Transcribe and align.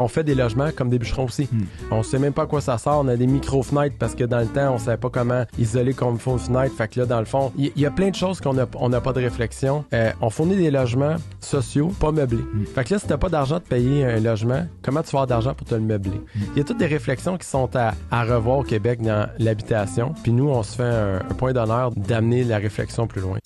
On 0.00 0.06
fait 0.06 0.22
des 0.22 0.36
logements 0.36 0.70
comme 0.70 0.90
des 0.90 0.98
bûcherons 1.00 1.24
aussi. 1.24 1.48
Hmm. 1.50 1.64
On 1.90 2.04
sait 2.04 2.20
même 2.20 2.32
pas 2.32 2.44
à 2.44 2.46
quoi 2.46 2.60
ça 2.60 2.78
sort. 2.78 3.00
On 3.04 3.08
a 3.08 3.16
des 3.16 3.26
micro-fenêtres 3.26 3.96
parce 3.98 4.14
que 4.14 4.22
dans 4.22 4.38
le 4.38 4.46
temps, 4.46 4.74
on 4.74 4.78
savait 4.78 4.96
pas 4.96 5.10
comment 5.10 5.44
isoler 5.58 5.92
comme 5.92 6.10
une 6.24 6.38
fenêtre. 6.38 6.72
Fait 6.76 6.86
que 6.86 7.00
là, 7.00 7.06
dans 7.06 7.18
le 7.18 7.24
fond, 7.24 7.50
il 7.58 7.72
y, 7.74 7.80
y 7.80 7.84
a 7.86 7.90
plein 7.90 8.10
de 8.10 8.14
choses 8.14 8.40
qu'on 8.40 8.56
a, 8.58 8.66
on 8.76 8.90
n'a 8.90 9.00
pas 9.00 9.12
de 9.12 9.18
réflexion. 9.18 9.84
Euh, 9.92 10.12
on 10.20 10.30
fournit 10.30 10.54
des 10.54 10.70
logements 10.70 11.16
sociaux, 11.40 11.88
pas 11.98 12.12
meublés. 12.12 12.44
Fait 12.76 12.84
que 12.84 12.94
là, 12.94 13.00
si 13.00 13.08
t'as 13.08 13.16
pas 13.16 13.28
d'argent 13.28 13.56
de 13.56 13.64
payer 13.64 14.04
un 14.04 14.20
logement, 14.20 14.68
comment 14.82 15.02
tu 15.02 15.06
vas 15.10 15.22
avoir 15.22 15.26
d'argent 15.26 15.54
pour 15.54 15.66
te 15.66 15.74
le 15.74 15.80
meubler? 15.80 16.20
Il 16.52 16.58
y 16.58 16.60
a 16.60 16.64
toutes 16.64 16.78
des 16.78 16.86
réflexions 16.86 17.36
qui 17.36 17.48
sont 17.48 17.68
à, 17.74 17.94
à 18.12 18.22
revoir 18.22 18.58
au 18.58 18.62
Québec 18.62 19.02
dans 19.02 19.28
l'habitation. 19.40 20.14
Puis 20.22 20.30
nous, 20.30 20.48
on 20.48 20.62
se 20.62 20.76
fait 20.76 20.84
un, 20.84 21.16
un 21.16 21.34
point 21.34 21.52
d'honneur 21.52 21.90
d'amener 21.90 22.44
la 22.44 22.58
réflexion 22.58 23.08
plus 23.08 23.20
loin. 23.20 23.38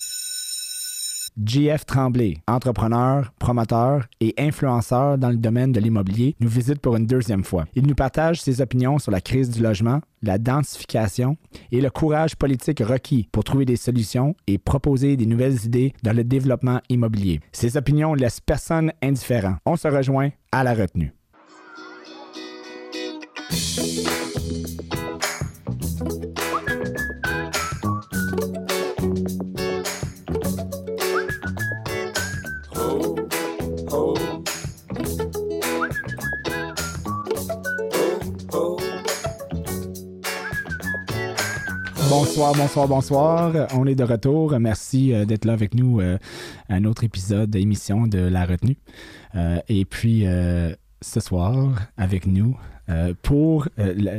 JF 1.41 1.85
Tremblay, 1.85 2.37
entrepreneur, 2.47 3.31
promoteur 3.39 4.05
et 4.21 4.33
influenceur 4.37 5.17
dans 5.17 5.29
le 5.29 5.37
domaine 5.37 5.71
de 5.71 5.79
l'immobilier, 5.79 6.35
nous 6.39 6.49
visite 6.49 6.79
pour 6.79 6.95
une 6.95 7.07
deuxième 7.07 7.43
fois. 7.43 7.65
Il 7.75 7.87
nous 7.87 7.95
partage 7.95 8.41
ses 8.41 8.61
opinions 8.61 8.99
sur 8.99 9.11
la 9.11 9.21
crise 9.21 9.49
du 9.49 9.61
logement, 9.61 10.01
la 10.21 10.37
densification 10.37 11.37
et 11.71 11.81
le 11.81 11.89
courage 11.89 12.35
politique 12.35 12.81
requis 12.85 13.27
pour 13.31 13.43
trouver 13.43 13.65
des 13.65 13.75
solutions 13.75 14.35
et 14.47 14.57
proposer 14.57 15.17
des 15.17 15.25
nouvelles 15.25 15.65
idées 15.65 15.93
dans 16.03 16.15
le 16.15 16.23
développement 16.23 16.81
immobilier. 16.89 17.41
Ses 17.51 17.77
opinions 17.77 18.13
laissent 18.13 18.39
personne 18.39 18.91
indifférent. 19.01 19.55
On 19.65 19.75
se 19.75 19.87
rejoint 19.87 20.29
à 20.51 20.63
la 20.63 20.73
retenue. 20.73 21.13
Bonsoir, 42.15 42.53
bonsoir, 42.53 42.87
bonsoir. 42.87 43.53
On 43.73 43.87
est 43.87 43.95
de 43.95 44.03
retour. 44.03 44.59
Merci 44.59 45.11
euh, 45.15 45.25
d'être 45.25 45.45
là 45.45 45.53
avec 45.53 45.73
nous 45.73 45.99
euh, 45.99 46.19
à 46.69 46.75
un 46.75 46.85
autre 46.85 47.03
épisode 47.03 47.49
d'émission 47.49 48.05
de 48.05 48.19
La 48.19 48.45
Retenue. 48.45 48.77
Euh, 49.33 49.59
et 49.67 49.83
puis, 49.83 50.23
ce 51.01 51.19
soir, 51.19 51.73
avec 51.97 52.27
nous, 52.27 52.55
pour 53.23 53.67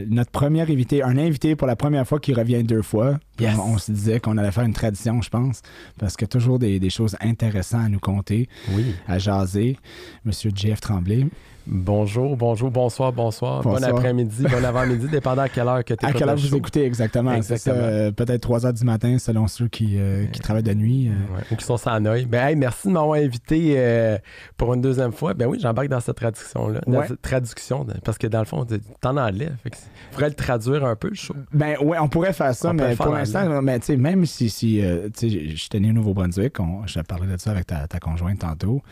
notre 0.08 0.32
premier 0.32 0.62
invité, 0.62 1.04
un 1.04 1.16
invité 1.18 1.54
pour 1.54 1.68
la 1.68 1.76
première 1.76 2.06
fois 2.06 2.18
qui 2.18 2.34
revient 2.34 2.64
deux 2.64 2.82
fois. 2.82 3.20
Yes. 3.38 3.56
On, 3.58 3.74
on 3.74 3.78
se 3.78 3.92
disait 3.92 4.18
qu'on 4.18 4.38
allait 4.38 4.50
faire 4.50 4.64
une 4.64 4.72
tradition, 4.72 5.22
je 5.22 5.30
pense, 5.30 5.62
parce 5.98 6.16
que 6.16 6.24
toujours 6.24 6.58
des, 6.58 6.80
des 6.80 6.90
choses 6.90 7.14
intéressantes 7.20 7.86
à 7.86 7.88
nous 7.88 8.00
compter, 8.00 8.48
Oui. 8.74 8.86
à 9.06 9.18
jaser. 9.20 9.76
Monsieur 10.24 10.50
Jeff 10.52 10.80
Tremblay. 10.80 11.26
Bonjour, 11.66 12.36
bonjour, 12.36 12.70
bonsoir, 12.70 13.10
bonsoir. 13.12 13.62
Bon 13.62 13.82
après-midi, 13.82 14.44
bon 14.50 14.62
avant-midi, 14.62 15.06
dépendant 15.08 15.42
à 15.42 15.48
quelle 15.48 15.66
heure 15.66 15.82
que 15.82 15.94
tu 15.94 16.04
À 16.04 16.12
quelle 16.12 16.28
heure 16.28 16.36
vous 16.36 16.54
écoutez 16.54 16.84
exactement? 16.84 17.32
Exactement. 17.32 17.76
euh, 17.78 18.10
peut-être 18.10 18.42
3 18.42 18.66
heures 18.66 18.72
du 18.74 18.84
matin, 18.84 19.18
selon 19.18 19.46
ceux 19.48 19.68
qui, 19.68 19.94
euh, 19.98 20.26
qui 20.26 20.40
travaillent 20.40 20.62
de 20.62 20.74
nuit. 20.74 21.08
euh. 21.08 21.12
Ouais, 21.34 21.42
ou 21.50 21.56
qui 21.56 21.64
sont 21.64 21.78
sans 21.78 22.04
œil. 22.04 22.26
Ben, 22.26 22.48
hey, 22.48 22.56
merci 22.56 22.88
de 22.88 22.92
m'avoir 22.92 23.14
invité 23.18 23.74
euh, 23.78 24.18
pour 24.58 24.74
une 24.74 24.82
deuxième 24.82 25.12
fois. 25.12 25.32
Ben 25.32 25.46
oui, 25.46 25.58
j'embarque 25.58 25.88
dans 25.88 26.00
cette 26.00 26.16
traduction-là. 26.16 26.80
Ouais. 26.86 27.06
traduction, 27.22 27.86
parce 28.04 28.18
que 28.18 28.26
dans 28.26 28.40
le 28.40 28.44
fond, 28.44 28.64
t'es 28.66 28.78
en 29.04 29.16
anglais. 29.16 29.48
Fait 29.62 29.70
que 29.70 29.76
faudrait 30.10 30.28
le 30.28 30.34
traduire 30.34 30.84
un 30.84 30.96
peu, 30.96 31.08
le 31.08 31.14
show. 31.14 31.34
Ben 31.52 31.76
ouais, 31.82 31.98
on 31.98 32.08
pourrait 32.08 32.34
faire 32.34 32.54
ça, 32.54 32.70
On 32.70 32.74
mais 32.74 32.94
pour 32.94 33.08
l'instant, 33.14 33.62
mais 33.62 33.78
tu 33.80 33.86
sais, 33.86 33.96
même 33.96 34.26
si, 34.26 34.50
si 34.50 34.82
euh, 34.84 35.08
tu 35.16 35.30
sais, 35.30 35.48
je 35.48 35.56
suis 35.56 35.80
né 35.80 35.88
au 35.90 35.92
Nouveau-Brunswick, 35.94 36.60
on- 36.60 36.86
je 36.86 37.00
parlais 37.00 37.26
de 37.32 37.38
ça 37.38 37.52
avec 37.52 37.66
ta, 37.68 37.86
ta 37.88 37.98
conjointe 38.00 38.40
tantôt, 38.40 38.82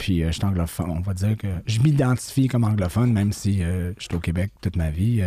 puis 0.00 0.22
euh, 0.22 0.28
je 0.28 0.32
suis 0.32 0.44
anglophone, 0.46 0.90
on 0.90 1.00
va 1.00 1.12
dire 1.12 1.36
que 1.36 1.46
je 1.66 1.78
m'identifie 1.80 2.48
comme 2.48 2.64
anglophone, 2.64 3.12
même 3.12 3.32
si 3.32 3.62
euh, 3.62 3.92
je 3.98 4.04
suis 4.04 4.14
au 4.14 4.18
Québec 4.18 4.50
toute 4.62 4.76
ma 4.76 4.90
vie. 4.90 5.22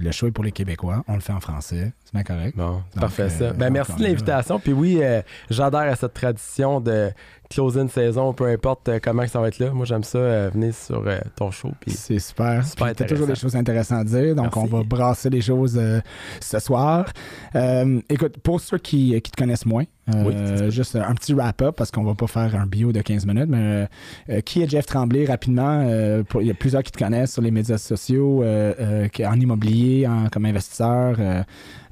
Euh, 0.00 0.04
le 0.04 0.10
show 0.12 0.26
est 0.26 0.30
pour 0.32 0.44
les 0.44 0.52
Québécois, 0.52 1.04
on 1.08 1.14
le 1.14 1.20
fait 1.20 1.32
en 1.32 1.40
français, 1.40 1.92
c'est 2.04 2.12
bien 2.14 2.22
correct. 2.24 2.56
Bon, 2.56 2.82
c'est 2.92 3.00
parfait 3.00 3.22
euh, 3.24 3.28
ça. 3.28 3.52
Ben 3.52 3.66
donc, 3.66 3.74
merci 3.74 3.94
de 3.96 4.02
l'invitation. 4.02 4.58
Puis 4.58 4.72
oui, 4.72 4.98
euh, 5.02 5.22
j'adhère 5.50 5.80
à 5.92 5.96
cette 5.96 6.14
tradition 6.14 6.80
de 6.80 7.10
closer 7.50 7.80
une 7.82 7.88
saison, 7.90 8.32
peu 8.32 8.46
importe 8.46 8.88
euh, 8.88 8.98
comment 9.02 9.26
ça 9.26 9.38
va 9.40 9.48
être 9.48 9.58
là. 9.58 9.70
Moi, 9.72 9.84
j'aime 9.84 10.04
ça, 10.04 10.16
euh, 10.18 10.50
venir 10.54 10.74
sur 10.74 11.02
euh, 11.06 11.18
ton 11.36 11.50
show. 11.50 11.70
Puis 11.80 11.90
C'est 11.90 12.18
super. 12.18 12.64
Super 12.66 12.94
toujours 12.96 13.26
des 13.26 13.34
choses 13.34 13.54
intéressantes 13.54 14.00
à 14.00 14.04
dire, 14.04 14.34
donc 14.34 14.56
Merci. 14.56 14.58
on 14.58 14.76
va 14.78 14.82
brasser 14.84 15.28
les 15.28 15.42
choses 15.42 15.76
euh, 15.78 16.00
ce 16.40 16.58
soir. 16.58 17.06
Euh, 17.54 18.00
écoute, 18.08 18.38
pour 18.38 18.60
ceux 18.60 18.78
qui, 18.78 19.20
qui 19.20 19.30
te 19.30 19.36
connaissent 19.36 19.66
moins, 19.66 19.84
euh, 20.14 20.24
Oui, 20.64 20.70
juste 20.72 20.96
un 20.96 21.14
petit 21.14 21.34
wrap-up 21.34 21.76
parce 21.76 21.90
qu'on 21.90 22.04
va 22.04 22.14
pas 22.14 22.26
faire 22.26 22.56
un 22.56 22.66
bio 22.66 22.90
de 22.90 23.02
15 23.02 23.26
minutes, 23.26 23.48
mais 23.48 23.58
euh, 23.58 23.86
euh, 24.30 24.40
qui 24.40 24.62
est 24.62 24.68
Jeff 24.70 24.86
Tremblay 24.86 25.26
rapidement? 25.26 25.84
euh, 25.86 26.22
Il 26.40 26.46
y 26.46 26.50
a 26.50 26.54
plusieurs 26.54 26.82
qui 26.82 26.90
te 26.90 26.98
connaissent 26.98 27.32
sur 27.34 27.42
les 27.42 27.50
médias 27.50 27.76
sociaux, 27.78 28.42
euh, 28.42 28.72
euh, 28.80 29.26
en 29.26 29.38
immobilier, 29.38 29.91
en- 30.06 30.28
comme 30.28 30.44
investisseur. 30.46 31.16
euh, 31.18 31.42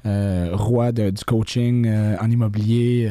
euh, 0.07 0.49
roi 0.53 0.91
du 0.91 1.11
coaching 1.27 1.85
euh, 1.87 2.15
en 2.19 2.31
immobilier, 2.31 3.07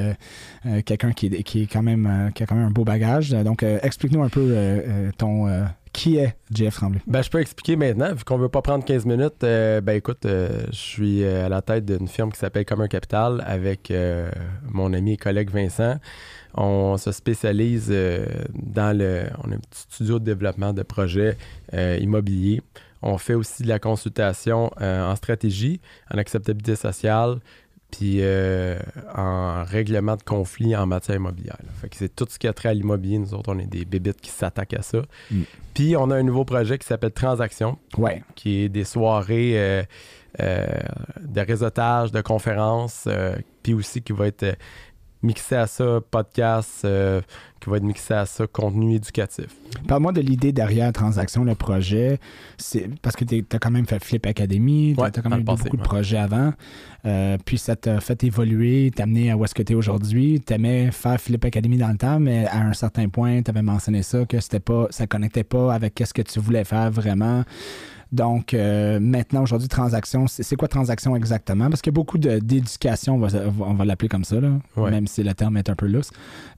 quelqu'un 0.85 1.13
qui, 1.13 1.31
qui 1.45 1.45
qui 1.45 1.63
a 1.63 1.67
quand 1.67 1.83
même 1.85 2.07
un 2.07 2.71
beau 2.71 2.83
bagage. 2.83 3.31
Donc, 3.31 3.63
explique-nous 3.63 4.25
un 4.25 4.29
peu 4.29 4.53
ton 5.17 5.47
qui 5.93 6.17
est 6.17 6.35
Jeff 6.53 6.75
Tremblay. 6.75 7.01
Ben, 7.07 7.23
je 7.23 7.31
peux 7.31 7.41
expliquer 7.41 7.77
maintenant, 7.77 8.13
vu 8.13 8.25
qu'on 8.25 8.39
veut 8.39 8.49
pas 8.49 8.61
prendre 8.63 8.85
15 8.85 9.07
minutes. 9.07 9.35
ben, 9.41 9.89
écoute, 9.91 10.23
je 10.25 10.73
suis 10.77 11.25
à 11.25 11.49
la 11.49 11.63
tête 11.63 11.85
d'une 11.85 12.09
firme 12.09 12.33
qui 12.33 12.41
s'appelle 12.41 12.65
Commun 12.65 12.89
Capital 12.89 13.41
avec 13.47 13.93
mon 14.69 14.93
ami 14.93 15.13
et 15.13 15.17
collègue 15.17 15.51
Vincent. 15.51 15.95
On 16.55 16.97
se 16.97 17.13
spécialise 17.13 17.95
dans 18.53 18.99
le. 18.99 19.27
On 19.45 19.53
a 19.53 19.55
un 19.55 19.59
petit 19.59 19.83
studio 19.89 20.19
de 20.19 20.25
développement 20.25 20.73
de 20.73 20.83
projets 20.83 21.37
immobiliers. 21.73 22.63
On 23.03 23.17
fait 23.19 23.35
aussi 23.35 23.63
de 23.63 23.69
la 23.69 23.79
consultation 23.79 24.71
euh, 24.81 25.11
en 25.11 25.17
stratégie, 25.17 25.81
en 26.13 26.19
acceptabilité 26.19 26.77
sociale, 26.77 27.39
puis 27.91 28.19
euh, 28.21 28.79
en 29.17 29.65
règlement 29.65 30.17
de 30.17 30.23
conflits 30.23 30.77
en 30.77 30.87
matière 30.87 31.17
immobilière. 31.17 31.57
là. 31.63 31.71
Fait 31.81 31.89
que 31.89 31.97
c'est 31.97 32.15
tout 32.15 32.27
ce 32.29 32.39
qui 32.39 32.47
a 32.47 32.53
trait 32.53 32.69
à 32.69 32.75
l'immobilier. 32.75 33.19
Nous 33.19 33.35
autres, 33.35 33.53
on 33.53 33.59
est 33.59 33.67
des 33.67 33.85
bébites 33.85 34.21
qui 34.21 34.31
s'attaquent 34.31 34.75
à 34.75 34.83
ça. 34.83 35.03
Mm. 35.31 35.43
Puis 35.75 35.97
on 35.97 36.11
a 36.11 36.17
un 36.17 36.23
nouveau 36.23 36.45
projet 36.45 36.79
qui 36.79 36.87
s'appelle 36.87 37.11
Transaction, 37.13 37.79
Ouais. 37.99 38.23
qui 38.37 38.63
est 38.63 38.69
des 38.69 38.85
soirées 38.85 39.59
euh, 39.59 39.83
euh, 40.41 40.67
de 41.21 41.41
réseautage, 41.41 42.13
de 42.13 42.21
conférences, 42.21 43.09
puis 43.65 43.75
aussi 43.75 44.03
qui 44.03 44.13
va 44.13 44.29
être 44.29 44.57
mixé 45.23 45.57
à 45.57 45.67
ça, 45.67 46.01
podcast, 46.11 46.83
euh, 46.85 47.21
qui 47.61 47.69
va 47.69 47.77
être 47.77 47.83
mixé 47.83 48.15
à 48.15 48.25
ça, 48.27 48.47
contenu 48.47 48.95
éducatif. 48.95 49.49
Parle-moi 49.87 50.13
de 50.13 50.21
l'idée 50.21 50.53
derrière 50.53 50.93
Transaction, 50.93 51.45
le 51.45 51.55
projet. 51.55 52.19
C'est 52.57 52.89
parce 53.03 53.17
que 53.17 53.25
tu 53.25 53.45
as 53.53 53.59
quand 53.59 53.71
même 53.71 53.87
fait 53.87 54.03
Flip 54.03 54.25
Academy, 54.27 54.95
tu 54.95 55.01
as 55.01 55.05
Ouais, 55.05 55.11
quand 55.11 55.29
même 55.29 55.41
eu 55.41 55.45
beaucoup 55.45 55.77
de 55.77 55.83
projets 55.83 56.19
avant. 56.19 56.53
Euh, 57.05 57.37
puis 57.45 57.59
ça 57.59 57.77
t'a 57.77 58.01
fait 58.01 58.25
évoluer, 58.25 58.91
t'amener 58.95 59.31
à 59.31 59.37
où 59.37 59.45
est-ce 59.45 59.55
que 59.55 59.63
tu 59.63 59.73
es 59.73 59.77
aujourd'hui. 59.77 60.43
Tu 60.45 60.53
aimais 60.55 60.91
faire 60.91 61.21
Flip 61.21 61.45
Academy 61.45 61.77
dans 61.77 61.89
le 61.89 61.99
temps, 61.99 62.19
mais 62.19 62.47
à 62.47 62.61
un 62.61 62.73
certain 62.73 63.09
point, 63.09 63.43
tu 63.43 63.51
avais 63.51 63.63
mentionné 63.63 64.03
ça, 64.03 64.25
que 64.25 64.41
c'était 64.41 64.61
pas, 64.61 64.87
ça 64.91 65.07
connectait 65.07 65.45
pas 65.45 65.75
avec 65.75 66.03
ce 66.05 66.13
que 66.15 66.23
tu 66.23 66.41
voulais 66.41 66.65
faire 66.65 66.91
vraiment. 66.91 67.45
Donc, 68.13 68.55
euh, 68.55 68.99
maintenant, 69.01 69.43
aujourd'hui, 69.43 69.69
transaction, 69.69 70.27
c'est 70.27 70.57
quoi 70.57 70.67
transaction 70.69 71.15
exactement? 71.15 71.69
Parce 71.71 71.81
qu'il 71.81 71.93
y 71.93 71.95
a 71.95 71.99
beaucoup 71.99 72.19
de- 72.19 72.41
d'éducation, 72.41 73.15
on 73.15 73.19
va, 73.19 73.29
on 73.61 73.75
va 73.75 73.85
l'appeler 73.85 74.09
comme 74.09 74.25
ça, 74.25 74.41
là, 74.41 74.51
Ouais. 74.77 74.91
même 74.91 75.07
si 75.07 75.23
le 75.23 75.33
terme 75.35 75.57
est 75.59 75.71
un 75.71 75.77
peu 75.77 75.87
lousse. 75.87 76.11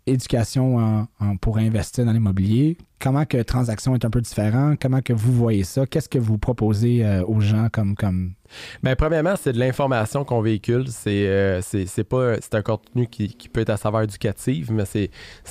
Éducation 0.04 1.06
pour 1.40 1.58
investir 1.58 2.04
dans 2.04 2.12
l'immobilier. 2.12 2.76
Comment 3.00 3.24
que 3.24 3.42
transaction 3.42 3.94
est 3.94 4.04
un 4.04 4.10
peu 4.10 4.20
différent? 4.20 4.74
Comment 4.80 5.00
que 5.00 5.12
vous 5.12 5.32
voyez 5.32 5.64
ça? 5.64 5.86
Qu'est-ce 5.86 6.08
que 6.08 6.18
vous 6.18 6.38
proposez 6.38 7.04
euh, 7.04 7.24
aux 7.24 7.40
gens 7.40 7.68
comme... 7.72 7.96
comme... 7.96 8.34
Ben, 8.82 8.94
premièrement, 8.94 9.34
c'est 9.40 9.52
de 9.52 9.58
l'information 9.58 10.24
qu'on 10.24 10.40
véhicule. 10.40 10.84
C'est 10.88 11.26
euh, 11.26 11.60
un 12.52 12.62
contenu 12.62 13.06
qui, 13.08 13.34
qui 13.34 13.48
peut 13.48 13.60
être 13.60 13.70
à 13.70 13.76
saveur 13.76 14.02
éducative, 14.02 14.70
mais 14.72 14.84
c'est 14.84 15.10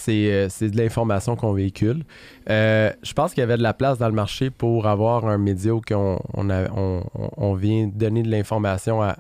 euh, 0.10 0.48
de 0.62 0.78
l'information 0.78 1.36
qu'on 1.36 1.52
véhicule. 1.54 2.04
Euh, 2.50 2.92
je 3.04 3.14
pense 3.14 3.34
qu'il 3.34 3.42
y 3.42 3.44
avait 3.44 3.58
de 3.58 3.64
la 3.64 3.74
place 3.74 3.98
dans 3.98 4.08
le 4.08 4.16
marché 4.16 4.50
pour 4.50 4.88
avoir 4.88 5.26
un 5.28 5.38
média 5.38 5.74
où 5.74 5.82
on, 5.92 6.20
on- 6.34 7.04
on 7.38 7.54
vient 7.54 7.88
donner 7.94 8.24
de 8.24 8.30
l'information 8.30 9.02
à, 9.02 9.18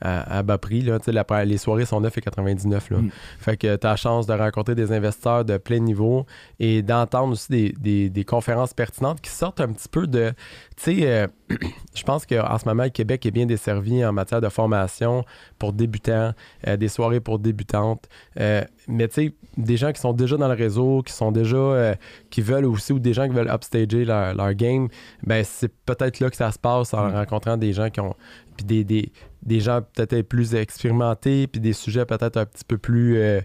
à, 0.00 0.38
à 0.38 0.42
bas 0.42 0.58
prix. 0.58 0.82
Là. 0.82 0.98
La- 1.06 1.44
les 1.44 1.58
soirées 1.58 1.84
sont 1.86 2.00
9,99. 2.00 2.90
Là. 2.92 2.98
Mm. 2.98 3.10
Fait 3.40 3.56
que 3.56 3.76
tu 3.76 3.86
as 3.86 3.90
la 3.90 3.96
chance 3.96 4.26
de 4.26 4.32
rencontrer 4.32 4.74
des 4.74 4.92
investisseurs 4.92 5.44
de 5.44 5.56
plein 5.56 5.78
niveau 5.78 6.26
et 6.60 6.82
d'entendre 6.82 7.32
aussi 7.32 7.48
des, 7.50 7.72
des- 7.80 8.10
des 8.10 8.24
conférences 8.24 8.74
pertinentes 8.74 9.20
qui 9.20 9.30
sortent 9.30 9.60
un 9.60 9.68
petit 9.72 9.88
peu 9.88 10.06
de. 10.06 10.32
Tu 10.76 10.96
sais, 10.96 10.98
euh, 11.06 11.26
je 11.94 12.02
pense 12.04 12.26
qu'en 12.26 12.58
ce 12.58 12.66
moment, 12.68 12.84
le 12.84 12.90
Québec 12.90 13.24
est 13.26 13.30
bien 13.30 13.46
desservi 13.46 14.04
en 14.04 14.12
matière 14.12 14.40
de 14.40 14.48
formation 14.48 15.24
pour 15.58 15.72
débutants, 15.72 16.32
euh, 16.66 16.76
des 16.76 16.88
soirées 16.88 17.20
pour 17.20 17.38
débutantes. 17.38 18.04
Euh, 18.38 18.62
mais 18.86 19.08
tu 19.08 19.14
sais, 19.14 19.32
des 19.56 19.76
gens 19.76 19.92
qui 19.92 20.00
sont 20.00 20.12
déjà 20.12 20.36
dans 20.36 20.48
le 20.48 20.54
réseau, 20.54 21.02
qui 21.02 21.12
sont 21.12 21.32
déjà, 21.32 21.94
qui 22.30 22.40
veulent 22.42 22.64
aussi, 22.64 22.92
ou 22.92 22.98
des 22.98 23.12
gens 23.12 23.26
qui 23.28 23.34
veulent 23.34 23.50
upstager 23.50 24.04
leur, 24.04 24.34
leur 24.34 24.54
game, 24.54 24.88
ben 25.24 25.44
c'est 25.44 25.68
peut-être 25.84 26.20
là 26.20 26.30
que 26.30 26.36
ça 26.36 26.52
se 26.52 26.58
passe 26.58 26.94
en 26.94 27.08
Mm. 27.08 27.12
rencontrant 27.14 27.56
des 27.56 27.72
gens 27.72 27.90
qui 27.90 28.00
ont, 28.00 28.14
puis 28.58 28.66
des, 28.66 28.84
des, 28.84 29.12
des 29.42 29.60
gens 29.60 29.80
peut-être 29.94 30.28
plus 30.28 30.54
expérimentés, 30.54 31.46
puis 31.46 31.60
des 31.60 31.72
sujets 31.72 32.04
peut-être 32.04 32.36
un 32.36 32.44
petit 32.44 32.64
peu 32.66 32.76
plus, 32.76 33.16
euh, 33.16 33.40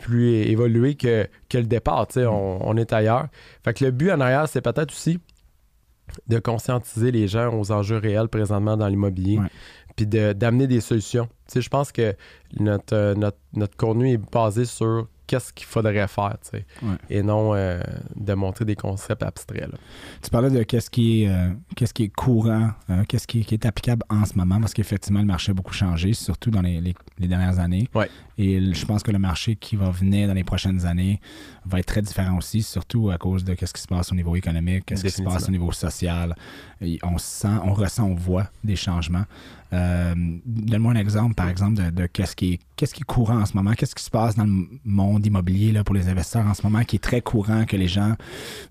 plus 0.00 0.28
évolués 0.46 0.94
que, 0.94 1.26
que 1.48 1.58
le 1.58 1.64
départ. 1.64 2.06
tu 2.06 2.14
sais, 2.20 2.26
On, 2.26 2.64
on 2.68 2.76
est 2.76 2.92
ailleurs. 2.92 3.26
Fait 3.64 3.74
que 3.74 3.84
le 3.84 3.90
but 3.90 4.12
en 4.12 4.20
arrière, 4.20 4.48
c'est 4.48 4.60
peut-être 4.60 4.92
aussi 4.92 5.18
de 6.26 6.38
conscientiser 6.38 7.10
les 7.10 7.28
gens 7.28 7.52
aux 7.58 7.70
enjeux 7.72 7.98
réels 7.98 8.28
présentement 8.28 8.76
dans 8.76 8.88
l'immobilier, 8.88 9.38
Ouais. 9.38 9.48
puis 9.96 10.06
de- 10.06 10.32
d'amener 10.32 10.66
des 10.66 10.80
solutions. 10.80 11.26
Tu 11.46 11.54
sais, 11.54 11.60
je 11.60 11.68
pense 11.68 11.92
que 11.92 12.14
notre, 12.58 12.94
euh, 12.94 13.14
notre, 13.14 13.38
notre 13.54 13.76
contenu 13.76 14.12
est 14.12 14.32
basé 14.32 14.64
sur 14.64 15.06
qu'est-ce 15.28 15.52
qu'il 15.52 15.66
faudrait 15.66 16.08
faire, 16.08 16.36
tu 16.42 16.50
sais, 16.58 16.66
Ouais. 16.82 16.96
et 17.10 17.22
non 17.22 17.54
euh, 17.54 17.80
de 18.16 18.34
montrer 18.34 18.64
des 18.64 18.74
concepts 18.74 19.22
abstraits. 19.22 19.60
là. 19.70 19.78
Tu 20.22 20.30
parlais 20.30 20.50
de 20.50 20.62
qu'est-ce 20.64 20.90
qui 20.90 21.22
est, 21.22 21.28
euh, 21.28 21.50
qu'est-ce 21.76 21.94
qui 21.94 22.04
est 22.04 22.08
courant, 22.08 22.70
euh, 22.90 23.04
qu'est-ce 23.06 23.26
qui, 23.28 23.44
qui 23.44 23.54
est 23.54 23.64
applicable 23.66 24.02
en 24.08 24.24
ce 24.24 24.34
moment, 24.36 24.58
parce 24.58 24.74
qu'effectivement, 24.74 25.20
le 25.20 25.26
marché 25.26 25.50
a 25.52 25.54
beaucoup 25.54 25.74
changé, 25.74 26.12
surtout 26.14 26.50
dans 26.50 26.62
les, 26.62 26.80
les- 26.80 26.94
les 27.20 27.28
dernières 27.28 27.60
années. 27.60 27.88
Ouais. 27.94 28.10
Et 28.38 28.72
je 28.72 28.86
pense 28.86 29.02
que 29.02 29.10
le 29.10 29.18
marché 29.18 29.56
qui 29.56 29.74
va 29.74 29.90
venir 29.90 30.28
dans 30.28 30.34
les 30.34 30.44
prochaines 30.44 30.86
années 30.86 31.20
va 31.66 31.80
être 31.80 31.86
très 31.86 32.02
différent 32.02 32.38
aussi, 32.38 32.62
surtout 32.62 33.10
à 33.10 33.18
cause 33.18 33.44
de 33.44 33.54
qu'est-ce 33.54 33.74
qui 33.74 33.82
se 33.82 33.88
passe 33.88 34.12
au 34.12 34.14
niveau 34.14 34.36
économique, 34.36 34.86
qu'est-ce 34.86 35.02
qui 35.02 35.10
se 35.10 35.22
passe 35.22 35.48
au 35.48 35.50
niveau 35.52 35.72
social. 35.72 36.34
Et 36.80 36.98
on 37.02 37.18
sent, 37.18 37.48
on 37.64 37.74
ressent, 37.74 38.04
on 38.04 38.14
voit 38.14 38.48
des 38.62 38.76
changements. 38.76 39.24
Euh, 39.72 40.14
Donne-moi 40.46 40.92
un 40.92 40.96
exemple, 40.96 41.34
par 41.34 41.48
exemple, 41.48 41.74
de, 41.74 41.90
de 41.90 42.06
qu'est-ce 42.06 42.34
qui 42.34 42.54
est, 42.54 42.58
qui 42.76 42.84
est 42.84 43.04
courant 43.04 43.40
en 43.40 43.46
ce 43.46 43.54
moment, 43.54 43.72
qu'est-ce 43.72 43.94
qui 43.94 44.04
se 44.04 44.10
passe 44.10 44.36
dans 44.36 44.44
le 44.44 44.66
monde 44.84 45.26
immobilier 45.26 45.72
là, 45.72 45.84
pour 45.84 45.94
les 45.94 46.08
investisseurs 46.08 46.46
en 46.46 46.54
ce 46.54 46.62
moment, 46.62 46.84
qui 46.84 46.96
est 46.96 47.00
très 47.00 47.20
courant, 47.20 47.64
que 47.66 47.76
les 47.76 47.88
gens 47.88 48.14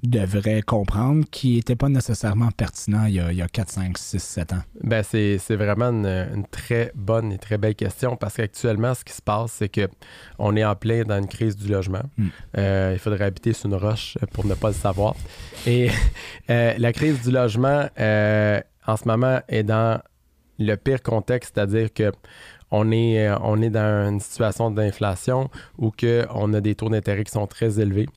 devraient 0.02 0.62
comprendre, 0.62 1.26
qui 1.30 1.56
n'était 1.56 1.76
pas 1.76 1.90
nécessairement 1.90 2.50
pertinent 2.52 3.06
il 3.06 3.16
y 3.16 3.20
a, 3.20 3.32
il 3.32 3.38
y 3.38 3.42
a 3.42 3.48
4, 3.48 3.70
5, 3.70 3.98
6, 3.98 4.20
7 4.20 4.54
ans? 4.54 4.62
Ben, 4.84 5.04
c'est 5.04 5.38
c'est 5.38 5.56
vraiment 5.56 5.92
une, 5.92 6.06
une 6.06 6.46
très 6.48 6.92
bonne 6.96 7.32
et 7.32 7.38
très 7.38 7.58
belle 7.58 7.76
question 7.76 8.16
parce 8.16 8.36
qu'actuellement, 8.36 8.94
ce 8.96 9.04
qui 9.04 9.14
se 9.14 9.22
passe, 9.22 9.57
c'est 9.58 9.70
que 9.70 9.88
on 10.38 10.56
est 10.56 10.64
en 10.64 10.76
plein 10.76 11.04
dans 11.04 11.18
une 11.18 11.28
crise 11.28 11.56
du 11.56 11.72
logement. 11.72 12.04
Mm. 12.18 12.28
Euh, 12.58 12.92
il 12.94 13.00
faudrait 13.00 13.26
habiter 13.26 13.54
sur 13.54 13.68
une 13.70 13.76
roche 13.76 14.18
pour 14.34 14.46
ne 14.46 14.54
pas 14.54 14.70
le 14.70 14.74
savoir. 14.74 15.16
Et 15.66 15.90
euh, 16.50 16.74
la 16.78 16.94
crise 16.94 17.22
du 17.22 17.32
logement, 17.32 17.88
euh, 18.00 18.62
en 18.86 18.98
ce 18.98 19.08
moment, 19.08 19.42
est 19.48 19.64
dans 19.64 20.00
le 20.60 20.76
pire 20.76 21.02
contexte, 21.02 21.54
c'est-à-dire 21.56 21.94
que 21.94 22.12
on 22.72 22.92
est, 22.92 23.28
euh, 23.28 23.38
on 23.42 23.62
est 23.62 23.70
dans 23.70 24.10
une 24.10 24.20
situation 24.20 24.72
d'inflation 24.72 25.50
où 25.78 25.92
que 25.92 26.26
on 26.34 26.54
a 26.54 26.62
des 26.62 26.76
taux 26.76 26.90
d'intérêt 26.90 27.24
qui 27.24 27.32
sont 27.32 27.48
très 27.48 27.80
élevés. 27.80 28.08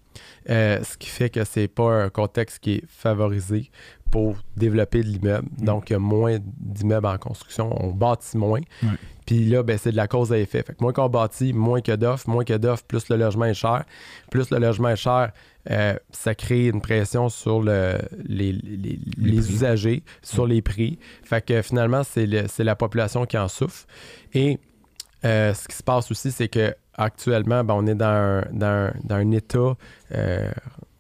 Euh, 0.48 0.82
ce 0.82 0.96
qui 0.96 1.08
fait 1.08 1.30
que 1.30 1.44
c'est 1.44 1.68
pas 1.68 2.04
un 2.04 2.10
contexte 2.10 2.58
qui 2.58 2.72
est 2.74 2.84
favorisé 2.88 3.70
pour 4.10 4.36
développer 4.56 5.02
de 5.02 5.08
l'immeuble. 5.08 5.48
Mm. 5.58 5.64
Donc, 5.64 5.90
il 5.90 5.92
y 5.92 5.96
a 5.96 6.00
moins 6.00 6.38
d'immeubles 6.40 7.06
en 7.06 7.18
construction. 7.18 7.72
On 7.82 7.92
bâtit 7.92 8.36
moins. 8.36 8.60
Puis 9.24 9.44
là, 9.44 9.62
ben, 9.62 9.78
c'est 9.78 9.92
de 9.92 9.96
la 9.96 10.08
cause 10.08 10.32
à 10.32 10.38
effet. 10.38 10.64
Fait 10.64 10.74
que 10.74 10.82
moins 10.82 10.92
qu'on 10.92 11.08
bâtit, 11.08 11.52
moins 11.52 11.80
que 11.80 11.94
d'offres. 11.94 12.28
Moins 12.28 12.44
que 12.44 12.56
d'offres, 12.56 12.82
plus 12.84 13.08
le 13.08 13.16
logement 13.16 13.44
est 13.44 13.54
cher. 13.54 13.84
Plus 14.30 14.50
le 14.50 14.58
logement 14.58 14.88
est 14.88 14.96
cher, 14.96 15.30
euh, 15.70 15.94
ça 16.10 16.34
crée 16.34 16.68
une 16.68 16.80
pression 16.80 17.28
sur 17.28 17.60
le- 17.62 17.98
les, 18.24 18.52
les- 18.52 18.76
les 18.76 18.98
Les 19.18 19.40
prix. 19.40 19.52
usagers, 19.52 20.02
sur 20.22 20.46
les 20.46 20.62
prix. 20.62 20.98
Fait 21.24 21.44
que 21.44 21.60
finalement, 21.62 22.02
c'est 22.04 22.26
la 22.64 22.76
population 22.76 23.26
qui 23.26 23.36
en 23.36 23.48
souffre. 23.48 23.86
Et 24.32 24.58
euh, 25.24 25.52
ce 25.52 25.68
qui 25.68 25.76
se 25.76 25.82
passe 25.82 26.10
aussi, 26.10 26.30
c'est 26.30 26.48
que 26.48 26.74
actuellement, 26.94 27.62
ben, 27.64 27.74
on 27.74 27.86
est 27.86 27.94
dans 27.94 28.06
un, 28.06 28.42
dans 28.52 28.66
un- 28.66 28.92
dans 29.04 29.16
un 29.16 29.30
état. 29.32 29.76
euh, 30.14 30.50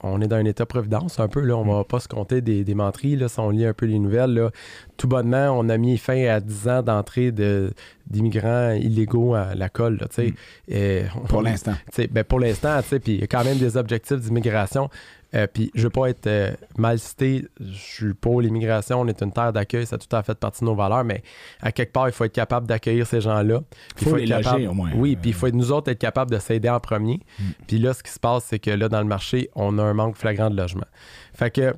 on 0.02 0.20
est 0.20 0.28
dans 0.28 0.36
un 0.36 0.44
état 0.44 0.66
providence 0.66 1.20
un 1.20 1.28
peu. 1.28 1.40
Là. 1.40 1.56
On 1.56 1.64
va 1.64 1.84
pas 1.84 2.00
se 2.00 2.08
compter 2.08 2.40
des, 2.40 2.64
des 2.64 2.74
menteries. 2.74 3.16
Là, 3.16 3.28
si 3.28 3.38
on 3.40 3.50
lit 3.50 3.66
un 3.66 3.74
peu 3.74 3.86
les 3.86 3.98
nouvelles, 3.98 4.32
là. 4.34 4.50
tout 4.96 5.08
bonnement, 5.08 5.50
on 5.58 5.68
a 5.68 5.76
mis 5.78 5.98
fin 5.98 6.24
à 6.26 6.40
10 6.40 6.68
ans 6.68 6.82
d'entrée 6.82 7.32
de- 7.32 7.70
d'immigrants 8.10 8.72
illégaux 8.72 9.34
à 9.34 9.54
la 9.54 9.68
colle. 9.68 9.98
là, 10.00 10.08
tu 10.08 10.14
sais. 10.14 10.26
Mm. 10.28 10.34
Et 10.72 11.02
on- 11.16 11.26
Pour 11.26 11.42
l'instant. 11.42 11.74
ben 12.10 12.24
pour 12.24 12.40
l'instant, 12.40 12.80
tu 12.82 12.88
sais, 12.88 12.98
puis 13.00 13.12
il 13.14 13.20
y 13.20 13.24
a 13.24 13.26
quand 13.26 13.44
même 13.44 13.58
des 13.58 13.76
objectifs 13.76 14.18
d'immigration. 14.20 14.88
Euh, 15.34 15.46
puis 15.52 15.70
je 15.74 15.84
veux 15.84 15.90
pas 15.90 16.08
être 16.08 16.26
euh, 16.26 16.52
mal 16.76 16.98
cité, 16.98 17.46
je 17.60 17.72
suis 17.72 18.14
pour 18.14 18.40
l'immigration, 18.40 19.00
on 19.00 19.06
est 19.06 19.22
une 19.22 19.32
terre 19.32 19.52
d'accueil, 19.52 19.86
ça 19.86 19.96
a 19.96 19.98
tout 19.98 20.14
à 20.14 20.22
fait 20.22 20.34
partie 20.34 20.60
de 20.60 20.66
nos 20.66 20.74
valeurs, 20.74 21.04
mais 21.04 21.22
à 21.60 21.70
quelque 21.70 21.92
part, 21.92 22.08
il 22.08 22.12
faut 22.12 22.24
être 22.24 22.32
capable 22.32 22.66
d'accueillir 22.66 23.06
ces 23.06 23.20
gens-là. 23.20 23.60
Puis 23.94 24.06
Faut 24.06 24.16
être 24.16 24.22
les 24.22 24.28
capable, 24.28 24.56
loger, 24.56 24.68
au 24.68 24.74
moins. 24.74 24.90
Oui, 24.96 25.16
puis 25.16 25.30
il 25.30 25.34
faut 25.34 25.46
être 25.46 25.54
nous 25.54 25.70
autres 25.70 25.90
être 25.90 25.98
capable 25.98 26.30
de 26.30 26.38
s'aider 26.38 26.68
en 26.68 26.80
premier. 26.80 27.20
Mm. 27.38 27.44
Puis 27.66 27.78
là, 27.78 27.94
ce 27.94 28.02
qui 28.02 28.10
se 28.10 28.18
passe, 28.18 28.44
c'est 28.44 28.58
que 28.58 28.70
là, 28.70 28.88
dans 28.88 29.00
le 29.00 29.06
marché, 29.06 29.50
on 29.54 29.78
a 29.78 29.82
un 29.82 29.94
manque 29.94 30.16
flagrant 30.16 30.50
de 30.50 30.56
logement. 30.56 30.86
Fait 31.32 31.50
que 31.50 31.74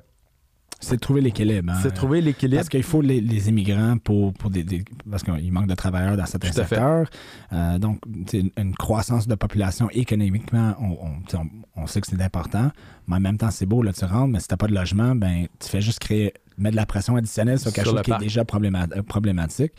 C'est 0.84 0.96
de 0.96 1.00
trouver 1.00 1.20
l'équilibre. 1.20 1.72
hein. 1.72 1.78
c'est 1.82 1.90
de 1.90 1.94
trouver 1.94 2.20
l'équilibre. 2.20 2.58
Parce 2.58 2.68
qu'il 2.68 2.82
faut 2.82 3.00
les, 3.00 3.20
les 3.20 3.48
immigrants 3.48 3.96
pour, 3.98 4.32
pour 4.34 4.50
des, 4.50 4.64
des- 4.64 4.84
parce 5.10 5.22
qu'il 5.22 5.52
manque 5.52 5.68
de 5.68 5.74
travailleurs 5.74 6.16
dans 6.16 6.26
certains 6.26 6.48
secteurs. 6.52 7.08
Euh, 7.52 7.78
donc, 7.78 8.00
une, 8.32 8.74
croissance 8.74 9.26
de 9.28 9.34
population 9.34 9.88
économiquement, 9.90 10.74
on, 10.80 10.96
on, 11.38 11.82
on- 11.82 11.86
sait 11.86 12.00
que 12.00 12.06
c'est 12.08 12.20
important, 12.20 12.70
mais 13.06 13.16
en 13.16 13.20
même 13.20 13.38
temps, 13.38 13.50
c'est 13.50 13.66
beau, 13.66 13.82
là, 13.82 13.92
tu 13.92 14.04
rentres, 14.04 14.28
mais 14.28 14.40
si 14.40 14.48
tu 14.48 14.52
n'as 14.52 14.56
pas 14.58 14.66
de 14.66 14.74
logement, 14.74 15.14
ben, 15.14 15.46
tu 15.60 15.68
fais 15.68 15.80
juste 15.80 16.00
créer, 16.00 16.34
mettre 16.58 16.72
de 16.72 16.76
la 16.76 16.86
pression 16.86 17.16
additionnelle 17.16 17.58
sur 17.58 17.72
quelque 17.72 17.86
Sur 17.88 17.96
chose 17.96 18.02
qui 18.02 18.12
est 18.12 18.18
déjà 18.18 18.42
probléma- 18.44 18.88
problématique. 19.02 19.72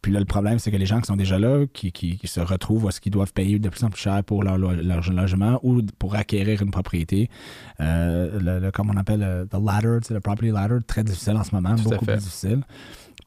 Puis 0.00 0.12
là, 0.12 0.20
le 0.20 0.26
problème, 0.26 0.58
c'est 0.60 0.70
que 0.70 0.76
les 0.76 0.86
gens 0.86 1.00
qui 1.00 1.06
sont 1.08 1.16
déjà 1.16 1.38
là, 1.40 1.66
qui, 1.72 1.90
qui- 1.90 2.16
qui 2.18 2.28
se 2.28 2.38
retrouvent 2.40 2.84
où 2.84 2.88
est-ce 2.88 3.00
qu'ils 3.00 3.10
doivent 3.12 3.32
payer 3.32 3.58
de 3.58 3.68
plus 3.68 3.82
en 3.84 3.90
plus 3.90 4.00
cher 4.00 4.22
pour 4.22 4.44
leur, 4.44 4.56
lo- 4.56 4.72
leur 4.74 5.10
logement 5.10 5.58
ou 5.64 5.82
pour 5.98 6.14
acquérir 6.14 6.62
une 6.62 6.70
propriété, 6.70 7.28
euh, 7.80 8.38
le, 8.40 8.60
le- 8.66 8.70
comme 8.70 8.90
on 8.90 8.96
appelle 8.96 9.20
le, 9.20 9.46
the 9.46 9.60
ladder, 9.60 9.98
le 10.10 10.20
property 10.20 10.50
ladder, 10.52 10.78
très 10.86 11.02
difficile 11.02 11.36
en 11.36 11.42
ce 11.44 11.54
moment, 11.54 11.74
Tout 11.74 11.88
à 11.88 11.94
beaucoup 11.94 12.04
plus 12.06 12.14
difficile. 12.16 12.62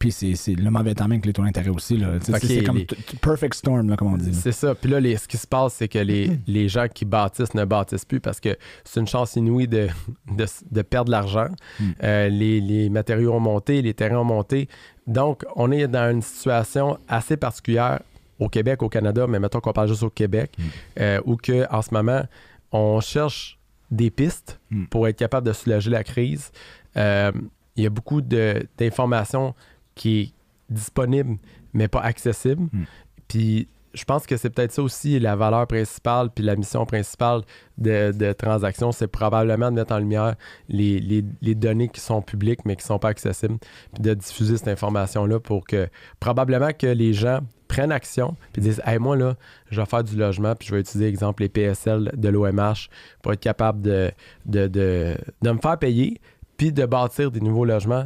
Puis 0.02 0.12
c'est 0.12 0.34
c'est 0.36 0.56
le 0.56 0.70
mauvais 0.72 0.96
timing 0.96 1.12
avec 1.14 1.26
les 1.28 1.34
taux 1.34 1.44
d'intérêt 1.44 1.70
aussi. 1.70 2.04
C'est 2.42 2.64
comme 2.64 2.78
les- 2.78 2.88
perfect 3.22 3.54
storm, 3.54 3.88
là, 3.88 3.96
comme 3.96 4.14
on 4.14 4.18
dit. 4.18 4.34
C'est 4.34 4.52
ça. 4.52 4.74
Puis 4.74 4.90
là, 4.90 5.00
les- 5.00 5.16
ce 5.16 5.28
qui 5.28 5.38
se 5.38 5.46
passe, 5.46 5.76
c'est 5.76 5.88
que 5.88 6.00
les, 6.00 6.40
les 6.48 6.68
gens 6.68 6.88
qui 6.92 7.06
bâtissent 7.06 7.54
ne 7.54 7.64
bâtissent 7.66 8.04
plus 8.06 8.20
parce 8.20 8.40
que 8.40 8.58
c'est 8.84 9.00
une 9.00 9.06
chance 9.08 9.36
inouïe 9.36 9.68
de, 9.68 9.88
de, 10.36 10.46
de 10.72 10.82
perdre 10.82 11.06
de 11.06 11.12
l'argent. 11.12 11.50
Mm. 11.80 11.84
Euh, 12.04 12.30
les, 12.30 12.60
les 12.62 12.90
matériaux 12.90 13.32
ont 13.34 13.40
monté, 13.40 13.82
les 13.84 13.94
terrains 13.94 14.18
ont 14.18 14.24
monté. 14.24 14.68
Donc, 15.06 15.44
on 15.56 15.72
est 15.72 15.88
dans 15.88 16.10
une 16.12 16.24
situation 16.24 16.98
assez 17.08 17.38
particulière 17.38 18.00
au 18.40 18.50
Québec, 18.50 18.82
au 18.82 18.90
Canada, 18.90 19.28
mais 19.28 19.40
mettons 19.40 19.60
qu'on 19.60 19.72
parle 19.72 19.88
juste 19.90 20.02
au 20.04 20.10
Québec, 20.10 20.52
Mm. 20.58 20.64
euh, 21.00 21.22
où 21.26 21.36
que, 21.36 21.72
en 21.72 21.84
ce 21.84 21.94
moment, 21.94 22.24
on 22.72 23.00
cherche 23.02 23.60
des 23.92 24.10
pistes 24.10 24.60
Mm. 24.72 24.86
pour 24.86 25.08
être 25.08 25.18
capable 25.18 25.46
de 25.46 25.54
soulager 25.54 25.92
la 25.92 26.04
crise. 26.04 26.52
Euh, 26.98 27.32
Il 27.78 27.84
y 27.84 27.88
a 27.88 27.90
beaucoup 27.90 28.20
de- 28.22 28.68
d'informations 28.78 29.56
qui 29.96 30.20
est 30.22 30.34
disponible, 30.70 31.38
mais 31.74 31.88
pas 31.88 32.02
accessible. 32.02 32.64
Mm. 32.72 32.84
Puis 33.28 33.68
je 33.94 34.06
pense 34.06 34.26
que 34.26 34.38
c'est 34.38 34.50
peut-être 34.50 34.72
ça 34.72 34.82
aussi 34.82 35.20
la 35.20 35.36
valeur 35.36 35.68
principale 35.68 36.30
puis 36.34 36.46
la 36.46 36.56
mission 36.56 36.86
principale 36.86 37.42
de, 37.78 38.14
de 38.14 38.32
transaction, 38.32 38.94
c'est 38.94 39.08
probablement 39.08 39.70
de 39.70 39.76
mettre 39.76 39.94
en 39.94 39.98
lumière 40.00 40.36
les, 40.70 41.00
les- 41.02 41.26
les 41.42 41.56
données 41.56 41.90
qui 41.90 42.00
sont 42.00 42.22
publiques 42.22 42.64
mais 42.64 42.78
qui 42.78 42.84
ne 42.84 42.88
sont 42.88 43.00
pas 43.00 43.10
accessibles, 43.10 43.58
puis 43.94 44.02
de 44.02 44.14
diffuser 44.14 44.56
cette 44.58 44.70
information-là 44.70 45.42
pour 45.42 45.66
que 45.68 45.90
probablement 46.22 46.72
que 46.72 46.88
les 46.88 47.14
gens 47.14 47.42
prennent 47.68 47.92
action 47.92 48.38
puis 48.54 48.62
disent 48.62 48.82
Hey, 48.86 48.98
moi 48.98 49.18
là, 49.18 49.36
je 49.70 49.82
vais 49.82 49.86
faire 49.86 50.06
du 50.06 50.16
logement, 50.16 50.56
puis 50.56 50.70
je 50.70 50.74
vais 50.76 50.80
utiliser 50.80 51.10
exemple 51.10 51.44
les 51.44 51.50
PSL 51.50 52.12
de 52.16 52.30
l'OMH 52.30 52.88
pour 53.22 53.34
être 53.34 53.42
capable 53.42 53.82
de, 53.82 54.12
de, 54.46 54.68
de, 54.68 55.18
de 55.42 55.52
me 55.52 55.58
faire 55.60 55.78
payer, 55.78 56.22
puis 56.56 56.72
de 56.72 56.86
bâtir 56.86 57.30
des 57.30 57.42
nouveaux 57.42 57.66
logements, 57.66 58.06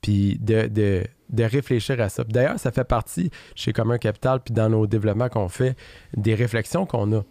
puis 0.00 0.38
de, 0.40 0.66
de, 0.68 1.04
de 1.30 1.44
réfléchir 1.44 2.00
à 2.00 2.08
ça. 2.08 2.24
D'ailleurs, 2.24 2.58
ça 2.58 2.70
fait 2.72 2.84
partie 2.84 3.30
chez 3.54 3.72
Commun 3.72 3.98
Capital, 3.98 4.40
puis 4.44 4.54
dans 4.54 4.68
nos 4.68 4.86
développements 4.86 5.28
qu'on 5.28 5.48
fait, 5.48 5.76
des 6.16 6.34
réflexions 6.34 6.86
qu'on 6.86 7.12
a. 7.12 7.24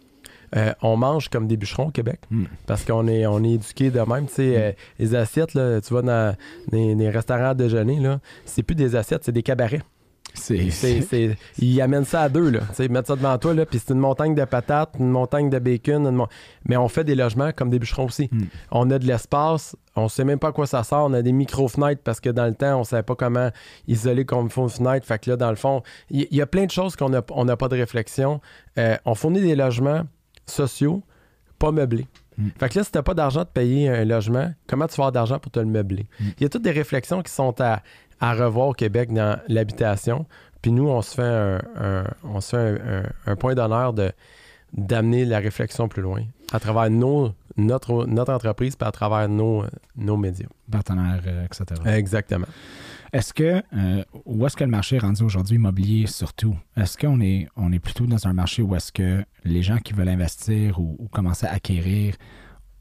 Euh, 0.56 0.72
on 0.80 0.96
mange 0.96 1.28
comme 1.28 1.48
des 1.48 1.56
bûcherons 1.56 1.88
au 1.88 1.90
Québec 1.90 2.20
Mm. 2.30 2.44
parce 2.66 2.84
qu'on 2.84 3.08
est, 3.08 3.26
on 3.26 3.42
est 3.42 3.54
éduqué 3.54 3.90
de 3.90 3.98
même. 4.00 4.26
Tu 4.28 4.34
sais, 4.34 4.54
euh, 4.56 4.72
les 5.00 5.14
assiettes, 5.16 5.54
là, 5.54 5.80
tu 5.80 5.92
vas 5.92 6.02
dans 6.02 6.36
les, 6.70 6.94
les 6.94 7.10
restaurants 7.10 7.50
à 7.50 7.54
déjeuner, 7.54 7.98
là, 7.98 8.20
c'est 8.44 8.62
plus 8.62 8.76
des 8.76 8.94
assiettes, 8.94 9.24
c'est 9.24 9.32
des 9.32 9.42
cabarets. 9.42 9.82
C'est 10.36 11.36
ils 11.58 11.80
amènent 11.80 12.04
ça 12.04 12.22
à 12.22 12.28
deux. 12.28 12.50
Là. 12.50 12.60
Mettent 12.90 13.06
ça 13.06 13.16
devant 13.16 13.36
toi, 13.38 13.54
là, 13.54 13.66
puis 13.66 13.78
c'est 13.78 13.92
une 13.92 14.00
montagne 14.00 14.34
de 14.34 14.44
patates, 14.44 14.94
une 14.98 15.10
montagne 15.10 15.50
de 15.50 15.58
bacon. 15.58 16.06
une 16.06 16.14
mon- 16.14 16.28
Mais 16.68 16.76
on 16.76 16.88
fait 16.88 17.04
des 17.04 17.14
logements 17.14 17.52
comme 17.52 17.70
des 17.70 17.78
bûcherons 17.78 18.04
aussi. 18.04 18.28
Mm. 18.30 18.42
On 18.70 18.90
a 18.90 18.98
de 18.98 19.06
l'espace, 19.06 19.76
on 19.96 20.08
sait 20.08 20.24
même 20.24 20.38
pas 20.38 20.48
à 20.48 20.52
quoi 20.52 20.66
ça 20.66 20.84
sort. 20.84 21.06
On 21.06 21.12
a 21.14 21.22
des 21.22 21.32
micro-fenêtres 21.32 22.02
parce 22.04 22.20
que 22.20 22.30
dans 22.30 22.46
le 22.46 22.54
temps, 22.54 22.80
on 22.80 22.84
savait 22.84 23.02
pas 23.02 23.14
comment 23.14 23.50
isoler 23.88 24.24
comme 24.24 24.48
une 24.56 24.68
fenêtre. 24.68 25.06
Fait 25.06 25.18
que 25.18 25.30
là, 25.30 25.36
dans 25.36 25.50
le 25.50 25.56
fond, 25.56 25.82
il 26.10 26.26
y, 26.30 26.40
a 26.40 26.46
plein 26.46 26.66
de 26.66 26.70
choses 26.70 26.96
qu'on 26.96 27.08
n'a 27.08 27.22
on 27.30 27.44
n'a 27.44 27.56
pas 27.56 27.68
de 27.68 27.76
réflexion. 27.76 28.40
Euh, 28.78 28.96
on 29.04 29.14
fournit 29.14 29.40
des 29.40 29.56
logements 29.56 30.02
sociaux, 30.46 31.02
pas 31.58 31.72
meublés. 31.72 32.06
Mm. 32.38 32.48
Fait 32.58 32.68
que 32.68 32.78
là, 32.78 32.84
si 32.84 32.92
t'as 32.92 33.02
pas 33.02 33.14
d'argent 33.14 33.40
de 33.40 33.48
payer 33.48 33.88
un 33.88 34.04
logement, 34.04 34.52
comment 34.66 34.86
tu 34.86 34.96
vas 34.96 35.04
avoir 35.04 35.12
d'argent 35.12 35.38
pour 35.38 35.50
te 35.50 35.58
le 35.58 35.66
meubler? 35.66 36.06
Mm. 36.20 36.24
Il 36.38 36.42
y 36.42 36.46
a 36.46 36.48
toutes 36.48 36.62
des 36.62 36.70
réflexions 36.70 37.22
qui 37.22 37.32
sont 37.32 37.58
à, 37.60 37.82
à 38.20 38.32
revoir 38.34 38.68
au 38.68 38.72
Québec 38.72 39.12
dans 39.12 39.38
l'habitation. 39.48 40.26
Puis 40.62 40.72
nous, 40.72 40.88
on 40.88 41.02
se 41.02 41.14
fait 41.14 41.22
un, 41.22 41.60
un- 41.76 42.04
on 42.24 42.40
se 42.40 42.50
fait 42.50 42.80
un, 42.80 43.00
un- 43.04 43.32
un 43.32 43.36
point 43.36 43.54
d'honneur 43.54 43.92
de 43.92 44.12
d'amener 44.72 45.24
la 45.24 45.38
réflexion 45.38 45.88
plus 45.88 46.02
loin 46.02 46.22
à 46.52 46.58
travers 46.60 46.90
nos, 46.90 47.32
notre, 47.56 48.04
notre 48.06 48.32
entreprise 48.32 48.76
puis 48.76 48.86
à 48.86 48.90
travers 48.90 49.28
nos, 49.28 49.64
nos 49.96 50.16
médias. 50.16 50.48
partenaire, 50.70 51.22
euh, 51.26 51.44
etc. 51.46 51.80
Exactement. 51.86 52.46
Est-ce 53.12 53.32
que, 53.32 53.62
euh, 53.74 54.04
où 54.26 54.44
est-ce 54.44 54.56
que 54.56 54.64
le 54.64 54.70
marché 54.70 54.96
est 54.96 54.98
rendu 54.98 55.22
aujourd'hui 55.22 55.56
immobilier 55.56 56.06
surtout? 56.08 56.56
Est-ce 56.76 56.98
qu'on 56.98 57.20
est, 57.20 57.48
on 57.56 57.72
est 57.72 57.78
plutôt 57.78 58.06
dans 58.06 58.26
un 58.26 58.32
marché 58.34 58.60
où 58.60 58.74
est-ce 58.74 58.90
que 58.92 59.24
les 59.44 59.62
gens 59.62 59.78
qui 59.78 59.92
veulent 59.94 60.08
investir 60.08 60.78
ou, 60.80 60.96
ou 60.98 61.06
commencer 61.08 61.46
à 61.46 61.52
acquérir 61.52 62.16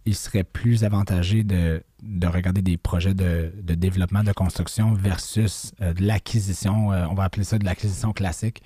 il 0.05 0.15
serait 0.15 0.43
plus 0.43 0.83
avantagé 0.83 1.43
de, 1.43 1.81
de 2.03 2.27
regarder 2.27 2.61
des 2.61 2.77
projets 2.77 3.13
de, 3.13 3.51
de 3.61 3.73
développement, 3.73 4.23
de 4.23 4.31
construction 4.31 4.93
versus 4.93 5.71
euh, 5.81 5.93
de 5.93 6.03
l'acquisition, 6.03 6.91
euh, 6.91 7.05
on 7.09 7.15
va 7.15 7.23
appeler 7.23 7.43
ça 7.43 7.57
de 7.57 7.65
l'acquisition 7.65 8.13
classique, 8.13 8.61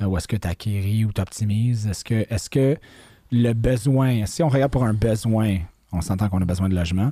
euh, 0.00 0.06
où 0.06 0.16
est-ce 0.16 0.28
que 0.28 0.36
tu 0.36 0.46
acquéris 0.46 1.04
ou 1.04 1.12
tu 1.12 1.20
optimises? 1.20 1.86
Est-ce 1.88 2.04
que, 2.04 2.14
est 2.14 2.48
que 2.48 2.76
le 3.32 3.52
besoin, 3.52 4.24
si 4.26 4.42
on 4.42 4.48
regarde 4.48 4.70
pour 4.70 4.84
un 4.84 4.94
besoin, 4.94 5.58
on 5.92 6.00
s'entend 6.00 6.28
qu'on 6.28 6.40
a 6.42 6.44
besoin 6.44 6.68
de 6.68 6.74
logement, 6.74 7.10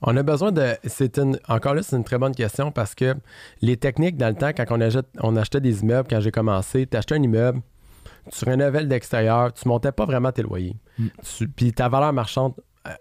on 0.00 0.16
a 0.16 0.22
besoin 0.22 0.52
de. 0.52 0.76
C'est 0.84 1.18
une, 1.18 1.40
encore 1.48 1.74
là, 1.74 1.82
c'est 1.82 1.96
une 1.96 2.04
très 2.04 2.18
bonne 2.18 2.34
question 2.34 2.70
parce 2.70 2.94
que 2.94 3.16
les 3.62 3.76
techniques, 3.76 4.16
dans 4.16 4.28
le 4.28 4.36
temps, 4.36 4.50
quand 4.56 4.64
on, 4.70 4.80
achète, 4.80 5.06
on 5.18 5.34
achetait 5.34 5.60
des 5.60 5.80
immeubles, 5.80 6.06
quand 6.08 6.20
j'ai 6.20 6.30
commencé, 6.30 6.86
tu 6.86 6.96
achetais 6.96 7.16
un 7.16 7.22
immeuble, 7.22 7.60
tu 8.30 8.44
rénovais 8.44 8.84
d'extérieur, 8.84 9.52
tu 9.52 9.66
montais 9.66 9.90
pas 9.90 10.04
vraiment 10.04 10.30
tes 10.30 10.42
loyers. 10.42 10.76
Mm. 10.98 11.06
Puis 11.56 11.72
ta 11.72 11.88
valeur 11.88 12.12
marchande, 12.12 12.54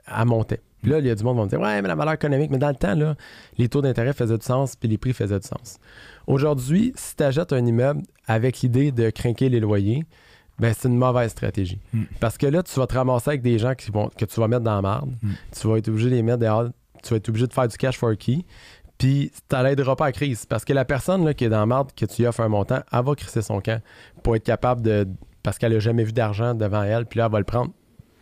elle 0.08 0.26
montait. 0.26 0.62
Puis 0.82 0.92
là, 0.92 1.00
il 1.00 1.08
y 1.08 1.10
a 1.10 1.16
du 1.16 1.24
monde 1.24 1.36
qui 1.36 1.40
va 1.40 1.44
me 1.46 1.50
dire 1.50 1.60
Ouais, 1.60 1.82
mais 1.82 1.88
la 1.88 1.96
valeur 1.96 2.14
économique, 2.14 2.52
mais 2.52 2.58
dans 2.58 2.70
le 2.70 2.76
temps, 2.76 2.96
là, 2.96 3.16
les 3.58 3.68
taux 3.68 3.82
d'intérêt 3.82 4.14
faisaient 4.14 4.38
du 4.38 4.46
sens, 4.46 4.76
puis 4.76 4.88
les 4.88 4.98
prix 4.98 5.14
faisaient 5.14 5.40
du 5.40 5.48
sens. 5.48 5.80
Aujourd'hui, 6.28 6.94
si 6.96 7.16
tu 7.16 7.24
achètes 7.24 7.54
un 7.54 7.66
immeuble 7.66 8.02
avec 8.28 8.62
l'idée 8.62 8.92
de 8.92 9.10
craquer 9.10 9.50
les 9.50 9.60
loyers, 9.60 10.06
ben 10.60 10.74
c'est 10.74 10.88
une 10.88 10.98
mauvaise 10.98 11.32
stratégie. 11.32 11.80
Mm. 11.94 12.04
Parce 12.20 12.38
que 12.38 12.48
là, 12.48 12.64
tu 12.64 12.80
vas 12.80 12.88
te 12.88 12.96
ramasser 12.96 13.30
avec 13.30 13.42
des 13.42 13.60
gens 13.60 13.76
qui 13.76 13.92
vont, 13.92 14.10
que 14.10 14.26
tu 14.26 14.40
vas 14.40 14.48
mettre 14.48 14.64
dans 14.64 14.76
la 14.76 14.82
marde. 14.82 15.12
Mm. 15.22 15.32
Tu 15.60 15.68
vas 15.68 15.78
être 15.78 15.88
obligé 15.88 16.10
de 16.10 16.16
les 16.16 16.24
mettre 16.24 16.40
dehors. 16.40 16.70
Tu 17.04 17.10
vas 17.10 17.18
être 17.18 17.30
obligé 17.30 17.48
de 17.48 17.54
faire 17.54 17.68
du 17.68 17.78
cash 17.78 17.98
for 17.98 18.16
key. 18.18 18.46
Puis, 18.98 19.32
ça 19.52 19.62
l'aidera 19.62 19.96
pas 19.96 20.08
à 20.08 20.12
crise. 20.12 20.46
Parce 20.48 20.66
que 20.66 20.74
la 20.74 20.84
personne 20.84 21.24
là, 21.24 21.34
qui 21.36 21.46
est 21.46 21.50
dans 21.50 21.60
la 21.60 21.66
marde, 21.68 21.92
que 21.96 22.06
tu 22.06 22.22
lui 22.22 22.28
offres 22.28 22.42
un 22.42 22.48
montant, 22.48 22.80
elle 22.92 23.04
va 23.04 23.16
crisser 23.16 23.44
son 23.44 23.62
camp 23.62 23.82
pour 24.24 24.36
être 24.36 24.44
capable 24.44 24.82
de. 24.82 25.08
Parce 25.44 25.60
qu'elle 25.60 25.74
n'a 25.74 25.80
jamais 25.80 26.04
vu 26.04 26.12
d'argent 26.12 26.56
devant 26.56 26.84
elle, 26.84 27.06
puis 27.06 27.20
là, 27.20 27.28
elle 27.28 27.32
va 27.32 27.40
le 27.40 27.46
prendre 27.46 27.72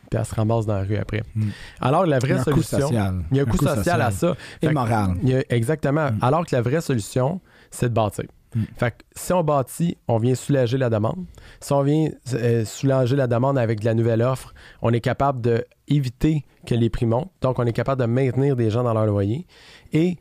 puis 0.10 0.20
elle 0.20 0.26
se 0.26 0.36
ramasse 0.36 0.66
dans 0.66 0.76
la 0.76 0.84
rue 0.84 0.98
après. 0.98 1.24
Hmm. 1.36 1.50
Alors, 1.82 2.06
la 2.06 2.20
vraie 2.20 2.42
solution. 2.44 2.90
Il 2.90 2.96
y 2.96 3.40
a 3.40 3.44
un, 3.44 3.46
coût, 3.46 3.58
social, 3.58 4.02
à 4.02 4.12
ça. 4.12 4.36
Et 4.62 4.70
moral. 4.70 5.16
exactement. 5.50 6.12
Hmm. 6.12 6.20
Alors 6.22 6.46
que 6.46 6.56
la 6.56 6.62
vraie 6.62 6.82
solution, 6.82 7.42
c'est 7.72 7.90
de 7.90 7.94
bâtir. 7.94 8.26
Hmm. 8.54 8.64
Fait 8.78 8.92
que 8.92 8.98
si 9.16 9.34
on 9.34 9.44
bâtit, 9.44 9.98
on 10.08 10.18
vient 10.18 10.36
soulager 10.36 10.78
la 10.78 10.90
demande. 10.90 11.26
Si 11.60 11.74
on 11.74 11.84
vient 11.84 12.10
euh, 12.34 12.66
soulager 12.66 13.16
la 13.16 13.28
demande 13.28 13.58
avec 13.58 13.80
de 13.80 13.86
la 13.86 13.94
nouvelle 13.94 14.22
offre, 14.22 14.54
on 14.82 14.94
est 14.94 15.02
capable 15.02 15.42
d'éviter 15.42 16.46
que 16.66 16.76
les 16.76 16.90
prix 16.90 17.06
montent. 17.06 17.32
Donc, 17.42 17.60
on 17.60 17.66
est 17.66 17.74
capable 17.74 18.02
de 18.02 18.08
maintenir 18.08 18.56
des 18.56 18.70
gens 18.70 18.84
dans 18.84 18.94
leur 18.94 19.06
loyer. 19.06 19.46
Et 19.94 20.18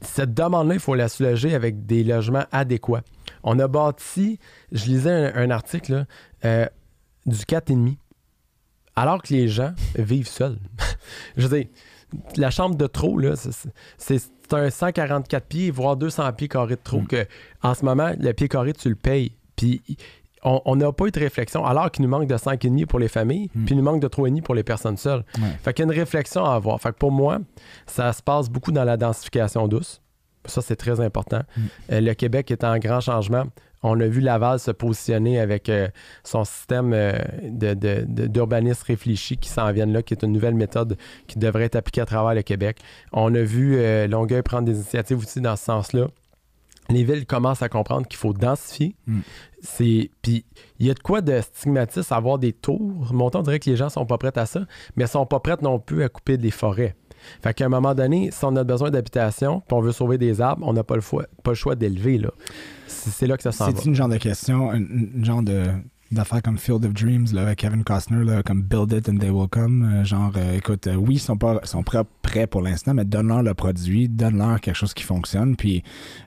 cette 0.00 0.34
demande-là, 0.34 0.74
il 0.74 0.80
faut 0.80 0.94
la 0.94 1.08
soulager 1.08 1.54
avec 1.54 1.86
des 1.86 2.04
logements 2.04 2.44
adéquats. 2.52 3.02
On 3.42 3.58
a 3.58 3.68
bâti, 3.68 4.38
je 4.72 4.86
lisais 4.86 5.32
un, 5.34 5.50
article, 5.50 6.06
euh, 6.44 6.66
du 7.26 7.36
4,5 7.36 7.96
alors 8.96 9.22
que 9.22 9.32
les 9.32 9.48
gens 9.48 9.72
vivent 9.96 10.28
seuls. 10.28 10.58
je 11.36 11.46
veux 11.46 11.58
dire, 11.58 11.68
la 12.36 12.50
chambre 12.50 12.76
de 12.76 12.86
trop, 12.86 13.18
là, 13.18 13.34
c'est 13.98 14.22
un 14.52 14.70
144 14.70 15.46
pieds, 15.46 15.70
voire 15.70 15.96
200 15.96 16.32
pieds 16.32 16.48
carrés 16.48 16.76
de 16.76 16.80
trop, 16.82 17.00
mm. 17.00 17.06
que 17.06 17.26
en 17.62 17.74
ce 17.74 17.84
moment, 17.84 18.12
le 18.18 18.32
pied 18.32 18.48
carré, 18.48 18.72
tu 18.72 18.88
le 18.88 18.96
payes. 18.96 19.32
Puis 19.56 19.82
on 20.42 20.76
n'a 20.76 20.90
pas 20.92 21.06
eu 21.06 21.10
de 21.10 21.20
réflexion, 21.20 21.64
alors 21.66 21.90
qu'il 21.90 22.02
nous 22.02 22.08
manque 22.08 22.26
de 22.26 22.34
5,5 22.34 22.86
pour 22.86 22.98
les 22.98 23.08
familles, 23.08 23.50
mm. 23.54 23.64
puis 23.64 23.74
il 23.74 23.78
nous 23.78 23.84
manque 23.84 24.00
de 24.00 24.08
3,5 24.08 24.42
pour 24.42 24.54
les 24.54 24.64
personnes 24.64 24.96
seules. 24.96 25.24
Fait 25.62 25.74
qu'il 25.74 25.84
y 25.84 25.88
a 25.88 25.92
une 25.92 25.98
réflexion 25.98 26.44
à 26.44 26.54
avoir. 26.54 26.80
Fait 26.80 26.90
que 26.90 26.98
pour 26.98 27.12
moi, 27.12 27.38
ça 27.86 28.12
se 28.12 28.22
passe 28.22 28.48
beaucoup 28.48 28.72
dans 28.72 28.84
la 28.84 28.96
densification 28.96 29.68
douce. 29.68 30.00
Ça, 30.46 30.62
c'est 30.62 30.76
très 30.76 31.00
important. 31.00 31.42
Mm. 31.56 31.60
Euh, 31.92 32.00
le 32.00 32.14
Québec 32.14 32.50
est 32.50 32.64
en 32.64 32.78
grand 32.78 33.00
changement. 33.00 33.46
On 33.82 33.98
a 34.00 34.06
vu 34.06 34.20
Laval 34.20 34.58
se 34.58 34.70
positionner 34.70 35.40
avec 35.40 35.68
euh, 35.68 35.88
son 36.22 36.44
système 36.44 36.92
euh, 36.92 37.14
d'urbanisme 38.04 38.84
réfléchi 38.86 39.36
qui 39.38 39.48
s'en 39.48 39.72
vient 39.72 39.86
là, 39.86 40.02
qui 40.02 40.12
est 40.14 40.22
une 40.22 40.32
nouvelle 40.32 40.54
méthode 40.54 40.96
qui 41.26 41.38
devrait 41.38 41.64
être 41.64 41.76
appliquée 41.76 42.02
à 42.02 42.06
travers 42.06 42.34
le 42.34 42.42
Québec. 42.42 42.78
On 43.12 43.34
a 43.34 43.40
vu 43.40 43.76
euh, 43.78 44.06
Longueuil 44.06 44.42
prendre 44.42 44.66
des 44.66 44.74
initiatives 44.74 45.18
aussi 45.18 45.40
dans 45.40 45.56
ce 45.56 45.64
sens-là. 45.64 46.08
Les 46.90 47.04
villes 47.04 47.24
commencent 47.24 47.62
à 47.62 47.68
comprendre 47.68 48.06
qu'il 48.06 48.18
faut 48.18 48.32
densifier. 48.32 48.96
Mm. 49.06 49.20
puis 49.78 50.44
il 50.78 50.86
y 50.86 50.90
a 50.90 50.94
de 50.94 50.98
quoi 50.98 51.20
de 51.20 51.40
stigmatisme 51.40 52.12
avoir 52.12 52.38
des 52.38 52.52
tours. 52.52 53.12
Montant, 53.12 53.40
on 53.40 53.42
dirait 53.42 53.60
que 53.60 53.70
les 53.70 53.76
gens 53.76 53.88
sont 53.88 54.04
pas 54.04 54.18
prêts 54.18 54.36
à 54.36 54.44
ça, 54.44 54.60
mais 54.96 55.04
ils 55.04 55.08
sont 55.08 55.24
pas 55.24 55.40
prêts 55.40 55.56
non 55.62 55.78
plus 55.78 56.02
à 56.02 56.08
couper 56.08 56.36
des 56.36 56.50
forêts. 56.50 56.96
Fait 57.42 57.54
qu'à 57.54 57.66
un 57.66 57.68
moment 57.68 57.94
donné, 57.94 58.30
si 58.30 58.44
on 58.44 58.54
a 58.56 58.64
besoin 58.64 58.90
d'habitation, 58.90 59.60
puis 59.60 59.76
on 59.76 59.80
veut 59.80 59.92
sauver 59.92 60.18
des 60.18 60.40
arbres, 60.40 60.66
on 60.66 60.72
n'a 60.72 60.84
pas 60.84 60.94
le, 60.94 61.00
choix, 61.00 61.24
pas 61.42 61.52
le 61.52 61.56
choix 61.56 61.74
d'élever. 61.74 62.18
Là. 62.18 62.30
C'est, 62.86 63.26
là 63.26 63.36
que 63.36 63.42
ça 63.42 63.52
s'en 63.52 63.70
va. 63.70 63.72
C'est 63.76 63.86
une 63.86 63.94
genre 63.94 64.08
de 64.08 64.16
question, 64.16 64.72
une, 64.72 65.24
genre 65.24 65.42
de 65.42 65.64
d'affaires 66.10 66.42
comme 66.42 66.58
Field 66.58 66.84
of 66.84 66.92
Dreams 66.92 67.26
là, 67.32 67.54
Kevin 67.54 67.84
Costner, 67.84 68.24
là, 68.24 68.42
comme 68.42 68.62
Build 68.62 68.92
It 68.92 69.08
and 69.08 69.18
They 69.18 69.30
Will 69.30 69.48
Come. 69.48 69.84
Euh, 69.84 70.04
genre, 70.04 70.32
euh, 70.36 70.56
écoute, 70.56 70.86
euh, 70.86 70.94
oui, 70.94 71.14
ils 71.14 71.20
sont 71.20 71.36
pas 71.36 71.60
sont 71.64 71.82
prêts, 71.82 72.02
prêts 72.22 72.46
pour 72.46 72.62
l'instant, 72.62 72.94
mais 72.94 73.04
donne-leur 73.04 73.42
le 73.42 73.54
produit, 73.54 74.08
donne-leur 74.08 74.60
quelque 74.60 74.74
chose 74.74 74.94
qui 74.94 75.04
fonctionne, 75.04 75.56
puis 75.56 75.82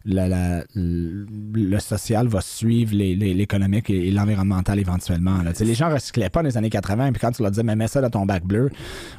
la, 0.06 0.63
le 0.75 1.80
social 1.80 2.28
va 2.28 2.42
suivre 2.42 2.94
l'économique 2.96 3.90
et, 3.90 4.12
l'environnemental 4.12 4.80
éventuellement. 4.80 5.42
Là. 5.42 5.52
Les 5.60 5.75
gens 5.75 5.90
recyclaient 5.90 6.30
pas 6.30 6.42
dans 6.42 6.50
les 6.50 6.58
années 6.58 6.70
80, 6.70 7.12
puis 7.12 7.20
quand 7.20 7.32
tu 7.32 7.42
leur 7.42 7.52
disais, 7.52 7.63
mais 7.63 7.75
mets 7.75 7.88
ça 7.88 8.02
dans 8.02 8.10
ton 8.10 8.25
bac 8.25 8.46
bleu, 8.46 8.70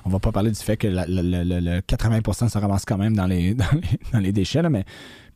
on 0.05 0.11
va 0.11 0.19
pas 0.19 0.33
parler 0.33 0.51
du 0.51 0.61
fait 0.61 0.77
que 0.77 0.87
le, 0.87 1.81
80% 1.81 2.49
se 2.49 2.59
ramasse 2.59 2.85
quand 2.85 2.99
même 2.99 3.15
dans 3.15 3.27
les, 3.27 3.55
dans 3.55 3.65
les, 3.73 3.99
dans 4.13 4.19
les 4.21 4.33
déchets, 4.33 4.63
là, 4.63 4.71
mais 4.71 4.85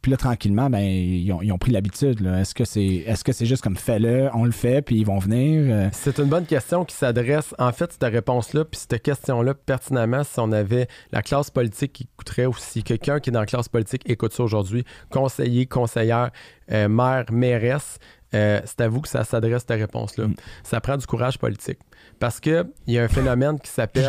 puis 0.01 0.11
là, 0.11 0.17
tranquillement, 0.17 0.71
ben, 0.71 0.81
ils, 0.81 1.33
ont, 1.33 1.59
pris 1.59 1.73
l'habitude. 1.73 2.25
Est-ce 2.27 2.55
que 2.55 2.65
c'est 2.65 2.85
est 2.85 3.15
-ce 3.15 3.33
c'est 3.33 3.47
juste 3.47 3.63
comme 3.63 3.77
fais-le, 3.77 4.31
on 4.33 4.45
le 4.45 4.53
fait, 4.53 4.83
puis 4.83 4.97
ils 4.97 5.07
vont 5.07 5.19
venir? 5.19 5.75
Euh? 5.75 5.89
C'est 5.93 6.19
une 6.19 6.29
bonne 6.29 6.47
question 6.47 6.85
qui 6.85 6.95
s'adresse. 6.95 7.55
En 7.59 7.73
fait, 7.73 7.93
cette 7.93 8.05
réponse-là, 8.05 8.65
puis 8.65 8.81
cette 8.81 9.03
question-là, 9.03 9.55
pertinemment, 9.55 10.23
si 10.25 10.39
on 10.39 10.53
avait 10.53 10.87
la 11.13 11.23
classe 11.23 11.51
politique 11.51 11.93
qui 11.93 12.05
écouterait, 12.05 12.47
ou 12.47 12.55
si 12.57 12.83
quelqu'un 12.83 13.19
qui 13.19 13.31
est 13.31 13.33
dans 13.33 13.41
la 13.41 13.47
classe 13.47 13.69
politique 13.69 14.03
écoute 14.09 14.33
ça 14.33 14.45
aujourd'hui, 14.45 14.85
conseiller, 15.11 15.67
conseillère, 15.67 16.31
euh, 16.71 16.89
maire, 16.89 17.25
mairesse, 17.33 17.99
euh, 18.35 18.61
c'est 18.65 18.81
à 18.83 18.89
vous 18.89 19.01
que 19.01 19.09
ça 19.09 19.25
s'adresse, 19.25 19.65
cette 19.67 19.81
réponse-là. 19.81 20.29
Mm. 20.29 20.35
Ça 20.63 20.81
prend 20.81 20.97
du 20.97 21.07
courage 21.07 21.39
politique. 21.39 21.79
Parce 22.19 22.41
qu'il 22.41 22.65
y 22.87 22.99
a 22.99 23.05
un 23.05 23.09
phénomène 23.09 23.59
qui 23.61 23.71
s'appelle. 23.71 24.05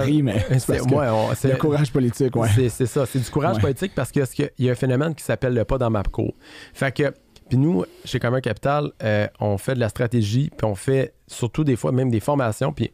C'est 0.57 0.79
le 0.79 1.55
courage 1.57 1.91
politique, 1.91 2.35
ouais. 2.35 2.49
C'est 2.69 2.85
ça, 2.85 3.05
c'est 3.05 3.19
du 3.19 3.29
courage 3.29 3.59
politique 3.59 3.93
parce 3.95 4.11
qu'il 4.11 4.51
y 4.59 4.69
a 4.69 4.71
un 4.71 4.75
phénomène 4.75 5.15
qui 5.15 5.23
s'appelle 5.23 5.53
le 5.53 5.65
pas 5.65 5.77
dans 5.77 5.89
ma 5.89 6.03
cour. 6.03 6.33
Fait 6.73 6.91
que, 6.91 7.13
puis 7.47 7.57
nous, 7.57 7.83
chez 8.05 8.19
Commun 8.19 8.41
Capital, 8.41 8.91
euh, 9.03 9.27
on 9.39 9.57
fait 9.57 9.73
de 9.73 9.79
la 9.79 9.89
stratégie, 9.89 10.51
puis 10.55 10.65
on 10.65 10.75
fait 10.75 11.13
surtout 11.27 11.63
des 11.63 11.75
fois 11.75 11.91
même 11.91 12.11
des 12.11 12.19
formations, 12.19 12.71
puis 12.71 12.91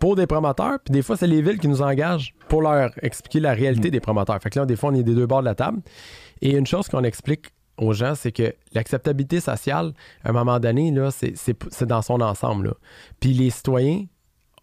pour 0.00 0.16
des 0.16 0.26
promoteurs, 0.26 0.78
puis 0.84 0.92
des 0.92 1.02
fois, 1.02 1.16
c'est 1.16 1.26
les 1.26 1.42
villes 1.42 1.58
qui 1.58 1.68
nous 1.68 1.80
engagent 1.80 2.34
pour 2.48 2.62
leur 2.62 2.90
expliquer 3.02 3.38
la 3.38 3.52
réalité 3.52 3.88
mm. 3.88 3.92
des 3.92 4.00
promoteurs. 4.00 4.42
Fait 4.42 4.50
que 4.50 4.58
là, 4.58 4.66
des 4.66 4.74
fois, 4.74 4.90
on 4.90 4.94
est 4.94 5.04
des 5.04 5.14
deux 5.14 5.26
bords 5.26 5.42
de 5.42 5.44
la 5.44 5.54
table. 5.54 5.80
Et 6.40 6.56
une 6.56 6.66
chose 6.66 6.88
qu'on 6.88 7.04
explique 7.04 7.46
aux 7.78 7.92
gens, 7.92 8.14
c'est 8.14 8.32
que 8.32 8.52
l'acceptabilité 8.72 9.38
sociale, 9.38 9.92
à 10.24 10.30
un 10.30 10.32
moment 10.32 10.58
donné, 10.58 10.90
là, 10.90 11.10
c'est 11.12 11.84
dans 11.84 12.02
son 12.02 12.20
ensemble. 12.20 12.74
Puis 13.20 13.32
les 13.32 13.50
citoyens 13.50 14.06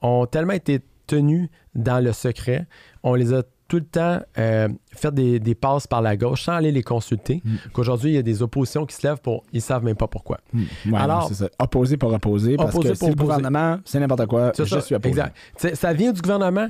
ont 0.01 0.25
tellement 0.25 0.53
été 0.53 0.82
tenus 1.08 1.50
dans 1.75 2.03
le 2.03 2.13
secret, 2.13 2.68
on 3.03 3.15
les 3.15 3.34
a 3.34 3.44
tout 3.68 3.77
le 3.77 3.86
temps 3.86 4.20
euh, 4.38 4.68
fait 4.91 5.13
des, 5.13 5.56
passes 5.56 5.86
par 5.86 6.01
la 6.01 6.18
gauche 6.18 6.44
sans 6.44 6.53
aller 6.53 6.72
les 6.72 6.82
consulter. 6.82 7.41
Mm. 7.46 7.56
Qu'aujourd'hui, 7.72 8.12
il 8.12 8.15
y 8.15 8.18
a 8.18 8.24
des 8.24 8.41
oppositions 8.41 8.86
qui 8.86 8.96
se 8.96 9.08
lèvent 9.08 9.22
pour. 9.22 9.44
Ils 9.53 9.62
savent 9.62 9.84
même 9.84 9.96
pas 9.96 10.08
pourquoi. 10.08 10.39
Mm. 10.53 10.96
Alors, 10.96 11.27
c'est 11.27 11.36
ça. 11.36 11.50
Opposé 11.60 11.96
pour 11.96 12.12
opposer. 12.12 12.58
Parce 12.58 12.74
que 12.74 12.98
pour 12.98 13.10
le 13.10 13.15
gouvernement, 13.15 13.77
c'est 13.86 14.00
n'importe 14.00 14.25
quoi. 14.25 14.51
Je 14.58 14.63
suis 14.63 14.96
opposé. 14.96 15.10
Exact. 15.10 15.75
ça 15.75 15.94
vient 15.94 16.12
du 16.12 16.22
gouvernement, 16.22 16.68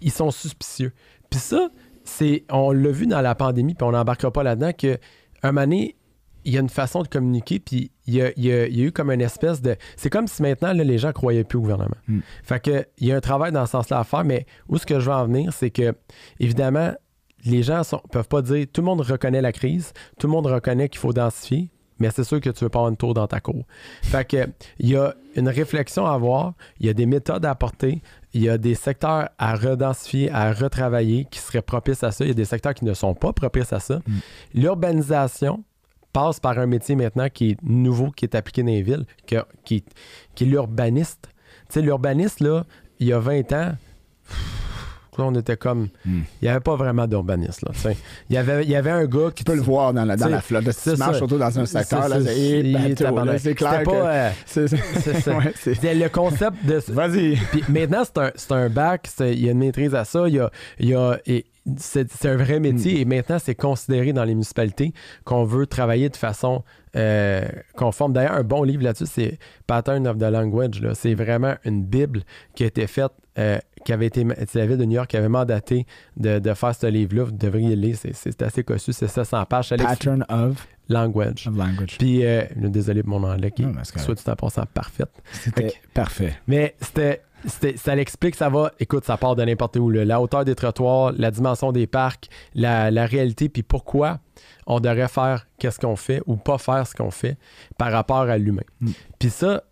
ils 0.00 0.10
sont 0.10 0.30
suspicieux. 0.30 0.92
Puis 1.30 1.40
ça, 1.40 1.68
c'est 2.04 2.44
on 2.50 2.72
l'a 2.72 2.90
vu 2.90 3.06
dans 3.06 3.20
la 3.20 3.36
pandémie, 3.36 3.74
puis 3.74 3.86
on 3.86 3.92
n'embarquera 3.92 4.32
pas 4.32 4.42
là-dedans, 4.42 4.72
que 4.76 4.98
un 5.42 5.52
moment 5.52 5.62
donné, 5.62 5.96
il 6.44 6.54
y 6.54 6.56
a 6.56 6.60
une 6.60 6.68
façon 6.68 7.02
de 7.02 7.08
communiquer, 7.08 7.58
puis 7.58 7.90
il 8.06 8.14
y 8.14 8.52
a, 8.52 8.68
eu 8.68 8.92
comme 8.92 9.10
une 9.10 9.20
espèce 9.20 9.62
de. 9.62 9.76
C'est 9.96 10.10
comme 10.10 10.26
si 10.26 10.42
maintenant, 10.42 10.72
les 10.72 10.98
gens 10.98 11.12
croyaient 11.12 11.44
plus 11.44 11.58
au 11.58 11.62
gouvernement. 11.62 11.96
Hmm. 12.08 12.20
Fait 12.42 12.60
que 12.60 12.86
il 12.98 13.08
y 13.08 13.12
a 13.12 13.16
un 13.16 13.20
travail 13.20 13.52
dans 13.52 13.66
ce 13.66 13.72
sens-là 13.72 14.00
à 14.00 14.04
faire, 14.04 14.24
mais 14.24 14.46
où 14.68 14.78
ce 14.78 14.86
que 14.86 15.00
je 15.00 15.06
veux 15.06 15.16
en 15.16 15.26
venir, 15.26 15.52
c'est 15.52 15.70
que, 15.70 15.94
évidemment, 16.38 16.92
les 17.44 17.62
gens 17.62 17.80
ne 17.92 18.08
peuvent 18.08 18.28
pas 18.28 18.42
dire 18.42 18.66
tout 18.72 18.80
le 18.80 18.86
monde 18.86 19.00
reconnaît 19.00 19.40
la 19.40 19.52
crise, 19.52 19.92
tout 20.18 20.26
le 20.26 20.32
monde 20.32 20.46
reconnaît 20.46 20.88
qu'il 20.88 21.00
faut 21.00 21.12
densifier, 21.12 21.70
mais 21.98 22.10
c'est 22.10 22.24
sûr 22.24 22.40
que 22.40 22.50
tu 22.50 22.64
veux 22.64 22.70
pas 22.70 22.80
avoir 22.80 22.90
une 22.90 22.96
tour 22.96 23.14
dans 23.14 23.26
ta 23.26 23.40
cour. 23.40 23.64
Fait 24.02 24.24
que 24.24 24.48
il 24.78 24.88
y 24.88 24.96
a 24.96 25.14
une 25.36 25.48
réflexion 25.48 26.06
à 26.06 26.14
avoir, 26.14 26.54
il 26.80 26.86
y 26.86 26.88
a 26.88 26.94
des 26.94 27.06
méthodes 27.06 27.44
à 27.44 27.50
apporter, 27.50 28.02
il 28.32 28.42
y 28.42 28.48
a 28.48 28.58
des 28.58 28.74
secteurs 28.74 29.28
à 29.38 29.54
redensifier, 29.54 30.30
à 30.30 30.52
retravailler 30.52 31.26
qui 31.30 31.38
seraient 31.38 31.62
propices 31.62 32.02
à 32.02 32.10
ça, 32.10 32.24
il 32.24 32.28
y 32.28 32.32
a 32.32 32.34
des 32.34 32.44
secteurs 32.44 32.74
qui 32.74 32.84
ne 32.84 32.94
sont 32.94 33.14
pas 33.14 33.32
propices 33.32 33.72
à 33.72 33.80
ça. 33.80 33.98
Hmm. 33.98 34.18
L'urbanisation, 34.54 35.62
passe 36.12 36.40
par 36.40 36.58
un 36.58 36.66
métier 36.66 36.96
maintenant 36.96 37.28
qui 37.32 37.50
est 37.52 37.56
nouveau, 37.62 38.10
qui 38.10 38.24
est 38.24 38.34
appliqué 38.34 38.62
dans 38.62 38.68
les 38.68 38.82
villes, 38.82 39.04
qui, 39.26 39.84
qui 40.34 40.44
est 40.44 40.46
l'urbaniste. 40.46 41.28
Tu 41.68 41.74
sais, 41.74 41.82
l'urbaniste, 41.82 42.40
là, 42.40 42.64
il 42.98 43.06
y 43.08 43.12
a 43.12 43.18
20 43.18 43.52
ans, 43.52 43.72
là, 45.18 45.24
on 45.24 45.34
était 45.34 45.56
comme. 45.56 45.88
Hmm. 46.04 46.20
Il 46.40 46.44
n'y 46.44 46.48
avait 46.48 46.60
pas 46.60 46.76
vraiment 46.76 47.06
d'urbanisme. 47.06 47.66
là. 47.68 47.92
Il 48.28 48.34
y 48.34 48.38
avait, 48.38 48.64
il 48.64 48.70
y 48.70 48.76
avait 48.76 48.90
un 48.90 49.04
gars 49.06 49.28
qui. 49.34 49.44
Tu 49.44 49.50
peux 49.50 49.54
le 49.56 49.62
voir 49.62 49.92
dans 49.92 50.04
la, 50.04 50.16
dans 50.16 50.28
la 50.28 50.40
flotte. 50.40 50.70
Si 50.72 50.92
tu 50.92 50.96
marches 50.96 51.18
surtout 51.18 51.38
dans 51.38 51.58
un 51.58 51.66
secteur, 51.66 52.04
C'est 52.04 52.08
là, 52.08 52.18
c'est 52.24 52.62
là, 53.50 53.54
clair 53.54 53.82
que... 53.84 53.90
euh, 53.92 54.30
c'est- 54.46 54.68
c'est 55.02 55.20
ça. 55.20 55.36
Ouais, 55.36 55.52
c'est- 55.56 55.74
C'était 55.74 55.94
le 55.94 56.08
concept 56.08 56.64
de. 56.64 56.80
Vas-y. 56.92 57.36
Puis 57.36 57.64
maintenant, 57.68 58.02
c'est 58.04 58.18
un, 58.18 58.30
c'est 58.34 58.52
un 58.52 58.68
bac, 58.68 59.08
il 59.20 59.44
y 59.44 59.48
a 59.48 59.52
une 59.52 59.58
maîtrise 59.58 59.94
à 59.94 60.04
ça, 60.04 60.26
il 60.28 60.34
y 60.34 60.40
a, 60.40 60.50
il 60.78 60.88
y 60.88 60.94
a- 60.94 61.18
et 61.26 61.44
c'est, 61.76 62.24
un 62.26 62.36
vrai 62.36 62.58
métier 62.60 62.94
Mm. 62.94 62.98
et 63.00 63.04
maintenant, 63.04 63.38
c'est 63.38 63.54
considéré 63.54 64.12
dans 64.12 64.24
les 64.24 64.34
municipalités 64.34 64.92
qu'on 65.24 65.44
veut 65.44 65.66
travailler 65.66 66.08
de 66.08 66.16
façon 66.16 66.62
euh, 66.96 67.42
conforme. 67.76 68.12
D'ailleurs, 68.12 68.32
un 68.32 68.42
bon 68.42 68.62
livre 68.62 68.82
là-dessus, 68.82 69.06
c'est 69.06 69.38
Pattern 69.66 70.06
of 70.08 70.18
the 70.18 70.22
Language. 70.22 70.82
C'est 70.94 71.14
vraiment 71.14 71.54
une 71.64 71.84
Bible 71.84 72.22
qui 72.54 72.64
a 72.64 72.66
été 72.66 72.86
faite, 72.86 73.12
euh, 73.38 73.58
qui 73.84 73.92
avait 73.92 74.06
été, 74.06 74.26
c'est 74.48 74.58
la 74.58 74.66
ville 74.66 74.78
de 74.78 74.84
New 74.84 74.96
York 74.96 75.08
qui 75.10 75.16
avait 75.16 75.28
mandaté 75.28 75.86
de, 76.16 76.38
de 76.40 76.54
faire 76.54 76.74
ce 76.74 76.86
livre-là. 76.86 77.24
Vous 77.24 77.32
devriez 77.32 77.76
le 77.76 77.82
lire, 77.82 77.96
c'est, 77.96 78.42
assez 78.42 78.64
cossu, 78.64 78.92
c'est 78.92 79.06
700 79.06 79.44
pages. 79.44 79.68
Ça 79.68 79.76
l'explique. 79.76 79.98
Pattern 79.98 80.24
of, 80.28 80.66
Language. 80.88 81.46
of 81.46 81.56
language. 81.56 81.98
Puis, 81.98 82.24
euh, 82.26 82.42
désolé 82.56 83.04
pour 83.04 83.20
mon 83.20 83.28
anglais 83.30 83.52
qui 83.52 83.62
Non, 83.64 83.74
soit 83.84 84.16
tout 84.16 84.28
en 84.28 84.34
passant 84.34 84.64
parfaite. 84.74 85.10
C'était 85.30 85.72
parfait. 85.94 86.34
Mais 86.48 86.74
c'était- 86.80 87.22
ça 87.46 87.94
l'explique, 87.94 88.34
ça 88.34 88.48
va. 88.48 88.72
Écoute, 88.80 89.04
ça 89.04 89.16
part 89.16 89.36
de 89.36 89.44
n'importe 89.44 89.76
où. 89.76 89.90
là. 89.90 90.04
La 90.04 90.20
hauteur 90.20 90.44
des 90.44 90.54
trottoirs, 90.54 91.12
la 91.16 91.30
dimension 91.30 91.72
des 91.72 91.86
parcs, 91.86 92.28
la, 92.54 92.90
la 92.90 93.06
réalité, 93.06 93.48
puis 93.48 93.62
pourquoi 93.62 94.20
on 94.66 94.80
devrait 94.80 95.08
faire 95.08 95.46
qu'est-ce 95.58 95.78
qu'on 95.78 95.96
fait 95.96 96.22
ou 96.26 96.36
pas 96.36 96.58
faire 96.58 96.86
ce 96.86 96.94
qu'on 96.94 97.10
fait 97.10 97.36
par 97.78 97.92
rapport 97.92 98.22
à 98.22 98.38
l'humain. 98.38 98.62
Mm. 98.80 98.90
Puis 99.18 99.30
ça, 99.30 99.64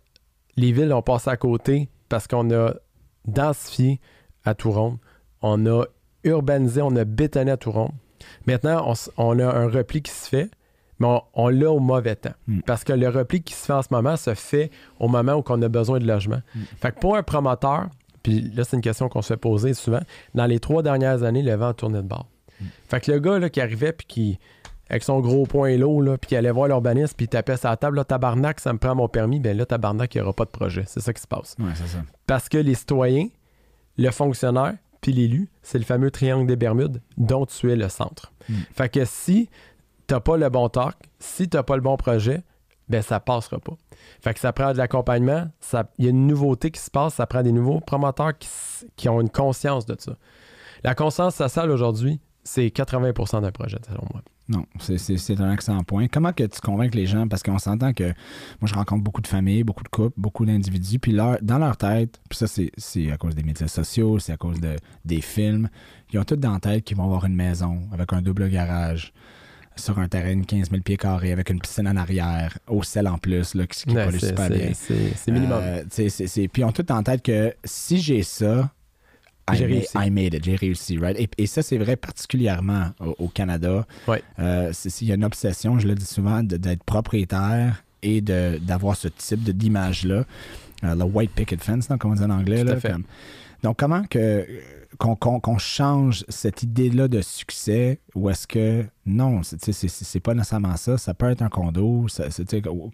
les 0.57 0.71
villes 0.71 0.93
ont 0.93 1.01
passé 1.01 1.29
à 1.29 1.37
côté 1.37 1.89
parce 2.09 2.27
qu'on 2.27 2.51
a 2.51 2.73
densifié 3.25 3.99
à 4.43 4.55
Touron, 4.55 4.99
on 5.41 5.65
a 5.65 5.85
urbanisé, 6.23 6.81
on 6.81 6.95
a 6.95 7.05
bétonné 7.05 7.51
à 7.51 7.57
Touron. 7.57 7.91
Maintenant, 8.45 8.93
on 9.17 9.39
a 9.39 9.45
un 9.45 9.69
repli 9.69 10.01
qui 10.01 10.11
se 10.11 10.27
fait, 10.27 10.49
mais 10.99 11.07
on, 11.07 11.21
on 11.33 11.47
l'a 11.49 11.71
au 11.71 11.79
mauvais 11.79 12.15
temps. 12.15 12.33
Mm. 12.47 12.59
Parce 12.65 12.83
que 12.83 12.93
le 12.93 13.09
repli 13.09 13.41
qui 13.41 13.53
se 13.53 13.65
fait 13.65 13.73
en 13.73 13.81
ce 13.81 13.89
moment 13.91 14.17
se 14.17 14.33
fait 14.33 14.71
au 14.99 15.07
moment 15.07 15.33
où 15.33 15.43
on 15.47 15.61
a 15.61 15.69
besoin 15.69 15.99
de 15.99 16.07
logement. 16.07 16.41
Fait 16.79 16.91
que 16.91 16.99
pour 16.99 17.15
un 17.15 17.23
promoteur, 17.23 17.87
puis 18.23 18.41
là, 18.41 18.63
c'est 18.63 18.75
une 18.75 18.81
question 18.81 19.09
qu'on 19.09 19.21
se 19.21 19.33
fait 19.33 19.37
poser 19.37 19.73
souvent, 19.73 20.01
dans 20.35 20.45
les 20.45 20.59
trois 20.59 20.83
dernières 20.83 21.23
années, 21.23 21.41
le 21.41 21.55
vent 21.55 21.69
a 21.69 21.73
tourné 21.73 21.97
de 21.97 22.07
bord. 22.07 22.27
Fait 22.89 22.99
que 22.99 23.11
le 23.11 23.19
gars 23.19 23.39
là, 23.39 23.49
qui 23.49 23.61
arrivait, 23.61 23.93
puis 23.93 24.05
qui, 24.05 24.39
avec 24.89 25.03
son 25.03 25.19
gros 25.21 25.45
point 25.45 25.77
lot, 25.77 26.01
là, 26.01 26.17
puis 26.17 26.29
qui 26.29 26.35
allait 26.35 26.51
voir 26.51 26.67
l'urbaniste, 26.67 27.15
puis 27.15 27.25
il 27.25 27.29
tapait 27.29 27.57
sa 27.57 27.77
table, 27.77 27.97
là, 27.97 28.03
tabarnak, 28.03 28.59
ça 28.59 28.73
me 28.73 28.79
prend 28.79 28.95
mon 28.95 29.07
permis, 29.07 29.39
ben 29.39 29.55
là, 29.55 29.65
tabarnak, 29.65 30.13
il 30.13 30.17
n'y 30.17 30.21
aura 30.23 30.33
pas 30.33 30.45
de 30.45 30.49
projet. 30.49 30.83
C'est 30.87 30.99
ça 30.99 31.13
qui 31.13 31.21
se 31.21 31.27
passe. 31.27 31.55
Ouais, 31.59 31.71
c'est 31.75 31.87
ça. 31.87 31.99
Parce 32.27 32.49
que 32.49 32.57
les 32.57 32.75
citoyens, 32.75 33.27
le 33.97 34.11
fonctionnaire, 34.11 34.73
puis 35.01 35.13
l'élu, 35.13 35.49
c'est 35.61 35.77
le 35.77 35.85
fameux 35.85 36.11
triangle 36.11 36.45
des 36.45 36.57
Bermudes 36.57 37.01
dont 37.17 37.45
tu 37.45 37.71
es 37.71 37.75
le 37.75 37.87
centre. 37.87 38.33
Mm. 38.49 38.53
Fait 38.73 38.89
que 38.89 39.05
si 39.05 39.49
t'as 40.09 40.19
pas 40.19 40.37
le 40.37 40.49
bon 40.49 40.67
talk, 40.69 40.95
si 41.19 41.47
t'as 41.47 41.61
pas 41.63 41.75
le 41.75 41.81
bon 41.83 41.95
projet, 41.95 42.41
ben 42.89 43.01
ça 43.03 43.19
passera 43.19 43.59
pas. 43.59 43.73
Fait 44.21 44.33
que 44.33 44.39
ça 44.39 44.51
prend 44.51 44.73
de 44.73 44.77
l'accompagnement, 44.77 45.47
il 45.99 46.05
y 46.05 46.07
a 46.07 46.09
une 46.09 46.25
nouveauté 46.25 46.71
qui 46.71 46.81
se 46.81 46.89
passe, 46.89 47.13
ça 47.13 47.27
prend 47.27 47.43
des 47.43 47.51
nouveaux 47.51 47.79
promoteurs 47.79 48.35
qui, 48.37 48.49
qui 48.95 49.07
ont 49.07 49.21
une 49.21 49.29
conscience 49.29 49.85
de 49.85 49.95
ça. 49.99 50.15
La 50.83 50.95
conscience 50.95 51.35
sociale 51.35 51.69
aujourd'hui, 51.69 52.19
c'est 52.43 52.65
80% 52.67 53.41
d'un 53.41 53.51
projet, 53.51 53.77
selon 53.87 54.03
moi. 54.11 54.21
Non, 54.47 54.65
c'est- 54.79 55.39
un 55.39 55.51
excellent 55.53 55.83
point. 55.83 56.07
Comment 56.07 56.33
que 56.33 56.43
tu 56.43 56.59
convaincs 56.59 56.95
les 56.95 57.05
gens? 57.05 57.27
Parce 57.27 57.43
qu'on 57.43 57.59
s'entend 57.59 57.93
que 57.93 58.05
moi, 58.59 58.65
je 58.65 58.73
rencontre 58.73 59.03
beaucoup 59.03 59.21
de 59.21 59.27
familles, 59.27 59.63
beaucoup 59.63 59.83
de 59.83 59.89
couples, 59.89 60.15
beaucoup 60.19 60.43
d'individus, 60.43 60.97
puis 60.97 61.11
leur- 61.11 61.37
dans 61.43 61.59
leur 61.59 61.77
tête, 61.77 62.19
puis 62.27 62.39
ça, 62.39 62.47
c'est- 62.47 63.11
à 63.11 63.17
cause 63.17 63.35
des 63.35 63.43
médias 63.43 63.67
sociaux, 63.67 64.17
c'est 64.17 64.31
à 64.33 64.37
cause 64.37 64.59
de, 64.59 64.75
des 65.05 65.21
films, 65.21 65.69
ils 66.11 66.17
ont 66.17 66.23
tous 66.23 66.37
dans 66.37 66.53
la 66.53 66.59
tête 66.59 66.83
qu'ils 66.83 66.97
vont 66.97 67.03
avoir 67.03 67.25
une 67.25 67.35
maison 67.35 67.81
avec 67.91 68.11
un 68.11 68.23
double 68.23 68.49
garage 68.49 69.13
sur 69.79 69.97
un 69.99 70.07
terrain 70.07 70.35
de 70.35 70.45
15 70.45 70.69
000 70.69 70.81
pieds 70.81 70.97
carrés 70.97 71.31
avec 71.31 71.49
une 71.49 71.59
piscine 71.59 71.87
en 71.87 71.95
arrière, 71.95 72.57
au 72.67 72.83
sel 72.83 73.07
en 73.07 73.17
plus, 73.17 73.55
là, 73.55 73.65
qui, 73.67 73.83
qui 73.85 73.95
Ouais, 73.95 74.05
pollue 74.05 74.17
c'est- 74.19 74.27
super 74.27 74.49
bien. 74.49 74.71
c'est 74.73 75.31
minimum. 75.31 75.59
Euh, 75.61 75.83
c'est- 75.89 76.47
puis 76.47 76.63
ont 76.63 76.71
tout 76.71 76.91
en 76.91 77.01
tête 77.03 77.21
que 77.21 77.53
si 77.63 77.99
j'ai 77.99 78.23
ça, 78.23 78.71
I, 79.51 79.55
J'ai 79.57 79.65
réussi. 79.65 79.89
I 79.97 80.11
made 80.11 80.35
it, 80.35 80.43
j'ai 80.45 80.55
réussi, 80.55 80.99
right? 80.99 81.19
Et, 81.19 81.27
et 81.39 81.47
ça, 81.47 81.63
c'est 81.63 81.79
vrai 81.79 81.95
particulièrement 81.95 82.89
au, 82.99 83.15
au 83.17 83.27
Canada. 83.29 83.87
Ouais. 84.07 84.21
Euh, 84.37 84.71
Il 85.01 85.07
y 85.07 85.11
a 85.11 85.15
une 85.15 85.25
obsession, 85.25 85.79
je 85.79 85.87
le 85.87 85.95
dis 85.95 86.05
souvent, 86.05 86.43
d'être 86.43 86.83
propriétaire 86.83 87.83
et 88.03 88.21
d'avoir 88.21 88.95
ce 88.95 89.07
type 89.07 89.43
d'image-là. 89.49 90.23
Euh, 90.83 90.93
le 90.95 91.03
white 91.03 91.31
picket 91.31 91.57
fence, 91.57 91.87
donc, 91.87 91.99
comme 92.01 92.11
on 92.11 92.15
dit 92.15 92.21
en 92.23 92.29
anglais. 92.29 92.61
Tout 92.63 92.69
à 92.69 92.73
là, 92.75 92.79
fait. 92.79 92.91
comme- 92.91 93.03
Donc, 93.63 93.77
comment 93.79 94.03
que 94.03 94.45
qu'on 94.97 95.57
change 95.57 96.25
cette 96.29 96.63
idée-là 96.63 97.07
de 97.07 97.21
succès 97.21 97.99
ou 98.15 98.29
est-ce 98.29 98.47
que 98.47 98.85
non, 99.05 99.41
c'est 99.43 100.19
pas 100.19 100.33
nécessairement 100.33 100.75
ça. 100.77 100.97
Ça 100.97 101.13
peut 101.13 101.29
être 101.29 101.41
un 101.41 101.49
condo, 101.49 102.07
ça- 102.07 102.25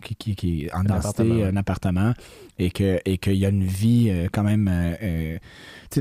qui, 0.01 0.15
qui, 0.15 0.35
qui 0.35 0.69
en 0.73 0.79
Un 0.79 0.83
densité, 0.83 0.97
appartement, 1.07 1.35
ouais. 1.35 1.43
un 1.45 1.55
appartement, 1.57 2.13
et 2.59 2.71
que 2.71 2.99
et 3.05 3.17
qu'il 3.17 3.35
y 3.35 3.45
a 3.45 3.49
une 3.49 3.63
vie 3.65 4.07
euh, 4.09 4.27
quand 4.31 4.43
même. 4.43 4.67
euh, 4.71 4.95
euh, 5.01 5.37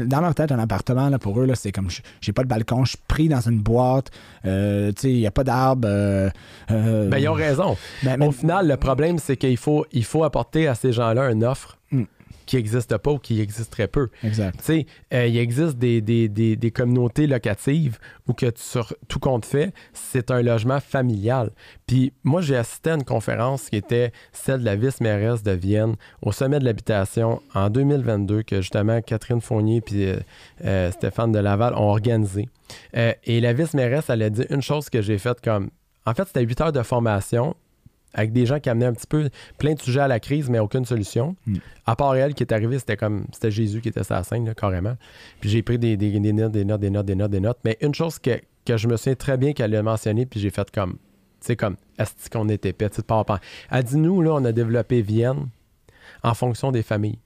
dans 0.06 0.20
leur 0.20 0.34
tête, 0.34 0.50
un 0.52 0.58
appartement, 0.58 1.08
là, 1.08 1.18
pour 1.18 1.40
eux, 1.40 1.48
c'est 1.54 1.72
comme 1.72 1.90
je- 1.90 2.02
j'ai 2.20 2.32
pas 2.32 2.42
de 2.42 2.48
balcon, 2.48 2.84
je 2.84 2.90
suis 2.90 2.98
pris 3.08 3.28
dans 3.28 3.40
une 3.40 3.60
boîte, 3.60 4.10
euh, 4.44 4.92
il 5.04 5.14
n'y 5.16 5.26
a 5.26 5.30
pas 5.30 5.44
d'arbre. 5.44 5.88
Ben, 6.68 7.18
ils 7.18 7.28
ont 7.28 7.32
raison. 7.34 7.76
ben, 8.02 8.16
mais- 8.18 8.26
Au 8.26 8.32
final, 8.32 8.68
le 8.68 8.76
problème, 8.76 9.18
c'est 9.18 9.36
qu'il 9.36 9.56
faut, 9.56 9.86
il 9.92 10.04
faut 10.04 10.24
apporter 10.24 10.66
à 10.68 10.74
ces 10.74 10.92
gens-là 10.92 11.30
une 11.30 11.44
offre 11.44 11.78
Mm. 11.90 12.04
Qui 12.46 12.56
n'existe 12.56 12.96
pas 12.98 13.10
ou 13.12 13.18
qui 13.18 13.40
existerait 13.40 13.88
peu. 13.88 14.08
Exact. 14.22 14.56
Tu 14.58 14.64
sais, 14.64 14.86
euh, 15.12 15.26
il 15.26 15.36
existe 15.38 15.76
des, 15.78 16.00
des- 16.00 16.28
des- 16.28 16.56
des 16.56 16.70
communautés 16.70 17.26
locatives 17.26 17.98
où 18.28 18.32
que 18.32 18.46
sur 18.56 18.94
tout 19.08 19.18
compte 19.18 19.44
fait, 19.46 19.72
c'est 19.92 20.30
un 20.30 20.42
logement 20.42 20.80
familial. 20.80 21.50
Puis 21.86 22.12
moi, 22.24 22.40
j'ai 22.40 22.56
assisté 22.56 22.90
à 22.90 22.94
une 22.94 23.04
conférence 23.04 23.68
qui 23.70 23.76
était 23.76 24.12
celle 24.32 24.60
de 24.60 24.64
la 24.64 24.76
vice-mairesse 24.76 25.42
de 25.42 25.52
Vienne 25.52 25.96
au 26.22 26.32
sommet 26.32 26.58
de 26.58 26.64
l'habitation 26.64 27.40
en 27.54 27.70
2022 27.70 28.42
que 28.42 28.60
justement 28.60 29.00
Catherine 29.02 29.40
Fournier 29.40 29.80
puis 29.80 30.04
euh, 30.06 30.16
euh, 30.64 30.90
Stéphane 30.90 31.32
de 31.32 31.38
Laval 31.38 31.74
ont 31.74 31.88
organisé. 31.90 32.48
Euh, 32.96 33.12
et 33.24 33.40
la 33.40 33.52
vice-mairesse, 33.52 34.08
elle 34.08 34.22
a 34.22 34.30
dit 34.30 34.44
une 34.50 34.62
chose 34.62 34.88
que 34.90 35.02
j'ai 35.02 35.18
faite 35.18 35.40
comme... 35.42 35.70
En 36.06 36.12
fait, 36.14 36.24
c'était 36.26 36.42
8 36.42 36.60
heures 36.60 36.72
de 36.72 36.82
formation 36.82 37.54
avec 38.14 38.32
des 38.32 38.46
gens 38.46 38.60
qui 38.60 38.70
amenaient 38.70 38.86
un 38.86 38.92
petit 38.94 39.06
peu 39.06 39.28
plein 39.58 39.74
de 39.74 39.80
sujets 39.80 40.00
à 40.00 40.08
la 40.08 40.20
crise, 40.20 40.48
mais 40.48 40.58
aucune 40.60 40.84
solution. 40.84 41.36
Mm. 41.46 41.56
À 41.86 41.96
part 41.96 42.14
elle 42.16 42.32
qui 42.34 42.42
est 42.42 42.52
arrivée, 42.52 42.78
c'était 42.78 42.96
comme 42.96 43.26
c'était 43.32 43.50
Jésus 43.50 43.80
qui 43.80 43.88
était 43.88 44.04
sur 44.04 44.14
la 44.14 44.22
scène, 44.24 44.46
là, 44.46 44.54
carrément. 44.54 44.96
Puis 45.40 45.50
j'ai 45.50 45.62
pris 45.62 45.78
des, 45.78 45.96
des- 45.96 46.18
des 46.20 46.32
notes, 46.32 46.52
des 46.52 46.64
notes, 46.64 46.80
des 46.80 46.90
notes, 46.90 47.06
des 47.06 47.14
notes, 47.14 47.30
des 47.30 47.40
notes. 47.40 47.58
Mais 47.64 47.76
une 47.80 47.94
chose 47.94 48.18
que, 48.18 48.40
que 48.64 48.76
je 48.76 48.88
me 48.88 48.96
souviens 48.96 49.14
très 49.16 49.36
bien 49.36 49.52
qu'elle 49.52 49.74
a 49.74 49.82
mentionné, 49.82 50.24
puis 50.26 50.40
j'ai 50.40 50.50
fait 50.50 50.70
comme, 50.70 50.92
tu 50.92 50.98
sais, 51.48 51.56
comme, 51.56 51.76
est-ce 51.98 52.30
qu'on 52.30 52.48
était 52.48 52.72
petit 52.72 53.00
de 53.02 53.06
rapport. 53.12 53.38
Elle 53.70 53.84
dit, 53.84 53.96
nous, 53.96 54.22
là, 54.22 54.32
on 54.34 54.44
a 54.44 54.52
développé 54.52 55.02
Vienne 55.02 55.48
en 56.22 56.34
fonction 56.34 56.72
des 56.72 56.82
familles. 56.82 57.18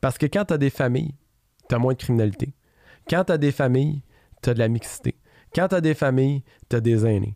Parce 0.00 0.18
que 0.18 0.26
quand 0.26 0.44
tu 0.46 0.54
as 0.54 0.58
des 0.58 0.70
familles, 0.70 1.14
tu 1.68 1.74
as 1.74 1.78
moins 1.78 1.92
de 1.92 1.98
criminalité. 1.98 2.52
Quand 3.08 3.24
tu 3.24 3.32
as 3.32 3.38
des 3.38 3.52
familles, 3.52 4.02
tu 4.42 4.50
as 4.50 4.54
de 4.54 4.58
la 4.58 4.68
mixité. 4.68 5.14
Quand 5.54 5.68
tu 5.68 5.74
as 5.74 5.80
des 5.80 5.94
familles, 5.94 6.42
tu 6.68 6.76
as 6.76 6.80
des 6.80 7.06
aînés. 7.06 7.34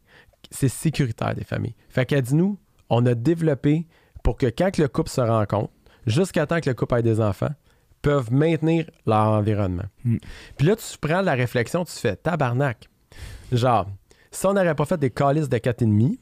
C'est 0.54 0.68
sécuritaire 0.68 1.34
des 1.34 1.44
familles. 1.44 1.74
Fait 1.88 2.06
qu'elle 2.06 2.22
dit, 2.22 2.34
nous, 2.34 2.58
on 2.90 3.04
a 3.06 3.14
développé 3.14 3.86
pour 4.22 4.36
que 4.36 4.46
quand 4.46 4.76
le 4.78 4.86
couple 4.88 5.10
se 5.10 5.20
rencontre, 5.20 5.72
jusqu'à 6.06 6.46
temps 6.46 6.60
que 6.60 6.70
le 6.70 6.74
couple 6.74 6.94
ait 6.96 7.02
des 7.02 7.20
enfants, 7.20 7.50
peuvent 8.02 8.32
maintenir 8.32 8.84
leur 9.06 9.26
environnement. 9.28 9.84
Mm. 10.04 10.16
Puis 10.56 10.66
là, 10.66 10.76
tu 10.76 10.98
prends 11.00 11.22
la 11.22 11.32
réflexion, 11.32 11.84
tu 11.84 11.92
fais 11.92 12.16
tabarnak. 12.16 12.88
Genre, 13.50 13.86
si 14.30 14.46
on 14.46 14.52
n'aurait 14.52 14.74
pas 14.74 14.84
fait 14.84 14.98
des 14.98 15.10
calices 15.10 15.48
de 15.48 15.58
4,5, 15.58 16.18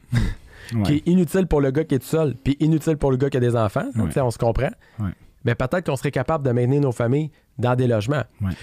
Ouais. 0.75 0.83
qui 0.85 0.93
est 0.95 1.07
inutile 1.09 1.47
pour 1.49 1.61
le 1.61 1.73
gars 1.73 1.85
qui 1.85 1.97
est 1.97 1.99
tout 1.99 2.07
seul, 2.07 2.35
puis 2.37 2.57
inutile 2.61 2.97
pour 2.97 3.11
le 3.11 3.17
gars 3.17 3.29
qui 3.29 3.37
a 3.37 3.41
des 3.41 3.57
enfants, 3.57 3.91
Ouais. 3.97 4.21
on 4.21 4.31
se 4.31 4.39
comprend. 4.39 4.71
Ouais. 5.01 5.11
Mais 5.45 5.55
peut-être 5.57 5.85
qu'on 5.85 5.97
serait 5.97 6.13
capable 6.13 6.45
de 6.47 6.53
maintenir 6.53 6.81
nos 6.81 6.93
familles 6.93 7.31
dans 7.59 7.75
des 7.75 7.89
logements. 7.89 8.23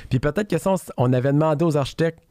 Puis 0.10 0.20
peut-être 0.20 0.50
que 0.50 0.58
si 0.58 0.68
on 0.98 1.12
avait 1.14 1.34
demandé 1.34 1.66
aux 1.66 1.76
architectes, 1.76 2.22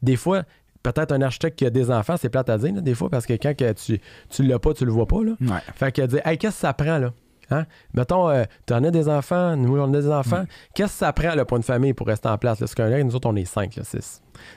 des 0.00 0.16
fois, 0.16 0.44
peut-être 0.92 1.12
un 1.12 1.22
architecte 1.22 1.58
qui 1.58 1.66
a 1.66 1.70
des 1.70 1.90
enfants, 1.90 2.16
c'est 2.18 2.28
plate 2.28 2.48
à 2.50 2.58
dire, 2.58 2.74
là, 2.74 2.80
des 2.80 2.94
fois, 2.94 3.08
parce 3.10 3.26
que 3.26 3.32
quand 3.34 3.56
que 3.56 3.72
tu, 3.72 4.00
tu 4.30 4.42
l'as 4.42 4.58
pas, 4.58 4.74
tu 4.74 4.84
le 4.84 4.92
vois 4.92 5.06
pas. 5.06 5.22
Là. 5.24 5.32
Ouais. 5.40 5.60
Fait 5.74 5.92
que 5.92 6.02
dire, 6.02 6.20
hey, 6.26 6.38
qu'est-ce 6.38 6.54
que 6.56 6.60
ça 6.60 6.72
prend, 6.72 6.98
là? 6.98 7.12
Hein? 7.50 7.64
Mettons, 7.94 8.28
euh, 8.28 8.44
tu 8.66 8.74
en 8.74 8.84
as 8.84 8.90
des 8.90 9.08
enfants, 9.08 9.56
nous, 9.56 9.78
on 9.80 9.92
a 9.94 10.00
des 10.00 10.08
enfants. 10.10 10.44
Qu'est-ce 10.74 10.92
que 10.92 10.98
ça 10.98 11.12
prend, 11.14 11.34
là, 11.34 11.46
pour 11.46 11.56
une 11.56 11.62
famille 11.62 11.94
pour 11.94 12.06
rester 12.06 12.28
en 12.28 12.36
place? 12.36 12.60
Là? 12.60 12.66
Parce 12.66 12.74
qu'un 12.74 12.88
là, 12.90 13.02
nous 13.02 13.16
autres, 13.16 13.26
on 13.28 13.36
est 13.36 13.46
cinq. 13.46 13.76
Là. 13.76 13.84
C'est, 13.86 14.00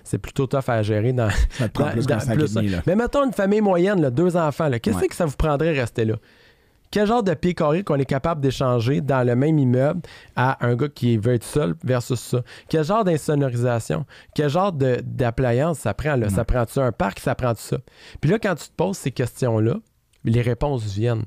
c'est 0.04 0.18
plutôt 0.18 0.46
tough 0.46 0.68
à 0.68 0.84
gérer 0.84 1.14
dans, 1.14 1.30
Ça 1.52 1.70
te 1.70 1.74
prend 1.74 1.86
dans- 1.86 1.92
plus 1.92 2.06
dans- 2.06 2.16
qu'un 2.16 2.20
sac 2.20 2.36
et 2.36 2.38
plus- 2.38 2.54
demi, 2.54 2.68
là. 2.68 2.80
Mais 2.86 2.98
mettons 2.98 3.24
une 3.26 3.32
famille 3.32 3.62
moyenne, 3.62 4.02
là, 4.02 4.10
deux 4.10 4.36
enfants. 4.36 4.70
Qu'est-ce 4.82 4.98
Ouais. 4.98 5.08
que 5.08 5.16
ça 5.16 5.26
vous 5.26 5.38
prendrait 5.38 5.72
rester 5.72 6.04
là? 6.04 6.16
Quel 6.92 7.08
genre 7.08 7.24
de 7.24 7.34
pied 7.34 7.54
carré 7.54 7.84
qu'on 7.84 7.96
est 7.96 8.06
capable 8.06 8.42
d'échanger 8.42 9.00
dans 9.00 9.26
le 9.26 9.34
même 9.34 9.58
immeuble 9.58 10.02
à 10.36 10.66
un 10.66 10.76
gars 10.76 10.90
qui 10.90 11.18
veut 11.18 11.36
être 11.36 11.46
seul 11.46 11.74
versus 11.86 12.20
ça? 12.20 12.42
Quel 12.68 12.84
genre 12.84 13.06
d'insonorisation? 13.06 14.06
Quel 14.36 14.50
genre 14.50 14.74
d'appliance 14.74 15.80
ça 15.80 15.94
prend? 15.94 16.18
Là? 16.18 16.30
Ça 16.30 16.44
prend-tu 16.44 16.80
un 16.80 16.92
parc? 16.92 17.20
Ça 17.20 17.34
prend-tu 17.34 17.62
ça? 17.62 17.78
Puis 18.20 18.30
là, 18.30 18.40
quand 18.40 18.56
tu 18.56 18.66
te 18.66 18.76
poses 18.76 18.98
ces 18.98 19.12
questions-là, 19.12 19.76
les 20.26 20.42
réponses 20.42 20.84
viennent. 20.84 21.24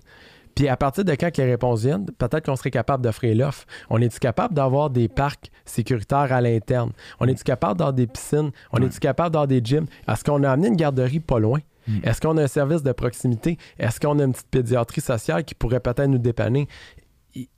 Puis 0.54 0.68
à 0.68 0.76
partir 0.76 1.04
de 1.04 1.12
quand 1.12 1.36
les 1.36 1.44
réponses 1.44 1.80
viennent, 1.80 2.06
peut-être 2.06 2.44
qu'on 2.44 2.56
serait 2.56 2.70
capable 2.70 3.02
d'offrir 3.02 3.34
l'offre. 3.34 3.64
On 3.90 4.00
est-tu 4.00 4.18
capable 4.18 4.54
d'avoir 4.54 4.90
des 4.90 5.08
parcs 5.08 5.50
sécuritaires 5.64 6.30
à 6.30 6.40
l'interne? 6.42 6.92
On 7.20 7.26
est-tu 7.26 7.42
capable 7.42 7.78
d'avoir 7.78 7.94
des 7.94 8.06
piscines? 8.06 8.50
On 8.70 8.82
est-tu 8.82 9.00
capable 9.00 9.30
d'avoir 9.32 9.48
des 9.48 9.60
gyms? 9.64 9.86
Est-ce 10.06 10.22
qu'on 10.22 10.42
a 10.44 10.50
amené 10.50 10.68
une 10.68 10.76
garderie 10.76 11.20
pas 11.20 11.38
loin? 11.38 11.60
Mm. 11.86 11.98
Est-ce 12.04 12.20
qu'on 12.20 12.36
a 12.36 12.42
un 12.42 12.46
service 12.48 12.82
de 12.82 12.92
proximité? 12.92 13.58
Est-ce 13.78 14.00
qu'on 14.00 14.18
a 14.18 14.24
une 14.24 14.32
petite 14.32 14.48
pédiatrie 14.50 15.00
sociale 15.00 15.44
qui 15.44 15.54
pourrait 15.54 15.80
peut-être 15.80 16.06
nous 16.06 16.18
dépanner? 16.18 16.68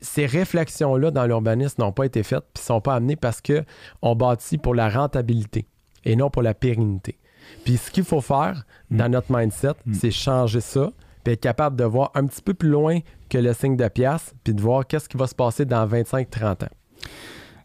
Ces 0.00 0.24
réflexions-là 0.26 1.10
dans 1.10 1.26
l'urbanisme 1.26 1.82
n'ont 1.82 1.92
pas 1.92 2.06
été 2.06 2.22
faites 2.22 2.44
puis 2.54 2.62
ne 2.62 2.66
sont 2.66 2.80
pas 2.80 2.94
amenées 2.94 3.16
parce 3.16 3.42
qu'on 3.42 4.16
bâtit 4.16 4.56
pour 4.58 4.74
la 4.74 4.88
rentabilité 4.88 5.66
et 6.04 6.16
non 6.16 6.30
pour 6.30 6.42
la 6.42 6.54
pérennité. 6.54 7.18
Puis 7.64 7.76
ce 7.76 7.90
qu'il 7.90 8.04
faut 8.04 8.20
faire 8.22 8.64
dans 8.90 9.08
notre 9.10 9.30
mindset, 9.34 9.74
Mm. 9.84 9.94
c'est 9.94 10.10
changer 10.10 10.60
ça 10.60 10.92
puis 11.22 11.32
être 11.34 11.40
capable 11.40 11.76
de 11.76 11.84
voir 11.84 12.10
un 12.14 12.24
petit 12.26 12.40
peu 12.40 12.54
plus 12.54 12.68
loin 12.68 13.00
que 13.28 13.36
le 13.38 13.52
signe 13.52 13.76
de 13.76 13.88
pièce 13.88 14.32
puis 14.44 14.54
de 14.54 14.60
voir 14.62 14.86
qu'est-ce 14.86 15.08
qui 15.08 15.16
va 15.16 15.26
se 15.26 15.34
passer 15.34 15.64
dans 15.64 15.86
25-30 15.86 16.64
ans. 16.64 16.68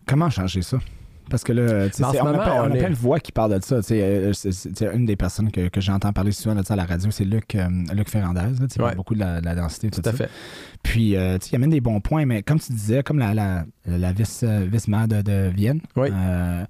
Comment 0.08 0.30
changer 0.30 0.63
ça? 0.63 0.80
Parce 1.32 1.44
que 1.44 1.54
là, 1.54 1.88
on, 2.00 2.24
moment, 2.26 2.38
on 2.38 2.41
a 2.41 2.70
on 2.70 2.72
est- 2.74 2.78
plein 2.78 2.89
de 2.91 2.96
voix 2.96 3.20
qui 3.20 3.32
parlent 3.32 3.58
de 3.60 3.63
ça. 3.63 3.78
euh, 3.91 4.34
c'est- 4.34 4.82
une 4.94 5.06
des 5.06 5.15
personnes 5.15 5.50
que, 5.52 5.70
que 5.70 5.82
j'entends 5.82 6.13
parler 6.13 6.32
souvent 6.32 6.54
de 6.54 6.63
ça 6.63 6.74
à 6.76 6.78
la 6.78 6.86
radio, 6.86 7.10
c'est 7.10 7.24
Luc, 7.26 7.56
euh, 7.56 7.67
Luc 7.96 8.10
Ferrandez. 8.10 8.41
Là, 8.41 8.86
Ouais. 8.86 8.96
beaucoup 8.96 9.15
de 9.15 9.20
la, 9.20 9.41
la 9.41 9.56
densité, 9.56 9.89
tout, 9.89 10.02
Tout 10.02 10.10
à 10.10 10.12
ça. 10.12 10.17
fait. 10.17 10.30
Puis, 10.84 11.15
euh, 11.15 11.38
tu 11.39 11.46
sais, 11.46 11.50
il 11.54 11.56
amène 11.56 11.70
des 11.72 11.82
bons 11.82 12.02
points, 12.02 12.26
mais 12.26 12.44
comme 12.44 12.60
tu 12.60 12.72
disais, 12.74 13.02
comme 13.02 13.17
la, 13.20 13.34
la, 13.34 13.65
la 13.88 14.12
vice, 14.12 14.44
vice-maire 14.44 15.08
de, 15.08 15.22
de 15.22 15.50
Vienne, 15.56 15.80
Oui. 15.96 16.10
euh, 16.12 16.63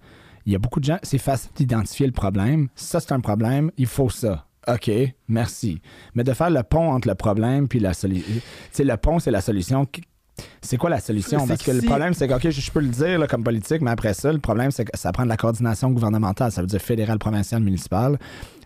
il 0.46 0.54
y 0.54 0.56
a 0.56 0.60
beaucoup 0.60 0.80
de 0.80 0.86
gens, 0.86 1.00
c'est 1.04 1.18
facile 1.18 1.52
d'identifier 1.56 2.06
le 2.06 2.14
problème. 2.14 2.68
Ça, 2.76 3.00
c'est 3.00 3.12
un 3.12 3.20
problème, 3.20 3.72
il 3.78 3.88
faut 3.88 4.10
ça. 4.10 4.46
OK, 4.68 4.92
merci. 5.28 5.82
Mais 6.14 6.24
de 6.24 6.34
faire 6.34 6.52
le 6.52 6.62
pont 6.62 6.92
entre 6.92 7.08
le 7.08 7.16
problème 7.16 7.68
puis 7.68 7.80
la 7.80 7.94
solution. 7.94 8.42
Le 8.78 8.96
pont, 8.96 9.18
c'est 9.18 9.32
la 9.32 9.42
solution. 9.42 9.88
C'est 10.62 10.78
quoi 10.78 10.90
la 10.90 11.00
solution? 11.00 11.46
Parce 11.48 11.62
que 11.62 11.72
que 11.72 11.76
le 11.76 11.82
problème, 11.82 12.14
c'est 12.14 12.28
que, 12.28 12.34
OK, 12.34 12.50
je 12.50 12.62
je 12.62 12.72
peux 12.72 12.80
le 12.80 12.88
dire 12.88 13.20
là, 13.20 13.28
comme 13.28 13.44
politique, 13.44 13.82
mais 13.82 13.92
après 13.92 14.14
ça, 14.14 14.32
le 14.32 14.40
problème, 14.40 14.72
c'est 14.72 14.86
que 14.86 14.98
ça 14.98 15.12
prend 15.12 15.24
de 15.24 15.30
la 15.30 15.38
coordination 15.38 15.92
gouvernementale. 15.92 16.52
Ça 16.52 16.62
veut 16.62 16.68
dire 16.68 16.82
fédéral, 16.82 17.20
provincial, 17.20 17.62
municipal. 17.62 18.18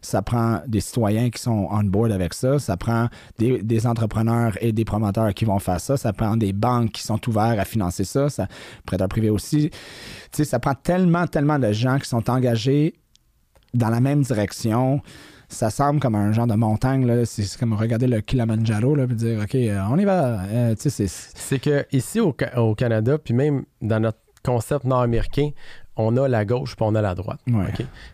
Ça 0.01 0.21
prend 0.21 0.61
des 0.67 0.81
citoyens 0.81 1.29
qui 1.29 1.41
sont 1.41 1.67
on 1.71 1.83
board 1.83 2.11
avec 2.11 2.33
ça. 2.33 2.59
Ça 2.59 2.77
prend 2.77 3.07
des, 3.39 3.63
des 3.63 3.87
entrepreneurs 3.87 4.55
et 4.61 4.71
des 4.71 4.85
promoteurs 4.85 5.33
qui 5.33 5.45
vont 5.45 5.57
faire 5.59 5.79
ça. 5.79 5.97
Ça 5.97 6.13
prend 6.13 6.37
des 6.37 6.53
banques 6.53 6.91
qui 6.91 7.01
sont 7.01 7.19
ouverts 7.27 7.59
à 7.59 7.65
financer 7.65 8.03
ça. 8.03 8.29
ça 8.29 8.47
prêteurs 8.85 9.09
privés 9.09 9.31
aussi. 9.31 9.69
Tu 9.71 9.77
sais, 10.31 10.43
ça 10.43 10.59
prend 10.59 10.75
tellement, 10.75 11.25
tellement 11.25 11.57
de 11.57 11.71
gens 11.71 11.97
qui 11.97 12.07
sont 12.07 12.29
engagés 12.29 12.93
dans 13.73 13.89
la 13.89 13.99
même 13.99 14.21
direction. 14.21 15.01
Ça 15.49 15.69
semble 15.69 15.99
comme 15.99 16.15
un 16.15 16.31
genre 16.31 16.47
de 16.47 16.55
montagne. 16.55 17.05
là. 17.05 17.25
C'est 17.25 17.57
comme 17.57 17.73
regarder 17.73 18.07
le 18.07 18.21
Kilimanjaro 18.21 18.95
là, 18.95 19.05
puis 19.07 19.15
dire 19.15 19.39
OK, 19.43 19.55
euh, 19.55 19.79
on 19.89 19.97
y 19.97 20.05
va. 20.05 20.41
Euh, 20.45 20.75
c'est- 20.77 21.07
C'est 21.07 21.59
que 21.59 21.85
ici 21.91 22.19
au, 22.19 22.35
au 22.57 22.75
Canada, 22.75 23.17
puis 23.17 23.33
même 23.33 23.63
dans 23.81 23.99
notre 23.99 24.19
concept 24.43 24.85
nord-américain, 24.85 25.49
on 25.95 26.17
a 26.17 26.27
la 26.27 26.45
gauche 26.45 26.75
puis 26.75 26.85
on 26.87 26.95
a 26.95 27.01
la 27.01 27.15
droite. 27.15 27.39
Ouais. 27.47 27.65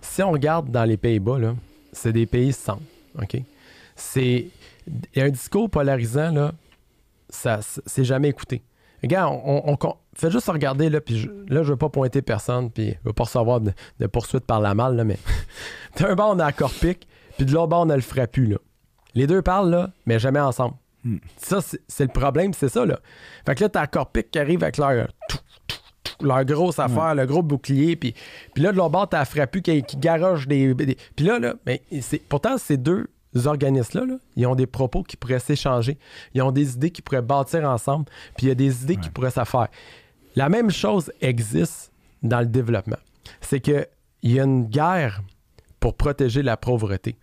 Si 0.01 0.21
on 0.23 0.31
regarde 0.31 0.69
dans 0.69 0.83
les 0.85 0.97
Pays-Bas, 0.97 1.39
là, 1.39 1.55
c'est 1.93 2.13
des 2.13 2.25
pays 2.25 2.53
centres. 2.53 2.81
OK? 3.21 3.37
C'est 3.95 4.47
un 5.15 5.29
discours 5.29 5.69
polarisant, 5.69 6.31
là, 6.31 6.51
ça, 7.29 7.59
c'est 7.85 8.03
jamais 8.05 8.29
écouté. 8.29 8.61
Regarde, 9.03 9.39
on, 9.45 9.63
on- 9.67 9.77
on- 9.81 9.95
fais 10.13 10.29
juste 10.29 10.47
regarder, 10.47 10.89
là, 10.89 11.01
puis 11.01 11.17
je, 11.19 11.27
là, 11.53 11.63
je 11.63 11.69
veux 11.71 11.77
pas 11.77 11.89
pointer 11.89 12.21
personne, 12.21 12.69
puis 12.69 12.91
je 12.91 12.97
veux 13.03 13.13
pas 13.13 13.23
recevoir 13.23 13.59
de, 13.61 13.71
de 13.99 14.07
poursuite 14.07 14.45
par 14.45 14.59
la 14.59 14.73
malle, 14.75 14.95
là, 14.95 15.03
mais 15.03 15.17
d'un 15.99 16.13
bord, 16.15 16.31
on 16.35 16.39
a 16.39 16.51
Corpic, 16.51 17.07
puis 17.45 17.51
de 17.51 17.55
l'autre 17.55 17.67
bord, 17.69 17.81
on 17.85 17.89
a 17.89 17.95
le 17.95 18.01
Frappu, 18.01 18.45
là. 18.45 18.57
Les 19.15 19.27
deux 19.27 19.41
parlent, 19.41 19.69
là, 19.69 19.91
mais 20.05 20.19
jamais 20.19 20.39
ensemble. 20.39 20.75
Hmm. 21.03 21.17
Ça, 21.37 21.59
c'est 21.61 22.03
le 22.03 22.11
problème, 22.11 22.53
c'est 22.53 22.69
ça, 22.69 22.85
là. 22.85 22.99
Fait 23.45 23.55
que 23.55 23.63
là, 23.63 23.69
t'as 23.69 23.87
Corpic 23.87 24.29
qui 24.31 24.39
arrive 24.39 24.63
avec 24.63 24.77
leur, 24.77 25.07
tout, 25.27 25.37
tout, 25.67 25.77
tout, 26.03 26.25
leur 26.25 26.45
grosse 26.45 26.77
affaire, 26.79 27.15
le 27.15 27.25
gros 27.25 27.41
bouclier, 27.41 27.95
puis, 27.95 28.13
puis 28.53 28.63
là, 28.63 28.71
de 28.71 28.77
l'autre 28.77 28.91
bord, 28.91 29.09
t'as 29.09 29.25
Frappu 29.25 29.61
qui, 29.61 29.81
qui 29.83 29.97
garoche 29.97 30.47
des, 30.47 30.73
des- 30.75 30.97
Puis 31.15 31.25
là, 31.25 31.39
là, 31.39 31.55
mais 31.65 31.81
pourtant, 32.29 32.57
ces 32.57 32.77
deux 32.77 33.07
organismes-là, 33.45 34.05
là, 34.05 34.15
ils 34.35 34.45
ont 34.45 34.55
des 34.55 34.67
propos 34.67 35.03
qui 35.03 35.17
pourraient 35.17 35.39
s'échanger. 35.39 35.97
Ils 36.33 36.41
ont 36.41 36.51
des 36.51 36.73
idées 36.75 36.91
qui 36.91 37.01
pourraient 37.01 37.21
bâtir 37.21 37.67
ensemble, 37.67 38.05
puis 38.37 38.45
il 38.45 38.49
y 38.49 38.51
a 38.51 38.55
des 38.55 38.83
idées 38.83 38.97
qui 38.97 39.09
pourraient 39.09 39.31
s'affaire. 39.31 39.67
La 40.35 40.49
même 40.49 40.69
chose 40.69 41.11
existe 41.21 41.91
dans 42.23 42.39
le 42.39 42.45
développement. 42.45 42.97
C'est 43.41 43.59
qu'il 43.59 43.87
y 44.23 44.39
a 44.39 44.43
une 44.43 44.65
guerre 44.67 45.21
pour 45.79 45.95
protéger 45.95 46.43
la 46.43 46.55
pauvreté. 46.57 47.17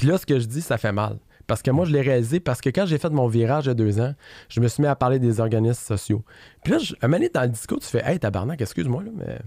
Puis 0.00 0.08
là, 0.08 0.16
ce 0.16 0.24
que 0.24 0.38
je 0.38 0.46
dis, 0.46 0.62
ça 0.62 0.78
fait 0.78 0.92
mal. 0.92 1.18
Parce 1.46 1.60
que 1.60 1.70
moi, 1.70 1.84
je 1.84 1.92
l'ai 1.92 2.00
réalisé 2.00 2.40
parce 2.40 2.62
que 2.62 2.70
quand 2.70 2.86
j'ai 2.86 2.96
fait 2.96 3.10
mon 3.10 3.26
virage 3.26 3.66
il 3.66 3.68
y 3.68 3.70
a 3.72 3.74
deux 3.74 4.00
ans, 4.00 4.14
je 4.48 4.60
me 4.60 4.66
suis 4.66 4.80
mis 4.80 4.86
à 4.86 4.96
parler 4.96 5.18
des 5.18 5.40
organismes 5.40 5.82
sociaux. 5.82 6.24
Puis 6.64 6.72
là, 6.72 6.78
je, 6.78 6.94
un 7.02 7.08
moment 7.08 7.18
donné, 7.18 7.28
dans 7.28 7.42
le 7.42 7.50
discours, 7.50 7.80
tu 7.80 7.86
fais 7.86 8.02
Hey, 8.02 8.18
tabarnak, 8.18 8.62
excuse-moi, 8.62 9.02
là, 9.02 9.10
mais 9.14 9.38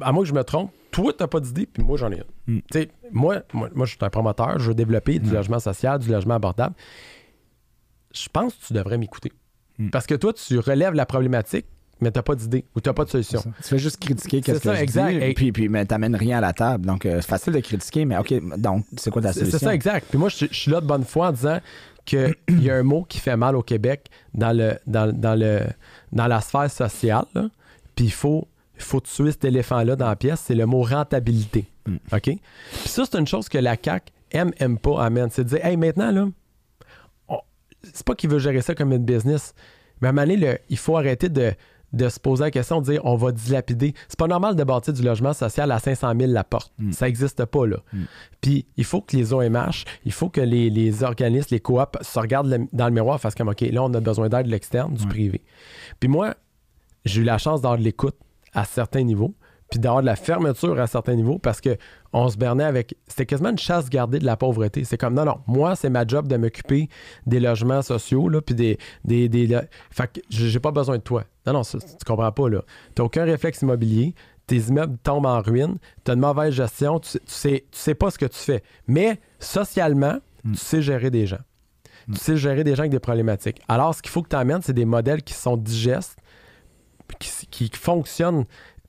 à 0.00 0.12
moi 0.12 0.22
que 0.22 0.30
je 0.30 0.32
me 0.32 0.42
trompe, 0.44 0.72
toi, 0.90 1.12
t'as 1.12 1.26
pas 1.26 1.40
d'idée, 1.40 1.66
puis 1.66 1.82
moi, 1.82 1.98
j'en 1.98 2.10
ai 2.10 2.22
une. 2.46 2.54
Mm. 2.54 2.60
Tu 2.72 2.78
sais, 2.78 2.88
moi, 3.12 3.42
moi, 3.52 3.68
moi, 3.74 3.84
je 3.84 3.90
suis 3.90 3.98
un 4.00 4.08
promoteur, 4.08 4.58
je 4.58 4.68
veux 4.68 4.74
développer 4.74 5.18
du 5.18 5.30
logement 5.30 5.58
social, 5.58 5.98
du 5.98 6.10
logement 6.10 6.36
abordable. 6.36 6.74
Je 8.14 8.28
pense 8.32 8.54
que 8.54 8.68
tu 8.68 8.72
devrais 8.72 8.96
m'écouter. 8.96 9.30
Mm. 9.76 9.90
Parce 9.90 10.06
que 10.06 10.14
toi, 10.14 10.32
tu 10.32 10.58
relèves 10.58 10.94
la 10.94 11.04
problématique, 11.04 11.66
mais 12.00 12.10
t'as 12.10 12.22
pas 12.22 12.34
d'idée 12.34 12.64
ou 12.74 12.80
t'as 12.80 12.92
pas 12.92 13.04
de 13.04 13.10
solution. 13.10 13.42
Tu 13.42 13.62
fais 13.68 13.78
juste 13.78 13.98
critiquer 13.98 14.40
qu'est-ce 14.40 14.58
C'est 14.58 14.64
ça, 14.64 14.72
que 14.72 14.78
je 14.78 14.82
exact. 14.82 15.10
dis, 15.18 15.24
Et- 15.24 15.34
puis, 15.34 15.52
puis 15.52 15.68
mais 15.68 15.84
t'amènes 15.86 16.16
rien 16.16 16.38
à 16.38 16.40
la 16.40 16.52
table. 16.52 16.86
Donc, 16.86 17.06
euh, 17.06 17.16
c'est 17.20 17.28
facile 17.28 17.52
de 17.52 17.60
critiquer, 17.60 18.04
mais 18.04 18.16
OK, 18.16 18.32
donc, 18.58 18.84
c'est 18.96 19.10
quoi 19.10 19.22
ta 19.22 19.32
solution? 19.32 19.58
c'est 19.58 19.64
ça, 19.64 19.74
exact. 19.74 20.06
Puis 20.10 20.18
moi, 20.18 20.28
je, 20.28 20.46
je 20.50 20.54
suis 20.58 20.70
là 20.70 20.80
de 20.80 20.86
bonne 20.86 21.04
foi 21.04 21.28
en 21.28 21.32
disant 21.32 21.60
qu'il 22.04 22.34
y 22.60 22.70
a 22.70 22.76
un 22.76 22.82
mot 22.82 23.04
qui 23.08 23.18
fait 23.18 23.36
mal 23.36 23.54
au 23.56 23.62
Québec 23.62 24.08
dans, 24.34 24.56
le, 24.56 24.78
dans, 24.86 25.12
dans 25.12 25.38
le, 25.38 25.60
dans 26.12 26.26
la 26.26 26.40
sphère 26.40 26.70
sociale. 26.70 27.24
là. 27.34 27.48
Puis 27.94 28.06
il 28.06 28.12
faut, 28.12 28.48
faut 28.78 29.00
tuer 29.00 29.30
cet 29.32 29.44
éléphant-là 29.44 29.96
dans 29.96 30.08
la 30.08 30.16
pièce. 30.16 30.40
C'est 30.46 30.54
le 30.54 30.64
mot 30.66 30.82
rentabilité. 30.82 31.66
Mm. 31.86 31.96
OK? 32.12 32.22
Puis 32.22 32.38
ça, 32.86 33.04
c'est 33.04 33.18
une 33.18 33.26
chose 33.26 33.48
que 33.48 33.58
la 33.58 33.76
CAQ 33.82 34.10
aime, 34.32 34.52
aime 34.58 34.78
pas, 34.78 35.04
amène. 35.04 35.28
C'est 35.30 35.44
de 35.44 35.48
dire, 35.50 35.64
hey, 35.66 35.76
maintenant, 35.76 36.10
là, 36.10 36.26
c'est 37.82 38.04
pas 38.04 38.14
qu'il 38.14 38.28
veut 38.30 38.38
gérer 38.38 38.60
ça 38.60 38.74
comme 38.74 38.92
une 38.92 39.04
business. 39.04 39.54
Mais 40.00 40.08
à 40.08 40.10
un 40.10 40.12
moment 40.12 40.26
donné, 40.26 40.36
le- 40.36 40.58
il 40.68 40.76
faut 40.78 40.96
arrêter 40.96 41.28
de, 41.28 41.52
de 41.92 42.08
se 42.08 42.20
poser 42.20 42.44
la 42.44 42.50
question 42.50 42.80
de 42.80 42.86
dire 42.86 43.00
on 43.04 43.16
va 43.16 43.32
dilapider. 43.32 43.94
C'est 44.08 44.18
pas 44.18 44.26
normal 44.28 44.54
de 44.56 44.64
bâtir 44.64 44.92
du 44.92 45.02
logement 45.02 45.32
social 45.32 45.70
à 45.72 45.78
500 45.78 46.12
000 46.18 46.32
la 46.32 46.44
porte. 46.44 46.72
Mm. 46.78 46.92
Ça 46.92 47.06
n'existe 47.06 47.44
pas, 47.46 47.66
là. 47.66 47.78
Mm. 47.92 47.98
Puis 48.40 48.66
il 48.76 48.84
faut 48.84 49.00
que 49.00 49.16
les 49.16 49.32
OMH, 49.32 49.84
il 50.04 50.12
faut 50.12 50.28
que 50.28 50.40
les, 50.40 50.70
les 50.70 51.02
organismes, 51.02 51.48
les 51.50 51.60
coops 51.60 51.98
se 52.02 52.18
regardent 52.18 52.48
le- 52.50 52.66
dans 52.72 52.86
le 52.86 52.92
miroir 52.92 53.16
et 53.16 53.18
fassent 53.18 53.34
comme 53.34 53.48
OK, 53.48 53.60
là, 53.62 53.82
on 53.82 53.92
a 53.94 54.00
besoin 54.00 54.28
d'aide 54.28 54.46
de 54.46 54.50
l'externe, 54.50 54.94
du 54.94 55.02
Ouais. 55.04 55.08
privé. 55.08 55.42
Puis 55.98 56.08
moi, 56.08 56.34
j'ai 57.04 57.22
eu 57.22 57.24
la 57.24 57.38
chance 57.38 57.60
d'avoir 57.62 57.78
de 57.78 57.84
l'écoute 57.84 58.16
à 58.52 58.64
certains 58.64 59.02
niveaux, 59.02 59.34
puis 59.70 59.78
d'avoir 59.78 60.02
de 60.02 60.06
la 60.06 60.16
fermeture 60.16 60.78
à 60.80 60.86
certains 60.88 61.14
niveaux 61.14 61.38
parce 61.38 61.60
que 61.60 61.76
on 62.12 62.28
se 62.28 62.36
bernait 62.36 62.64
avec. 62.64 62.96
C'était 63.06 63.24
quasiment 63.26 63.50
une 63.50 63.58
chasse 63.58 63.88
gardée 63.88 64.18
de 64.18 64.24
la 64.24 64.36
pauvreté. 64.36 64.82
C'est 64.82 64.96
comme 64.98 65.14
non, 65.14 65.24
non, 65.24 65.38
moi, 65.46 65.76
c'est 65.76 65.90
ma 65.90 66.04
job 66.04 66.26
de 66.26 66.36
m'occuper 66.36 66.88
des 67.26 67.38
logements 67.38 67.82
sociaux, 67.82 68.28
là, 68.28 68.40
puis 68.40 68.56
des. 68.56 68.78
des, 69.04 69.28
des 69.28 69.60
Fait 69.92 70.12
que 70.12 70.20
j'ai 70.28 70.58
pas 70.58 70.72
besoin 70.72 70.96
de 70.98 71.02
toi. 71.02 71.22
Non, 71.46 71.52
non, 71.54 71.62
ça, 71.62 71.78
tu 71.78 72.04
comprends 72.06 72.32
pas, 72.32 72.48
là. 72.48 72.62
T'as 72.94 73.02
aucun 73.02 73.24
réflexe 73.24 73.62
immobilier, 73.62 74.14
tes 74.46 74.56
immeubles 74.58 74.98
tombent 75.02 75.26
en 75.26 75.40
ruine, 75.40 75.78
t'as 76.04 76.14
une 76.14 76.20
mauvaise 76.20 76.52
gestion, 76.52 76.98
tu, 77.00 77.08
sais- 77.10 77.20
tu 77.20 77.32
sais, 77.34 77.64
tu 77.70 77.78
sais 77.78 77.94
pas 77.94 78.10
ce 78.10 78.18
que 78.18 78.26
tu 78.26 78.38
fais. 78.38 78.62
Mais 78.86 79.20
socialement, 79.38 80.18
Mm. 80.44 80.52
tu 80.52 80.58
sais 80.58 80.80
gérer 80.82 81.10
des 81.10 81.26
gens. 81.26 81.38
Mm. 82.08 82.14
Tu 82.14 82.18
sais 82.20 82.36
gérer 82.36 82.64
des 82.64 82.74
gens 82.74 82.80
avec 82.80 82.92
des 82.92 82.98
problématiques. 83.00 83.60
Alors, 83.68 83.94
ce 83.94 84.00
qu'il 84.02 84.10
faut 84.10 84.22
que 84.22 84.28
tu 84.30 84.36
amènes, 84.36 84.62
c'est 84.62 84.72
des 84.72 84.84
modèles 84.86 85.22
qui 85.22 85.34
sont 85.34 85.56
digestes, 85.56 86.16
qui, 87.18 87.68
qui 87.68 87.70
fonctionnent 87.76 88.44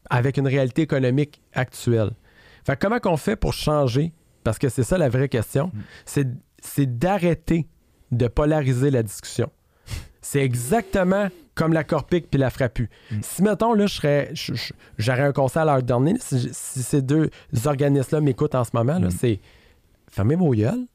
avec 0.09 0.37
une 0.37 0.47
réalité 0.47 0.81
économique 0.81 1.41
actuelle. 1.53 2.11
Fait 2.65 2.79
comment 2.79 2.99
qu'on 2.99 3.17
fait 3.17 3.35
pour 3.35 3.53
changer? 3.53 4.13
Parce 4.43 4.57
que 4.57 4.69
c'est 4.69 4.83
ça 4.83 4.97
la 4.97 5.09
vraie 5.09 5.29
question. 5.29 5.67
Mm. 5.73 5.79
C'est, 6.05 6.27
c'est 6.61 6.97
d'arrêter 6.97 7.67
de 8.11 8.27
polariser 8.27 8.91
la 8.91 9.03
discussion. 9.03 9.49
C'est 10.21 10.41
exactement 10.41 11.27
comme 11.55 11.73
la 11.73 11.83
Corpic 11.83 12.29
puis 12.29 12.39
la 12.39 12.49
Frappu. 12.49 12.89
Mm. 13.11 13.15
Si, 13.21 13.43
mettons, 13.43 13.73
là, 13.73 13.87
je 13.87 13.93
serais, 13.93 14.31
j'aurais 14.97 15.21
un 15.23 15.31
conseil 15.33 15.63
à 15.63 15.65
leur 15.65 15.83
donner, 15.83 16.15
si, 16.19 16.49
si 16.51 16.83
ces 16.83 17.01
deux 17.01 17.29
organismes-là 17.65 18.21
m'écoutent 18.21 18.55
en 18.55 18.63
ce 18.63 18.71
moment, 18.73 18.99
Mm. 18.99 19.09
c'est 19.11 19.39
fermez 20.09 20.35
vos 20.35 20.51
gueules, 20.53 20.85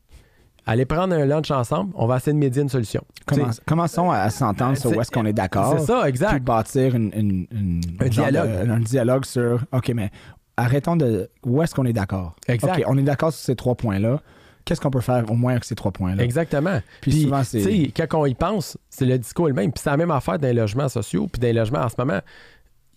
allez 0.67 0.85
prendre 0.85 1.15
un 1.15 1.25
lunch 1.27 1.51
ensemble, 1.51 1.93
on 1.97 2.07
va 2.07 2.17
essayer 2.17 2.33
de 2.33 2.39
médier 2.39 2.63
une 2.63 2.69
solution. 2.69 3.03
Comment- 3.27 3.51
commençons 3.67 4.11
à, 4.11 4.19
à 4.19 4.31
s'entendre 4.31 4.77
sur 4.79 4.97
où 4.97 5.01
est-ce 5.01 5.11
qu'on 5.11 5.27
est 5.27 5.33
d'accord. 5.33 5.77
C'est 5.79 5.87
ça, 5.87 6.01
Puis 6.01 6.09
exact. 6.11 6.43
bâtir 6.45 6.95
une, 6.95 7.11
une- 7.15 7.47
une- 7.51 7.81
Un 8.01 8.05
de- 8.05 8.09
dialogue. 8.11 8.51
un 8.71 8.79
dialogue 8.81 9.25
sur 9.25 9.65
OK, 9.73 9.89
mais 9.95 10.11
arrêtons 10.57 10.97
de. 10.97 11.29
Où 11.45 11.63
est-ce 11.63 11.75
qu'on 11.75 11.85
est 11.85 11.93
d'accord? 11.93 12.35
Exact. 12.49 12.79
OK, 12.79 12.85
on 12.87 12.97
est 12.99 13.03
d'accord 13.03 13.33
sur 13.33 13.45
ces 13.45 13.57
trois 13.57 13.75
points-là. 13.75 14.21
Qu'est-ce 14.67 14.81
qu'on 14.83 14.91
peut 14.91 15.01
faire 15.01 15.25
au 15.31 15.35
moins 15.35 15.53
avec 15.53 15.65
ces 15.65 15.75
trois 15.75 15.93
points-là? 15.93 16.23
Exactement. 16.23 16.81
Puis 17.01 17.11
Puis, 17.13 17.23
souvent, 17.23 17.43
c'est- 17.43 17.93
quand 17.97 18.19
on 18.19 18.27
y 18.27 18.35
pense, 18.35 18.77
c'est 18.91 19.07
le 19.07 19.17
discours 19.17 19.49
le 19.49 19.55
même. 19.55 19.73
Puis 19.73 19.81
c'est 19.83 19.91
la 19.91 19.97
même 19.97 20.11
affaire 20.11 20.39
dans 20.39 20.49
les 20.49 20.53
logements 20.55 20.89
sociaux, 20.91 21.29
puis 21.33 21.41
dans 21.41 21.47
les 21.47 21.53
logements 21.55 21.81
en 21.81 21.89
ce 21.89 21.95
moment. 21.97 22.21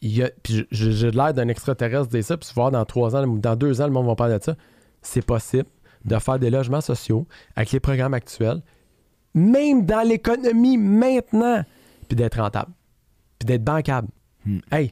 Il 0.02 0.18
y 0.18 0.24
a, 0.24 0.30
puis 0.44 0.66
j'ai 0.72 1.12
l'air 1.12 1.34
d'un 1.34 1.48
extraterrestre 1.48 2.08
dire 2.08 2.24
ça, 2.24 2.36
puis 2.38 2.50
voir 2.56 2.72
dans 2.72 2.84
trois 2.86 3.16
ans, 3.16 3.26
dans 3.26 3.56
deux 3.56 3.80
ans, 3.82 3.86
le 3.86 3.94
monde 3.94 4.08
va 4.08 4.16
parler 4.16 4.38
de 4.38 4.44
ça. 4.44 4.56
C'est 5.02 5.26
possible 5.26 5.70
de 6.06 6.18
faire 6.18 6.40
des 6.40 6.50
logements 6.50 6.82
sociaux 6.82 7.28
avec 7.56 7.72
les 7.72 7.80
programmes 7.80 8.14
actuels 8.14 8.62
même 9.36 9.86
dans 9.86 10.02
l'économie 10.08 10.78
maintenant, 10.78 11.64
puis 12.08 12.16
d'être 12.16 12.40
rentable, 12.42 12.72
puis 13.38 13.46
d'être 13.46 13.64
bancable. 13.64 14.08
Hmm. 14.46 14.58
Hey, 14.72 14.92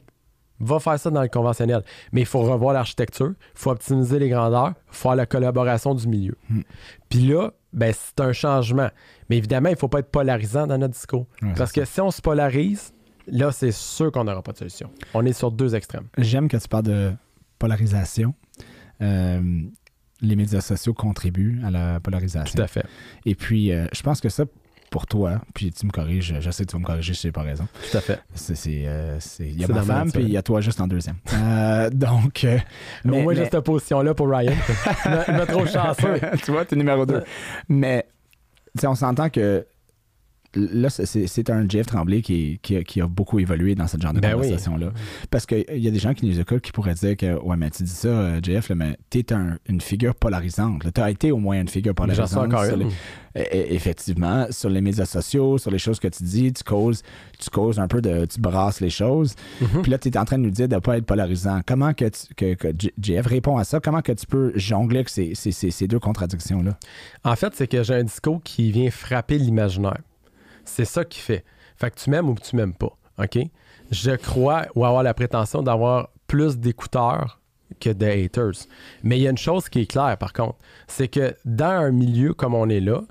va 0.60 0.78
faire 0.78 0.98
ça 0.98 1.10
dans 1.10 1.22
le 1.22 1.28
conventionnel. 1.28 1.82
Mais 2.12 2.22
il 2.22 2.26
faut 2.26 2.40
revoir 2.40 2.74
l'architecture, 2.74 3.32
il 3.38 3.58
faut 3.58 3.70
optimiser 3.70 4.18
les 4.18 4.28
grandeurs, 4.28 4.74
il 4.88 4.94
faut 4.94 5.08
faire 5.08 5.16
la 5.16 5.26
collaboration 5.26 5.94
du 5.94 6.06
milieu. 6.08 6.36
Hmm. 6.50 6.62
Puis 7.08 7.26
là, 7.28 7.52
ben, 7.72 7.92
c'est 7.94 8.20
un 8.20 8.32
changement. 8.32 8.88
Mais 9.28 9.36
évidemment, 9.36 9.68
il 9.68 9.72
ne 9.72 9.78
faut 9.78 9.88
pas 9.88 10.00
être 10.00 10.10
polarisant 10.10 10.66
dans 10.66 10.78
notre 10.78 10.94
discours. 10.94 11.26
Ouais, 11.42 11.52
Parce 11.56 11.72
que 11.72 11.84
si 11.84 12.00
on 12.00 12.10
se 12.10 12.20
polarise, 12.20 12.92
là, 13.26 13.52
c'est 13.52 13.72
sûr 13.72 14.10
qu'on 14.10 14.24
n'aura 14.24 14.42
pas 14.42 14.52
de 14.52 14.58
solution. 14.58 14.90
On 15.14 15.24
est 15.26 15.32
sur 15.32 15.50
deux 15.50 15.74
extrêmes. 15.74 16.08
J'aime 16.16 16.48
que 16.48 16.56
tu 16.56 16.68
parles 16.68 16.84
de 16.84 17.12
polarisation. 17.58 18.34
Euh, 19.02 19.62
les 20.20 20.36
médias 20.36 20.60
sociaux 20.60 20.94
contribuent 20.94 21.60
à 21.64 21.70
la 21.70 22.00
polarisation. 22.00 22.56
Tout 22.56 22.62
à 22.62 22.66
fait. 22.66 22.84
Et 23.24 23.34
puis, 23.34 23.72
euh, 23.72 23.86
je 23.92 24.02
pense 24.02 24.20
que 24.20 24.28
ça, 24.28 24.44
pour 24.90 25.06
toi, 25.06 25.40
puis 25.54 25.70
tu 25.70 25.86
me 25.86 25.90
corriges, 25.90 26.34
je 26.40 26.50
sais 26.50 26.64
que 26.64 26.70
tu 26.70 26.76
vas 26.76 26.80
me 26.80 26.84
corriger 26.86 27.14
si 27.14 27.22
j'ai 27.22 27.32
pas 27.32 27.42
raison. 27.42 27.66
Tout 27.90 27.96
à 27.96 28.00
fait. 28.00 28.20
C'est, 28.34 28.54
c'est, 28.54 28.86
euh, 28.86 29.18
c'est- 29.20 29.46
il 29.48 29.60
y 29.60 29.64
a 29.64 29.68
ma 29.68 29.82
femme, 29.82 30.10
puis 30.12 30.22
il 30.22 30.30
y 30.30 30.36
a 30.36 30.42
toi 30.42 30.60
juste 30.60 30.80
en 30.80 30.86
deuxième. 30.86 31.16
Euh, 31.32 31.90
donc, 31.92 32.44
euh, 32.44 32.58
Mais, 33.04 33.10
mais, 33.12 33.22
moi, 33.22 33.34
mais- 33.34 33.44
j'ai 33.44 33.50
cette 33.50 33.60
position-là 33.60 34.14
pour 34.14 34.28
Ryan. 34.28 34.52
il 35.28 35.34
m'a- 35.34 35.46
trop 35.46 35.66
chanceux. 35.66 36.20
tu 36.44 36.50
vois, 36.52 36.64
t'es 36.64 36.76
numéro 36.76 37.04
deux. 37.06 37.22
Mais, 37.68 38.06
tu 38.76 38.80
sais, 38.82 38.86
on 38.86 38.94
s'entend 38.94 39.28
que 39.30 39.66
là, 40.54 40.88
c'est- 40.90 41.50
un 41.50 41.68
Jeff 41.68 41.86
Tremblay 41.86 42.22
qui, 42.22 42.58
qui, 42.62 42.76
a- 42.76 42.82
qui 42.84 43.00
a 43.00 43.06
beaucoup 43.06 43.38
évolué 43.38 43.74
dans 43.74 43.86
ce 43.86 43.96
genre 43.98 44.12
de 44.12 44.20
Ben 44.20 44.30
oui. 44.34 44.42
conversation-là. 44.42 44.92
Parce 45.30 45.46
qu'il 45.46 45.64
y 45.76 45.88
a 45.88 45.90
des 45.90 45.98
gens 45.98 46.14
qui 46.14 46.26
nous 46.26 46.38
écoutent 46.40 46.60
qui 46.62 46.72
pourraient 46.72 46.94
dire 46.94 47.16
que, 47.16 47.38
ouais, 47.40 47.56
mais 47.56 47.70
tu 47.70 47.82
dis 47.82 47.90
ça, 47.90 48.08
euh, 48.08 48.40
Jeff, 48.42 48.68
là, 48.70 48.74
mais 48.74 48.96
t'es 49.10 49.32
un- 49.32 49.56
une 49.68 49.80
figure 49.80 50.14
polarisante. 50.14 50.82
Tu 50.94 51.00
as 51.00 51.10
été 51.10 51.32
au 51.32 51.38
moins 51.38 51.60
une 51.60 51.68
figure 51.68 51.92
J'en 51.96 52.04
polarisante. 52.04 52.50
sur 52.66 52.76
les- 52.76 52.86
E- 53.36 53.40
e- 53.40 53.72
effectivement, 53.74 54.46
sur 54.50 54.68
les 54.70 54.80
médias 54.80 55.04
sociaux, 55.04 55.58
sur 55.58 55.70
les 55.70 55.78
choses 55.78 56.00
que 56.00 56.08
tu 56.08 56.24
dis, 56.24 56.52
tu 56.52 56.64
causes, 56.64 57.02
tu 57.38 57.50
causes 57.50 57.78
un 57.78 57.86
peu 57.86 58.00
de. 58.00 58.24
Tu 58.24 58.40
brasses 58.40 58.80
les 58.80 58.90
choses. 58.90 59.34
Mhm. 59.60 59.82
Puis 59.82 59.90
là, 59.92 59.98
tu 59.98 60.08
es 60.08 60.16
en 60.18 60.24
train 60.24 60.38
de 60.38 60.42
nous 60.44 60.50
dire 60.50 60.66
de 60.66 60.74
ne 60.74 60.80
pas 60.80 60.96
être 60.96 61.04
polarisant. 61.04 61.60
Comment 61.64 61.92
que, 61.94 62.06
tu- 62.06 62.34
que, 62.34 62.54
que 62.54 62.68
J- 62.76 62.92
JF 63.00 63.26
répond 63.26 63.56
à 63.58 63.64
ça? 63.64 63.78
Comment 63.80 64.00
que 64.00 64.12
tu 64.12 64.26
peux 64.26 64.50
jongler 64.56 64.98
avec 65.00 65.08
ces, 65.10 65.34
ces- 65.34 65.52
ces- 65.52 65.70
ces 65.70 65.86
deux 65.86 66.00
contradictions-là? 66.00 66.78
En 67.22 67.36
fait, 67.36 67.54
c'est 67.54 67.68
que 67.68 67.82
j'ai 67.82 67.94
un 67.94 68.04
discours 68.04 68.40
qui 68.42 68.72
vient 68.72 68.90
frapper 68.90 69.38
l'imaginaire. 69.38 69.98
C'est 70.68 70.84
ça 70.84 71.04
qui 71.04 71.18
fait. 71.18 71.44
Fait 71.76 71.90
que 71.90 71.96
tu 71.96 72.10
m'aimes 72.10 72.28
ou 72.28 72.34
que 72.34 72.42
tu 72.42 72.56
m'aimes 72.56 72.74
pas. 72.74 72.96
OK? 73.18 73.38
Je 73.90 74.10
crois 74.12 74.66
ou 74.74 74.84
avoir 74.84 75.02
la 75.02 75.14
prétention 75.14 75.62
d'avoir 75.62 76.10
plus 76.26 76.58
d'écouteurs 76.58 77.40
que 77.80 77.90
de 77.90 78.06
haters. 78.06 78.66
Mais 79.02 79.18
il 79.18 79.22
y 79.22 79.26
a 79.26 79.30
une 79.30 79.38
chose 79.38 79.68
qui 79.68 79.80
est 79.80 79.86
claire, 79.86 80.16
par 80.18 80.32
contre. 80.32 80.56
C'est 80.86 81.08
que 81.08 81.34
dans 81.44 81.66
un 81.66 81.90
milieu 81.90 82.34
comme 82.34 82.54
on 82.54 82.68
est 82.68 82.80
là, 82.80 83.02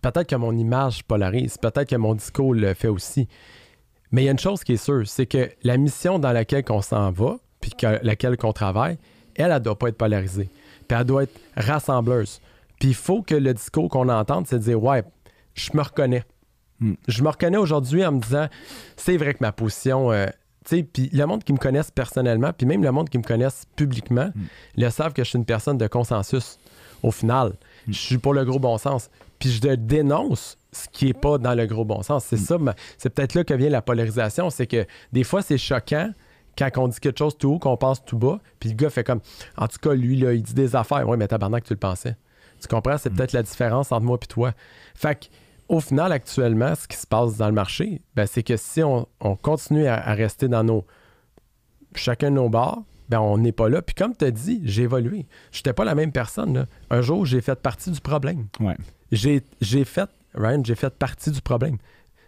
peut-être 0.00 0.28
que 0.28 0.36
mon 0.36 0.56
image 0.56 1.04
polarise, 1.04 1.58
peut-être 1.58 1.88
que 1.88 1.96
mon 1.96 2.14
discours 2.14 2.54
le 2.54 2.74
fait 2.74 2.88
aussi. 2.88 3.28
Mais 4.10 4.22
il 4.22 4.24
y 4.26 4.28
a 4.28 4.32
une 4.32 4.38
chose 4.38 4.64
qui 4.64 4.74
est 4.74 4.84
sûre, 4.84 5.06
c'est 5.06 5.26
que 5.26 5.50
la 5.62 5.76
mission 5.76 6.18
dans 6.18 6.32
laquelle 6.32 6.64
on 6.68 6.82
s'en 6.82 7.10
va, 7.10 7.38
puis 7.60 7.70
que, 7.70 7.98
laquelle 8.02 8.36
qu'on 8.36 8.52
travaille, 8.52 8.98
elle, 9.36 9.46
elle 9.46 9.54
ne 9.54 9.58
doit 9.60 9.78
pas 9.78 9.88
être 9.88 9.96
polarisée. 9.96 10.50
Puis 10.88 10.98
elle 10.98 11.04
doit 11.04 11.22
être 11.24 11.38
rassembleuse. 11.56 12.40
Puis 12.78 12.90
il 12.90 12.94
faut 12.94 13.22
que 13.22 13.34
le 13.34 13.54
discours 13.54 13.88
qu'on 13.88 14.08
entende, 14.08 14.46
c'est 14.46 14.58
de 14.58 14.64
dire 14.64 14.82
Ouais, 14.82 15.02
je 15.54 15.70
me 15.74 15.82
reconnais. 15.82 16.24
Je 17.08 17.22
me 17.22 17.28
reconnais 17.28 17.56
aujourd'hui 17.58 18.04
en 18.04 18.12
me 18.12 18.20
disant 18.20 18.48
C'est 18.96 19.16
vrai 19.16 19.34
que 19.34 19.38
ma 19.40 19.52
position. 19.52 20.12
euh, 20.12 20.26
tu 20.64 20.76
sais, 20.76 20.82
puis 20.84 21.10
le 21.12 21.24
monde 21.26 21.42
qui 21.42 21.52
me 21.52 21.58
connaisse 21.58 21.90
personnellement, 21.90 22.52
puis 22.56 22.66
même 22.66 22.82
le 22.84 22.92
monde 22.92 23.08
qui 23.10 23.18
me 23.18 23.22
connaisse 23.24 23.64
publiquement, 23.74 24.30
Hmm. 24.34 24.42
le 24.76 24.90
savent 24.90 25.12
que 25.12 25.24
je 25.24 25.28
suis 25.30 25.38
une 25.38 25.44
personne 25.44 25.76
de 25.78 25.86
consensus. 25.88 26.58
Au 27.02 27.10
final, 27.10 27.48
Hmm. 27.86 27.92
je 27.92 27.98
suis 27.98 28.18
pour 28.18 28.32
le 28.34 28.44
gros 28.44 28.60
bon 28.60 28.78
sens. 28.78 29.10
Puis 29.40 29.50
je 29.50 29.60
dénonce 29.74 30.56
ce 30.70 30.88
qui 30.88 31.08
est 31.08 31.14
pas 31.20 31.36
dans 31.38 31.54
le 31.54 31.66
gros 31.66 31.84
bon 31.84 32.02
sens. 32.02 32.24
C'est 32.24 32.36
ça, 32.36 32.58
ma- 32.58 32.74
c'est 32.96 33.10
peut-être 33.10 33.34
là 33.34 33.42
que 33.42 33.54
vient 33.54 33.70
la 33.70 33.82
polarisation. 33.82 34.50
C'est 34.50 34.68
que 34.68 34.86
des 35.12 35.24
fois, 35.24 35.42
c'est 35.42 35.58
choquant 35.58 36.10
quand 36.56 36.68
on 36.76 36.86
dit 36.88 37.00
quelque 37.00 37.18
chose 37.18 37.36
tout 37.36 37.54
haut, 37.54 37.58
qu'on 37.58 37.76
pense 37.76 38.04
tout 38.04 38.18
bas, 38.18 38.38
puis 38.60 38.68
le 38.70 38.76
gars 38.76 38.90
fait 38.90 39.02
comme 39.04 39.20
En 39.56 39.66
tout 39.66 39.78
cas, 39.80 39.94
lui, 39.94 40.16
là, 40.16 40.32
il 40.32 40.42
dit 40.42 40.54
des 40.54 40.76
affaires. 40.76 41.08
Oui, 41.08 41.16
mais 41.16 41.26
tabarnak, 41.26 41.64
tu 41.64 41.72
le 41.72 41.78
pensais. 41.78 42.16
Tu 42.60 42.68
comprends? 42.68 42.96
C'est 42.98 43.10
peut-être 43.10 43.32
la 43.32 43.42
différence 43.42 43.90
entre 43.90 44.04
moi 44.04 44.16
et 44.22 44.26
toi. 44.26 44.52
Fait 44.94 45.18
que, 45.18 45.24
au 45.72 45.80
final, 45.80 46.12
actuellement, 46.12 46.74
ce 46.74 46.86
qui 46.86 46.96
se 46.96 47.06
passe 47.06 47.36
dans 47.36 47.46
le 47.48 47.52
marché, 47.54 48.00
ben, 48.14 48.26
c'est 48.26 48.42
que 48.42 48.56
si 48.56 48.82
on, 48.82 49.08
on 49.20 49.34
continue 49.36 49.86
à, 49.86 49.94
à 49.94 50.14
rester 50.14 50.46
dans 50.48 50.62
nos. 50.62 50.86
chacun 51.94 52.30
de 52.30 52.36
nos 52.36 52.48
bars, 52.48 52.82
ben, 53.08 53.20
on 53.20 53.38
n'est 53.38 53.52
pas 53.52 53.68
là. 53.68 53.82
Puis 53.82 53.94
comme 53.94 54.14
tu 54.16 54.24
as 54.24 54.30
dit, 54.30 54.60
j'ai 54.64 54.82
évolué. 54.84 55.26
Je 55.50 55.58
n'étais 55.58 55.72
pas 55.72 55.84
la 55.84 55.94
même 55.94 56.12
personne. 56.12 56.54
là. 56.54 56.66
Un 56.90 57.00
jour, 57.02 57.26
j'ai 57.26 57.40
fait 57.40 57.58
partie 57.60 57.90
du 57.90 58.00
problème. 58.00 58.46
Ouais. 58.60 58.76
J'ai 59.10 59.42
j'ai 59.60 59.84
fait, 59.84 60.08
Ryan, 60.34 60.62
j'ai 60.64 60.74
fait 60.74 60.94
partie 60.94 61.30
du 61.30 61.40
problème. 61.42 61.78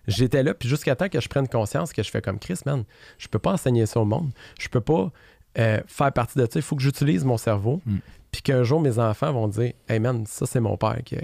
J'étais 0.07 0.43
là, 0.43 0.53
puis 0.53 0.69
jusqu'à 0.69 0.97
temps 0.97 1.09
que 1.09 1.21
je 1.21 1.29
prenne 1.29 1.49
conscience 1.49 1.93
que 1.95 2.03
je 2.03 2.11
fais 2.11 2.21
comme 2.21 2.39
Chris, 2.39 2.59
man, 2.67 2.85
je 3.17 3.27
peux 3.29 3.39
pas 3.39 3.53
enseigner 3.53 3.87
ça 3.87 4.01
au 4.01 4.05
monde. 4.05 4.31
Je 4.59 4.69
peux 4.69 4.83
pas 4.83 5.11
euh, 5.59 5.81
faire 5.87 6.13
partie 6.13 6.39
de 6.39 6.45
ça. 6.45 6.51
Il 6.59 6.63
faut 6.63 6.77
que 6.77 6.83
j'utilise 6.83 7.25
mon 7.25 7.39
cerveau, 7.39 7.81
Mm. 7.87 7.97
puis 8.31 8.43
qu'un 8.43 8.63
jour, 8.65 8.81
mes 8.81 8.99
enfants 8.99 9.33
vont 9.33 9.49
dire 9.49 9.73
Hey, 9.89 10.01
man, 10.01 10.27
ça, 10.27 10.45
c'est 10.45 10.61
mon 10.61 10.77
père. 10.77 10.99
Que... 11.07 11.17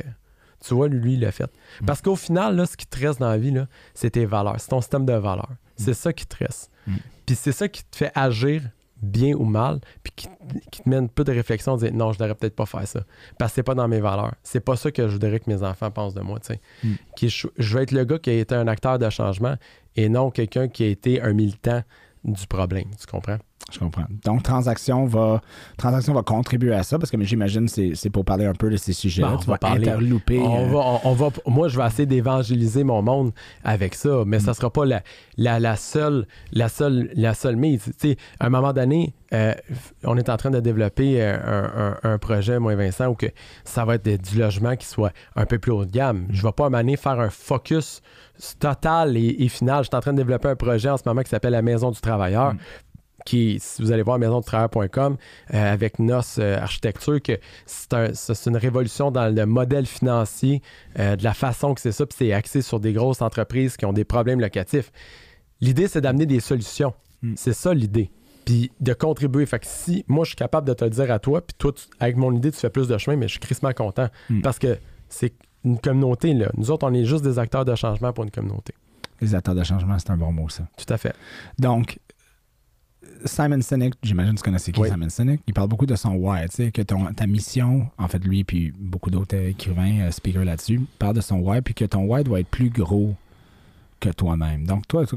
Tu 0.66 0.74
vois, 0.74 0.88
lui, 0.88 1.14
il 1.14 1.20
l'a 1.20 1.32
fait. 1.32 1.50
Parce 1.86 2.02
qu'au 2.02 2.16
final, 2.16 2.56
là, 2.56 2.66
ce 2.66 2.76
qui 2.76 2.86
te 2.86 2.98
reste 2.98 3.20
dans 3.20 3.28
la 3.30 3.38
vie, 3.38 3.54
c'est 3.94 4.10
tes 4.10 4.26
valeurs. 4.26 4.56
C'est 4.58 4.68
ton 4.68 4.80
système 4.80 5.06
de 5.06 5.12
valeurs. 5.14 5.52
C'est 5.76 5.94
ça 5.94 6.12
qui 6.12 6.26
te 6.26 6.36
reste. 6.36 6.70
Mm. 6.86 6.96
Puis 7.26 7.34
c'est 7.36 7.52
ça 7.52 7.68
qui 7.68 7.82
te 7.84 7.96
fait 7.96 8.12
agir 8.14 8.62
bien 9.02 9.34
ou 9.34 9.44
mal, 9.46 9.80
puis 10.02 10.12
qui, 10.14 10.28
qui 10.70 10.82
te 10.82 10.88
mène 10.88 11.04
un 11.04 11.06
peu 11.06 11.24
de 11.24 11.32
réflexion, 11.32 11.76
de 11.76 11.86
dire 11.86 11.94
non, 11.94 12.12
je 12.12 12.18
devrais 12.18 12.34
peut-être 12.34 12.54
pas 12.54 12.66
faire 12.66 12.86
ça. 12.86 13.00
Parce 13.38 13.52
que 13.52 13.54
c'est 13.56 13.62
pas 13.62 13.74
dans 13.74 13.88
mes 13.88 14.00
valeurs. 14.00 14.34
C'est 14.42 14.60
pas 14.60 14.76
ça 14.76 14.90
que 14.92 15.08
je 15.08 15.12
voudrais 15.14 15.40
que 15.40 15.48
mes 15.48 15.62
enfants 15.62 15.90
pensent 15.90 16.12
de 16.12 16.20
moi. 16.20 16.38
Mm. 16.84 16.92
Qui- 17.16 17.30
Je, 17.30 17.46
je 17.56 17.74
veux 17.76 17.82
être 17.82 17.92
le 17.92 18.04
gars 18.04 18.18
qui 18.18 18.28
a 18.28 18.34
été 18.34 18.54
un 18.54 18.68
acteur 18.68 18.98
de 18.98 19.08
changement 19.08 19.56
et 19.96 20.10
non 20.10 20.30
quelqu'un 20.30 20.68
qui 20.68 20.84
a 20.84 20.88
été 20.88 21.22
un 21.22 21.32
militant 21.32 21.82
du 22.24 22.46
problème. 22.46 22.90
Tu 23.00 23.06
comprends? 23.06 23.38
Je 23.72 23.78
comprends. 23.78 24.06
Donc, 24.24 24.42
transaction 24.42 25.04
va, 25.06 25.40
transaction 25.76 26.12
va 26.12 26.22
contribuer 26.22 26.74
à 26.74 26.82
ça 26.82 26.98
parce 26.98 27.10
que 27.10 27.22
j'imagine 27.22 27.66
que 27.70 27.94
c'est- 27.94 28.10
pour 28.10 28.24
parler 28.24 28.44
un 28.46 28.52
peu 28.54 28.68
de 28.68 28.76
ces 28.76 28.92
sujets-là. 28.92 29.32
Bon, 29.32 29.36
tu 29.36 29.46
vas 29.46 29.58
parler- 29.58 29.88
interlouper. 29.88 30.40
On 30.40 30.64
euh, 30.64 30.66
va, 30.72 30.78
on, 30.78 31.00
on 31.04 31.12
va, 31.12 31.28
moi, 31.46 31.68
je 31.68 31.78
vais 31.78 31.86
essayer 31.86 32.06
d'évangéliser 32.06 32.82
mon 32.82 33.00
monde 33.02 33.30
avec 33.62 33.94
ça, 33.94 34.24
mais 34.26 34.40
ça 34.40 34.54
sera 34.54 34.70
pas 34.70 34.84
la, 34.84 35.02
la, 35.36 35.60
la 35.60 35.76
seule, 35.76 36.26
la 36.52 36.68
seule, 36.68 37.10
la 37.14 37.34
seule 37.34 37.54
mise. 37.56 37.84
Tu 38.00 38.10
sais, 38.10 38.16
à 38.40 38.46
un 38.46 38.50
moment 38.50 38.72
donné, 38.72 39.14
euh, 39.32 39.54
on 40.04 40.16
est 40.16 40.28
en 40.30 40.36
train 40.36 40.50
de 40.50 40.58
développer 40.58 41.22
euh, 41.22 41.36
un, 41.44 41.90
un- 42.08 42.14
un 42.14 42.18
projet, 42.18 42.58
moi 42.58 42.72
et 42.72 42.76
Vincent, 42.76 43.06
où 43.06 43.14
que 43.14 43.26
ça 43.64 43.84
va 43.84 43.94
être 43.96 44.04
des- 44.04 44.18
du 44.18 44.36
logement 44.38 44.74
qui 44.74 44.86
soit 44.86 45.12
un 45.36 45.46
peu 45.46 45.58
plus 45.58 45.70
haut 45.70 45.84
de 45.84 45.92
gamme. 45.92 46.26
Je 46.30 46.42
vais 46.42 46.50
pas 46.52 46.68
m'amener 46.70 46.96
faire 46.96 47.20
un 47.20 47.30
focus 47.30 48.00
total 48.58 49.16
et, 49.16 49.36
et 49.44 49.48
final. 49.48 49.84
Je 49.84 49.88
suis 49.88 49.96
en 49.96 50.00
train 50.00 50.12
de 50.12 50.16
développer 50.16 50.48
un 50.48 50.56
projet 50.56 50.88
en 50.88 50.96
ce 50.96 51.02
moment 51.06 51.22
qui 51.22 51.28
s'appelle 51.30 51.52
la 51.52 51.62
Maison 51.62 51.90
du 51.90 52.00
Travailleur. 52.00 52.54
Mm. 52.54 52.58
Qui, 53.30 53.58
si 53.60 53.80
vous 53.80 53.92
allez 53.92 54.02
voir 54.02 54.18
maisondutravailleur.com 54.18 55.16
euh, 55.54 55.72
avec 55.72 56.00
NOS 56.00 56.38
euh, 56.40 56.58
Architecture, 56.58 57.22
que 57.22 57.38
c'est 57.64 57.92
un- 57.94 58.10
une 58.46 58.56
révolution 58.56 59.12
dans 59.12 59.32
le 59.32 59.46
modèle 59.46 59.86
financier, 59.86 60.62
euh, 60.98 61.14
de 61.14 61.22
la 61.22 61.32
façon 61.32 61.74
que 61.74 61.80
c'est 61.80 61.92
ça, 61.92 62.06
puis 62.06 62.16
c'est 62.18 62.32
axé 62.32 62.60
sur 62.60 62.80
des 62.80 62.92
grosses 62.92 63.22
entreprises 63.22 63.76
qui 63.76 63.84
ont 63.86 63.92
des 63.92 64.02
problèmes 64.04 64.40
locatifs. 64.40 64.90
L'idée, 65.60 65.86
c'est 65.86 66.00
d'amener 66.00 66.26
des 66.26 66.40
solutions. 66.40 66.92
Mm. 67.22 67.34
C'est 67.36 67.52
ça 67.52 67.72
l'idée. 67.72 68.10
Puis 68.44 68.72
de 68.80 68.92
contribuer. 68.94 69.46
Fait 69.46 69.60
que 69.60 69.66
si 69.68 70.04
moi, 70.08 70.24
je 70.24 70.30
suis 70.30 70.36
capable 70.36 70.66
de 70.66 70.72
te 70.74 70.82
le 70.82 70.90
dire 70.90 71.12
à 71.12 71.20
toi, 71.20 71.40
puis 71.40 71.54
toi, 71.56 71.70
tu- 71.72 71.84
avec 72.00 72.16
mon 72.16 72.32
idée, 72.34 72.50
tu 72.50 72.58
fais 72.58 72.70
plus 72.70 72.88
de 72.88 72.98
chemin, 72.98 73.16
mais 73.16 73.28
je 73.28 73.32
suis 73.34 73.40
crissement 73.40 73.72
content. 73.72 74.08
Mm. 74.28 74.40
Parce 74.42 74.58
que 74.58 74.76
c'est 75.08 75.34
une 75.64 75.78
communauté, 75.78 76.34
là. 76.34 76.50
Nous 76.56 76.72
autres, 76.72 76.84
on 76.84 76.94
est 76.94 77.04
juste 77.04 77.22
des 77.22 77.38
acteurs 77.38 77.64
de 77.64 77.76
changement 77.76 78.12
pour 78.12 78.24
une 78.24 78.30
communauté. 78.32 78.74
Les 79.20 79.34
acteurs 79.36 79.54
de 79.54 79.62
changement, 79.62 79.96
c'est 80.00 80.10
un 80.10 80.16
bon 80.16 80.32
mot, 80.32 80.48
ça. 80.48 80.64
Tout 80.76 80.92
à 80.92 80.96
fait. 80.98 81.14
Donc, 81.60 81.98
Simon 83.24 83.60
Sinek, 83.60 83.94
j'imagine 84.02 84.34
que 84.34 84.38
tu 84.40 84.44
connais 84.44 84.58
c'est 84.58 84.72
qui 84.72 84.80
Oui. 84.80 84.88
Simon 84.90 85.08
Sinek, 85.08 85.40
il 85.46 85.54
parle 85.54 85.68
beaucoup 85.68 85.86
de 85.86 85.96
son 85.96 86.14
why, 86.14 86.48
tu 86.48 86.56
sais, 86.56 86.72
que 86.72 86.82
ton, 86.82 87.06
ta 87.12 87.26
mission, 87.26 87.88
en 87.98 88.08
fait, 88.08 88.22
lui, 88.24 88.44
puis 88.44 88.72
beaucoup 88.78 89.10
d'autres 89.10 89.36
écrivains, 89.36 90.00
euh, 90.00 90.10
speakers 90.10 90.44
là-dessus, 90.44 90.80
parlent 90.98 91.16
de 91.16 91.20
son 91.20 91.38
why, 91.40 91.60
puis 91.60 91.74
que 91.74 91.84
ton 91.84 92.04
why 92.04 92.24
doit 92.24 92.40
être 92.40 92.48
plus 92.48 92.70
gros 92.70 93.14
que 94.00 94.08
toi-même. 94.08 94.66
Donc, 94.66 94.88
toi, 94.88 95.04
tu 95.06 95.16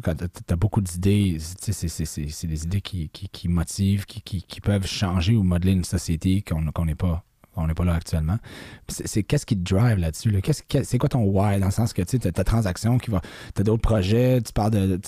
as 0.49 0.55
beaucoup 0.55 0.81
d'idées, 0.81 1.37
tu 1.61 1.71
sais, 1.73 1.87
c'est- 1.87 2.45
des 2.47 2.63
idées 2.65 2.81
qui, 2.81 3.09
qui, 3.09 3.29
qui 3.29 3.47
motivent, 3.47 4.05
qui, 4.05 4.21
qui, 4.21 4.61
peuvent 4.61 4.85
changer 4.85 5.35
ou 5.35 5.43
modeler 5.43 5.71
une 5.71 5.85
société 5.85 6.41
qu'on 6.41 6.65
qu'on 6.71 6.85
n'est 6.85 6.95
pas. 6.95 7.23
On 7.55 7.67
n'est 7.67 7.73
pas 7.73 7.85
là 7.85 7.93
actuellement. 7.93 8.37
C'est 8.87 9.23
qu'est-ce 9.23 9.45
qui 9.45 9.55
te 9.55 9.73
drive 9.73 9.97
là-dessus? 9.97 10.33
C'est 10.83 10.97
quoi 10.97 11.09
ton 11.09 11.23
why? 11.23 11.59
Dans 11.59 11.67
le 11.67 11.71
sens 11.71 11.93
que 11.93 12.01
tu 12.01 12.19
as 12.27 12.31
ta 12.31 12.43
transaction 12.43 12.97
qui 12.97 13.11
va. 13.11 13.21
Tu 13.55 13.61
as 13.61 13.63
d'autres 13.63 13.81
projets, 13.81 14.41
tu 14.41 14.51
parles 14.53 14.71
de 14.71 14.99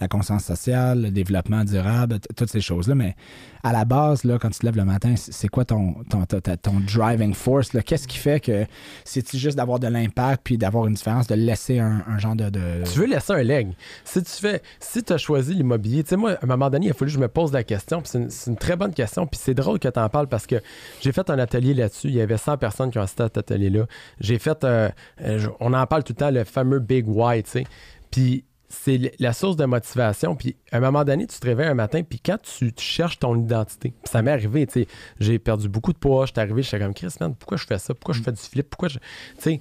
la 0.00 0.08
conscience 0.08 0.44
sociale, 0.44 1.02
le 1.02 1.10
développement 1.10 1.64
durable, 1.64 2.20
toutes 2.36 2.50
ces 2.50 2.60
choses-là. 2.60 2.94
Mais 2.94 3.16
à 3.62 3.72
la 3.72 3.84
base, 3.84 4.24
là, 4.24 4.38
quand 4.38 4.50
tu 4.50 4.60
te 4.60 4.66
lèves 4.66 4.76
le 4.76 4.84
matin, 4.84 5.14
c'est 5.16 5.38
c'est 5.38 5.48
quoi 5.48 5.64
ton, 5.64 5.94
ton, 6.10 6.24
ton 6.26 6.80
driving 6.80 7.32
force? 7.32 7.70
Qu'est-ce 7.70 8.06
qui 8.06 8.18
fait 8.18 8.40
que 8.40 8.66
c'est-tu 9.04 9.38
juste 9.38 9.56
d'avoir 9.56 9.78
de 9.78 9.86
l'impact 9.86 10.42
puis 10.44 10.58
d'avoir 10.58 10.86
une 10.86 10.94
différence, 10.94 11.26
de 11.26 11.34
laisser 11.34 11.78
un, 11.78 12.02
genre 12.18 12.36
de. 12.36 12.50
Tu 12.84 12.98
veux 12.98 13.06
laisser 13.06 13.32
un 13.32 13.42
leg. 13.42 13.68
Si 14.04 14.22
tu 14.22 14.30
fais, 14.30 14.62
si 14.78 15.02
tu 15.02 15.12
as 15.12 15.18
choisi 15.18 15.54
l'immobilier, 15.54 16.02
tu 16.02 16.10
sais, 16.10 16.16
moi, 16.16 16.32
à 16.32 16.38
un 16.42 16.46
moment 16.46 16.68
donné, 16.68 16.86
il 16.86 16.90
a 16.90 16.94
fallu 16.94 17.10
que 17.10 17.14
je 17.14 17.20
me 17.20 17.28
pose 17.28 17.52
la 17.52 17.64
question, 17.64 18.02
c'est 18.04 18.18
une, 18.18 18.30
c'est 18.30 18.54
très 18.58 18.76
bonne 18.76 18.92
question, 18.92 19.26
puis 19.26 19.40
c'est 19.42 19.54
drôle 19.54 19.78
que 19.78 19.88
tu 19.88 19.98
en 19.98 20.08
parles 20.08 20.28
parce 20.28 20.46
que 20.46 20.56
j'ai 21.00 21.12
fait 21.12 21.30
un 21.30 21.38
atelier 21.38 21.72
là-dessus. 21.72 22.08
Il 22.08 22.14
y 22.14 22.20
avait 22.20 22.36
100 22.36 22.58
personnes 22.58 22.90
qui 22.90 22.98
ont 22.98 23.02
assisté 23.02 23.22
à 23.22 23.26
cet 23.26 23.38
atelier-là. 23.38 23.86
J'ai 24.20 24.38
fait, 24.38 24.64
euh, 24.64 24.90
euh, 25.22 25.48
on 25.60 25.72
en 25.72 25.86
parle 25.86 26.04
tout 26.04 26.12
le 26.12 26.18
temps, 26.18 26.30
le 26.30 26.44
fameux 26.44 26.80
Big 26.80 27.08
Why, 27.08 27.42
tu 27.42 27.50
sais. 27.50 27.64
C'est 28.68 29.12
la 29.18 29.32
source 29.32 29.56
de 29.56 29.64
motivation. 29.64 30.34
Puis 30.36 30.56
à 30.72 30.76
un 30.76 30.80
moment 30.80 31.04
donné, 31.04 31.26
tu 31.26 31.38
te 31.38 31.46
réveilles 31.46 31.68
un 31.68 31.74
matin, 31.74 32.02
puis 32.02 32.20
quand 32.20 32.38
tu, 32.42 32.72
tu 32.72 32.84
cherches 32.84 33.18
ton 33.18 33.34
identité, 33.36 33.90
puis 34.02 34.10
ça 34.10 34.20
m'est 34.22 34.30
arrivé, 34.30 34.66
tu 34.66 34.82
sais, 34.82 34.88
j'ai 35.20 35.38
perdu 35.38 35.68
beaucoup 35.68 35.92
de 35.92 35.98
poids, 35.98 36.26
j'étais 36.26 36.40
arrivé, 36.40 36.62
j'étais 36.62 36.78
comme 36.78 36.94
Chris, 36.94 37.14
man, 37.20 37.34
pourquoi 37.34 37.56
je 37.56 37.64
fais 37.66 37.78
ça? 37.78 37.94
Pourquoi 37.94 38.14
je 38.14 38.22
fais 38.22 38.32
du 38.32 38.40
flip? 38.40 38.68
Pourquoi 38.68 38.88
je. 38.88 38.98
Tu 38.98 39.04
sais, 39.38 39.60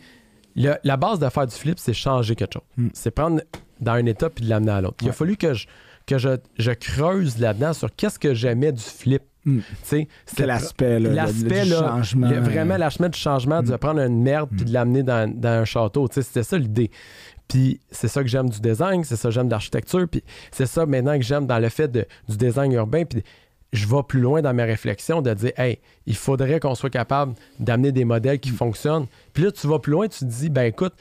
le- 0.56 0.76
la 0.84 0.98
base 0.98 1.20
de 1.20 1.30
faire 1.30 1.48
du 1.48 1.56
flip, 1.56 1.80
c'est 1.80 1.94
changer 1.94 2.36
quelque 2.36 2.54
chose. 2.54 2.64
Mm. 2.78 2.88
C'est 2.94 3.12
prendre 3.12 3.42
dans 3.80 3.94
un 3.94 4.06
état 4.08 4.30
puis 4.30 4.44
de 4.44 4.50
l'amener 4.50 4.72
à 4.72 4.82
l'autre. 4.82 4.98
Il 5.02 5.10
a 5.10 5.14
fallu 5.14 5.38
que 5.38 5.54
je, 5.54 5.68
que 6.08 6.18
je, 6.18 6.30
je 6.58 6.72
creuse 6.72 7.38
là-dedans 7.38 7.74
sur 7.74 7.94
qu'est-ce 7.96 8.18
que 8.20 8.34
j'aimais 8.34 8.72
du 8.72 8.82
flip. 8.84 9.22
Mm. 9.46 9.60
Là, 11.00 11.16
l'aspect, 11.16 11.64
du 11.64 11.70
là, 11.70 11.80
changement. 11.80 12.30
le- 12.30 12.40
vraiment 12.40 12.76
l'aspect 12.76 13.10
du 13.10 13.18
changement, 13.20 13.62
de 13.62 13.72
Mm. 13.72 13.78
prendre 13.78 14.00
une 14.02 14.22
merde 14.22 14.50
puis 14.56 14.66
de 14.66 14.74
l'amener 14.74 15.04
dans, 15.04 15.32
dans 15.32 15.48
un 15.62 15.66
château. 15.66 16.08
Tu 16.10 16.16
sais, 16.16 16.22
C'était 16.24 16.44
ça 16.44 16.58
l'idée. 16.58 16.92
Puis 17.48 17.80
c'est 17.92 18.08
ça 18.08 18.22
que 18.24 18.28
j'aime 18.30 18.50
du 18.50 18.60
design, 18.60 19.04
c'est 19.04 19.16
ça 19.16 19.30
que 19.30 19.34
j'aime 19.34 19.48
de 19.48 19.52
l'architecture, 19.52 20.06
puis 20.10 20.24
c'est 20.52 20.66
ça 20.66 20.86
maintenant 20.86 21.16
que 21.18 21.24
j'aime 21.24 21.46
dans 21.48 21.60
le 21.60 21.70
fait 21.70 21.88
de- 21.88 22.06
du 22.28 22.36
design 22.38 22.72
urbain. 22.74 23.06
Puis 23.06 23.24
je 23.74 23.88
vais 23.88 24.04
plus 24.08 24.20
loin 24.22 24.42
dans 24.42 24.54
mes 24.54 24.64
réflexions 24.64 25.22
de 25.22 25.34
dire, 25.34 25.52
hey, 25.58 25.80
il 26.06 26.16
faudrait 26.16 26.60
qu'on 26.60 26.76
soit 26.76 26.90
capable 26.90 27.34
d'amener 27.60 27.92
des 27.92 28.06
modèles 28.06 28.40
qui 28.40 28.50
fonctionnent. 28.50 29.06
Puis 29.34 29.44
là, 29.44 29.52
tu 29.52 29.68
vas 29.68 29.80
plus 29.80 29.92
loin, 29.92 30.08
tu 30.08 30.20
te 30.20 30.26
dis, 30.26 30.50
ben 30.50 30.64
écoute, 30.64 30.94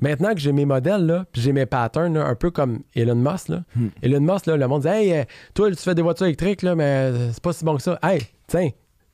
maintenant 0.00 0.32
que 0.34 0.40
j'ai 0.40 0.52
mes 0.52 0.64
modèles, 0.66 1.04
là, 1.06 1.24
puis 1.32 1.40
j'ai 1.42 1.52
mes 1.52 1.66
patterns, 1.66 2.14
là, 2.14 2.26
un 2.26 2.34
peu 2.34 2.50
comme 2.50 2.80
Elon 2.94 3.14
Musk, 3.14 3.48
là. 3.48 3.62
Hmm. 3.76 3.88
Elon 4.02 4.20
Musk, 4.20 4.46
là, 4.46 4.56
le 4.56 4.66
monde 4.68 4.82
dit, 4.82 4.88
hey, 4.88 5.12
euh, 5.12 5.24
toi, 5.54 5.70
tu 5.70 5.76
fais 5.76 5.94
des 5.94 6.02
voitures 6.02 6.26
électriques, 6.26 6.62
là, 6.62 6.74
mais 6.74 6.84
euh, 6.84 7.32
c'est 7.32 7.42
pas 7.42 7.52
si 7.52 7.64
bon 7.64 7.76
que 7.76 7.82
ça. 7.82 7.98
Hey, 8.02 8.22
tiens, 8.46 8.70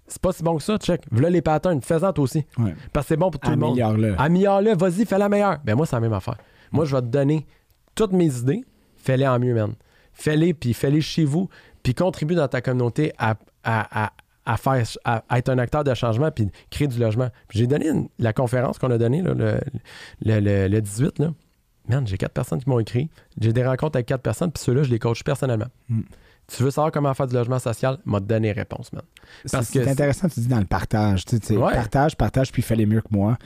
c'est 0.06 0.22
pas 0.22 0.32
si 0.32 0.42
bon 0.42 0.56
que 0.56 0.62
ça, 0.62 0.76
check. 0.78 1.02
Voilà 1.10 1.30
les 1.30 1.42
patterns, 1.42 1.80
fais-en 1.82 2.12
toi 2.12 2.24
aussi. 2.24 2.44
Ouais. 2.58 2.74
Parce 2.92 3.06
que 3.06 3.08
c'est 3.08 3.16
bon 3.16 3.30
pour 3.30 3.40
tout 3.40 3.50
le 3.50 3.56
monde. 3.56 3.78
Améliore-le. 3.78 4.14
Améliore-le, 4.18 4.74
vas-y, 4.76 5.04
fais 5.04 5.18
la 5.18 5.28
meilleure. 5.28 5.58
Ben 5.64 5.74
moi, 5.76 5.86
c'est 5.86 5.96
la 5.96 6.00
même 6.00 6.12
affaire. 6.14 6.36
Moi, 6.72 6.84
je 6.84 6.94
vais 6.96 7.02
te 7.02 7.06
donner 7.06 7.46
toutes 7.94 8.12
mes 8.12 8.38
idées, 8.38 8.64
fais-les 8.96 9.26
en 9.26 9.38
mieux, 9.38 9.54
man. 9.54 9.74
Fais-les, 10.12 10.54
puis 10.54 10.74
fais-les 10.74 11.00
chez 11.00 11.24
vous, 11.24 11.48
puis 11.82 11.94
contribue 11.94 12.34
dans 12.34 12.48
ta 12.48 12.60
communauté 12.60 13.12
à, 13.18 13.36
à- 13.64 14.04
à- 14.06 14.12
à 14.44 14.56
faire, 14.56 14.82
à, 15.04 15.22
à 15.28 15.38
être 15.38 15.48
un 15.50 15.58
acteur 15.58 15.84
de 15.84 15.92
changement, 15.94 16.30
puis 16.30 16.48
créer 16.70 16.88
du 16.88 16.98
logement. 16.98 17.28
J'ai 17.50 17.66
donné 17.66 17.88
une- 17.88 18.08
la 18.18 18.32
conférence 18.32 18.78
qu'on 18.78 18.90
a 18.90 18.98
donnée, 18.98 19.20
le, 19.22 19.34
le, 19.34 19.60
le- 20.40 20.68
le 20.68 20.80
18, 20.80 21.18
là. 21.18 21.32
Man, 21.88 22.06
j'ai 22.06 22.18
quatre 22.18 22.32
personnes 22.32 22.62
qui 22.62 22.68
m'ont 22.68 22.78
écrit. 22.80 23.08
J'ai 23.40 23.52
des 23.52 23.64
rencontres 23.64 23.96
avec 23.96 24.06
quatre 24.06 24.20
personnes, 24.22 24.50
puis 24.52 24.62
ceux-là, 24.62 24.82
je 24.82 24.90
les 24.90 24.98
coach 24.98 25.22
personnellement. 25.22 25.68
Mm. 25.88 26.00
Tu 26.46 26.62
veux 26.62 26.70
savoir 26.70 26.92
comment 26.92 27.12
faire 27.14 27.26
du 27.26 27.34
logement 27.34 27.58
social? 27.58 27.98
M'a 28.06 28.20
donné 28.20 28.52
réponse, 28.52 28.92
man. 28.92 29.02
C'est 29.62 29.80
intéressant, 29.90 30.28
tu 30.28 30.40
dis 30.40 30.48
dans 30.48 30.58
le 30.60 30.64
partage. 30.66 31.24
Tu 31.26 31.38
sais, 31.42 31.56
Ouais. 31.56 31.72
Partage, 31.74 32.16
partage, 32.16 32.52
puis 32.52 32.62
fais-les 32.62 32.84
mieux 32.86 33.00
que 33.02 33.08
moi. 33.10 33.36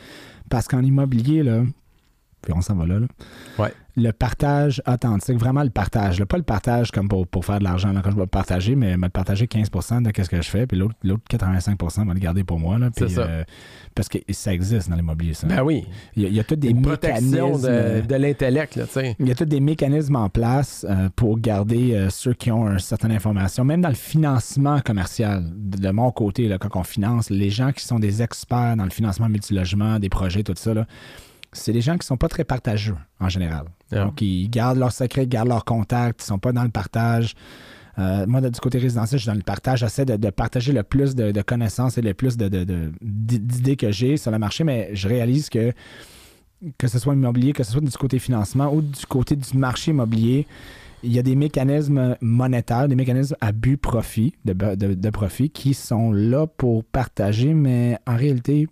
Parce 0.49 0.67
qu'en 0.69 0.83
immobilier, 0.83 1.43
là, 1.43 1.63
puis 2.43 2.53
on 2.55 2.61
s'en 2.61 2.75
va 2.75 2.87
là, 2.87 2.99
là, 3.01 3.07
Ouais. 3.59 3.73
le 3.97 4.11
partage 4.13 4.83
authentique, 4.87 5.39
vraiment 5.39 5.63
le 5.63 5.71
partage. 5.71 6.19
là, 6.19 6.27
pas 6.27 6.37
le 6.39 6.43
partage 6.43 6.91
comme 6.91 7.09
pour, 7.09 7.27
pour 7.27 7.45
faire 7.45 7.59
de 7.59 7.65
l'argent, 7.65 7.93
quand 8.03 8.11
je 8.11 8.17
vais 8.17 8.27
partager, 8.27 8.75
mais 8.75 8.97
me 8.97 9.09
partager 9.09 9.47
15% 9.47 10.03
de 10.03 10.23
ce 10.23 10.29
que 10.29 10.37
je 10.43 10.49
fais, 10.51 10.67
puis 10.67 10.77
l'autre 10.79 10.95
l'autre 11.03 11.23
85% 11.31 12.07
va 12.07 12.15
le 12.15 12.21
garder 12.21 12.45
pour 12.45 12.59
moi. 12.59 12.79
Là, 12.79 12.91
puis, 12.91 13.09
ça. 13.11 13.21
euh, 13.23 13.45
parce 13.95 14.09
que 14.09 14.19
ça 14.31 14.53
existe 14.55 14.89
dans 14.91 14.97
l'immobilier, 14.97 15.35
ça. 15.35 15.47
Ben 15.47 15.63
oui. 15.63 15.85
il, 16.17 16.23
y 16.23 16.27
a, 16.27 16.29
il 16.29 16.35
y 16.35 16.41
a 16.41 16.45
tous 16.45 16.57
des 16.57 16.71
Une 16.71 16.81
mécanismes. 16.87 17.65
euh, 17.69 18.01
de, 18.01 18.07
de 18.07 18.15
l'intellect, 18.15 18.77
là, 18.77 18.85
tu 18.87 18.93
sais. 18.93 19.17
Il 19.21 19.29
y 19.29 19.31
a 19.31 19.35
tous 19.35 19.45
des 19.45 19.61
mécanismes 19.61 20.17
en 20.17 20.29
place 20.31 20.87
euh, 20.89 21.09
pour 21.15 21.39
garder 21.39 21.95
euh, 21.95 22.09
ceux 22.11 22.33
qui 22.33 22.51
ont 22.51 22.67
une 22.71 22.79
certaine 22.79 23.13
information, 23.13 23.65
même 23.65 23.83
dans 23.83 23.89
le 23.91 23.95
financement 23.95 24.81
commercial. 24.81 25.45
De, 25.55 25.79
de 25.79 25.91
mon 25.91 26.11
côté, 26.11 26.49
là, 26.49 26.59
quand 26.59 26.75
on 26.79 26.83
finance, 26.83 27.29
les 27.31 27.51
gens 27.51 27.73
qui 27.73 27.85
sont 27.85 27.99
des 27.99 28.23
experts 28.23 28.77
dans 28.77 28.85
le 28.85 28.91
financement 28.91 29.29
multilogement, 29.29 29.99
des 29.99 30.09
projets, 30.09 30.43
tout 30.43 30.55
ça, 30.57 30.73
là, 30.73 30.87
c'est 31.53 31.73
des 31.73 31.81
gens 31.81 31.97
qui 31.99 32.07
sont 32.07 32.17
pas 32.17 32.29
très 32.29 32.45
partageux 32.45 32.97
en 33.21 33.29
général. 33.29 33.67
Yeah. 33.91 34.05
Donc, 34.05 34.21
ils 34.23 34.49
gardent 34.49 34.79
leurs 34.79 34.93
secrets, 34.93 35.25
ils 35.25 35.29
gardent 35.29 35.49
leurs 35.49 35.65
contacts, 35.65 36.23
ils 36.23 36.27
sont 36.27 36.39
pas 36.39 36.53
dans 36.53 36.65
le 36.65 36.71
partage. 36.71 37.35
Euh, 37.99 38.27
moi, 38.27 38.41
du 38.41 38.59
côté 38.59 38.79
résidentiel, 38.79 39.19
je 39.19 39.25
suis 39.25 39.31
dans 39.31 39.37
le 39.37 39.43
partage. 39.43 39.81
J'essaie 39.81 40.07
de, 40.07 40.17
de 40.17 40.31
partager 40.31 40.73
le 40.73 40.83
plus 40.83 41.15
de, 41.15 41.31
de 41.31 41.43
connaissances 41.43 41.99
et 41.99 42.03
le 42.03 42.15
plus 42.15 42.37
d'idées 42.39 43.77
que 43.77 43.93
j'ai 43.93 44.17
sur 44.17 44.31
le 44.31 44.39
marché, 44.39 44.65
mais 44.65 44.91
je 44.95 45.09
réalise 45.09 45.51
que 45.51 45.73
que 46.79 46.87
ce 46.87 46.99
soit 46.99 47.15
immobilier, 47.15 47.53
que 47.53 47.65
ce 47.65 47.73
soit 47.73 47.81
du 47.81 47.91
côté 47.91 48.21
financement 48.21 48.73
ou 48.73 48.83
du 48.83 49.05
côté 49.07 49.35
du 49.35 49.59
marché 49.59 49.91
immobilier, 49.91 50.47
il 51.03 51.13
y 51.13 51.19
a 51.19 51.23
des 51.23 51.35
mécanismes 51.35 52.17
monétaires, 52.21 52.89
des 52.89 52.95
mécanismes 52.95 53.37
à 53.41 53.53
but 53.53 53.77
profit, 53.77 54.35
de, 54.45 55.11
profit, 55.11 55.51
qui 55.51 55.75
sont 55.75 56.13
là 56.13 56.47
pour 56.47 56.85
partager, 56.85 57.55
mais 57.55 57.99
en 58.07 58.17
réalité, 58.17 58.69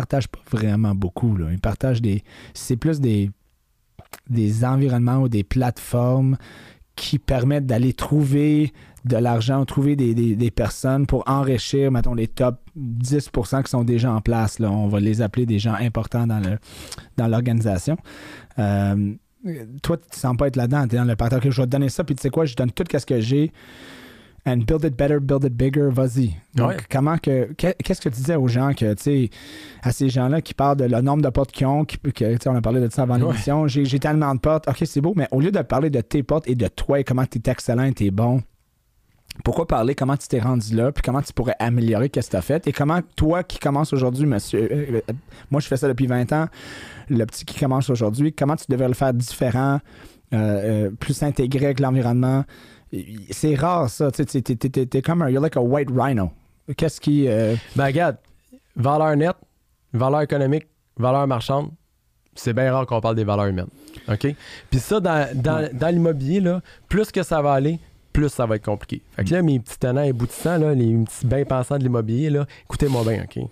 partagent 0.00 0.28
pas 0.28 0.40
vraiment 0.50 0.94
beaucoup. 0.94 1.36
Là. 1.36 1.46
Ils 1.50 1.58
partagent 1.58 2.02
des. 2.02 2.22
C'est 2.52 2.76
plus 2.76 3.00
des, 3.00 3.30
des 4.28 4.64
environnements 4.64 5.18
ou 5.22 5.28
des 5.28 5.42
plateformes 5.42 6.36
qui 6.96 7.18
permettent 7.18 7.66
d'aller 7.66 7.92
trouver 7.94 8.72
de 9.04 9.16
l'argent, 9.16 9.64
trouver 9.64 9.96
des, 9.96 10.14
des- 10.14 10.34
des 10.36 10.50
personnes 10.50 11.06
pour 11.06 11.22
enrichir, 11.28 11.90
mettons, 11.92 12.14
les 12.14 12.26
top 12.28 12.56
10% 12.78 13.62
qui 13.62 13.70
sont 13.70 13.84
déjà 13.84 14.12
en 14.12 14.20
place. 14.20 14.58
Là. 14.58 14.70
On 14.70 14.88
va 14.88 15.00
les 15.00 15.22
appeler 15.22 15.46
des 15.46 15.58
gens 15.58 15.74
importants 15.74 16.26
dans 16.26 16.42
dans 17.16 17.28
l'organisation. 17.28 17.96
Euh, 18.58 19.14
toi, 19.82 19.96
tu 19.96 20.08
ne 20.12 20.16
sens 20.16 20.36
pas 20.36 20.48
être 20.48 20.56
là-dedans. 20.56 20.88
Tu 20.88 20.96
es 20.96 20.98
dans 20.98 21.04
le 21.04 21.16
partage. 21.16 21.40
Je 21.48 21.60
vais 21.62 21.66
te 21.66 21.70
donner 21.70 21.88
ça, 21.88 22.02
puis 22.04 22.14
tu 22.16 22.22
sais 22.22 22.30
quoi, 22.30 22.44
je 22.46 22.54
donne 22.56 22.70
tout 22.72 22.84
ce 22.90 23.06
que 23.06 23.20
j'ai. 23.20 23.52
And 24.48 24.58
build 24.58 24.84
it 24.84 24.96
better, 24.96 25.18
build 25.18 25.42
it 25.44 25.54
bigger, 25.54 25.88
vas-y. 25.90 26.36
Donc, 26.54 26.68
Ouais. 26.68 26.76
comment 26.88 27.18
que. 27.18 27.52
que- 27.54 27.74
Qu'est-ce 27.82 28.00
que 28.00 28.08
tu 28.08 28.14
disais 28.16 28.36
aux 28.36 28.46
gens 28.46 28.74
que, 28.74 28.94
tu 28.94 29.02
sais, 29.02 29.30
à 29.82 29.90
ces 29.90 30.08
gens-là 30.08 30.40
qui 30.40 30.54
parlent 30.54 30.76
de 30.76 30.84
le 30.84 31.00
nombre 31.00 31.22
de 31.22 31.28
portes 31.30 31.50
qu'ils 31.50 31.66
ont, 31.66 31.84
qui, 31.84 31.98
que, 31.98 32.10
tu 32.10 32.24
sais, 32.40 32.48
on 32.48 32.54
a 32.54 32.60
parlé 32.60 32.80
de 32.80 32.88
ça 32.88 33.02
avant 33.02 33.16
l'émission, 33.16 33.66
j'ai 33.66 33.84
j'ai 33.84 33.98
tellement 33.98 34.32
de 34.34 34.38
portes, 34.40 34.68
ok, 34.68 34.82
c'est 34.86 35.00
beau, 35.00 35.14
mais 35.16 35.26
au 35.32 35.40
lieu 35.40 35.50
de 35.50 35.60
parler 35.62 35.90
de 35.90 36.00
tes 36.00 36.22
portes 36.22 36.48
et 36.48 36.54
de 36.54 36.68
toi 36.68 37.00
et 37.00 37.04
comment 37.04 37.24
tu 37.26 37.38
es 37.44 37.50
excellent, 37.50 37.90
tu 37.92 38.04
es 38.06 38.10
bon, 38.12 38.40
pourquoi 39.44 39.66
parler 39.66 39.94
comment 39.96 40.16
tu 40.16 40.28
t'es 40.28 40.38
rendu 40.40 40.74
là, 40.76 40.92
puis 40.92 41.02
comment 41.02 41.20
tu 41.22 41.32
pourrais 41.32 41.56
améliorer 41.58 42.08
qu'est-ce 42.08 42.28
que 42.28 42.32
tu 42.32 42.36
as 42.36 42.42
fait, 42.42 42.66
et 42.68 42.72
comment 42.72 43.00
toi 43.16 43.42
qui 43.42 43.58
commences 43.58 43.92
aujourd'hui, 43.92 44.26
monsieur, 44.26 44.60
euh, 44.72 45.00
euh, 45.08 45.12
moi 45.50 45.60
je 45.60 45.66
fais 45.66 45.76
ça 45.76 45.88
depuis 45.88 46.06
20 46.06 46.32
ans, 46.32 46.46
le 47.10 47.24
petit 47.26 47.44
qui 47.44 47.58
commence 47.58 47.90
aujourd'hui, 47.90 48.32
comment 48.32 48.56
tu 48.56 48.64
devrais 48.68 48.88
le 48.88 48.94
faire 48.94 49.12
différent, 49.12 49.80
euh, 50.32 50.36
euh, 50.36 50.90
plus 50.90 51.22
intégré 51.22 51.66
avec 51.66 51.80
l'environnement. 51.80 52.44
C'est 53.30 53.54
rare 53.56 53.88
ça, 53.90 54.10
tu 54.10 54.24
sais, 54.26 54.42
t'es- 54.42 55.02
comme 55.02 55.22
un, 55.22 55.28
you're 55.30 55.42
like 55.42 55.56
a 55.56 55.60
white 55.60 55.88
rhino. 55.94 56.30
Qu'est-ce 56.76 57.00
qui... 57.00 57.28
euh, 57.28 57.54
Ben, 57.74 57.86
regarde, 57.86 58.16
valeur 58.76 59.16
nette, 59.16 59.36
valeur 59.92 60.22
économique, 60.22 60.66
valeur 60.96 61.26
marchande, 61.26 61.70
c'est 62.34 62.52
bien 62.52 62.72
rare 62.72 62.86
qu'on 62.86 63.00
parle 63.00 63.16
des 63.16 63.24
valeurs 63.24 63.46
humaines. 63.46 63.68
OK? 64.08 64.34
Puis 64.70 64.80
ça, 64.80 65.00
dans, 65.00 65.28
dans, 65.34 65.56
Ouais. 65.62 65.70
dans 65.72 65.88
l'immobilier, 65.88 66.40
là, 66.40 66.60
plus 66.88 67.10
que 67.10 67.22
ça 67.22 67.40
va 67.42 67.52
aller, 67.52 67.78
plus 68.12 68.28
ça 68.28 68.46
va 68.46 68.56
être 68.56 68.64
compliqué. 68.64 69.02
Fait 69.16 69.24
que 69.24 69.32
là, 69.34 69.42
mes 69.42 69.58
petits 69.60 69.78
tenants 69.78 70.02
et 70.02 70.10
aboutissants, 70.10 70.58
là, 70.58 70.74
les 70.74 70.94
petits 71.04 71.26
bien 71.26 71.44
pensants 71.44 71.78
de 71.78 71.82
l'immobilier, 71.82 72.30
là, 72.30 72.46
écoutez-moi 72.64 73.02
bien, 73.04 73.24
OK? 73.24 73.42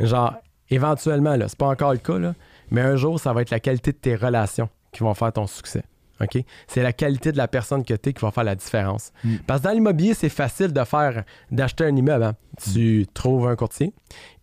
Genre, 0.00 0.34
éventuellement, 0.70 1.36
là, 1.36 1.48
c'est 1.48 1.58
pas 1.58 1.68
encore 1.68 1.92
le 1.92 1.98
cas, 1.98 2.18
là, 2.18 2.34
mais 2.70 2.80
un 2.80 2.96
jour, 2.96 3.18
ça 3.20 3.32
va 3.32 3.42
être 3.42 3.50
la 3.50 3.60
qualité 3.60 3.92
de 3.92 3.96
tes 3.98 4.14
relations 4.16 4.68
qui 4.92 5.02
vont 5.02 5.14
faire 5.14 5.32
ton 5.32 5.46
succès. 5.46 5.82
OK? 6.22 6.42
C'est 6.66 6.82
la 6.82 6.92
qualité 6.92 7.32
de 7.32 7.36
la 7.38 7.48
personne 7.48 7.84
que 7.84 7.94
tu 7.94 8.10
es 8.10 8.12
qui 8.12 8.20
va 8.20 8.30
faire 8.30 8.44
la 8.44 8.54
différence. 8.54 9.12
Mm. 9.24 9.36
Parce 9.46 9.60
que 9.60 9.64
dans 9.68 9.72
l'immobilier, 9.72 10.14
c'est 10.14 10.28
facile 10.28 10.72
de 10.72 10.84
faire 10.84 11.24
d'acheter 11.50 11.84
un 11.84 11.96
immeuble. 11.96 12.24
hein. 12.24 12.34
Tu 12.72 13.06
trouves 13.14 13.48
un 13.48 13.56
courtier, 13.56 13.92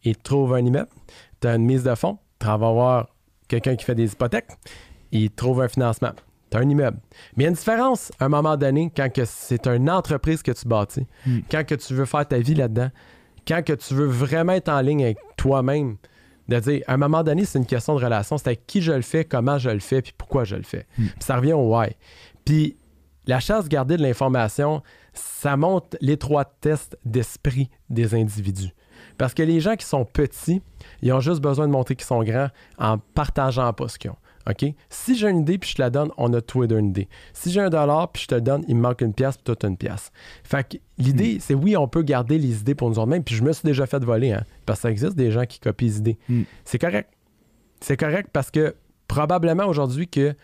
il 0.03 0.15
te 0.15 0.23
trouve 0.23 0.53
un 0.55 0.65
immeuble, 0.65 0.89
tu 1.41 1.47
as 1.47 1.55
une 1.55 1.65
mise 1.65 1.83
de 1.83 1.93
fonds, 1.95 2.17
tu 2.39 2.47
vas 2.47 2.53
avoir 2.53 3.07
quelqu'un 3.47 3.75
qui 3.75 3.85
fait 3.85 3.95
des 3.95 4.11
hypothèques, 4.11 4.49
il 5.11 5.29
te 5.29 5.35
trouve 5.35 5.61
un 5.61 5.67
financement. 5.67 6.11
Tu 6.49 6.57
as 6.57 6.61
un 6.61 6.69
immeuble. 6.69 6.97
Mais 7.35 7.43
il 7.43 7.45
y 7.45 7.47
a 7.47 7.49
une 7.49 7.55
différence 7.55 8.11
à 8.19 8.25
un 8.25 8.29
moment 8.29 8.55
donné 8.57 8.91
quand 8.95 9.09
c'est 9.25 9.67
une 9.67 9.89
entreprise 9.89 10.41
que 10.41 10.51
tu 10.51 10.67
bâtis, 10.67 11.05
Mm. 11.25 11.39
quand 11.51 11.65
que 11.65 11.75
tu 11.75 11.93
veux 11.93 12.05
faire 12.05 12.27
ta 12.27 12.37
vie 12.39 12.55
là-dedans, 12.55 12.89
quand 13.47 13.63
que 13.63 13.73
tu 13.73 13.93
veux 13.93 14.05
vraiment 14.07 14.53
être 14.53 14.69
en 14.69 14.79
ligne 14.81 15.03
avec 15.03 15.17
toi-même, 15.37 15.97
de 16.47 16.59
dire, 16.59 16.83
à 16.87 16.93
un 16.93 16.97
moment 16.97 17.23
donné, 17.23 17.45
c'est 17.45 17.59
une 17.59 17.65
question 17.65 17.95
de 17.95 18.03
relation. 18.03 18.37
C'est 18.37 18.47
avec 18.47 18.65
qui 18.65 18.81
je 18.81 18.91
le 18.91 19.01
fais, 19.01 19.25
comment 19.25 19.57
je 19.57 19.69
le 19.69 19.79
fais, 19.79 20.01
puis 20.01 20.13
pourquoi 20.17 20.43
je 20.43 20.55
le 20.55 20.63
fais. 20.63 20.85
Mm. 20.97 21.05
Puis 21.05 21.15
ça 21.19 21.35
revient 21.35 21.53
au 21.53 21.75
why. 21.75 21.95
Puis 22.45 22.77
la 23.25 23.39
chasse 23.39 23.67
gardée 23.67 23.97
de 23.97 24.01
l'information, 24.01 24.81
ça 25.13 25.57
montre 25.57 25.97
l'étroitesse 26.01 26.89
d'esprit 27.05 27.69
des 27.89 28.15
individus. 28.15 28.73
Parce 29.17 29.33
que 29.33 29.43
les 29.43 29.59
gens 29.59 29.75
qui 29.75 29.85
sont 29.85 30.05
petits, 30.05 30.61
ils 31.01 31.11
ont 31.11 31.19
juste 31.19 31.41
besoin 31.41 31.67
de 31.67 31.71
montrer 31.71 31.95
qu'ils 31.95 32.05
sont 32.05 32.23
grands 32.23 32.49
en 32.77 32.97
partageant 32.97 33.71
pas 33.73 33.87
ce 33.87 33.97
qu'ils 33.97 34.11
ont. 34.11 34.17
OK? 34.49 34.65
Si 34.89 35.17
j'ai 35.17 35.29
une 35.29 35.39
idée 35.39 35.57
puis 35.57 35.71
je 35.71 35.75
te 35.75 35.81
la 35.81 35.89
donne, 35.89 36.11
on 36.17 36.33
a 36.33 36.41
tous 36.41 36.61
les 36.61 36.67
deux 36.67 36.77
une 36.77 36.89
idée. 36.89 37.07
Si 37.33 37.51
j'ai 37.51 37.61
un 37.61 37.69
dollar 37.69 38.11
puis 38.11 38.23
je 38.23 38.27
te 38.27 38.35
le 38.35 38.41
donne, 38.41 38.63
il 38.67 38.75
me 38.75 38.81
manque 38.81 39.01
une 39.01 39.13
pièce 39.13 39.35
puis 39.35 39.43
toi 39.43 39.55
t'as 39.55 39.67
une 39.67 39.77
pièce. 39.77 40.11
Fait 40.43 40.67
que 40.67 40.77
l'idée, 40.97 41.39
c'est 41.39 41.53
oui, 41.53 41.75
on 41.75 41.87
peut 41.87 42.03
garder 42.03 42.37
les 42.37 42.59
idées 42.61 42.75
pour 42.75 42.89
nous 42.89 42.99
autres 42.99 43.07
mêmes. 43.07 43.23
Puis 43.23 43.35
je 43.35 43.43
me 43.43 43.51
suis 43.51 43.65
déjà 43.65 43.85
fait 43.85 44.03
voler, 44.03 44.31
hein, 44.31 44.43
parce 44.65 44.79
que 44.79 44.83
ça 44.83 44.91
existe 44.91 45.15
des 45.15 45.31
gens 45.31 45.45
qui 45.45 45.59
copient 45.59 45.87
les 45.87 45.97
idées. 45.97 46.17
Mm. 46.29 46.43
C'est 46.63 46.79
correct. 46.79 47.09
C'est 47.81 47.97
correct 47.97 48.29
parce 48.31 48.51
que 48.51 48.75
probablement 49.07 49.65
aujourd'hui 49.65 50.07
que 50.07 50.35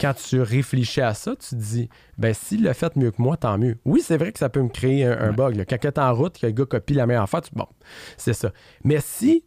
quand 0.00 0.14
tu 0.14 0.40
réfléchis 0.40 1.00
à 1.00 1.12
ça, 1.12 1.34
tu 1.36 1.50
te 1.50 1.54
dis, 1.54 1.88
ben 2.16 2.32
s'il 2.32 2.62
l'a 2.62 2.72
fait 2.72 2.94
mieux 2.96 3.10
que 3.10 3.20
moi, 3.20 3.36
tant 3.36 3.58
mieux. 3.58 3.78
Oui, 3.84 4.00
c'est 4.02 4.16
vrai 4.16 4.32
que 4.32 4.38
ça 4.38 4.48
peut 4.48 4.62
me 4.62 4.68
créer 4.68 5.04
un, 5.04 5.18
un 5.18 5.32
bug. 5.32 5.56
Là. 5.56 5.64
Quand 5.64 5.76
tu 5.78 5.86
es 5.86 5.98
en 5.98 6.14
route, 6.14 6.38
que 6.38 6.46
le 6.46 6.52
gars 6.52 6.64
copie 6.64 6.94
la 6.94 7.06
meilleure 7.06 7.24
affaire, 7.24 7.42
tu 7.42 7.50
bon, 7.54 7.66
c'est 8.16 8.32
ça. 8.32 8.52
Mais 8.84 9.00
si 9.00 9.44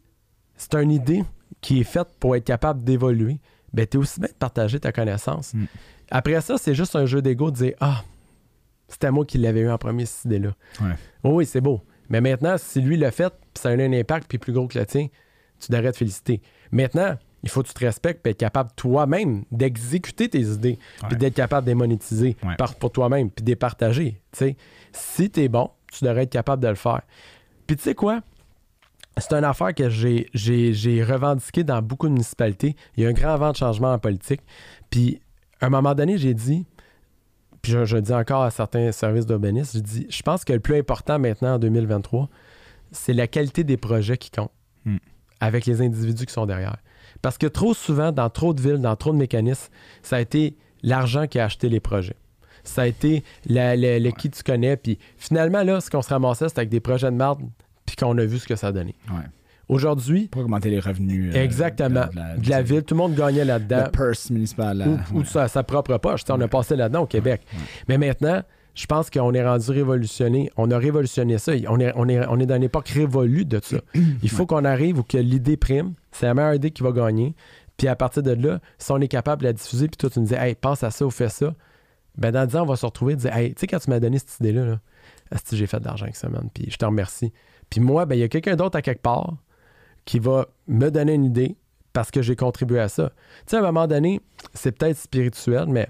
c'est 0.56 0.76
une 0.76 0.92
idée 0.92 1.24
qui 1.62 1.80
est 1.80 1.84
faite 1.84 2.10
pour 2.20 2.36
être 2.36 2.44
capable 2.44 2.84
d'évoluer, 2.84 3.40
ben 3.76 3.86
tu 3.86 3.98
es 3.98 4.00
aussi 4.00 4.20
bien 4.20 4.30
de 4.30 4.34
partager 4.34 4.80
ta 4.80 4.92
connaissance. 4.92 5.54
Mm. 5.54 5.66
Après 6.10 6.42
ça, 6.42 6.58
c'est 6.58 6.74
juste 6.74 6.96
un 6.96 7.06
jeu 7.06 7.22
d'ego 7.22 7.52
de 7.52 7.56
dire, 7.58 7.74
ah, 7.80 8.04
c'était 8.88 9.12
moi 9.12 9.26
qui 9.26 9.38
l'avais 9.38 9.62
eu 9.62 9.70
en 9.70 9.78
premier, 9.78 10.06
cette 10.06 10.26
idée-là. 10.26 10.52
Ouais. 10.82 10.94
Oh 11.24 11.32
oui, 11.34 11.46
c'est 11.46 11.62
beau. 11.62 11.82
Mais 12.10 12.22
maintenant, 12.22 12.56
si 12.58 12.82
lui 12.82 12.98
l'a 12.98 13.12
fait, 13.12 13.30
puis 13.54 13.62
ça 13.62 13.70
a 13.70 13.74
eu 13.74 13.82
un 13.82 13.94
impact 13.94 14.28
puis 14.28 14.38
plus 14.38 14.54
gros 14.54 14.68
que 14.68 14.78
le 14.78 14.86
tien, 14.86 15.08
tu 15.60 15.72
devrais 15.72 15.92
te 15.92 15.98
féliciter. 15.98 16.42
Maintenant, 16.72 17.16
il 17.44 17.50
faut 17.50 17.62
que 17.64 17.68
tu 17.68 17.74
te 17.74 17.84
respectes 17.86 18.26
et 18.26 18.32
être 18.32 18.38
capable 18.38 18.70
toi-même 18.76 19.44
d'exécuter 19.52 20.30
tes 20.30 20.42
idées, 20.42 20.80
puis 21.08 21.18
d'être 21.18 21.34
capable 21.36 21.66
de 21.66 21.72
les 21.72 21.76
monétiser 21.76 22.38
Ouais. 22.44 22.56
par, 22.58 22.76
pour 22.76 22.92
toi-même, 22.92 23.30
puis 23.30 23.44
de 23.44 23.50
les 23.50 23.56
partager. 23.56 24.22
Si 24.94 25.30
tu 25.32 25.42
es 25.42 25.48
bon, 25.48 25.70
tu 25.92 26.06
devrais 26.06 26.24
être 26.24 26.32
capable 26.32 26.62
de 26.64 26.68
le 26.70 26.76
faire. 26.76 27.02
Puis 27.68 27.76
tu 27.78 27.84
sais 27.84 27.96
quoi? 27.96 28.22
C'est 29.18 29.34
une 29.34 29.44
affaire 29.44 29.74
que 29.74 29.90
j'ai, 29.90 30.28
j'ai, 30.34 30.74
j'ai 30.74 31.04
revendiqué 31.04 31.64
dans 31.64 31.82
beaucoup 31.82 32.08
de 32.08 32.14
municipalités. 32.14 32.76
Il 32.98 33.04
y 33.04 33.06
a 33.06 33.10
un 33.10 33.14
grand 33.14 33.38
vent 33.38 33.52
de 33.52 33.56
changement 33.58 33.94
en 33.94 34.00
politique. 34.00 34.42
Puis, 34.90 35.22
à 35.62 35.68
un 35.68 35.70
moment 35.70 35.96
donné, 35.96 36.18
j'ai 36.18 36.34
dit, 36.34 36.66
puis 37.62 37.72
je, 37.72 37.86
je 37.86 37.96
le 37.96 38.02
dis 38.02 38.14
encore 38.14 38.44
à 38.44 38.52
certains 38.52 38.92
services 38.92 39.26
d'urbanisme, 39.26 39.78
je 39.78 39.84
dis, 39.84 40.08
je 40.10 40.22
pense 40.22 40.44
que 40.44 40.54
le 40.54 40.60
plus 40.60 40.78
important 40.78 41.18
maintenant 41.18 41.56
en 41.56 41.60
2023, 41.60 42.30
c'est 42.92 43.14
la 43.14 43.28
qualité 43.28 43.64
des 43.64 43.78
projets 43.78 44.18
qui 44.18 44.32
compte 44.32 44.52
Hmm. 44.86 44.98
avec 45.40 45.66
les 45.66 45.82
individus 45.82 46.28
qui 46.28 46.34
sont 46.34 46.46
derrière. 46.46 46.78
Parce 47.24 47.40
que 47.40 47.48
trop 47.48 47.74
souvent, 47.74 48.12
dans 48.12 48.30
trop 48.30 48.54
de 48.54 48.62
villes, 48.62 48.78
dans 48.78 48.96
trop 48.96 49.12
de 49.12 49.18
mécanismes, 49.18 49.72
ça 50.04 50.18
a 50.18 50.20
été 50.20 50.56
l'argent 50.84 51.26
qui 51.26 51.40
a 51.40 51.46
acheté 51.46 51.70
les 51.70 51.80
projets. 51.80 52.16
Ça 52.64 52.84
a 52.84 52.88
été 52.88 53.24
le 53.48 54.12
qui 54.12 54.30
tu 54.30 54.44
connais. 54.44 54.78
Puis 54.78 55.00
finalement, 55.18 55.64
là, 55.64 55.82
ce 55.82 55.90
qu'on 55.90 56.04
se 56.04 56.10
ramassait, 56.10 56.50
c'était 56.50 56.60
avec 56.60 56.70
des 56.70 56.80
projets 56.80 57.10
de 57.10 57.16
merde, 57.16 57.42
puis 57.86 57.96
qu'on 57.96 58.18
a 58.18 58.26
vu 58.26 58.40
ce 58.40 58.48
que 58.48 58.56
ça 58.56 58.68
a 58.68 58.72
donné. 58.72 58.96
Ouais. 59.10 59.24
Aujourd'hui, 59.68 60.28
Pour 60.28 60.42
augmenter 60.44 60.70
les 60.70 60.80
revenus. 60.80 61.36
euh, 61.36 61.44
exactement, 61.44 62.06
de 62.12 62.16
la, 62.16 62.38
de 62.38 62.50
la 62.50 62.62
ville, 62.62 62.84
tout 62.84 62.94
le 62.94 63.00
monde 63.00 63.16
gagnait 63.16 63.46
là-dedans 63.46 63.86
purse 63.92 64.30
municipal. 64.30 64.78
là. 64.78 64.86
ou, 64.88 65.00
ou 65.16 65.20
Ouais. 65.20 65.26
sa, 65.26 65.48
sa 65.48 65.64
propre 65.64 65.98
poche. 65.98 66.22
On 66.30 66.40
a 66.42 66.48
passé 66.48 66.76
là-dedans 66.76 67.02
au 67.02 67.08
Québec. 67.08 67.42
Mais 67.88 67.98
maintenant, 67.98 68.44
je 68.76 68.86
pense 68.86 69.10
qu'on 69.10 69.34
est 69.34 69.44
rendu 69.44 69.72
révolutionné. 69.72 70.52
On 70.56 70.70
a 70.70 70.78
révolutionné 70.78 71.40
ça. 71.40 71.54
On 71.68 71.80
est, 71.80 71.92
on 71.96 72.08
est, 72.08 72.24
on 72.28 72.40
est 72.40 72.46
dans 72.46 72.58
une 72.58 72.64
époque 72.64 72.90
révolue 72.90 73.46
de 73.46 73.60
ça. 73.64 73.78
Il 74.22 74.30
faut 74.30 74.46
qu'on 74.46 74.66
arrive 74.66 75.00
où 75.00 75.04
que 75.04 75.18
l'idée 75.18 75.58
prime. 75.58 75.94
C'est 76.12 76.28
la 76.28 76.36
meilleure 76.36 76.54
idée 76.54 76.70
qui 76.70 76.84
va 76.84 76.92
gagner. 76.92 77.34
Puis 77.78 77.88
à 77.88 77.96
partir 77.96 78.22
de 78.22 78.32
là, 78.32 78.60
si 78.78 78.92
on 78.92 79.02
est 79.02 79.08
capable 79.08 79.42
de 79.42 79.48
la 79.48 79.54
diffuser, 79.54 79.88
puis 79.88 79.98
toi, 79.98 80.10
tu 80.12 80.20
me 80.20 80.26
dis, 80.28 80.36
hey, 80.36 80.54
pense 80.54 80.84
à 80.84 80.92
ça 80.92 81.06
ou 81.08 81.10
fais 81.10 81.30
ça, 81.30 81.56
ben 82.18 82.32
dans 82.32 82.46
10 82.46 82.56
ans, 82.58 82.62
on 82.62 82.66
va 82.68 82.76
se 82.76 82.86
retrouver 82.86 83.14
et 83.14 83.16
dire, 83.18 83.36
hey, 83.36 83.54
tu 83.56 83.62
sais, 83.62 83.68
quand 83.68 83.80
tu 83.80 83.90
m'as 83.90 84.00
donné 84.00 84.20
cette 84.20 84.40
idée-là, 84.40 84.66
là, 84.66 84.80
j'ai 85.52 85.66
fait 85.68 85.80
de 85.80 85.86
l'argent 85.86 86.04
avec 86.06 86.16
ça, 86.16 86.30
man. 86.30 86.50
Puis 86.54 86.68
je 86.70 86.78
te 86.78 86.86
remercie. 86.86 87.34
Puis 87.70 87.80
moi, 87.80 88.06
ben 88.06 88.16
il 88.16 88.20
y 88.20 88.24
a 88.24 88.28
quelqu'un 88.28 88.56
d'autre 88.56 88.78
à 88.78 88.82
quelque 88.82 89.02
part 89.02 89.36
qui 90.06 90.20
va 90.20 90.48
me 90.68 90.90
donner 90.90 91.14
une 91.14 91.26
idée 91.26 91.56
parce 91.94 92.12
que 92.12 92.22
j'ai 92.22 92.36
contribué 92.36 92.80
à 92.80 92.90
ça. 92.90 93.10
Tu 93.10 93.52
sais, 93.52 93.56
à 93.58 93.60
un 93.60 93.64
moment 93.64 93.88
donné, 93.88 94.22
c'est 94.54 94.78
peut-être 94.78 94.98
spirituel, 94.98 95.66
mais 95.68 95.88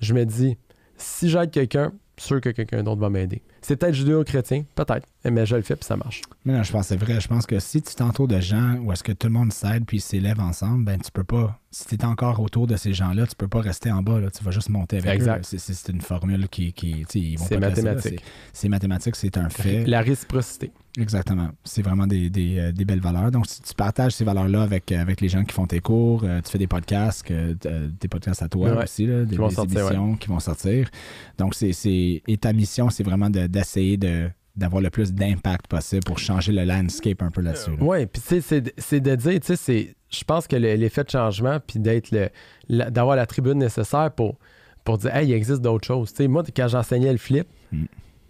je 0.00 0.14
me 0.14 0.24
dis, 0.24 0.56
si 0.96 1.28
j'aide 1.28 1.50
quelqu'un, 1.50 1.92
sûr 2.16 2.40
que 2.40 2.50
quelqu'un 2.50 2.82
d'autre 2.82 3.00
va 3.00 3.10
m'aider. 3.10 3.42
C'est 3.62 3.76
peut-être 3.76 3.94
judéo-chrétien, 3.94 4.64
peut-être, 4.74 5.06
mais 5.24 5.44
je 5.46 5.56
le 5.56 5.62
fais 5.62 5.76
puis 5.76 5.84
ça 5.84 5.96
marche. 5.96 6.22
Mais 6.44 6.54
non, 6.54 6.62
je 6.62 6.72
pense 6.72 6.82
que 6.82 6.88
c'est 6.88 6.96
vrai. 7.04 7.20
Je 7.20 7.28
pense 7.28 7.44
que 7.46 7.58
si 7.58 7.82
tu 7.82 7.94
t'entoures 7.94 8.28
de 8.28 8.40
gens 8.40 8.76
où 8.82 8.92
est-ce 8.92 9.02
que 9.04 9.12
tout 9.12 9.26
le 9.26 9.32
monde 9.34 9.52
s'aide 9.52 9.84
puis 9.84 10.00
s'élève 10.00 10.40
ensemble, 10.40 10.84
ben 10.84 10.98
tu 10.98 11.10
peux 11.12 11.24
pas. 11.24 11.58
Si 11.72 11.84
tu 11.86 11.94
es 11.94 12.04
encore 12.04 12.40
autour 12.40 12.66
de 12.66 12.76
ces 12.76 12.92
gens-là, 12.92 13.26
tu 13.28 13.36
peux 13.36 13.46
pas 13.46 13.60
rester 13.60 13.92
en 13.92 14.02
bas. 14.02 14.18
Là, 14.18 14.28
tu 14.30 14.42
vas 14.42 14.50
juste 14.50 14.70
monter 14.70 14.96
avec 14.96 15.14
Exact. 15.14 15.40
eux. 15.54 15.58
C'est- 15.58 15.88
une 15.90 16.00
formule 16.00 16.48
qui. 16.48 16.72
qui 16.72 17.04
ils 17.14 17.38
vont 17.38 17.44
C'est 17.46 17.58
mathématique. 17.58 18.22
C'est 18.52 18.68
mathématique, 18.68 19.14
c'est 19.16 19.36
un 19.36 19.48
fait. 19.50 19.84
La 19.86 20.00
réciprocité. 20.00 20.72
Exactement. 20.98 21.50
C'est 21.62 21.82
vraiment 21.82 22.08
des, 22.08 22.28
des, 22.30 22.58
euh, 22.58 22.72
des 22.72 22.84
belles 22.84 23.00
valeurs. 23.00 23.30
Donc, 23.30 23.46
si 23.46 23.62
tu 23.62 23.74
partages 23.74 24.12
ces 24.12 24.24
valeurs-là 24.24 24.62
avec, 24.62 24.90
avec 24.90 25.20
les 25.20 25.28
gens 25.28 25.44
qui 25.44 25.54
font 25.54 25.66
tes 25.66 25.78
cours, 25.78 26.22
euh, 26.24 26.40
tu 26.44 26.50
fais 26.50 26.58
des 26.58 26.66
podcasts, 26.66 27.30
euh, 27.30 27.54
des 28.00 28.08
podcasts 28.08 28.42
à 28.42 28.48
toi 28.48 28.70
Ouais. 28.74 28.82
aussi, 28.82 29.06
là, 29.06 29.24
des, 29.24 29.36
vont 29.36 29.46
des 29.48 29.54
sortir, 29.54 29.80
émissions 29.80 30.16
qui 30.16 30.26
vont 30.28 30.40
sortir. 30.40 30.90
Donc, 31.38 31.54
c'est, 31.54 31.72
c'est, 31.72 32.22
et 32.26 32.36
ta 32.38 32.52
mission, 32.52 32.90
c'est 32.90 33.04
vraiment 33.04 33.30
de- 33.30 33.46
d'essayer 33.60 33.96
de, 33.96 34.28
d'avoir 34.56 34.82
le 34.82 34.90
plus 34.90 35.12
d'impact 35.12 35.66
possible 35.68 36.02
pour 36.04 36.18
changer 36.18 36.52
le 36.52 36.64
landscape 36.64 37.22
un 37.22 37.30
peu 37.30 37.40
là-dessus. 37.40 37.70
là. 37.70 37.76
Oui, 37.80 38.06
puis 38.06 38.20
tu 38.22 38.28
sais, 38.28 38.40
c'est 38.40 38.60
de- 38.60 38.72
c'est 38.78 39.00
de 39.00 39.14
dire, 39.14 39.40
tu 39.40 39.46
sais, 39.46 39.56
c'est- 39.56 39.94
je 40.10 40.24
pense 40.24 40.46
que 40.46 40.56
le- 40.56 40.74
l'effet 40.74 41.04
de 41.04 41.10
changement, 41.10 41.58
puis 41.64 41.78
d'être 41.78 42.10
le, 42.10 42.28
d'avoir 42.90 43.16
la 43.16 43.26
tribune 43.26 43.58
nécessaire 43.58 44.10
pour, 44.12 44.38
pour 44.84 44.98
dire, 44.98 45.14
hey, 45.14 45.28
il 45.28 45.32
existe 45.34 45.60
d'autres 45.62 45.86
choses. 45.86 46.10
Tu 46.12 46.16
sais, 46.18 46.28
moi, 46.28 46.42
quand 46.56 46.68
j'enseignais 46.68 47.12
le 47.12 47.18
flip, 47.18 47.46
Mm. 47.72 47.84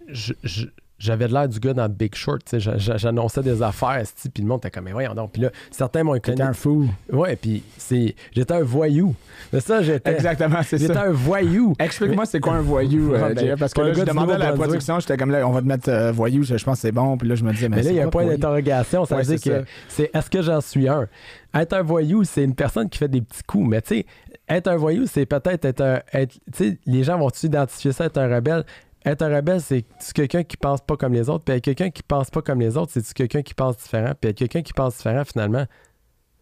je- 0.09 0.33
je- 0.43 0.65
j'avais 1.01 1.27
de 1.27 1.33
l'air 1.33 1.49
du 1.49 1.59
gars 1.59 1.73
dans 1.73 1.89
Big 1.89 2.13
Short. 2.13 2.41
J'annonçais 2.57 3.41
des 3.41 3.61
affaires, 3.63 4.03
puis 4.33 4.43
le 4.43 4.47
monde 4.47 4.59
était 4.59 4.69
comme, 4.69 4.83
mais 4.85 4.91
voyons 4.91 5.13
donc. 5.15 5.31
Puis 5.31 5.41
là, 5.41 5.49
certains 5.71 6.03
m'ont 6.03 6.13
T'es 6.13 6.33
connu. 6.33 6.41
un 6.43 6.53
fou. 6.53 6.87
Ouais, 7.11 7.35
puis 7.35 7.63
c'est, 7.77 8.15
j'étais 8.31 8.53
un 8.53 8.61
voyou. 8.63 9.15
C'est 9.51 9.61
ça, 9.61 9.81
j'étais. 9.81 10.13
Exactement, 10.13 10.59
c'est 10.63 10.77
J'étais 10.77 10.93
ça. 10.93 11.05
un 11.05 11.11
voyou. 11.11 11.73
Explique-moi, 11.79 12.25
c'est 12.25 12.39
quoi 12.39 12.53
un 12.53 12.61
voyou, 12.61 13.13
euh, 13.15 13.33
ben, 13.33 13.57
parce 13.57 13.73
que 13.73 13.81
là, 13.81 13.93
je 13.93 14.03
demandais 14.03 14.33
à 14.33 14.37
la 14.37 14.53
production, 14.53 14.99
j'étais 14.99 15.17
comme 15.17 15.31
là, 15.31 15.47
on 15.47 15.51
va 15.51 15.61
te 15.61 15.67
mettre 15.67 15.89
euh, 15.89 16.11
voyou, 16.11 16.43
je 16.43 16.53
pense 16.63 16.77
que 16.77 16.81
c'est 16.81 16.91
bon, 16.91 17.17
puis 17.17 17.27
là, 17.27 17.35
je 17.35 17.43
me 17.43 17.51
disais, 17.51 17.67
mais, 17.67 17.77
Mais 17.77 17.83
là, 17.83 17.89
il 17.89 17.95
y 17.95 17.99
a 17.99 18.05
un 18.05 18.09
point 18.09 18.25
d'interrogation. 18.25 19.05
Ça 19.05 19.15
Ouais, 19.15 19.23
veut 19.23 19.35
dire 19.35 19.59
que 19.61 19.65
c'est 19.89 20.11
est-ce 20.13 20.29
que 20.29 20.41
j'en 20.41 20.61
suis 20.61 20.87
un? 20.87 21.07
Être 21.53 21.73
un 21.73 21.81
voyou, 21.81 22.23
c'est 22.23 22.43
une 22.43 22.55
personne 22.55 22.87
qui 22.89 22.97
fait 22.99 23.07
des 23.09 23.21
petits 23.21 23.43
coups. 23.43 23.67
Mais 23.67 23.81
tu 23.81 23.95
sais, 23.95 24.05
être 24.47 24.67
un 24.67 24.75
voyou, 24.77 25.05
c'est 25.07 25.25
peut-être 25.25 25.65
être 25.65 25.81
un. 25.81 25.99
être- 26.13 26.39
Tu 26.53 26.69
sais, 26.69 26.77
les 26.85 27.03
gens 27.03 27.17
vont-tu 27.17 27.47
identifier 27.47 27.91
ça 27.91 28.05
être 28.05 28.17
un 28.17 28.33
rebelle? 28.33 28.63
Être 29.05 29.23
un 29.23 29.35
rebelle, 29.35 29.61
c'est 29.61 29.83
quelqu'un 30.13 30.43
qui 30.43 30.57
pense 30.57 30.81
pas 30.81 30.95
comme 30.95 31.13
les 31.13 31.29
autres. 31.29 31.43
Puis 31.43 31.55
être 31.55 31.63
quelqu'un 31.63 31.89
qui 31.89 32.03
pense 32.03 32.29
pas 32.29 32.41
comme 32.41 32.59
les 32.59 32.77
autres, 32.77 32.91
c'est 32.93 33.13
quelqu'un 33.13 33.41
qui 33.41 33.53
pense 33.53 33.77
différent? 33.77 34.13
Puis 34.19 34.29
être 34.29 34.37
quelqu'un 34.37 34.61
qui 34.61 34.73
pense 34.73 34.97
différent, 34.97 35.25
finalement, 35.25 35.65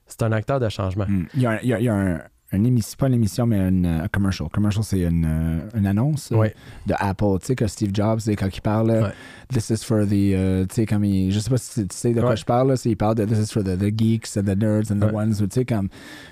c'est 0.06 0.24
un 0.24 0.32
acteur 0.32 0.60
de 0.60 0.68
changement. 0.68 1.06
Hmm. 1.08 1.26
Il 1.36 1.42
y 1.42 1.88
a 1.88 1.94
un, 1.94 2.22
une 2.52 2.66
émission, 2.66 2.96
pas 2.98 3.08
une 3.08 3.14
émission, 3.14 3.46
mais 3.46 3.58
une 3.60 3.86
euh, 3.86 4.08
commercial. 4.12 4.50
Commercial, 4.50 4.84
c'est 4.84 5.02
une, 5.02 5.26
euh, 5.28 5.60
une 5.78 5.86
annonce 5.86 6.32
euh, 6.32 6.36
Ouais. 6.38 6.56
de 6.88 6.94
Apple. 6.98 7.38
Tu 7.42 7.46
sais, 7.48 7.56
que 7.56 7.68
Steve 7.68 7.92
Jobs, 7.94 8.20
quand 8.38 8.48
il 8.52 8.62
parle, 8.62 8.90
Ouais. 8.92 9.12
This 9.54 9.70
is 9.70 9.84
for 9.86 10.06
the. 10.06 10.14
euh, 10.34 10.66
tu 10.66 10.76
sais, 10.76 10.86
comme 10.86 11.04
il. 11.06 11.32
Je 11.32 11.40
sais 11.40 11.50
pas 11.50 11.58
si 11.58 11.88
tu 11.88 11.96
sais 11.96 12.14
de 12.14 12.20
quoi 12.22 12.32
Ouais. 12.32 12.38
je 12.38 12.46
parle, 12.46 12.70
là, 12.70 12.76
il 12.86 12.98
parle 12.98 13.16
de 13.16 13.26
This 13.26 13.50
is 13.50 13.54
for 13.54 13.64
the, 13.64 13.78
the 13.78 13.92
geeks 13.98 14.36
and 14.38 14.44
the 14.44 14.58
nerds 14.58 14.92
and 14.92 15.00
the 15.00 15.14
ones. 15.14 15.40
who, 15.42 15.48
Tu 15.48 15.60
sais, 15.60 15.66
comme. 15.66 15.90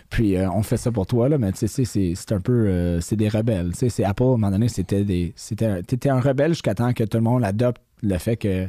Puis 0.09 0.35
euh, 0.37 0.49
on 0.51 0.63
fait 0.63 0.77
ça 0.77 0.91
pour 0.91 1.05
toi, 1.05 1.29
là, 1.29 1.37
mais 1.37 1.51
tu 1.51 1.67
sais, 1.67 1.85
c'est- 1.85 2.31
un 2.31 2.39
peu. 2.39 2.67
euh, 2.67 2.99
c'est 3.01 3.15
des 3.15 3.29
rebelles. 3.29 3.71
Tu 3.73 3.77
sais, 3.79 3.89
c'est 3.89 4.03
Apple, 4.03 4.23
à 4.23 4.25
un 4.25 4.29
moment 4.29 4.51
donné, 4.51 4.69
c'était 4.69 5.03
des. 5.03 5.33
c'était 5.35 5.83
T'étais 5.83 6.09
un 6.09 6.19
rebelle 6.19 6.51
jusqu'à 6.53 6.73
temps 6.75 6.93
que 6.93 7.03
tout 7.03 7.17
le 7.17 7.23
monde 7.23 7.43
adopte 7.43 7.81
le 8.01 8.17
fait 8.17 8.37
que. 8.37 8.67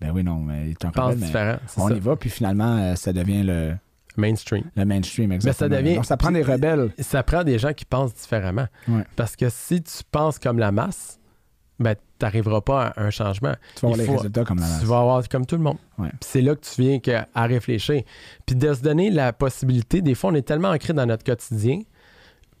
Ben 0.00 0.12
oui, 0.14 0.24
non, 0.24 0.36
mais 0.40 0.72
t'es 0.78 0.86
un 0.86 0.90
rebelle, 0.90 1.18
mais 1.20 1.56
on 1.76 1.88
ça. 1.88 1.94
y 1.94 2.00
va, 2.00 2.16
puis 2.16 2.30
finalement, 2.30 2.94
ça 2.96 3.12
devient 3.12 3.42
le, 3.42 3.72
Mainstream. 4.16 4.64
le 4.76 4.84
mainstream, 4.84 5.32
exactement. 5.32 5.76
devient- 5.76 5.94
Donc 5.96 6.04
ça 6.06 6.16
prend 6.16 6.30
des 6.32 6.42
rebelles. 6.42 6.92
Ça 6.98 7.22
prend 7.22 7.44
des 7.44 7.58
gens 7.58 7.72
qui 7.72 7.84
pensent 7.84 8.14
différemment. 8.14 8.66
Ouais. 8.88 9.04
Parce 9.16 9.36
que 9.36 9.48
si 9.48 9.82
tu 9.82 10.02
penses 10.10 10.38
comme 10.38 10.58
la 10.58 10.72
masse, 10.72 11.18
ben, 11.78 11.94
tu 11.94 12.00
n'arriveras 12.26 12.60
pas 12.60 12.88
à 12.88 13.02
un 13.02 13.10
changement. 13.10 13.54
Tu 13.76 13.80
vas 13.86 13.92
avoir 13.92 14.06
les 14.06 14.12
résultats 14.16 14.44
comme 14.44 14.58
la 14.58 14.66
masse. 14.66 14.80
Tu 14.80 14.86
vas 14.86 15.00
avoir 15.00 15.28
comme 15.28 15.46
tout 15.46 15.56
le 15.56 15.62
monde. 15.62 15.78
Ouais. 15.98 16.10
C'est 16.20 16.42
là 16.42 16.54
que 16.54 16.60
tu 16.60 16.82
viens 16.82 16.98
que- 16.98 17.22
à 17.34 17.46
réfléchir. 17.46 18.02
Puis 18.44 18.54
de 18.56 18.74
se 18.74 18.82
donner 18.82 19.10
la 19.10 19.32
possibilité, 19.32 20.02
des 20.02 20.14
fois, 20.14 20.30
on 20.30 20.34
est 20.34 20.42
tellement 20.46 20.70
ancré 20.70 20.92
dans 20.92 21.06
notre 21.06 21.24
quotidien 21.24 21.80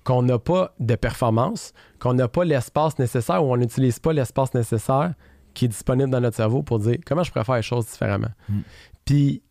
qu'on 0.04 0.22
n'a 0.22 0.38
pas 0.38 0.74
de 0.80 0.94
performance, 0.94 1.74
qu'on 1.98 2.14
n'a 2.14 2.28
pas 2.28 2.44
l'espace 2.44 2.98
nécessaire 2.98 3.44
ou 3.44 3.52
on 3.52 3.56
n'utilise 3.58 3.98
pas 3.98 4.14
l'espace 4.14 4.54
nécessaire 4.54 5.12
qui 5.52 5.66
est 5.66 5.68
disponible 5.68 6.08
dans 6.08 6.20
notre 6.20 6.36
cerveau 6.36 6.62
pour 6.62 6.78
dire 6.78 6.96
comment 7.04 7.22
je 7.22 7.30
pourrais 7.30 7.44
faire 7.44 7.56
les 7.56 7.62
choses 7.62 7.86
différemment. 7.86 8.30
Mm. 8.48 8.60
Puis 9.04 9.42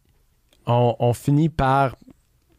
on, 0.66 0.96
on 1.00 1.14
finit 1.14 1.50
par 1.50 1.96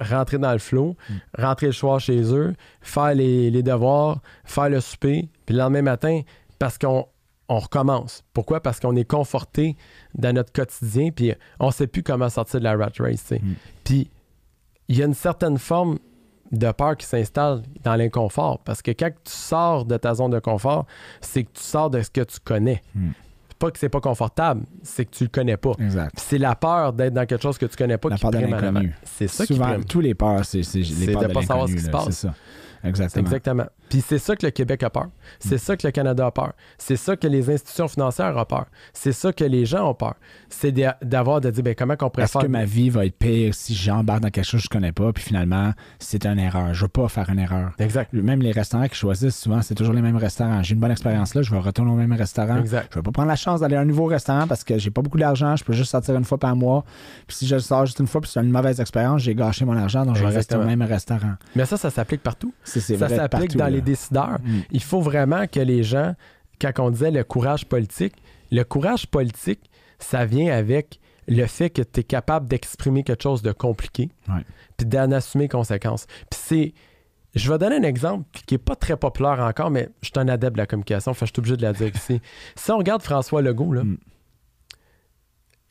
rentrer 0.01 0.39
dans 0.39 0.53
le 0.53 0.59
flot, 0.59 0.97
Mm. 1.11 1.15
rentrer 1.43 1.67
le 1.67 1.73
soir 1.73 2.01
chez 2.01 2.23
eux, 2.35 2.55
faire 2.81 3.15
les, 3.15 3.51
les 3.51 3.63
devoirs, 3.63 4.21
faire 4.45 4.69
le 4.71 4.81
souper, 4.81 5.29
puis 5.45 5.55
le 5.55 5.61
lendemain 5.61 5.83
matin, 5.83 6.23
parce 6.59 6.79
qu'on 6.79 7.07
on 7.49 7.59
recommence. 7.59 8.23
Pourquoi? 8.33 8.61
Parce 8.63 8.79
qu'on 8.81 8.95
est 8.97 9.05
conforté 9.05 9.77
dans 10.15 10.33
notre 10.35 10.53
quotidien, 10.53 11.11
puis 11.11 11.35
on 11.59 11.67
ne 11.67 11.73
sait 11.73 11.87
plus 11.89 12.03
comment 12.03 12.29
sortir 12.31 12.61
de 12.61 12.65
la 12.65 12.77
rat 12.77 12.91
race. 12.99 13.23
tu 13.23 13.35
sais. 13.37 13.41
Mm. 13.43 13.55
Puis 13.85 14.11
il 14.89 14.97
y 14.97 15.03
a 15.03 15.07
une 15.07 15.15
certaine 15.15 15.59
forme 15.59 15.99
de 16.53 16.73
peur 16.73 16.97
qui 16.97 17.07
s'installe 17.07 17.63
dans 17.85 17.95
l'inconfort, 17.97 18.59
parce 18.61 18.83
que 18.83 18.91
quand 18.93 19.11
tu 19.25 19.33
sors 19.33 19.85
de 19.85 19.97
ta 19.97 20.15
zone 20.15 20.31
de 20.33 20.39
confort, 20.41 20.87
c'est 21.21 21.45
que 21.45 21.51
tu 21.53 21.63
sors 21.63 21.91
de 21.91 22.01
ce 22.03 22.11
que 22.11 22.23
tu 22.23 22.39
connais. 22.43 22.83
Mm. 22.95 23.11
Pas 23.61 23.71
que 23.71 23.79
c'est 23.79 23.91
pas 23.91 24.01
confortable, 24.01 24.63
c'est 24.83 25.05
que 25.05 25.11
tu 25.11 25.25
le 25.25 25.29
connais 25.29 25.59
pas. 25.59 25.73
Exact. 25.79 26.15
C'est 26.19 26.39
la 26.39 26.55
peur 26.57 26.95
d'être 26.95 27.13
dans 27.13 27.27
quelque 27.27 27.43
chose 27.43 27.59
que 27.59 27.67
tu 27.67 27.77
connais 27.77 27.99
pas 27.99 28.09
La 28.09 28.17
qui 28.17 28.23
peur 28.23 28.31
de 28.31 28.39
prime 28.39 28.55
avant. 28.55 28.83
C'est 29.05 29.29
ça 29.29 29.47
qui 29.47 29.53
Souvent, 29.55 29.67
prime. 29.67 29.85
tous 29.85 30.01
les 30.01 30.15
peurs, 30.15 30.45
c'est 30.47 30.63
les 30.63 31.13
peurs 31.13 31.23
de 31.23 31.29
de, 31.29 31.33
pas 31.35 31.43
savoir 31.43 31.69
ce 31.69 31.75
l'inconnu, 31.75 31.77
qui 31.77 31.85
se 31.85 31.91
passe. 31.91 32.05
C'est 32.07 32.27
ça. 32.29 32.35
Exactement. 32.83 33.27
Exactement. 33.27 33.67
Puis 33.91 34.05
c'est 34.07 34.19
ça 34.19 34.37
que 34.37 34.47
le 34.47 34.53
Québec 34.53 34.85
a 34.85 34.91
peur. 34.91 35.09
C'est 35.41 35.59
ça 35.59 35.77
que 35.77 35.85
le 35.87 35.91
Canada 35.91 36.27
a 36.27 36.31
peur. 36.31 36.53
C'est 36.79 36.97
ça 36.97 37.17
que 37.17 37.27
les 37.27 37.51
institutions 37.51 37.89
financières 37.89 38.37
ont 38.37 38.45
peur. 38.45 38.67
C'est 38.93 39.13
ça 39.13 39.33
que 39.33 39.45
les 39.45 39.67
gens 39.67 39.91
ont 39.91 39.95
peur. 39.95 40.15
C'est 40.49 40.73
d'avoir 41.03 41.41
de 41.41 41.51
dire, 41.51 41.65
ben, 41.65 41.75
comment 41.75 41.97
qu'on 41.97 42.09
pourrait 42.09 42.25
Est-ce 42.25 42.39
que 42.39 42.47
ma 42.47 42.65
vie 42.65 42.89
va 42.89 43.05
être 43.05 43.19
pire 43.19 43.53
si 43.53 43.75
j'embarque 43.75 44.21
dans 44.21 44.31
quelque 44.31 44.45
chose 44.45 44.61
que 44.61 44.67
je 44.67 44.69
connais 44.71 44.93
pas, 44.93 45.13
puis 45.13 45.25
finalement, 45.25 45.73
c'est 45.99 46.25
une 46.25 46.39
erreur. 46.39 46.73
Je 46.73 46.83
veux 46.83 46.89
pas 46.89 47.09
faire 47.09 47.29
une 47.31 47.41
erreur. 47.41 47.73
Exact. 47.81 48.13
Même 48.13 48.43
les 48.43 48.53
restaurants 48.53 48.87
qu'ils 48.87 48.95
choisissent, 48.95 49.37
souvent, 49.37 49.61
c'est 49.61 49.75
toujours 49.75 49.95
les 49.95 50.03
mêmes 50.03 50.17
restaurants. 50.17 50.63
J'ai 50.63 50.75
une 50.75 50.81
bonne 50.81 50.93
expérience 50.93 51.35
là, 51.35 51.43
je 51.43 51.51
vais 51.51 51.59
retourner 51.59 51.91
au 51.91 51.97
même 51.97 52.13
restaurant. 52.13 52.59
Exact. 52.59 52.89
Je 52.91 52.99
vais 53.01 53.03
pas 53.03 53.11
prendre 53.11 53.29
la 53.29 53.37
chance 53.37 53.61
d'aller 53.61 53.77
à 53.77 53.81
un 53.81 53.85
nouveau 53.85 54.07
restaurant 54.07 54.47
parce 54.47 54.63
que 54.63 54.79
j'ai 54.79 54.91
pas 54.91 55.03
beaucoup 55.03 55.19
d'argent, 55.19 55.57
je 55.57 55.65
peux 55.65 55.73
juste 55.73 55.91
sortir 55.91 56.15
une 56.15 56.25
fois 56.25 56.39
par 56.39 56.55
mois. 56.55 56.85
Puis 57.27 57.39
si 57.39 57.47
je 57.49 57.59
sors 57.59 57.87
juste 57.87 57.99
une 57.99 58.07
fois, 58.07 58.21
puis 58.21 58.31
c'est 58.33 58.41
une 58.41 58.51
mauvaise 58.51 58.79
expérience, 58.79 59.23
j'ai 59.23 59.35
gâché 59.35 59.65
mon 59.65 59.77
argent, 59.77 60.07
donc 60.07 60.17
je 60.17 60.25
vais 60.25 60.33
rester 60.33 60.55
au 60.55 60.63
même 60.63 60.83
restaurant. 60.83 61.35
Mais 61.57 61.65
ça, 61.65 61.77
ça 61.77 61.91
s'applique 61.91 62.23
partout. 62.23 62.55
Ça 62.63 63.09
s'applique 63.09 63.57
dans 63.57 63.67
là. 63.67 63.80
Les 63.81 63.85
décideurs. 63.93 64.39
Mm. 64.43 64.61
Il 64.71 64.83
faut 64.83 65.01
vraiment 65.01 65.47
que 65.47 65.61
les 65.61 65.83
gens, 65.83 66.15
quand 66.61 66.73
on 66.79 66.91
disait 66.91 67.11
le 67.11 67.25
courage 67.25 67.67
politique, 67.67 68.15
le 68.53 68.63
courage 68.65 69.07
politique, 69.07 69.61
ça 69.99 70.25
vient 70.25 70.53
avec 70.57 71.01
le 71.29 71.47
fait 71.47 71.71
que 71.71 71.83
tu 71.83 72.01
es 72.01 72.03
capable 72.05 72.49
d'exprimer 72.49 73.03
quelque 73.05 73.23
chose 73.23 73.43
de 73.43 73.53
compliqué, 73.53 74.09
Ouais. 74.29 74.43
puis 74.77 74.87
d'en 74.87 75.11
assumer 75.13 75.45
les 75.45 75.49
conséquences. 75.49 76.07
Puis 76.31 76.41
c'est. 76.43 76.75
Je 77.37 77.49
vais 77.53 77.59
donner 77.59 77.77
un 77.77 77.85
exemple 77.85 78.25
qui 78.45 78.55
n'est 78.55 78.59
pas 78.59 78.75
très 78.75 78.97
populaire 78.97 79.39
encore, 79.39 79.71
mais 79.71 79.89
je 80.03 80.07
suis 80.09 80.19
un 80.19 80.27
adepte 80.27 80.55
de 80.55 80.59
la 80.59 80.67
communication, 80.67 81.15
fait 81.15 81.27
je 81.27 81.31
suis 81.33 81.39
obligé 81.39 81.57
de 81.57 81.63
la 81.63 81.73
dire 81.73 81.93
ici. 81.95 82.21
Si 82.57 82.71
on 82.73 82.79
regarde 82.79 83.03
François 83.03 83.41
Legault, 83.41 83.73
là, 83.73 83.85
Mm. 83.85 83.99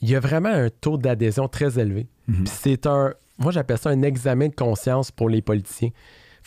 il 0.01 0.09
y 0.09 0.15
a 0.15 0.19
vraiment 0.21 0.49
un 0.49 0.69
taux 0.69 0.97
d'adhésion 0.97 1.47
très 1.49 1.77
élevé. 1.79 2.07
Mhm. 2.27 2.43
Puis 2.45 2.53
c'est 2.53 2.85
un. 2.87 3.13
Moi, 3.37 3.51
j'appelle 3.51 3.77
ça 3.77 3.89
un 3.89 4.01
examen 4.03 4.47
de 4.47 4.55
conscience 4.55 5.11
pour 5.11 5.29
les 5.29 5.41
politiciens. 5.41 5.89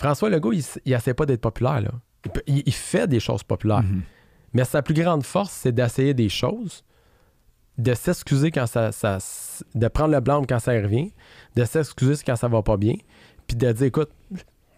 François 0.02 0.28
Legault, 0.30 0.52
il 0.52 0.64
n'essaie 0.86 1.14
pas 1.14 1.26
d'être 1.26 1.40
populaire. 1.40 1.80
Là. 1.80 1.90
Il, 2.46 2.58
il- 2.58 2.62
il 2.66 2.72
fait 2.74 3.06
des 3.06 3.20
choses 3.20 3.42
populaires. 3.42 3.82
Mhm. 3.82 4.02
Mais 4.54 4.64
sa 4.64 4.82
plus 4.82 4.94
grande 4.94 5.24
force, 5.24 5.52
c'est 5.52 5.72
d'essayer 5.72 6.12
des 6.14 6.28
choses, 6.28 6.84
de 7.78 7.94
s'excuser 7.94 8.50
quand 8.50 8.66
ça, 8.66 8.92
ça- 8.92 9.18
de 9.74 9.88
prendre 9.88 10.12
le 10.12 10.20
blanc 10.20 10.44
quand 10.46 10.58
ça 10.58 10.72
revient, 10.72 11.12
de 11.56 11.64
s'excuser 11.64 12.22
quand 12.24 12.36
ça 12.36 12.48
va 12.48 12.62
pas 12.62 12.76
bien, 12.76 12.94
puis 13.46 13.56
de 13.56 13.72
dire 13.72 13.86
écoute, 13.86 14.10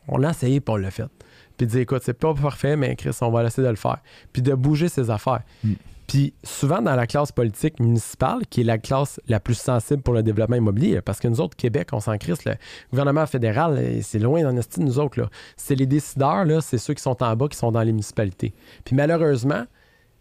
on 0.09 0.19
l'a 0.19 0.31
essayé 0.31 0.61
puis 0.61 0.73
on 0.73 0.77
l'a 0.77 0.91
fait. 0.91 1.09
Puis 1.57 1.67
de 1.67 1.73
dire 1.73 1.81
écoute, 1.81 2.03
c'est 2.05 2.15
pas 2.19 2.35
parfait, 2.35 2.77
mais 2.77 2.95
Chris, 2.97 3.17
on 3.21 3.31
va 3.31 3.43
essayer 3.45 3.65
de 3.65 3.71
le 3.71 3.77
faire. 3.77 3.99
Puis 4.33 4.43
de 4.43 4.55
bouger 4.55 4.89
ses 4.89 5.11
affaires. 5.11 5.43
Mm. 5.65 5.73
Puis 6.15 6.33
souvent 6.45 6.81
dans 6.81 6.95
la 6.95 7.09
classe 7.09 7.33
politique 7.33 7.81
municipale, 7.81 8.47
qui 8.49 8.61
est 8.61 8.65
la 8.65 8.79
classe 8.79 9.21
la 9.27 9.41
plus 9.41 9.57
sensible 9.57 10.01
pour 10.01 10.15
le 10.15 10.23
développement 10.23 10.55
immobilier, 10.55 11.01
parce 11.01 11.19
que 11.19 11.27
nous 11.27 11.41
autres, 11.41 11.57
Québec, 11.57 11.89
on 11.91 11.99
s'en 11.99 12.17
crisse, 12.19 12.45
le 12.45 12.55
gouvernement 12.93 13.27
fédéral, 13.27 14.01
c'est 14.01 14.21
loin 14.21 14.45
notre 14.45 14.63
style, 14.63 14.85
nous 14.85 15.01
autres. 15.01 15.29
C'est 15.57 15.75
les 15.75 15.87
décideurs, 15.87 16.45
là, 16.45 16.61
c'est 16.61 16.79
ceux 16.79 16.95
qui 16.95 17.03
sont 17.03 17.21
en 17.21 17.35
bas, 17.35 17.49
qui 17.49 17.59
sont 17.59 17.73
dans 17.73 17.83
les 17.83 17.91
municipalités. 17.91 18.55
Puis 18.85 18.95
malheureusement, 18.95 19.65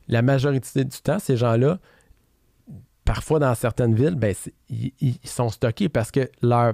la 0.07 0.23
majorité 0.23 0.83
du 0.83 0.97
temps, 0.97 1.19
ces 1.19 1.37
gens-là, 1.37 1.77
parfois 3.05 3.37
dans 3.37 3.53
certaines 3.53 3.93
villes, 3.93 4.15
ben, 4.15 4.33
ils 4.71 5.19
sont 5.25 5.49
stockés 5.49 5.89
parce 5.89 6.09
que 6.09 6.27
leur 6.41 6.73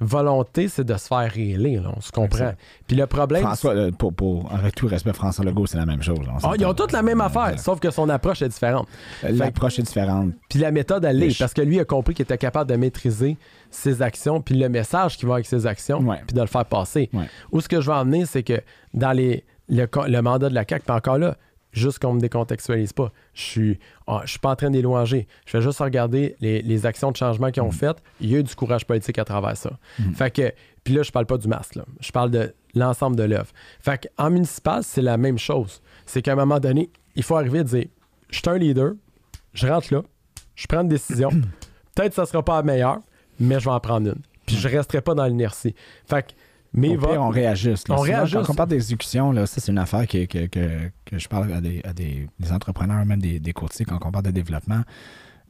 volonté, 0.00 0.68
c'est 0.68 0.84
de 0.84 0.96
se 0.96 1.06
faire 1.06 1.32
là, 1.36 1.92
on 1.96 2.00
se 2.00 2.12
comprend. 2.12 2.52
Puis 2.86 2.96
le 2.96 3.06
problème. 3.06 3.42
François, 3.42 3.74
euh, 3.74 3.90
pour, 3.90 4.12
pour, 4.12 4.52
avec 4.52 4.74
tout 4.74 4.86
respect, 4.86 5.12
François 5.12 5.44
Legault, 5.44 5.66
c'est 5.66 5.76
la 5.78 5.86
même 5.86 6.02
chose. 6.02 6.20
là, 6.26 6.34
Ah, 6.42 6.52
ils 6.58 6.64
ont 6.66 6.74
toutes 6.74 6.92
la 6.92 7.02
même 7.02 7.20
affaire, 7.20 7.58
sauf 7.58 7.80
que 7.80 7.90
son 7.90 8.08
approche 8.08 8.42
est 8.42 8.48
différente. 8.48 8.88
L'approche 9.22 9.78
est 9.78 9.82
différente. 9.82 10.32
Puis 10.48 10.58
la 10.58 10.70
méthode, 10.70 11.04
elle 11.04 11.18
l'est, 11.18 11.38
parce 11.38 11.54
que 11.54 11.62
lui 11.62 11.80
a 11.80 11.84
compris 11.84 12.14
qu'il 12.14 12.22
était 12.24 12.38
capable 12.38 12.70
de 12.70 12.76
maîtriser 12.76 13.36
ses 13.70 14.02
actions, 14.02 14.40
puis 14.40 14.54
le 14.54 14.68
message 14.68 15.16
qui 15.16 15.26
va 15.26 15.34
avec 15.34 15.46
ses 15.46 15.66
actions, 15.66 16.02
puis 16.26 16.34
de 16.34 16.40
le 16.40 16.46
faire 16.46 16.64
passer. 16.64 17.10
Où 17.52 17.60
ce 17.60 17.68
que 17.68 17.80
je 17.80 17.90
veux 17.90 17.96
en 17.96 18.04
venir, 18.04 18.26
c'est 18.26 18.42
que 18.42 18.60
dans 18.94 19.12
les, 19.12 19.44
le 19.68 20.20
mandat 20.20 20.48
de 20.48 20.54
la 20.54 20.64
CAQ, 20.68 20.84
puis 20.86 20.94
encore 20.96 21.18
là, 21.18 21.36
juste 21.78 21.98
qu'on 21.98 22.14
me 22.14 22.20
décontextualise 22.20 22.92
pas, 22.92 23.12
je 23.34 23.42
suis, 23.42 23.78
ah, 24.06 24.22
je 24.24 24.30
suis 24.30 24.38
pas 24.38 24.50
en 24.50 24.56
train 24.56 24.70
d'élouanger. 24.70 25.26
Je 25.46 25.50
fais 25.50 25.62
juste 25.62 25.78
regarder 25.78 26.36
les, 26.40 26.62
les 26.62 26.86
actions 26.86 27.10
de 27.10 27.16
changement 27.16 27.50
qu'ils 27.50 27.62
ont 27.62 27.70
faites. 27.70 28.02
Il 28.20 28.30
y 28.30 28.36
a 28.36 28.38
eu 28.38 28.42
du 28.42 28.54
courage 28.54 28.86
politique 28.86 29.18
à 29.18 29.24
travers 29.24 29.56
ça. 29.56 29.70
Fait 30.14 30.30
que, 30.30 30.52
puis 30.84 30.94
là, 30.94 31.02
je 31.02 31.10
parle 31.10 31.26
pas 31.26 31.38
du 31.38 31.48
masque, 31.48 31.74
là. 31.76 31.84
je 32.00 32.12
parle 32.12 32.30
de 32.30 32.54
l'ensemble 32.74 33.16
de 33.16 33.24
l'œuvre. 33.24 33.48
Fait 33.80 34.08
qu'en 34.16 34.30
municipal, 34.30 34.82
c'est 34.82 35.02
la 35.02 35.16
même 35.16 35.38
chose. 35.38 35.82
C'est 36.06 36.22
qu'à 36.22 36.32
un 36.32 36.36
moment 36.36 36.60
donné, 36.60 36.90
il 37.16 37.22
faut 37.22 37.36
arriver 37.36 37.60
à 37.60 37.64
dire, 37.64 37.86
je 38.30 38.38
suis 38.38 38.48
un 38.48 38.58
leader, 38.58 38.92
je 39.54 39.66
rentre 39.66 39.92
là, 39.92 40.02
je 40.54 40.66
prends 40.66 40.80
une 40.82 40.88
décision. 40.88 41.30
Peut-être 41.94 42.10
que 42.10 42.14
ça 42.14 42.26
sera 42.26 42.44
pas 42.44 42.56
la 42.56 42.62
meilleure, 42.62 43.00
mais 43.40 43.60
je 43.60 43.64
vais 43.64 43.70
en 43.70 43.80
prendre 43.80 44.08
une. 44.08 44.22
Puis 44.46 44.56
je 44.56 44.68
resterai 44.68 45.00
pas 45.00 45.14
dans 45.14 45.26
l'inertie. 45.26 45.74
Fait 46.06 46.22
que 46.22 46.32
mes 46.74 46.96
Au 46.96 46.98
pire, 46.98 47.08
votes- 47.08 47.18
on 47.18 47.28
réajuste. 47.28 47.88
là. 47.88 47.94
On 47.94 47.98
Souvent, 47.98 48.12
réajuste. 48.16 48.42
Quand 48.46 48.52
on 48.52 48.56
parle 48.56 48.68
d'exécution, 48.70 49.32
là, 49.32 49.46
ça, 49.46 49.60
c'est 49.60 49.72
une 49.72 49.78
affaire 49.78 50.06
que, 50.06 50.26
que, 50.26 50.46
que, 50.46 50.90
que 51.04 51.18
je 51.18 51.28
parle 51.28 51.52
à 51.52 51.60
des, 51.60 51.80
à 51.84 51.92
des, 51.92 52.26
des 52.38 52.52
entrepreneurs, 52.52 53.04
même 53.06 53.20
des, 53.20 53.40
des 53.40 53.52
courtiers, 53.52 53.84
quand 53.86 53.98
on 54.04 54.10
parle 54.10 54.24
de 54.24 54.30
développement. 54.30 54.82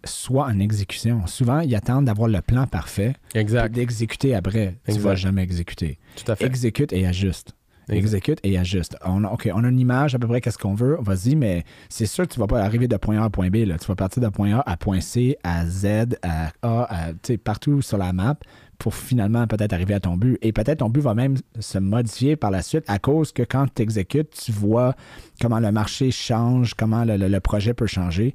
Soit 0.05 0.45
en 0.47 0.61
exécution. 0.61 1.27
Souvent, 1.27 1.59
ils 1.61 1.75
attendent 1.75 2.05
d'avoir 2.05 2.29
le 2.29 2.41
plan 2.41 2.69
parfait 2.69 3.15
Exact, 3.35 3.75
d'exécuter 3.75 4.33
après. 4.35 4.77
Tu 4.85 4.93
Exact. 4.93 5.03
vas 5.09 5.15
jamais 5.17 5.43
exécuter. 5.43 5.99
tout 6.15 6.31
à 6.31 6.37
fait. 6.37 6.47
Exécute 6.47 6.93
et 6.93 7.05
ajuste. 7.05 7.55
Exact. 7.89 7.99
Exécute 8.05 8.39
et 8.45 8.59
ajuste. 8.59 8.97
On 9.05 9.25
a, 9.25 9.29
OK, 9.31 9.51
on 9.53 9.65
a 9.65 9.69
une 9.69 9.81
image 9.81 10.15
à 10.15 10.19
peu 10.21 10.29
près 10.29 10.41
qu'est-ce 10.41 10.59
qu'on 10.59 10.75
veut? 10.75 10.99
Vas-y, 11.01 11.35
mais 11.35 11.65
c'est 11.89 12.07
sûr 12.07 12.29
que 12.29 12.33
tu 12.35 12.39
vas 12.39 12.47
pas 12.47 12.63
arriver 12.63 12.87
de 12.87 12.97
point 12.97 13.21
A 13.21 13.25
à 13.25 13.31
point 13.31 13.49
B. 13.49 13.57
Là. 13.67 13.77
Tu 13.79 13.87
vas 13.87 13.97
partir 13.97 14.23
de 14.23 14.29
point 14.29 14.57
A 14.59 14.71
à 14.71 14.77
point 14.77 15.01
C, 15.01 15.37
à 15.43 15.67
Z, 15.67 15.87
à 16.23 16.53
A, 16.63 16.83
à, 17.09 17.09
partout 17.43 17.81
sur 17.83 17.97
la 17.99 18.13
map 18.13 18.37
pour 18.79 18.95
finalement 18.95 19.47
peut-être 19.47 19.73
arriver 19.73 19.95
à 19.95 20.01
ton 20.01 20.17
but. 20.17 20.39
Et 20.41 20.53
peut-être 20.53 20.79
ton 20.79 20.89
but 20.89 21.01
va 21.01 21.15
même 21.15 21.37
se 21.59 21.79
modifier 21.79 22.37
par 22.37 22.51
la 22.51 22.63
suite 22.63 22.85
à 22.87 22.99
cause 22.99 23.33
que 23.33 23.43
quand 23.43 23.67
tu 23.75 23.83
exécutes, 23.83 24.31
tu 24.31 24.53
vois 24.53 24.95
comment 25.41 25.59
le 25.59 25.73
marché 25.73 26.11
change, 26.11 26.75
comment 26.75 27.05
le, 27.05 27.17
le- 27.17 27.41
projet 27.41 27.75
peut 27.75 27.87
changer. 27.87 28.35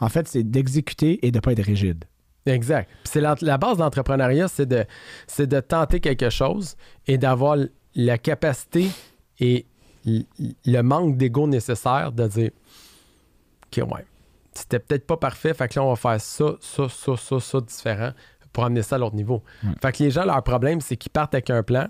En 0.00 0.08
fait, 0.08 0.26
c'est 0.26 0.42
d'exécuter 0.42 1.24
et 1.26 1.30
de 1.30 1.36
ne 1.36 1.40
pas 1.40 1.52
être 1.52 1.62
rigide. 1.62 2.04
Exact. 2.46 2.90
C'est 3.04 3.20
la, 3.20 3.34
base 3.34 3.76
de 3.78 3.82
l'entrepreneuriat, 3.82 4.48
c'est 4.48 4.66
de, 4.66 4.84
c'est 5.26 5.46
de 5.46 5.60
tenter 5.60 6.00
quelque 6.00 6.28
chose 6.30 6.76
et 7.06 7.16
d'avoir 7.16 7.56
la 7.94 8.18
capacité 8.18 8.88
et 9.40 9.66
le 10.04 10.82
manque 10.82 11.16
d'ego 11.16 11.46
nécessaire 11.46 12.12
de 12.12 12.26
dire 12.26 12.50
OK, 13.66 13.90
ouais, 13.90 14.04
c'était 14.52 14.78
peut-être 14.78 15.06
pas 15.06 15.16
parfait, 15.16 15.54
fait 15.54 15.68
que 15.68 15.78
là, 15.78 15.84
on 15.84 15.90
va 15.90 15.96
faire 15.96 16.20
ça, 16.20 16.56
ça, 16.60 16.88
ça, 16.88 17.16
ça, 17.16 17.40
ça 17.40 17.60
différent 17.60 18.12
pour 18.54 18.64
amener 18.64 18.80
ça 18.82 18.96
à 18.96 18.98
l'autre 18.98 19.16
niveau. 19.16 19.42
Ouais. 19.62 19.70
Fait 19.82 19.92
que 19.92 20.02
les 20.02 20.10
gens, 20.10 20.24
leur 20.24 20.42
problème, 20.42 20.80
c'est 20.80 20.96
qu'ils 20.96 21.12
partent 21.12 21.34
avec 21.34 21.50
un 21.50 21.62
plan, 21.62 21.88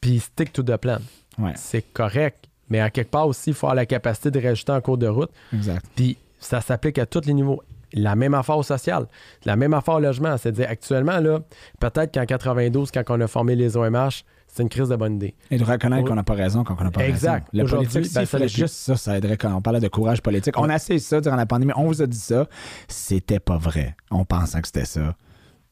puis 0.00 0.12
ils 0.12 0.20
stick 0.20 0.52
to 0.52 0.62
the 0.62 0.76
plan. 0.76 0.98
Ouais, 1.38 1.52
C'est 1.56 1.82
correct, 1.92 2.44
mais 2.68 2.78
à 2.80 2.90
quelque 2.90 3.10
part 3.10 3.26
aussi, 3.26 3.50
il 3.50 3.54
faut 3.54 3.66
avoir 3.66 3.74
la 3.74 3.86
capacité 3.86 4.30
de 4.30 4.40
rajouter 4.40 4.70
en 4.72 4.80
cours 4.80 4.98
de 4.98 5.08
route. 5.08 5.30
exact. 5.52 5.84
Puis 5.96 6.16
ça 6.38 6.60
s'applique 6.60 6.98
à 6.98 7.06
tous 7.06 7.26
les 7.26 7.34
niveaux. 7.34 7.60
La 7.94 8.14
même 8.16 8.32
affaire 8.34 8.56
au 8.56 8.62
social, 8.62 9.06
la 9.44 9.54
même 9.56 9.74
affaire 9.74 9.94
au 9.94 10.00
logement. 10.00 10.36
C'est-à-dire, 10.38 10.66
actuellement, 10.70 11.18
là, 11.20 11.40
peut-être 11.78 12.14
qu'en 12.14 12.24
92, 12.24 12.90
quand 12.90 13.02
on 13.10 13.20
a 13.20 13.26
formé 13.26 13.54
les 13.54 13.76
OMH, 13.76 14.24
c'est 14.48 14.62
une 14.62 14.68
crise 14.70 14.88
de 14.88 14.96
bonne 14.96 15.16
idée. 15.16 15.34
Et 15.50 15.56
de 15.58 15.64
reconnaître 15.64 16.06
qu'on 16.08 16.14
n'a 16.14 16.22
pas 16.22 16.34
raison 16.34 16.62
quand 16.64 16.74
on 16.78 16.84
n'a 16.84 16.90
pas 16.90 17.06
Exact. 17.06 17.48
raison. 17.52 17.58
Le 17.58 17.64
Aujourd'hui, 17.64 17.88
politique, 17.88 18.14
ben, 18.14 18.26
ça 18.26 18.46
juste 18.46 18.74
ça, 18.74 18.96
ça 18.96 19.16
aiderait 19.16 19.36
quand 19.38 19.54
on 19.54 19.62
parlait 19.62 19.80
de 19.80 19.88
courage 19.88 20.20
politique. 20.22 20.58
On 20.58 20.68
a 20.68 20.76
essayé 20.76 20.98
ça 20.98 21.20
durant 21.22 21.36
la 21.36 21.46
pandémie, 21.46 21.72
on 21.76 21.84
vous 21.86 22.02
a 22.02 22.06
dit 22.06 22.18
ça. 22.18 22.46
C'était 22.88 23.40
pas 23.40 23.56
vrai. 23.56 23.94
On 24.10 24.24
pensait 24.24 24.60
que 24.60 24.68
c'était 24.68 24.84
ça. 24.84 25.14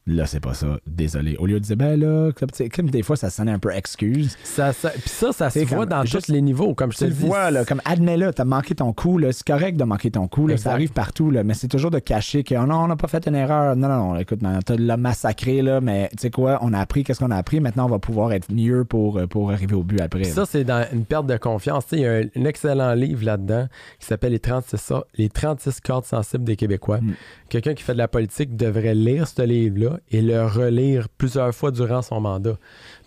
Là, 0.07 0.25
c'est 0.25 0.39
pas 0.39 0.55
ça. 0.55 0.79
Désolé. 0.87 1.35
Au 1.37 1.45
lieu 1.45 1.59
de 1.59 1.63
dire, 1.63 1.77
ben 1.77 1.99
là, 1.99 2.31
comme, 2.73 2.89
des 2.89 3.03
fois, 3.03 3.15
ça 3.15 3.29
sonnait 3.29 3.51
un 3.51 3.59
peu 3.59 3.71
excuse. 3.71 4.35
Ça, 4.43 4.73
ça- 4.73 4.89
puis 4.89 5.03
ça, 5.09 5.31
ça 5.31 5.49
se 5.51 5.59
voit 5.59 5.85
dans 5.85 6.03
juste- 6.03 6.25
tous 6.25 6.31
les 6.31 6.41
niveaux, 6.41 6.73
comme 6.73 6.91
je 6.91 6.97
te 6.97 7.05
le 7.05 7.11
dis. 7.11 7.25
vois, 7.27 7.51
là, 7.51 7.65
comme 7.65 7.81
admets-le, 7.85 8.33
t'as 8.33 8.43
manqué 8.43 8.73
ton 8.73 8.93
coup, 8.93 9.19
là, 9.19 9.31
c'est 9.31 9.45
correct 9.45 9.77
de 9.77 9.83
manquer 9.83 10.09
ton 10.09 10.27
coup, 10.27 10.47
là, 10.47 10.53
Exact. 10.55 10.63
ça 10.69 10.73
arrive 10.73 10.91
partout, 10.91 11.29
là, 11.29 11.43
mais 11.43 11.53
c'est 11.53 11.67
toujours 11.67 11.91
de 11.91 11.99
cacher 11.99 12.43
que 12.43 12.55
oh 12.55 12.65
non, 12.65 12.77
on 12.83 12.87
n'a 12.87 12.95
pas 12.95 13.07
fait 13.07 13.27
une 13.27 13.35
erreur. 13.35 13.75
Non, 13.75 13.87
non, 13.89 14.13
non, 14.13 14.15
écoute, 14.17 14.41
non, 14.41 14.57
t'as 14.65 14.75
l'as 14.75 14.97
massacré, 14.97 15.61
là, 15.61 15.81
mais 15.81 16.09
tu 16.13 16.17
sais 16.23 16.31
quoi, 16.31 16.57
on 16.63 16.73
a 16.73 16.79
appris 16.79 17.03
qu'est-ce 17.03 17.19
qu'on 17.19 17.29
a 17.31 17.37
appris, 17.37 17.59
maintenant 17.59 17.85
on 17.85 17.89
va 17.89 17.99
pouvoir 17.99 18.33
être 18.33 18.51
mieux 18.51 18.83
pour, 18.85 19.19
euh, 19.19 19.27
pour 19.27 19.51
arriver 19.51 19.75
au 19.75 19.83
but 19.83 20.01
après. 20.01 20.21
Puis 20.23 20.31
ça, 20.31 20.45
c'est 20.47 20.63
dans 20.63 20.83
une 20.91 21.05
perte 21.05 21.27
de 21.27 21.37
confiance. 21.37 21.85
Il 21.91 21.99
y 21.99 22.05
a 22.07 22.11
un, 22.13 22.23
un 22.35 22.45
excellent 22.45 22.93
livre 22.95 23.23
là-dedans 23.23 23.67
qui 23.99 24.07
s'appelle 24.07 24.31
les 24.31 24.39
36, 24.39 24.77
so- 24.81 25.03
les 25.15 25.29
36 25.29 25.79
cordes 25.79 26.05
sensibles 26.05 26.43
des 26.43 26.55
Québécois. 26.55 26.99
Mm. 27.01 27.13
Quelqu'un 27.49 27.73
qui 27.75 27.83
fait 27.83 27.93
de 27.93 27.97
la 27.99 28.07
politique 28.07 28.55
devrait 28.55 28.95
lire 28.95 29.27
ce 29.27 29.41
livre-là 29.43 29.90
et 30.09 30.21
le 30.21 30.45
relire 30.45 31.07
plusieurs 31.09 31.53
fois 31.53 31.71
durant 31.71 32.01
son 32.01 32.21
mandat. 32.21 32.57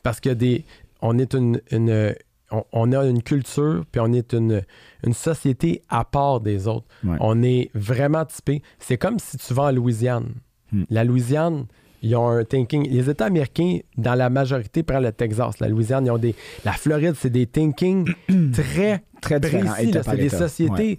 Parce 0.02 0.20
que 0.20 0.30
des, 0.30 0.64
on 1.02 1.18
est 1.18 1.34
une, 1.34 1.60
une- 1.70 2.14
on, 2.50 2.64
on 2.72 2.92
a 2.92 3.04
une 3.06 3.22
culture, 3.22 3.84
puis 3.90 4.00
on 4.00 4.12
est 4.12 4.32
une, 4.32 4.62
une 5.04 5.12
société 5.14 5.82
à 5.88 6.04
part 6.04 6.40
des 6.40 6.68
autres. 6.68 6.86
Ouais. 7.02 7.16
On 7.20 7.42
est 7.42 7.70
vraiment 7.74 8.24
typé. 8.24 8.62
C'est 8.78 8.98
comme 8.98 9.18
si 9.18 9.36
tu 9.38 9.54
vas 9.54 9.64
en 9.64 9.72
Louisiane. 9.72 10.34
Hmm. 10.72 10.84
La 10.90 11.04
Louisiane, 11.04 11.66
ils 12.02 12.14
ont 12.16 12.28
un 12.28 12.44
thinking. 12.44 12.88
Les 12.90 13.08
États 13.08 13.24
américains, 13.26 13.78
dans 13.96 14.14
la 14.14 14.28
majorité, 14.28 14.82
prennent 14.82 15.02
le 15.02 15.12
Texas. 15.12 15.58
La 15.58 15.68
Louisiane, 15.68 16.04
ils 16.06 16.10
ont 16.10 16.18
des. 16.18 16.34
La 16.66 16.72
Floride, 16.72 17.14
c'est 17.18 17.30
des 17.30 17.46
thinking 17.46 18.12
très 18.52 19.02
Très 19.22 19.40
précis. 19.40 19.90
C'est 20.04 20.16
des 20.16 20.28
sociétés 20.28 20.98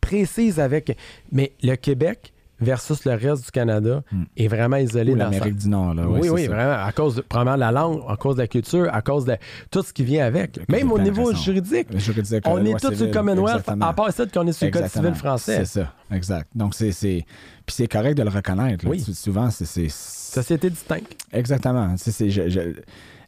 précises 0.00 0.58
avec. 0.58 0.96
Mais 1.32 1.52
le 1.62 1.74
Québec, 1.76 2.32
versus 2.60 3.04
le 3.04 3.12
reste 3.14 3.44
du 3.44 3.50
Canada 3.50 4.02
Mm. 4.10 4.22
est 4.36 4.48
vraiment 4.48 4.76
isolé 4.76 5.12
Ou 5.12 5.16
dans 5.16 5.24
l'Amérique 5.24 5.56
du 5.56 5.68
Nord. 5.68 5.94
Là, 5.94 6.08
ouais, 6.08 6.20
oui, 6.22 6.28
oui, 6.30 6.44
ça. 6.46 6.54
vraiment. 6.54 6.84
À 6.84 6.92
cause 6.92 7.16
de, 7.16 7.20
probablement 7.22 7.56
de 7.56 7.60
la 7.60 7.72
langue, 7.72 8.00
à 8.08 8.16
cause 8.16 8.36
de 8.36 8.40
la 8.42 8.46
culture, 8.48 8.88
à 8.92 9.02
cause 9.02 9.24
de 9.24 9.36
tout 9.70 9.82
ce 9.82 9.92
qui 9.92 10.04
vient 10.04 10.24
avec. 10.26 10.58
Même 10.68 10.90
au 10.92 10.98
niveau 10.98 11.34
juridique. 11.34 11.88
Juridique, 11.98 12.42
On 12.46 12.56
la 12.56 12.70
est 12.70 12.80
tous 12.80 12.94
sur 12.94 13.06
le 13.06 13.12
Commonwealth, 13.12 13.58
exactement. 13.60 13.86
à 13.86 13.92
part 13.92 14.12
ça 14.12 14.26
qu'on 14.26 14.46
est 14.46 14.52
sur 14.52 14.66
le 14.66 14.72
Code 14.72 14.88
civil 14.88 15.14
français. 15.14 15.56
C'est 15.64 15.80
ça, 15.80 15.92
exact. 16.10 16.48
Donc, 16.54 16.74
c'est. 16.74 16.92
c'est- 16.92 17.24
Puis 17.66 17.74
c'est 17.76 17.88
correct 17.88 18.16
de 18.16 18.22
le 18.22 18.30
reconnaître. 18.30 18.84
là. 18.84 18.90
Oui. 18.90 19.00
Souvent, 19.00 19.50
c'est. 19.50 19.88
Société 19.90 20.70
distincte. 20.70 21.16
Exactement. 21.32 21.94
Je- 21.96 22.28
je- 22.48 22.60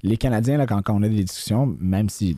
Les 0.05 0.17
Canadiens, 0.17 0.59
là, 0.59 0.67
quand, 0.67 0.81
quand 0.83 0.95
on 0.95 1.03
a 1.03 1.09
des 1.09 1.25
discussions, 1.25 1.77
même 1.81 2.09
si 2.09 2.37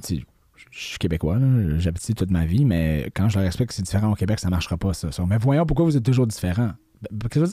je 0.70 0.78
suis 0.80 0.98
québécois, 0.98 1.38
j'habite 1.78 2.02
ici 2.02 2.14
toute 2.14 2.30
ma 2.30 2.44
vie, 2.44 2.64
mais 2.64 3.10
quand 3.14 3.28
je 3.28 3.38
leur 3.38 3.46
explique 3.46 3.68
que 3.68 3.74
c'est 3.74 3.82
différent 3.82 4.12
au 4.12 4.14
Québec, 4.14 4.38
ça 4.38 4.48
ne 4.48 4.50
marchera 4.50 4.76
pas, 4.76 4.94
ça. 4.94 5.08
Mais 5.26 5.38
voyons 5.38 5.66
pourquoi 5.66 5.84
vous 5.84 5.96
êtes 5.96 6.04
toujours 6.04 6.26
dire, 6.26 6.74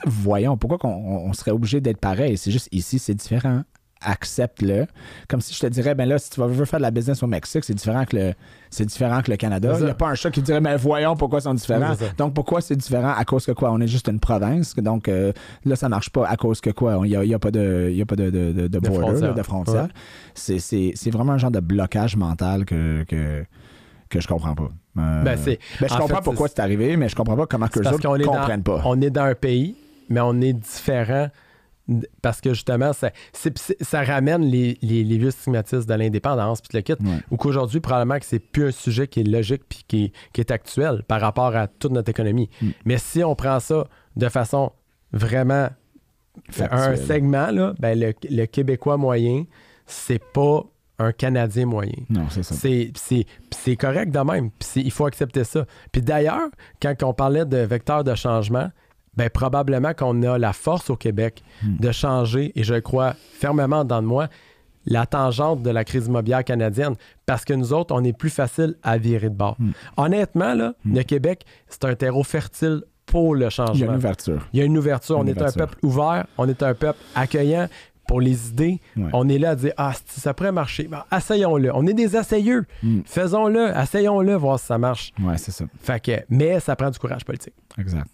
voyons, 0.05 0.57
pourquoi 0.57 0.77
on, 0.83 1.29
on 1.29 1.33
serait 1.33 1.51
obligé 1.51 1.81
d'être 1.81 1.99
pareil? 1.99 2.37
C'est 2.37 2.51
juste 2.51 2.69
ici, 2.71 2.99
c'est 2.99 3.15
différent. 3.15 3.63
Accepte-le. 4.01 4.85
Comme 5.27 5.41
si 5.41 5.53
je 5.53 5.59
te 5.59 5.67
dirais, 5.67 5.95
ben 5.95 6.07
là, 6.07 6.17
si 6.19 6.29
tu 6.29 6.39
vas- 6.39 6.47
veux 6.47 6.65
faire 6.65 6.79
de 6.79 6.83
la 6.83 6.91
business 6.91 7.21
au 7.23 7.27
Mexique, 7.27 7.63
c'est 7.63 7.73
différent 7.73 8.05
que 8.05 8.15
le, 8.15 8.33
c'est 8.69 8.85
différent 8.85 9.21
que 9.21 9.31
le 9.31 9.37
Canada. 9.37 9.73
Il 9.79 9.85
n'y 9.85 9.89
a 9.91 9.93
pas 9.95 10.09
un 10.09 10.15
chat 10.15 10.29
qui 10.31 10.41
dirait, 10.41 10.61
mais 10.61 10.75
voyons 10.77 11.15
pourquoi 11.15 11.39
ils 11.39 11.43
sont 11.43 11.53
différents. 11.53 11.93
Donc, 12.17 12.33
pourquoi 12.33 12.61
c'est 12.61 12.75
différent? 12.75 13.13
À 13.17 13.25
cause 13.25 13.45
que 13.45 13.51
quoi? 13.51 13.71
On 13.71 13.79
est 13.81 13.87
juste 13.87 14.07
une 14.07 14.19
province. 14.19 14.75
Donc, 14.75 15.07
euh, 15.07 15.31
là, 15.65 15.75
ça 15.75 15.89
marche 15.89 16.09
pas. 16.09 16.27
À 16.27 16.35
cause 16.37 16.61
que 16.61 16.69
quoi? 16.69 16.99
Il 17.03 17.09
n'y 17.09 17.15
a, 17.15 17.23
y 17.25 17.33
a 17.33 17.39
pas 17.39 17.51
de, 17.51 17.87
il 17.91 17.97
y 17.97 18.01
a 18.01 18.05
pas 18.05 18.15
de, 18.15 18.29
de, 18.29 18.51
de, 18.51 18.67
de 18.67 18.79
border, 18.79 19.21
de. 19.33 19.41
Ouais. 19.71 19.87
C'est, 20.33 20.59
c'est, 20.59 20.91
c'est 20.95 21.09
vraiment 21.11 21.33
un 21.33 21.37
genre 21.37 21.51
de 21.51 21.59
blocage 21.59 22.15
mental 22.15 22.65
que, 22.65 23.03
que, 23.07 23.43
que 24.09 24.19
je 24.19 24.27
comprends 24.27 24.55
pas. 24.55 24.69
Euh, 24.99 25.23
Ben, 25.23 25.37
c'est- 25.37 25.59
ben, 25.79 25.87
je 25.89 25.93
en 25.93 25.97
comprends 25.99 26.17
fait, 26.17 26.23
pourquoi 26.23 26.47
c'est- 26.47 26.55
c'est 26.57 26.61
arrivé, 26.61 26.97
mais 26.97 27.09
je 27.09 27.15
comprends 27.15 27.35
pas 27.35 27.45
comment 27.45 27.67
que 27.67 27.79
les 27.79 27.87
autres 27.87 28.19
est, 28.19 28.23
comprennent 28.23 28.61
dans, 28.61 28.77
pas. 28.77 28.81
on 28.85 28.99
est 29.01 29.09
dans 29.09 29.23
un 29.23 29.35
pays, 29.35 29.75
mais 30.09 30.19
on 30.21 30.39
est 30.41 30.53
différent 30.53 31.27
parce 32.21 32.41
que 32.41 32.53
justement, 32.53 32.91
ça, 32.93 33.11
ça 33.81 34.03
ramène 34.03 34.41
les, 34.43 34.77
les- 34.81 35.03
les 35.03 35.17
vieux 35.17 35.31
stigmatismes 35.31 35.85
de 35.85 35.93
l'indépendance, 35.93 36.61
puis 36.61 36.69
le 36.77 36.81
kit, 36.81 36.93
Ouais. 36.93 37.19
ou 37.31 37.37
qu'aujourd'hui, 37.37 37.79
probablement 37.79 38.19
que 38.19 38.25
c'est 38.25 38.39
plus 38.39 38.67
un 38.67 38.71
sujet 38.71 39.07
qui 39.07 39.21
est 39.21 39.23
logique 39.23 39.63
puis 39.69 39.83
qui 39.87 40.03
est, 40.05 40.11
qui 40.33 40.41
est 40.41 40.51
actuel 40.51 41.03
par 41.07 41.21
rapport 41.21 41.55
à 41.55 41.67
toute 41.67 41.91
notre 41.91 42.09
économie. 42.09 42.49
Mm. 42.61 42.67
Mais 42.85 42.97
si 42.97 43.23
on 43.23 43.35
prend 43.35 43.59
ça 43.59 43.87
de 44.15 44.29
façon 44.29 44.71
vraiment 45.13 45.69
un 46.59 46.95
segment, 46.95 47.51
là, 47.51 47.73
ben 47.79 47.97
le, 47.99 48.13
le 48.29 48.45
Québécois 48.45 48.97
moyen, 48.97 49.45
c'est 49.85 50.23
pas 50.23 50.63
un 50.99 51.11
Canadien 51.11 51.65
moyen. 51.65 51.93
Non, 52.09 52.25
c'est 52.29 52.43
ça. 52.43 52.55
C'est, 52.55 53.75
correct 53.75 54.11
de 54.11 54.19
même. 54.19 54.49
Il 54.75 54.91
faut 54.91 55.05
accepter 55.05 55.43
ça. 55.43 55.65
Puis 55.91 56.01
d'ailleurs, 56.01 56.49
quand 56.81 56.93
on 57.03 57.13
parlait 57.13 57.45
de 57.45 57.57
vecteur 57.57 58.03
de 58.03 58.13
changement, 58.15 58.69
ben 59.17 59.29
probablement 59.29 59.93
qu'on 59.93 60.21
a 60.23 60.37
la 60.37 60.53
force 60.53 60.89
au 60.89 60.95
Québec 60.95 61.43
Hmm. 61.63 61.77
de 61.79 61.91
changer, 61.91 62.51
et 62.55 62.63
je 62.63 62.75
crois 62.75 63.15
fermement 63.33 63.83
dans 63.83 64.01
de 64.01 64.07
moi, 64.07 64.27
la 64.85 65.05
tangente 65.05 65.63
de 65.63 65.69
la 65.71 65.83
crise 65.83 66.05
immobilière 66.05 66.43
canadienne. 66.45 66.95
Parce 67.25 67.43
que 67.43 67.53
nous 67.53 67.73
autres, 67.73 67.93
on 67.93 68.03
est 68.03 68.13
plus 68.17 68.29
facile 68.29 68.75
à 68.83 68.97
virer 68.97 69.29
de 69.29 69.35
bord. 69.35 69.55
Hmm. 69.59 69.71
Honnêtement, 69.97 70.53
là, 70.53 70.73
le 70.85 71.01
Québec, 71.03 71.45
c'est 71.67 71.83
un 71.85 71.95
terreau 71.95 72.23
fertile 72.23 72.83
pour 73.05 73.33
le 73.35 73.39
Il 73.39 73.43
y 73.43 73.45
a 73.47 73.49
changement. 73.49 73.91
une 73.91 73.95
ouverture. 73.97 74.47
Il 74.53 74.59
y 74.59 74.61
a 74.61 74.65
une 74.65 74.77
ouverture. 74.77 75.15
Une 75.17 75.23
on 75.23 75.27
est 75.27 75.41
un 75.41 75.51
peuple 75.51 75.77
ouvert, 75.83 76.25
on 76.37 76.47
est 76.47 76.61
un 76.63 76.73
peuple 76.73 76.99
accueillant 77.15 77.67
pour 78.07 78.21
les 78.21 78.49
idées. 78.49 78.79
Ouais. 78.95 79.09
On 79.13 79.27
est 79.27 79.37
là 79.37 79.49
à 79.51 79.55
dire 79.55 79.73
Ah, 79.77 79.91
si 80.05 80.19
ça 80.21 80.33
pourrait 80.33 80.51
marcher. 80.53 80.87
Ben, 80.87 81.03
essayons-le. 81.15 81.75
On 81.75 81.85
est 81.87 81.93
des 81.93 82.15
essayeux. 82.15 82.65
Mm. 82.83 82.99
Faisons-le, 83.05 83.71
essayons-le, 83.77 84.35
voir 84.35 84.59
si 84.59 84.65
ça 84.67 84.77
marche. 84.77 85.11
Ouais, 85.21 85.37
c'est 85.37 85.51
ça. 85.51 85.65
Fait 85.81 85.99
que, 85.99 86.11
mais 86.29 86.59
ça 86.61 86.75
prend 86.77 86.89
du 86.89 86.97
courage 86.99 87.25
politique. 87.25 87.53
Exact. 87.77 88.05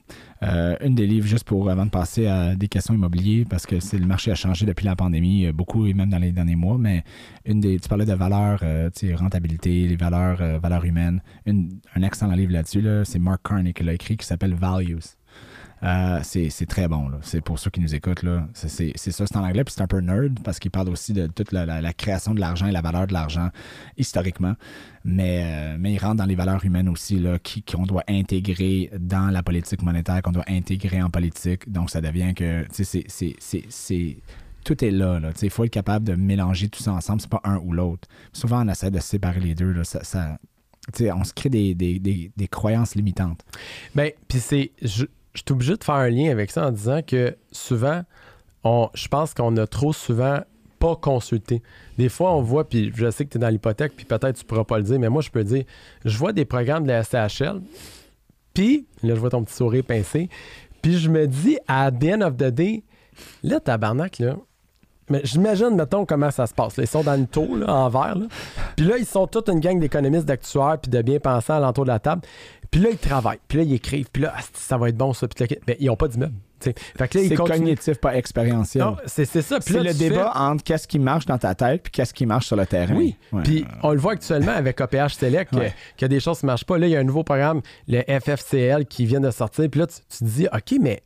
Euh, 0.44 0.76
une 0.82 0.94
des 0.96 1.08
livres, 1.08 1.26
juste 1.28 1.46
pour 1.46 1.70
avant 1.70 1.86
de 1.86 1.90
passer 1.92 2.28
à 2.28 2.56
des 2.56 2.68
questions 2.68 2.94
immobilières, 2.94 3.46
parce 3.50 3.66
que 3.66 3.80
c'est 3.80 3.98
le 3.98 4.06
marché 4.06 4.30
a 4.32 4.36
changé 4.36 4.66
depuis 4.66 4.86
la 4.86 4.96
pandémie, 4.96 5.46
euh, 5.46 5.54
beaucoup 5.54 5.86
et 5.86 5.94
même 5.94 6.10
dans 6.10 6.18
les 6.20 6.32
derniers 6.32 6.56
mois, 6.56 6.78
mais 6.78 7.04
une 7.46 7.60
des, 7.62 7.80
tu 7.80 7.88
parlais 7.88 8.06
de 8.06 8.14
valeurs, 8.14 8.60
euh, 8.64 8.90
tu 8.90 9.08
sais, 9.08 9.16
rentabilité, 9.16 9.88
les 9.88 9.96
valeurs, 9.96 10.60
valeurs 10.60 10.84
humaines. 10.86 11.22
Une- 11.46 11.80
un 11.96 12.02
excellent 12.04 12.34
livre 12.34 12.52
là-dessus, 12.52 12.82
là, 12.82 13.06
c'est 13.06 13.20
Mark 13.20 13.42
Carney 13.48 13.74
qui 13.74 13.84
l'a 13.84 13.94
écrit, 13.94 14.18
qui 14.18 14.26
s'appelle 14.26 14.54
Values. 14.54 15.16
Euh, 15.84 16.20
c'est 16.24 16.66
très 16.66 16.88
bon. 16.88 17.12
C'est 17.22 17.42
pour 17.42 17.60
ceux 17.60 17.70
qui 17.70 17.82
nous 17.82 17.94
écoutent. 17.94 18.24
C'est 18.54 18.70
ça, 19.12 19.26
c'est 19.28 19.36
en 19.38 19.44
anglais, 19.44 19.64
puis 19.64 19.74
c'est 19.76 19.82
un 19.84 19.88
peu 19.88 20.00
nerd 20.00 20.40
parce 20.44 20.60
qu'il 20.60 20.72
parle 20.72 20.90
aussi 20.90 21.12
de 21.14 21.28
toute 21.28 21.52
la, 21.52 21.94
création 21.94 22.34
de 22.34 22.40
l'argent 22.40 22.68
et 22.68 22.72
la 22.72 22.82
valeur 22.82 23.06
de 23.08 23.14
l'argent 23.14 23.50
historiquement. 23.98 24.54
Mais, 25.04 25.42
euh, 25.44 25.76
mais 25.78 25.94
il 25.94 25.98
rentre 26.00 26.16
dans 26.16 26.26
les 26.26 26.36
valeurs 26.36 26.64
humaines 26.64 26.88
aussi, 26.88 27.20
là, 27.20 27.38
qui- 27.40 27.62
qu'on 27.64 27.84
doit 27.86 28.04
intégrer 28.08 28.90
dans 28.98 29.30
la 29.30 29.44
politique 29.44 29.82
monétaire, 29.82 30.22
qu'on 30.22 30.32
doit 30.32 30.46
intégrer 30.48 31.02
en 31.02 31.10
politique. 31.10 31.70
Donc, 31.70 31.90
ça 31.90 32.00
devient 32.00 32.34
que, 32.34 32.66
c'est- 32.72 34.18
tout 34.64 34.86
est 34.86 34.92
là. 34.92 35.20
là. 35.20 35.32
Il 35.42 35.50
faut 35.50 35.66
être 35.66 35.72
capable 35.74 36.06
de 36.06 36.16
mélanger 36.16 36.70
tout 36.70 36.82
ça 36.82 36.94
ensemble. 36.94 37.20
C'est 37.20 37.30
pas 37.30 37.42
un 37.44 37.58
ou 37.58 37.74
l'autre. 37.74 38.08
Souvent, 38.32 38.66
on 38.66 38.70
essaie 38.70 38.90
de 38.92 39.00
séparer 39.00 39.42
les 39.42 39.56
deux. 39.56 39.74
Là. 39.74 39.84
Ça, 39.84 40.02
ça- 40.06 40.38
on 41.14 41.24
se 41.26 41.34
crée 41.34 41.50
des, 41.50 41.76
des- 41.76 42.00
des- 42.00 42.32
des 42.38 42.48
croyances 42.48 42.96
limitantes. 42.96 43.42
Ben, 43.94 44.12
puis 44.30 44.40
c'est. 44.40 44.72
Je 45.34 45.42
suis 45.42 45.52
obligé 45.52 45.76
de 45.76 45.84
faire 45.84 45.96
un 45.96 46.10
lien 46.10 46.32
avec 46.32 46.52
ça 46.52 46.68
en 46.68 46.72
disant 46.72 47.02
que 47.02 47.36
souvent, 47.52 48.04
je 48.66 49.08
pense 49.08 49.34
qu'on 49.34 49.56
a 49.58 49.68
trop 49.68 49.94
souvent 49.94 50.42
pas 50.80 50.96
consulté. 50.96 51.62
Des 51.98 52.10
fois, 52.10 52.34
on 52.34 52.42
voit, 52.42 52.68
puis 52.68 52.92
je 52.94 53.10
sais 53.10 53.26
que 53.26 53.30
tu 53.32 53.38
es 53.38 53.40
dans 53.40 53.50
l'hypothèque, 53.50 53.94
puis 53.96 54.06
peut-être 54.06 54.38
tu 54.38 54.46
pourras 54.46 54.66
pas 54.66 54.78
le 54.78 54.84
dire, 54.84 55.00
mais 55.00 55.10
moi, 55.10 55.22
je 55.22 55.30
peux 55.30 55.44
dire, 55.44 55.64
je 56.04 56.18
vois 56.18 56.34
des 56.34 56.46
programmes 56.46 56.84
de 56.84 56.90
la 56.90 57.04
SCHL, 57.04 57.62
puis, 58.54 58.86
là, 59.02 59.16
je 59.16 59.20
vois 59.20 59.30
ton 59.30 59.44
petit 59.44 59.56
sourire 59.56 59.84
pincé, 59.84 60.30
puis 60.82 60.98
je 60.98 61.10
me 61.10 61.26
dis, 61.26 61.58
à 61.68 61.90
the 61.90 62.06
end 62.16 62.22
of 62.22 62.36
the 62.36 62.50
day, 62.50 62.84
là, 63.44 63.60
tabarnak, 63.60 64.20
là, 64.20 64.36
mais 65.10 65.22
j'imagine, 65.24 65.76
mettons, 65.76 66.06
comment 66.06 66.32
ça 66.32 66.48
se 66.48 66.54
passe. 66.54 66.76
Ils 66.78 66.88
sont 66.88 67.04
dans 67.04 67.20
le 67.20 67.28
taux, 67.28 67.56
là, 67.56 67.74
en 67.74 67.90
vert, 67.90 68.16
là. 68.16 68.26
Puis 68.76 68.86
là, 68.86 68.98
ils 68.98 69.06
sont 69.06 69.28
toute 69.28 69.50
une 69.50 69.60
gang 69.60 69.80
d'économistes, 69.80 70.26
d'actuaires, 70.26 70.78
puis 70.82 70.90
de 70.92 71.02
bien-pensants 71.02 71.56
à 71.56 71.60
l'entour 71.60 71.86
de 71.86 71.90
la 71.90 72.00
table. 72.00 72.22
Puis 72.72 72.82
là, 72.82 72.90
ils 72.92 72.98
travaillent. 72.98 73.40
Puis 73.48 73.60
là, 73.60 73.64
ils 73.66 73.74
écrivent. 73.74 74.10
Puis 74.12 74.24
là, 74.24 74.34
asti, 74.36 74.62
ça 74.62 74.78
va 74.78 74.90
être 74.90 74.98
bon, 74.98 75.14
ça. 75.14 75.28
Puis 75.28 75.46
là, 75.48 75.56
ben, 75.68 75.76
ils 75.80 75.88
n'ont 75.88 75.96
pas 75.96 76.08
d'immeuble. 76.08 76.34
C'est 77.12 77.36
cognitif, 77.36 77.98
pas 78.00 78.16
expérientiel. 78.16 78.84
Non, 78.86 78.96
c'est 79.06 79.26
ça. 79.26 79.60
Puis 79.60 79.74
C'est 79.74 79.84
le 79.84 79.94
débat 79.94 80.32
fais- 80.34 80.40
entre 80.40 80.64
qu'est-ce 80.64 80.88
qui 80.88 80.98
marche 80.98 81.26
dans 81.26 81.38
ta 81.38 81.54
tête 81.56 81.84
puis 81.84 81.92
qu'est-ce 81.92 82.14
qui 82.14 82.26
marche 82.26 82.48
sur 82.48 82.56
le 82.56 82.66
terrain. 82.66 82.96
Oui. 82.96 83.18
Puis 83.44 83.66
on 83.84 83.92
le 83.92 83.98
voit 84.00 84.14
actuellement 84.14 84.54
avec 84.54 84.80
OPH 84.80 85.10
Select, 85.16 85.52
que- 85.52 85.58
Ouais. 85.58 85.74
qu'il 85.98 86.04
y 86.04 86.06
a 86.06 86.08
des 86.08 86.22
choses 86.22 86.40
qui 86.40 86.46
ne 86.46 86.52
marchent 86.52 86.64
pas. 86.64 86.78
Là, 86.78 86.88
il 86.88 86.92
y 86.92 86.96
a 86.96 87.00
un 87.00 87.04
nouveau 87.04 87.24
programme, 87.26 87.62
le 87.90 88.02
FFCL, 88.08 88.86
qui 88.86 89.06
vient 89.06 89.20
de 89.20 89.30
sortir. 89.30 89.70
Puis 89.70 89.82
là, 89.82 89.88
tu, 89.88 89.96
tu 90.10 90.18
te 90.20 90.24
dis, 90.24 90.48
OK, 90.48 90.80
mais 90.80 91.04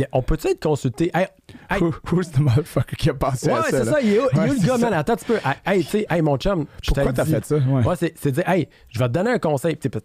y 0.00 0.04
a- 0.04 0.08
on 0.12 0.22
peut-tu 0.22 0.48
être 0.48 0.62
consulté? 0.62 1.10
Hey, 1.14 1.26
hey, 1.70 1.80
Who- 1.82 1.94
who's 2.10 2.30
the 2.30 2.38
motherfucker 2.38 2.96
qui 2.96 3.10
a 3.10 3.14
passé 3.14 3.48
ouais, 3.50 3.58
à 3.58 3.62
ça? 3.62 3.70
c'est 3.70 3.84
là? 3.84 3.92
ça. 3.92 4.00
Il 4.00 4.12
est 4.12 4.18
où, 4.20 4.22
il 4.32 4.36
est 4.36 4.38
où 4.38 4.42
Ouais, 4.42 4.48
le 4.48 4.56
c'est 4.58 4.66
gars, 4.66 4.78
man? 4.78 4.92
Attends 4.94 5.12
un 5.12 5.16
petit 5.16 5.24
peu. 5.26 5.38
Hey, 5.66 5.84
tu 5.84 5.90
sais, 5.90 6.06
hey, 6.08 6.22
mon 6.22 6.36
chum, 6.38 6.66
Pourquoi 6.86 7.12
t'as 7.12 7.24
fait 7.24 7.44
ça? 7.44 7.56
Ouais. 7.56 7.84
Ouais, 7.86 7.96
c'est, 7.96 8.14
c'est 8.18 8.32
dire, 8.32 8.48
hey, 8.48 8.68
je 8.88 8.98
vais 8.98 9.06
te 9.08 9.12
donner 9.12 9.30
un 9.30 9.38
conseil. 9.38 9.76
Tu 9.76 9.82
sais, 9.82 9.88
peut- 9.90 10.00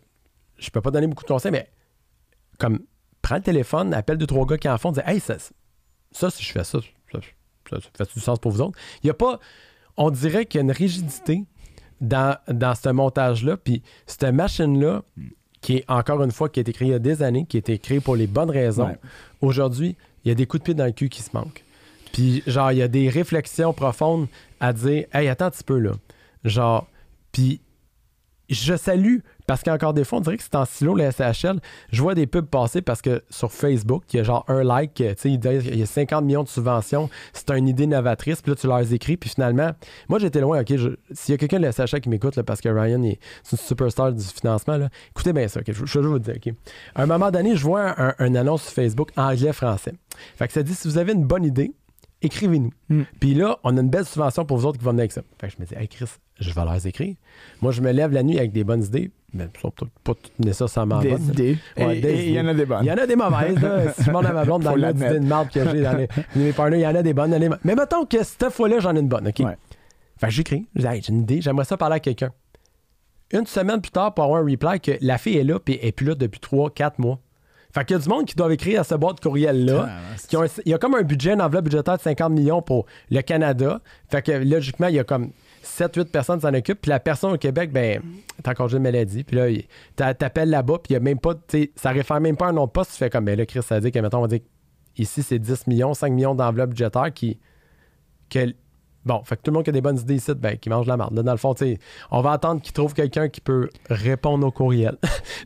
je 0.58 0.70
peux 0.70 0.82
pas 0.82 0.92
donner 0.92 1.08
beaucoup 1.08 1.24
de 1.24 1.28
conseils, 1.30 1.52
mais 1.52 1.70
comme, 2.60 2.80
prends 3.22 3.36
le 3.36 3.42
téléphone, 3.42 3.94
appelle 3.94 4.18
deux, 4.18 4.28
trois 4.28 4.46
gars 4.46 4.58
qui 4.58 4.68
en 4.70 4.78
font, 4.78 4.92
dis, 4.92 5.00
hey, 5.06 5.20
ça, 5.20 5.36
ça, 6.12 6.30
si 6.30 6.44
je 6.44 6.52
fais 6.52 6.64
ça, 6.64 6.80
ça, 7.12 7.20
ça, 7.70 7.78
ça 7.82 8.06
fait 8.06 8.14
du 8.14 8.20
sens 8.20 8.40
pour 8.40 8.52
vous 8.52 8.62
autres. 8.62 8.78
Il 9.04 9.08
y 9.08 9.10
a 9.10 9.14
pas, 9.14 9.40
on 9.98 10.10
dirait 10.10 10.46
qu'il 10.46 10.60
y 10.60 10.62
a 10.62 10.64
une 10.64 10.72
rigidité 10.72 11.44
dans, 12.02 12.38
dans 12.48 12.76
ce 12.76 12.90
montage-là, 12.90 13.58
puis 13.58 13.82
cette 14.06 14.24
machine-là, 14.34 15.04
qui 15.62 15.78
est 15.78 15.86
encore 15.90 16.24
une 16.24 16.32
fois, 16.32 16.50
qui 16.50 16.60
a 16.60 16.62
été 16.62 16.72
créée 16.72 16.90
il 16.90 16.92
y 16.92 16.96
a 16.96 17.00
des 17.00 17.24
années, 17.24 17.46
qui 17.46 17.58
a 17.58 17.60
été 17.60 17.78
créée 17.80 18.00
pour 18.00 18.16
les 18.16 18.28
bonnes 18.28 18.52
raisons, 18.52 18.86
Ouais. 18.88 19.00
Aujourd'hui, 19.42 19.96
il 20.24 20.30
y 20.30 20.32
a 20.32 20.36
des 20.36 20.46
coups 20.46 20.62
de 20.62 20.66
pied 20.66 20.74
dans 20.74 20.86
le 20.86 20.92
cul 20.92 21.10
qui 21.10 21.22
se 21.22 21.30
manquent. 21.34 21.64
Puis, 22.14 22.44
genre, 22.48 22.72
il 22.72 22.80
y 22.80 22.82
a 22.82 22.88
des 22.88 23.10
réflexions 23.10 23.74
profondes 23.74 24.28
à 24.60 24.74
dire 24.74 25.06
Hey, 25.14 25.28
attends 25.28 25.46
un 25.46 25.52
petit 25.52 25.64
peu, 25.64 25.80
là. 25.80 25.92
Genre, 26.44 26.88
puis 27.32 27.62
je 28.50 28.76
salue, 28.76 29.18
parce 29.48 29.64
qu'encore 29.64 29.94
des 29.94 30.04
fois, 30.04 30.20
on 30.20 30.22
dirait 30.22 30.38
que 30.38 30.44
c'est 30.44 30.56
en 30.56 30.66
silo, 30.66 30.94
le 30.94 31.10
SHL. 31.10 31.60
Je 31.92 32.02
vois 32.02 32.14
des 32.14 32.28
pubs 32.28 32.46
passer 32.46 32.82
parce 32.82 33.02
que 33.02 33.24
sur 33.30 33.52
Facebook, 33.52 34.04
il 34.14 34.18
y 34.18 34.20
a 34.20 34.24
genre 34.24 34.46
un 34.48 34.64
like, 34.64 34.94
tu 34.94 35.04
sais, 35.18 35.32
il 35.32 35.80
y 35.80 35.82
a 35.82 35.86
50 35.86 36.26
millions 36.26 36.44
de 36.44 36.50
subventions, 36.50 37.10
c'est 37.34 37.50
une 37.52 37.68
idée 37.68 37.88
novatrice, 37.88 38.42
puis 38.42 38.52
là, 38.52 38.56
tu 38.56 38.68
leur 38.68 38.92
écris, 38.92 39.18
puis 39.18 39.30
finalement, 39.30 39.72
moi, 40.10 40.20
j'étais 40.20 40.42
loin, 40.42 40.62
OK, 40.62 40.74
s'il 41.12 41.32
y 41.32 41.34
a 41.34 41.38
quelqu'un 41.38 41.60
de 41.60 41.64
la 41.64 41.72
SHL 41.72 42.02
qui 42.02 42.10
m'écoute, 42.10 42.40
parce 42.42 42.60
que 42.62 42.70
Ryan 42.70 43.02
est 43.04 43.20
une 43.52 43.58
superstar 43.58 44.12
du 44.12 44.24
financement, 44.24 44.78
écoutez 45.12 45.32
bien 45.32 45.48
ça, 45.48 45.62
je, 45.66 46.00
vais 46.00 46.08
vous 46.08 46.20
dire, 46.20 46.36
OK. 46.36 46.54
À 46.94 47.04
un 47.04 47.06
moment 47.06 47.32
donné, 47.32 47.56
je 47.56 47.64
vois 47.64 48.00
un, 48.00 48.14
un 48.20 48.36
annonce 48.36 48.64
sur 48.64 48.74
Facebook 48.74 49.12
anglais-français. 49.16 49.94
Fait 50.36 50.48
que 50.48 50.54
ça 50.54 50.62
dit, 50.62 50.76
si 50.76 50.88
vous 50.88 50.98
avez 50.98 51.14
une 51.14 51.26
bonne 51.26 51.46
idée, 51.46 51.72
écrivez-nous. 52.22 52.72
Mm. 52.90 53.02
Puis 53.20 53.34
là, 53.34 53.60
on 53.64 53.78
a 53.78 53.82
une 53.82 53.90
belle 53.90 54.06
subvention 54.06 54.46
pour 54.46 54.58
vous 54.58 54.66
autres 54.66 54.78
qui 54.80 54.84
vont 54.86 54.92
venir 54.92 55.02
avec 55.02 55.12
ça. 55.12 55.22
Fait 55.40 55.48
que 55.48 55.54
je 55.58 55.62
me 55.62 55.66
dis, 55.68 55.76
hey 55.76 55.88
Chris, 55.88 56.06
je 56.40 56.52
vais 56.52 56.64
leur 56.64 56.86
écrire. 56.86 57.16
Moi, 57.62 57.72
je 57.72 57.82
me 57.82 57.92
lève 57.92 58.12
la 58.12 58.24
nuit 58.24 58.38
avec 58.38 58.52
des 58.52 58.64
bonnes 58.64 58.84
idées, 58.84 59.12
mais 59.34 59.44
elles 59.46 59.62
sont 59.62 59.72
peut-être 59.72 59.92
pas 60.04 60.14
toutes 60.14 60.40
nécessairement 60.40 61.00
Des 61.00 61.12
bonnes. 61.12 61.28
idées. 61.30 61.58
Ouais, 61.78 61.98
Et- 61.98 62.02
des 62.02 62.10
et 62.10 62.28
il 62.30 62.34
y 62.34 62.40
en 62.40 62.48
a 62.48 62.54
des 62.54 62.66
bonnes. 62.66 62.84
Il 62.84 62.88
y 62.88 62.92
en 62.92 62.98
a 62.98 63.08
des 63.08 63.16
mauvaises, 63.16 63.60
là. 63.62 63.94
Si 63.94 64.04
je 64.04 64.08
demande 64.08 64.26
à 64.26 64.34
ma 64.34 64.46
blonde 64.46 64.64
dans 64.64 64.76
le 64.76 64.94
d'idées 64.94 65.20
de 65.20 65.26
marde 65.26 65.50
que 65.52 65.70
j'ai 65.70 65.82
dans 65.82 65.98
les, 65.98 66.08
mes 66.36 66.54
partners, 66.54 66.78
il 66.78 66.82
y 66.84 66.88
en 66.88 66.96
a 66.96 67.02
des 67.04 67.14
bonnes. 67.14 67.58
Mais 67.64 67.76
mettons 67.76 68.06
que 68.06 68.24
cette 68.24 68.50
fois-là, 68.50 68.80
j'en 68.80 68.96
ai 68.96 69.00
une 69.00 69.08
bonne, 69.08 69.28
OK? 69.28 69.40
Ouais. 69.40 69.58
Fait 70.20 70.28
que 70.28 70.34
j'écris. 70.34 70.68
Hey, 70.76 71.02
j'ai 71.04 71.12
une 71.14 71.22
idée, 71.22 71.42
j'aimerais 71.42 71.66
ça 71.66 71.78
parler 71.78 71.96
à 71.96 72.00
quelqu'un. 72.00 72.32
Une 73.34 73.46
semaine 73.46 73.82
plus 73.82 73.92
tard, 73.92 74.14
pour 74.14 74.24
avoir 74.24 74.42
un 74.42 74.46
reply 74.50 74.80
que 74.80 74.94
la 75.02 75.18
fille 75.18 75.38
est 75.38 75.44
là, 75.44 75.60
puis 75.60 75.78
elle 75.82 75.90
est 75.90 75.92
plus 75.92 76.06
là 76.08 76.16
depuis 76.16 76.40
3-4 76.40 76.94
mois. 77.00 77.20
Fait 77.74 77.86
qu'il 77.86 77.98
y 77.98 78.00
a 78.00 78.02
du 78.02 78.10
monde 78.10 78.26
qui 78.26 78.36
doit 78.36 78.52
écrire 78.54 78.82
à 78.82 78.84
ce 78.84 78.96
boîte 78.96 79.20
courriel-là. 79.20 79.90
Ah, 79.90 80.46
il 80.66 80.72
y 80.72 80.74
a 80.74 80.78
comme 80.78 80.96
un 80.96 81.04
budget, 81.04 81.34
une 81.34 81.42
enveloppe 81.42 81.66
budgétaire 81.66 81.98
de 81.98 82.02
50 82.02 82.32
millions 82.32 82.62
pour 82.62 82.86
le 83.12 83.22
Canada. 83.22 83.82
Fait 84.10 84.22
que 84.22 84.32
logiquement, 84.32 84.88
il 84.88 84.96
y 84.96 85.00
a 85.00 85.04
comme 85.04 85.32
7-8 85.64 86.06
personnes 86.06 86.40
qui 86.40 86.48
s'en 86.48 86.54
occupent. 86.54 86.82
Puis 86.82 86.90
la 86.90 87.00
personne 87.00 87.34
au 87.34 87.38
Québec, 87.38 87.72
ben, 87.72 88.02
t'as 88.42 88.54
congé 88.54 88.78
de 88.78 88.84
maladie. 88.84 89.24
Puis 89.24 89.36
là, 89.36 90.14
t'appelles 90.14 90.50
là-bas, 90.50 90.80
puis 90.84 90.92
il 90.92 90.94
y 90.94 90.96
a 90.96 91.00
même 91.00 91.20
pas, 91.20 91.34
ça 91.76 91.92
réfère 91.92 92.20
même 92.22 92.38
pas 92.38 92.48
un 92.48 92.54
nom 92.54 92.66
de 92.66 92.72
poste. 92.72 92.92
Tu 92.92 92.98
fais 92.98 93.10
comme, 93.10 93.26
ben 93.26 93.38
là, 93.38 93.46
Chris, 93.46 93.62
ça 93.64 93.80
dit 93.80 93.92
que, 93.92 94.00
mettons, 94.00 94.20
on 94.20 94.22
va 94.22 94.28
dire, 94.28 94.40
ici, 94.98 95.24
c'est 95.24 95.40
10 95.40 95.68
millions, 95.68 95.94
5 95.94 96.12
millions 96.12 96.36
d'enveloppes 96.36 96.72
budgétaires 96.72 97.14
qui. 97.14 97.40
Que, 98.30 98.54
Bon, 99.08 99.22
fait 99.24 99.38
que 99.38 99.42
tout 99.42 99.52
le 99.52 99.56
monde 99.56 99.64
qui 99.64 99.70
a 99.70 99.74
des 99.74 99.82
bonnes 99.82 99.98
idées 99.98 100.16
ici, 100.16 100.34
ben, 100.36 100.58
qui 100.58 100.70
mange 100.70 100.86
la 100.86 100.98
marde. 100.98 101.16
Là, 101.16 101.24
dans 101.24 101.32
le 101.32 101.38
fond, 101.38 101.56
on 102.12 102.22
va 102.22 102.32
attendre 102.32 102.62
qu'il 102.62 102.74
trouve 102.74 102.94
quelqu'un 102.94 103.30
qui 103.30 103.40
peut 103.40 103.70
répondre 103.90 104.46
aux 104.46 104.52
courriels. 104.52 104.98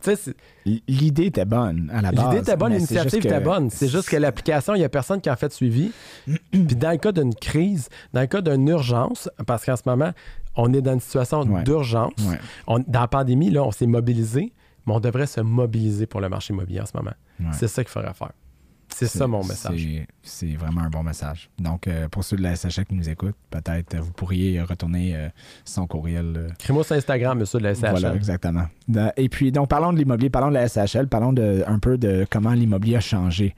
L'idée 0.88 1.26
était 1.26 1.46
bonne 1.46 1.92
à 1.94 2.02
la 2.02 2.12
base. 2.12 2.26
L'idée 2.26 2.38
était 2.40 2.58
bonne, 2.58 2.74
l'initiative 2.74 3.26
était 3.26 3.40
bonne. 3.40 3.70
C'est 3.70 3.88
juste 3.88 4.10
que 4.10 4.18
l'application, 4.18 4.74
il 4.74 4.80
n'y 4.80 4.84
a 4.84 4.90
personne 4.90 5.22
qui 5.22 5.30
a 5.30 5.36
fait 5.36 5.54
suivi. 5.54 5.92
Puis 6.52 6.76
dans 6.76 6.92
le 6.92 6.98
cas 6.98 7.12
d'une 7.12 7.36
crise, 7.36 7.90
dans 8.14 8.22
le 8.22 8.28
cas 8.28 8.42
d'une 8.42 8.68
urgence, 8.68 9.30
parce 9.46 9.64
qu'en 9.66 9.76
ce 9.76 9.84
moment, 9.86 10.12
on 10.56 10.74
est 10.74 10.82
dans 10.82 10.94
une 10.94 11.00
situation 11.00 11.46
d'urgence. 11.46 12.14
Dans 12.68 12.84
la 13.00 13.08
pandémie, 13.08 13.52
là, 13.52 13.64
on 13.64 13.72
s'est 13.72 13.88
mobilisé, 13.88 14.54
mais 14.86 14.94
on 14.94 15.00
devrait 15.00 15.28
se 15.28 15.42
mobiliser 15.42 16.08
pour 16.08 16.20
le 16.20 16.30
marché 16.30 16.54
immobilier 16.54 16.82
en 16.82 16.86
ce 16.86 16.98
moment. 16.98 17.14
C'est 17.54 17.68
ça 17.68 17.84
qu'il 17.84 17.92
faudrait 17.92 18.14
faire. 18.14 18.32
C'est 18.94 19.08
ça 19.08 19.28
mon 19.28 19.44
message. 19.44 19.88
C'est 20.24 20.56
vraiment 20.56 20.82
un 20.82 20.90
bon 20.90 21.04
message. 21.04 21.50
Donc, 21.58 21.88
euh, 21.88 22.08
pour 22.10 22.24
ceux 22.24 22.38
de 22.38 22.44
la 22.44 22.56
SHL 22.56 22.86
qui 22.86 22.96
nous 22.96 23.10
écoutent, 23.10 23.36
peut-être 23.50 23.98
vous 23.98 24.12
pourriez 24.12 24.62
retourner 24.62 25.16
euh, 25.16 25.30
son 25.66 25.88
courriel. 25.88 26.34
Euh. 26.38 26.50
Crée-moi 26.60 26.84
sur 26.84 26.96
Instagram, 26.96 27.40
monsieur 27.40 27.60
de 27.60 27.64
la 27.64 27.74
SHL. 27.74 27.90
Voilà, 27.92 28.16
exactement. 28.16 28.66
Et 29.18 29.30
puis, 29.30 29.52
donc, 29.52 29.70
parlons 29.70 29.94
de 29.94 29.98
l'immobilier, 29.98 30.30
parlons 30.30 30.50
de 30.50 30.54
la 30.56 30.68
SHL, 30.68 31.08
parlons 31.08 31.34
de, 31.34 31.64
un 31.66 31.80
peu 31.80 31.98
de 31.98 32.26
comment 32.30 32.52
l'immobilier 32.52 32.98
a 32.98 33.02
changé 33.02 33.56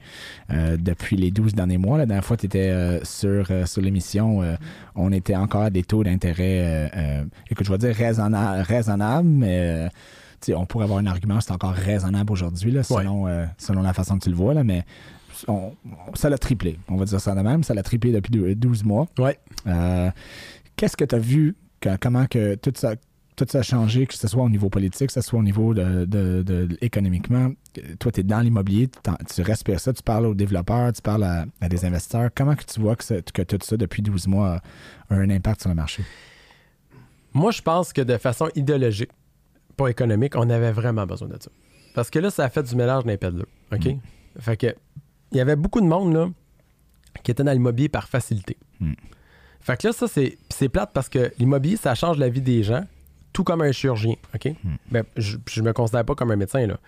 depuis 0.50 1.16
les 1.16 1.30
12 1.30 1.54
derniers 1.54 1.78
mois. 1.78 1.98
La 1.98 2.06
dernière 2.06 2.24
fois, 2.24 2.36
tu 2.36 2.46
étais 2.46 3.00
sur, 3.02 3.50
sur 3.66 3.82
l'émission, 3.82 4.42
on 4.94 5.12
était 5.12 5.34
encore 5.34 5.62
à 5.62 5.70
des 5.70 5.82
taux 5.82 6.04
d'intérêt, 6.04 6.90
écoute, 7.50 7.66
je 7.66 7.72
vais 7.72 7.78
dire 7.78 7.94
raisonnable, 7.94 8.62
raisonnable 8.62 9.28
mais 9.28 9.88
on 10.54 10.66
pourrait 10.66 10.84
avoir 10.84 10.98
un 10.98 11.06
argument, 11.06 11.40
c'est 11.40 11.52
encore 11.52 11.72
raisonnable 11.72 12.30
aujourd'hui, 12.30 12.76
selon, 12.84 13.26
selon 13.58 13.82
la 13.82 13.92
façon 13.92 14.18
que 14.18 14.24
tu 14.24 14.30
le 14.30 14.36
vois, 14.36 14.54
là, 14.54 14.62
mais 14.62 14.84
ça 16.14 16.30
l'a 16.30 16.38
triplé. 16.38 16.78
On 16.88 16.96
va 16.96 17.04
dire 17.04 17.20
ça 17.20 17.34
de 17.34 17.40
même. 17.40 17.62
Ça 17.62 17.74
l'a 17.74 17.82
triplé 17.82 18.12
depuis 18.12 18.54
12 18.54 18.84
mois. 18.84 19.06
Ouais. 19.18 19.38
Euh, 19.66 20.10
qu'est-ce 20.76 20.96
que 20.96 21.04
tu 21.04 21.14
as 21.14 21.18
vu? 21.18 21.56
comment 22.00 22.26
que 22.26 22.54
tout 22.54 22.72
ça, 22.74 22.94
tout 23.36 23.44
ça 23.48 23.58
a 23.58 23.62
changé, 23.62 24.06
que 24.06 24.14
ce 24.14 24.26
soit 24.26 24.42
au 24.42 24.48
niveau 24.48 24.70
politique, 24.70 25.08
que 25.08 25.12
ce 25.12 25.20
soit 25.20 25.38
au 25.38 25.42
niveau 25.42 25.74
de, 25.74 26.68
économiquement? 26.80 27.50
Toi, 27.98 28.12
tu 28.12 28.20
es 28.20 28.22
dans 28.22 28.40
l'immobilier, 28.40 28.88
tu 29.34 29.42
respires 29.42 29.80
ça, 29.80 29.92
tu 29.92 30.02
parles 30.02 30.26
aux 30.26 30.34
développeurs, 30.34 30.92
tu 30.92 31.02
parles 31.02 31.24
à, 31.24 31.68
des 31.68 31.84
investisseurs. 31.84 32.30
Comment 32.34 32.54
que 32.54 32.64
tu 32.64 32.80
vois 32.80 32.96
que, 32.96 33.20
que 33.20 33.42
tout 33.42 33.58
ça, 33.62 33.76
depuis 33.76 34.02
12 34.02 34.28
mois, 34.28 34.60
a 35.10 35.14
un 35.14 35.28
impact 35.30 35.60
sur 35.62 35.68
le 35.68 35.74
marché? 35.74 36.04
Moi, 37.32 37.50
je 37.50 37.60
pense 37.60 37.92
que 37.92 38.00
de 38.00 38.16
façon 38.16 38.48
idéologique, 38.54 39.10
pas 39.76 39.88
économique, 39.88 40.36
on 40.36 40.48
avait 40.48 40.72
vraiment 40.72 41.04
besoin 41.04 41.28
de 41.28 41.36
ça. 41.40 41.50
Parce 41.94 42.10
que 42.10 42.18
là, 42.18 42.30
ça 42.30 42.44
a 42.44 42.48
fait 42.48 42.62
du 42.62 42.76
mélange 42.76 43.04
d'un 43.04 43.30
de 43.30 43.46
OK? 43.72 43.86
Mm. 43.86 43.98
Fait 44.40 44.56
que 44.56 44.74
il 45.34 45.38
y 45.38 45.40
avait 45.40 45.56
beaucoup 45.56 45.80
de 45.80 45.86
monde 45.86 46.14
là, 46.14 46.28
qui 47.22 47.30
était 47.30 47.44
dans 47.44 47.52
l'immobilier 47.52 47.88
par 47.88 48.08
facilité. 48.08 48.56
Hmm. 48.80 48.92
Fait 49.60 49.80
que 49.80 49.88
là, 49.88 49.92
ça, 49.92 50.06
c'est, 50.08 50.38
c'est 50.50 50.68
plate 50.68 50.90
parce 50.92 51.08
que 51.08 51.32
l'immobilier, 51.38 51.76
ça 51.76 51.94
change 51.94 52.18
la 52.18 52.28
vie 52.28 52.42
des 52.42 52.62
gens, 52.62 52.84
tout 53.32 53.44
comme 53.44 53.62
un 53.62 53.72
chirurgien. 53.72 54.14
OK? 54.34 54.52
Hmm. 54.62 54.76
Ben, 54.90 55.04
je 55.16 55.38
ne 55.60 55.66
me 55.66 55.72
considère 55.72 56.04
pas 56.04 56.14
comme 56.14 56.30
un 56.30 56.36
médecin, 56.36 56.66
là. 56.66 56.78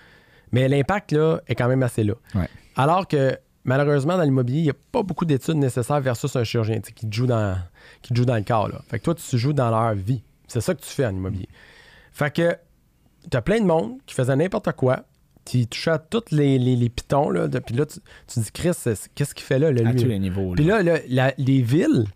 Mais 0.53 0.68
l'impact, 0.68 1.12
là, 1.12 1.40
est 1.49 1.55
quand 1.55 1.68
même 1.68 1.82
assez 1.82 2.05
là. 2.05 2.14
Alors 2.76 3.09
que, 3.09 3.36
malheureusement, 3.64 4.16
dans 4.16 4.22
l'immobilier, 4.22 4.61
il 4.61 4.64
n'y 4.64 4.70
a 4.70 4.76
pas 4.92 5.03
beaucoup 5.03 5.24
d'études 5.24 5.57
nécessaires 5.57 6.01
versus 6.01 6.36
un 6.36 6.44
chirurgien 6.44 6.80
qui 6.80 7.09
te 7.09 7.14
joue 7.14 7.26
dans, 7.26 7.59
qui 8.03 8.14
joue 8.14 8.24
dans 8.24 8.36
le 8.36 8.44
corps. 8.44 8.68
Là. 8.68 8.80
Fait 8.88 8.99
que 8.99 9.05
toi, 9.05 9.14
tu 9.14 9.38
joues 9.38 9.53
dans 9.53 9.70
leur 9.70 9.94
vie. 9.94 10.22
C'est 10.47 10.61
ça 10.61 10.74
que 10.74 10.80
tu 10.80 10.88
fais 10.88 11.05
en 11.05 11.11
immobilier. 11.11 11.49
Fait 12.12 12.32
que, 12.32 12.57
tu 13.28 13.36
as 13.36 13.42
plein 13.42 13.61
de 13.61 13.66
monde 13.66 13.99
qui 14.07 14.14
faisait 14.14 14.36
n'importe 14.36 14.70
quoi, 14.72 15.05
tu 15.47 15.66
touches 15.66 15.88
à 15.88 15.99
tous 15.99 16.30
les, 16.30 16.59
les, 16.59 16.88
pitons. 16.88 17.30
Là, 17.30 17.49
puis 17.49 17.74
là, 17.74 17.86
tu, 17.86 18.01
dis, 18.40 18.53
Chris, 18.53 18.72
qu'est-ce 19.14 19.34
qu'il 19.34 19.44
fait 19.44 19.59
là, 19.59 19.68
À 19.68 19.94
tous 19.94 20.05
les 20.05 20.18
niveaux. 20.18 20.53
Puis 20.53 20.64
là, 20.64 20.82
les 21.38 21.62
villes, 21.62 22.07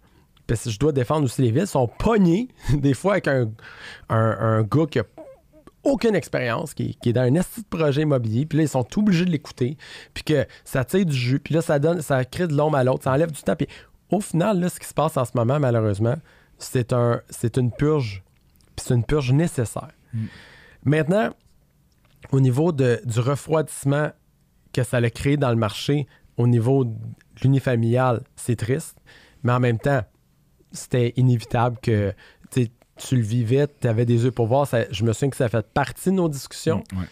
parce 0.47 0.65
que 0.65 0.71
je 0.71 0.79
dois 0.79 0.93
défendre 0.93 1.25
aussi 1.25 1.43
les 1.43 1.51
villes, 1.51 1.67
sont 1.67 1.87
pognées 1.87 2.49
des 2.75 2.95
fois 2.95 3.13
avec 3.13 3.29
un, 3.29 3.51
un, 4.09 4.63
gars 4.63 4.87
qui 4.91 4.99
a 4.99 5.05
aucune 5.83 6.15
expérience, 6.15 6.75
qui, 6.75 6.97
est 7.03 7.13
dans 7.13 7.23
un 7.23 7.35
esti 7.35 7.63
de 7.63 7.67
projet 7.67 8.03
immobilier, 8.03 8.45
puis 8.47 8.59
là, 8.59 8.65
ils 8.65 8.69
sont 8.69 8.87
obligés 8.99 9.25
de 9.25 9.31
l'écouter, 9.31 9.79
puis 10.13 10.25
que 10.25 10.47
ça 10.65 10.85
tire 10.85 11.07
du 11.07 11.17
jus, 11.17 11.39
puis 11.39 11.55
là, 11.55 11.63
ça 11.63 11.79
donne, 11.79 12.03
ça 12.03 12.25
crée 12.25 12.49
de 12.49 12.55
l'ombre 12.55 12.77
à 12.77 12.85
l'autre, 12.85 13.05
ça 13.05 13.13
enlève 13.13 13.31
du 13.31 13.41
temps. 13.41 13.57
Puis 13.57 13.69
au 14.11 14.21
final, 14.21 14.61
là, 14.61 14.69
ce 14.69 14.79
qui 14.79 14.87
se 14.87 14.93
passe 14.93 15.17
en 15.17 15.25
ce 15.25 15.31
moment, 15.35 15.59
malheureusement, 15.59 16.17
c'est 16.59 16.93
un, 16.93 17.23
c'est 17.31 17.57
une 17.57 17.71
purge, 17.71 18.23
puis 18.77 18.85
c'est 18.87 18.95
une 18.95 19.05
purge 19.05 19.33
nécessaire. 19.33 19.93
Mm. 20.13 20.25
Maintenant, 20.85 21.31
au 22.33 22.41
niveau 22.41 22.73
de, 22.73 23.01
du 23.05 23.21
refroidissement 23.21 24.11
que 24.73 24.83
ça 24.83 24.99
a 24.99 25.11
créé 25.11 25.37
dans 25.37 25.51
le 25.51 25.57
marché, 25.57 26.07
au 26.37 26.47
niveau 26.47 26.85
de 26.85 26.95
l'unifamilial, 27.43 28.23
c'est 28.37 28.57
triste. 28.57 28.97
Mais 29.43 29.53
en 29.53 29.61
même 29.61 29.79
temps, 29.79 30.03
c'était 30.73 31.13
inévitable 31.17 31.79
que 31.83 32.15
tu 32.51 33.17
le 33.17 33.23
vivais, 33.23 33.67
tu 33.81 33.89
avais 33.89 34.05
des 34.05 34.25
yeux 34.25 34.31
pour 34.31 34.47
voir. 34.47 34.69
je 34.91 35.05
me 35.05 35.13
souviens 35.13 35.31
que 35.31 35.37
ça 35.37 35.49
fait 35.49 35.67
partie 35.67 36.11
de 36.11 36.17
nos 36.17 36.29
discussions. 36.29 36.85
Mm, 36.93 37.03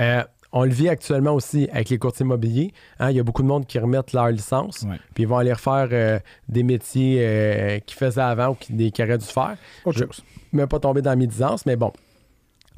euh, 0.00 0.24
on 0.52 0.64
le 0.64 0.70
vit 0.70 0.88
actuellement 0.88 1.32
aussi 1.32 1.68
avec 1.72 1.88
les 1.88 1.98
courtiers 1.98 2.24
immobiliers. 2.24 2.72
Hein. 2.98 3.10
il 3.10 3.16
y 3.16 3.20
a 3.20 3.22
beaucoup 3.22 3.42
de 3.42 3.48
monde 3.48 3.66
qui 3.66 3.78
remettent 3.78 4.12
leur 4.12 4.28
licence, 4.28 4.86
puis 5.14 5.24
ils 5.24 5.26
vont 5.26 5.38
aller 5.38 5.52
refaire 5.52 5.88
euh, 5.90 6.18
des 6.48 6.62
métiers 6.62 7.16
euh, 7.20 7.78
qu'ils 7.80 7.96
faisaient 7.96 8.20
avant 8.20 8.50
ou 8.50 8.54
qu'ils 8.54 8.92
qui 8.92 9.02
auraient 9.02 9.18
dû 9.18 9.26
faire. 9.26 9.56
je 9.90 10.04
ne 10.52 10.64
pas 10.66 10.78
tomber 10.78 11.00
dans 11.02 11.10
la 11.10 11.16
médisance, 11.16 11.64
mais 11.64 11.76
bon, 11.76 11.92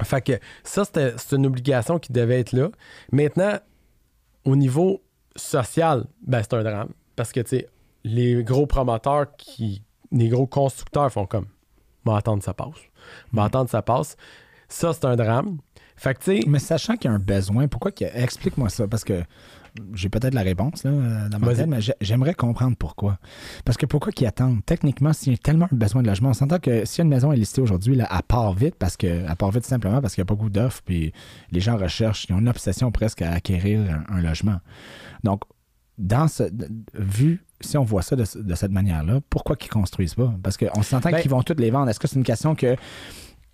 fait 0.03 0.21
que 0.21 0.33
ça, 0.63 0.83
c'est 0.93 1.35
une 1.35 1.45
obligation 1.45 1.99
qui 1.99 2.11
devait 2.11 2.39
être 2.39 2.51
là. 2.51 2.69
Maintenant, 3.11 3.59
au 4.43 4.55
niveau 4.55 5.03
social, 5.35 6.05
ben, 6.21 6.41
c'est 6.41 6.53
un 6.53 6.63
drame. 6.63 6.89
Parce 7.15 7.31
que, 7.31 7.39
tu 7.39 7.49
sais, 7.49 7.69
les 8.03 8.43
gros 8.43 8.67
promoteurs, 8.67 9.35
qui, 9.37 9.81
les 10.11 10.29
gros 10.29 10.47
constructeurs 10.47 11.11
font 11.11 11.25
comme, 11.25 11.47
va 12.05 12.17
attendre 12.17 12.43
ça 12.43 12.53
passe. 12.53 12.75
Va 13.33 13.43
mm. 13.43 13.45
attendre 13.45 13.69
ça 13.69 13.81
passe. 13.81 14.17
Ça, 14.67 14.93
c'est 14.93 15.05
un 15.05 15.15
drame. 15.15 15.57
Fait 15.95 16.13
que, 16.13 16.19
tu 16.19 16.41
sais. 16.41 16.47
Mais 16.47 16.59
sachant 16.59 16.95
qu'il 16.95 17.09
y 17.09 17.13
a 17.13 17.15
un 17.15 17.19
besoin, 17.19 17.67
pourquoi 17.67 17.91
qu'il 17.91 18.09
Explique-moi 18.13 18.69
ça. 18.69 18.87
Parce 18.87 19.03
que 19.03 19.23
j'ai 19.93 20.09
peut-être 20.09 20.33
la 20.33 20.41
réponse 20.41 20.83
là, 20.83 20.91
euh, 20.91 21.29
dans 21.29 21.39
ma 21.39 21.53
tête, 21.53 21.67
mais 21.67 21.79
j'aimerais 22.01 22.33
comprendre 22.33 22.75
pourquoi. 22.77 23.17
Parce 23.63 23.77
que 23.77 23.85
pourquoi 23.85 24.11
qu'ils 24.11 24.27
attendent? 24.27 24.63
Techniquement, 24.65 25.13
s'il 25.13 25.33
y 25.33 25.35
a 25.35 25.37
tellement 25.37 25.67
besoin 25.71 26.01
de 26.01 26.07
logement, 26.07 26.29
on 26.29 26.33
s'entend 26.33 26.59
que 26.59 26.85
si 26.85 27.01
une 27.01 27.09
maison 27.09 27.31
est 27.31 27.37
listée 27.37 27.61
aujourd'hui, 27.61 27.97
elle 27.99 28.07
part 28.27 28.53
vite 28.53 28.75
parce 28.75 28.97
que 28.97 29.33
part 29.35 29.51
vite 29.51 29.65
simplement 29.65 30.01
parce 30.01 30.15
qu'il 30.15 30.21
n'y 30.21 30.25
a 30.25 30.29
pas 30.29 30.35
beaucoup 30.35 30.49
d'offres, 30.49 30.81
puis 30.85 31.11
les 31.51 31.59
gens 31.59 31.77
recherchent, 31.77 32.25
ils 32.29 32.33
ont 32.33 32.39
une 32.39 32.49
obsession 32.49 32.91
presque 32.91 33.21
à 33.21 33.31
acquérir 33.31 34.03
un, 34.09 34.21
logement. 34.21 34.59
Donc, 35.23 35.41
dans 35.97 36.27
ce 36.27 36.43
vu 36.93 37.43
si 37.61 37.77
on 37.77 37.83
voit 37.83 38.01
ça 38.01 38.15
de, 38.15 38.25
cette 38.25 38.71
manière-là, 38.71 39.21
pourquoi 39.29 39.55
qu'ils 39.55 39.71
construisent 39.71 40.15
pas? 40.15 40.33
Parce 40.43 40.57
qu'on 40.57 40.83
s'entend 40.83 41.11
ben 41.11 41.21
qu'ils 41.21 41.31
vont 41.31 41.41
toutes 41.41 41.59
les 41.59 41.71
vendre. 41.71 41.89
Est-ce 41.89 41.99
que 41.99 42.07
c'est 42.07 42.17
une 42.17 42.25
question 42.25 42.53
que 42.53 42.75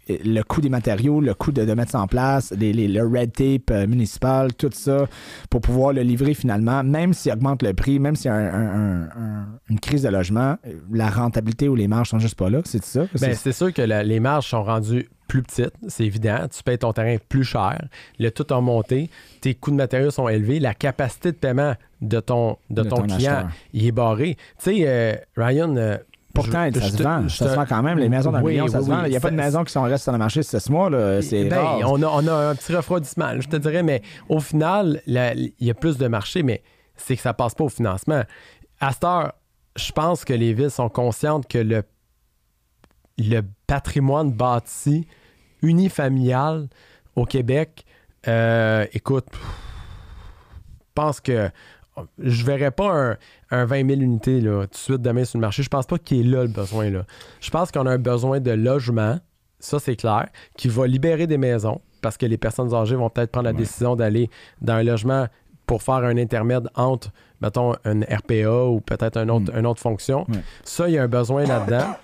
le 0.07 0.41
coût 0.41 0.61
des 0.61 0.69
matériaux, 0.69 1.21
le 1.21 1.33
coût 1.33 1.51
de, 1.51 1.61
mettre 1.73 1.91
ça 1.91 2.01
en 2.01 2.07
place, 2.07 2.53
le 2.59 3.01
red 3.01 3.31
tape 3.33 3.71
euh, 3.71 3.87
municipal, 3.87 4.53
tout 4.53 4.69
ça, 4.73 5.07
pour 5.49 5.61
pouvoir 5.61 5.93
le 5.93 6.01
livrer 6.01 6.33
finalement, 6.33 6.83
même 6.83 7.13
s'il 7.13 7.31
augmente 7.31 7.63
le 7.63 7.73
prix, 7.73 7.99
même 7.99 8.15
s'il 8.15 8.31
y 8.31 8.33
a 8.33 8.51
une 9.69 9.79
crise 9.79 10.03
de 10.03 10.09
logement, 10.09 10.57
la 10.91 11.09
rentabilité 11.09 11.69
ou 11.69 11.75
les 11.75 11.87
marges 11.87 12.09
sont 12.09 12.19
juste 12.19 12.35
pas 12.35 12.49
là, 12.49 12.61
c'est 12.65 12.83
ça? 12.83 13.05
Ben, 13.19 13.33
c'est 13.35 13.51
sûr 13.51 13.73
que 13.73 13.81
les 13.81 14.19
marges 14.19 14.47
sont 14.47 14.63
rendues 14.63 15.09
plus 15.31 15.43
petites, 15.43 15.73
c'est 15.87 16.03
évident. 16.03 16.39
Tu 16.53 16.61
payes 16.61 16.77
ton 16.77 16.91
terrain 16.91 17.15
plus 17.29 17.45
cher, 17.45 17.81
le 18.19 18.29
tout 18.31 18.45
a 18.53 18.59
monté, 18.59 19.09
tes 19.39 19.53
coûts 19.55 19.71
de 19.71 19.77
matériaux 19.77 20.11
sont 20.11 20.27
élevés, 20.27 20.59
la 20.59 20.73
capacité 20.73 21.31
de 21.31 21.37
paiement 21.37 21.73
de 22.01 22.19
ton, 22.19 22.57
de, 22.69 22.83
ton, 22.83 23.03
client, 23.03 23.47
il 23.71 23.85
est 23.85 23.91
barré. 23.93 24.35
Tu 24.61 24.75
sais, 24.75 24.83
euh, 24.85 25.15
Ryan, 25.37 25.73
euh, 25.77 25.97
Pourtant, 26.33 26.69
ça, 26.73 26.81
se 26.81 27.03
vend, 27.03 27.29
ça 27.29 27.49
se 27.49 27.55
vend 27.55 27.65
quand 27.65 27.83
même. 27.83 27.97
Les 27.97 28.09
maisons 28.09 28.31
dans 28.31 28.41
million, 28.41 28.67
ça 28.67 28.81
se 28.81 28.87
vend. 28.87 29.03
Il 29.05 29.11
n'y 29.11 29.17
a 29.17 29.19
pas 29.19 29.31
de 29.31 29.35
maisons 29.35 29.63
qui 29.63 29.71
sont 29.71 29.83
restées 29.83 30.03
sur 30.03 30.11
le 30.11 30.17
marché 30.17 30.43
ce 30.43 30.71
mois. 30.71 30.89
C'est 31.21 31.45
ben, 31.45 31.81
On, 31.85 32.01
a, 32.01 32.07
on 32.07 32.27
a 32.27 32.33
un 32.49 32.55
petit 32.55 32.75
refroidissement, 32.75 33.39
je 33.39 33.47
te 33.47 33.57
dirais, 33.57 33.83
mais 33.83 34.01
au 34.29 34.39
final, 34.39 35.01
il 35.07 35.51
y 35.59 35.69
a 35.69 35.73
plus 35.73 35.97
de 35.97 36.07
marché, 36.07 36.43
mais 36.43 36.63
c'est 36.95 37.15
que 37.15 37.21
ça 37.21 37.33
passe 37.33 37.55
pas 37.55 37.63
au 37.63 37.69
financement. 37.69 38.23
À 38.79 38.91
cette 38.91 39.03
heure, 39.03 39.33
je 39.75 39.91
pense 39.91 40.25
que 40.25 40.33
les 40.33 40.53
villes 40.53 40.71
sont 40.71 40.89
conscientes 40.89 41.47
que 41.47 41.57
le, 41.57 41.83
le 43.17 43.41
patrimoine 43.67 44.31
bâti 44.31 45.07
unifamilial 45.61 46.67
au 47.15 47.25
Québec, 47.25 47.85
euh, 48.27 48.85
écoute, 48.93 49.27
je 49.33 50.93
pense 50.93 51.19
que 51.21 51.49
je 52.19 52.45
verrais 52.45 52.71
pas 52.71 53.17
un, 53.51 53.65
20 53.65 53.87
000 53.87 54.01
unités 54.01 54.41
là, 54.41 54.63
tout 54.63 54.71
de 54.71 54.77
suite 54.77 55.01
demain 55.01 55.23
sur 55.23 55.37
le 55.37 55.41
marché. 55.41 55.63
Je 55.63 55.69
pense 55.69 55.85
pas 55.85 55.97
qu'il 55.97 56.19
est 56.19 56.29
là 56.29 56.43
le 56.43 56.49
besoin. 56.49 56.89
Là. 56.89 57.05
Je 57.39 57.49
pense 57.49 57.71
qu'on 57.71 57.85
a 57.85 57.91
un 57.91 57.97
besoin 57.97 58.39
de 58.39 58.51
logement, 58.51 59.19
ça 59.59 59.79
c'est 59.79 59.95
clair, 59.95 60.27
qui 60.57 60.67
va 60.67 60.87
libérer 60.87 61.27
des 61.27 61.37
maisons 61.37 61.81
parce 62.01 62.17
que 62.17 62.25
les 62.25 62.37
personnes 62.37 62.73
âgées 62.73 62.95
vont 62.95 63.09
peut-être 63.09 63.31
prendre 63.31 63.45
la 63.45 63.53
décision 63.53 63.95
d'aller 63.95 64.29
dans 64.61 64.73
un 64.73 64.83
logement 64.83 65.27
pour 65.67 65.83
faire 65.83 65.95
un 65.95 66.17
intermède 66.17 66.67
entre, 66.75 67.11
mettons, 67.41 67.73
un 67.85 68.01
RPA 68.01 68.65
ou 68.65 68.81
peut-être 68.81 69.17
un 69.17 69.29
autre, 69.29 69.55
une 69.55 69.65
autre 69.65 69.79
fonction. 69.79 70.25
Ouais. 70.27 70.39
Ça, 70.63 70.89
il 70.89 70.95
y 70.95 70.97
a 70.97 71.03
un 71.03 71.07
besoin 71.07 71.45
là-dedans. 71.45 71.95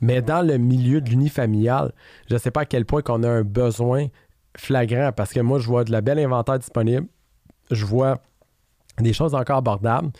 Mais 0.00 0.20
dans 0.20 0.46
le 0.46 0.58
milieu 0.58 1.00
de 1.00 1.08
l'unifamilial, 1.08 1.92
je 2.28 2.34
ne 2.34 2.38
sais 2.38 2.50
pas 2.50 2.62
à 2.62 2.64
quel 2.66 2.84
point 2.84 3.00
qu'on 3.00 3.22
a 3.22 3.28
un 3.28 3.42
besoin 3.42 4.08
flagrant 4.56 5.12
parce 5.12 5.32
que 5.32 5.40
moi, 5.40 5.58
je 5.58 5.66
vois 5.66 5.84
de 5.84 5.92
la 5.92 6.00
belle 6.00 6.18
inventaire 6.18 6.58
disponible. 6.58 7.06
Je 7.70 7.86
vois 7.86 8.18
des 9.00 9.12
choses 9.12 9.34
encore 9.34 9.58
abordables. 9.58 10.10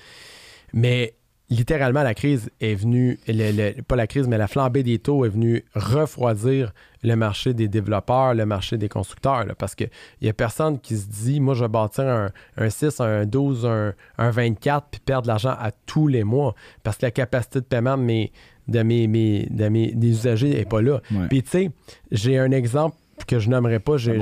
Mais 0.72 1.14
littéralement, 1.50 2.02
la 2.02 2.14
crise 2.14 2.50
est 2.60 2.74
venue, 2.74 3.18
le- 3.28 3.52
le- 3.76 3.82
pas 3.82 3.96
la 3.96 4.06
crise, 4.06 4.26
mais 4.26 4.38
la 4.38 4.48
flambée 4.48 4.82
des 4.82 4.98
taux 4.98 5.24
est 5.24 5.28
venue 5.28 5.64
refroidir 5.74 6.72
le 7.02 7.14
marché 7.16 7.52
des 7.52 7.68
développeurs, 7.68 8.34
le 8.34 8.46
marché 8.46 8.78
des 8.78 8.88
constructeurs. 8.88 9.44
là, 9.44 9.54
parce 9.54 9.74
qu'il 9.74 9.90
n'y 10.22 10.28
a 10.28 10.32
personne 10.32 10.80
qui 10.80 10.96
se 10.96 11.06
dit, 11.06 11.40
moi, 11.40 11.54
je 11.54 11.62
vais 11.64 11.68
bâtir 11.68 12.04
un, 12.04 12.30
un 12.56 12.70
6, 12.70 12.98
un 13.00 13.26
12, 13.26 13.66
un, 13.66 13.92
un 14.18 14.30
24, 14.30 14.86
puis 14.90 15.00
perdre 15.04 15.22
de 15.24 15.28
l'argent 15.28 15.50
à 15.58 15.70
tous 15.86 16.08
les 16.08 16.24
mois. 16.24 16.54
Parce 16.82 16.96
que 16.96 17.06
la 17.06 17.10
capacité 17.10 17.60
de 17.60 17.66
paiement 17.66 17.98
de 17.98 18.02
mes, 18.02 18.32
de 18.66 18.82
mes, 18.82 19.06
mes- 19.06 19.46
de 19.50 19.68
mes- 19.68 19.92
des 19.92 20.08
usagers 20.08 20.54
n'est 20.54 20.64
pas 20.64 20.80
là. 20.80 21.02
Ouais. 21.12 21.28
Puis, 21.28 21.42
tu 21.42 21.50
sais, 21.50 21.70
j'ai 22.10 22.38
un 22.38 22.50
exemple 22.52 22.96
que 23.28 23.38
je 23.38 23.50
nommerai 23.50 23.78
pas. 23.80 23.98
J'ai. 23.98 24.16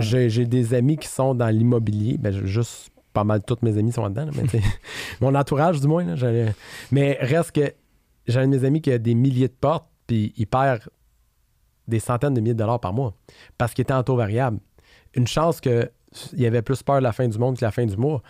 J'ai 0.00 0.28
j'ai 0.30 0.44
des 0.46 0.74
amis 0.74 0.98
qui 0.98 1.08
sont 1.08 1.34
dans 1.34 1.48
l'immobilier. 1.48 2.18
Ben, 2.18 2.30
je- 2.32 2.44
juste 2.46 2.90
pas 3.12 3.24
mal 3.24 3.42
tous 3.42 3.58
mes 3.62 3.76
amis 3.78 3.92
sont 3.92 4.02
là-dedans. 4.04 4.26
là, 4.26 4.30
mais 4.34 4.60
mon 5.20 5.34
entourage, 5.34 5.80
du 5.80 5.86
moins. 5.86 6.04
là, 6.04 6.16
j'allais- 6.16 6.54
mais 6.90 7.18
reste 7.20 7.52
que 7.52 7.72
j'ai 8.26 8.38
un 8.38 8.46
de 8.48 8.56
mes 8.56 8.64
amis 8.64 8.80
qui 8.80 8.92
a 8.92 8.98
des 8.98 9.14
milliers 9.14 9.48
de 9.48 9.52
portes, 9.52 9.86
puis 10.06 10.32
il 10.36 10.46
perd 10.46 10.82
des 11.88 11.98
centaines 12.00 12.34
de 12.34 12.40
milliers 12.40 12.54
de 12.54 12.58
dollars 12.58 12.78
par 12.80 12.92
mois 12.92 13.14
parce 13.58 13.74
qu'il 13.74 13.82
était 13.82 13.94
en 13.94 14.02
taux 14.04 14.16
variable. 14.16 14.58
Une 15.14 15.26
chance 15.26 15.60
qu'il 15.60 15.90
y 16.34 16.46
avait 16.46 16.62
plus 16.62 16.82
peur 16.82 16.98
de 16.98 17.02
la 17.02 17.12
fin 17.12 17.26
du 17.26 17.36
monde 17.38 17.56
que 17.58 17.64
la 17.64 17.72
fin 17.72 17.84
du 17.84 17.96
mois. 17.96 18.22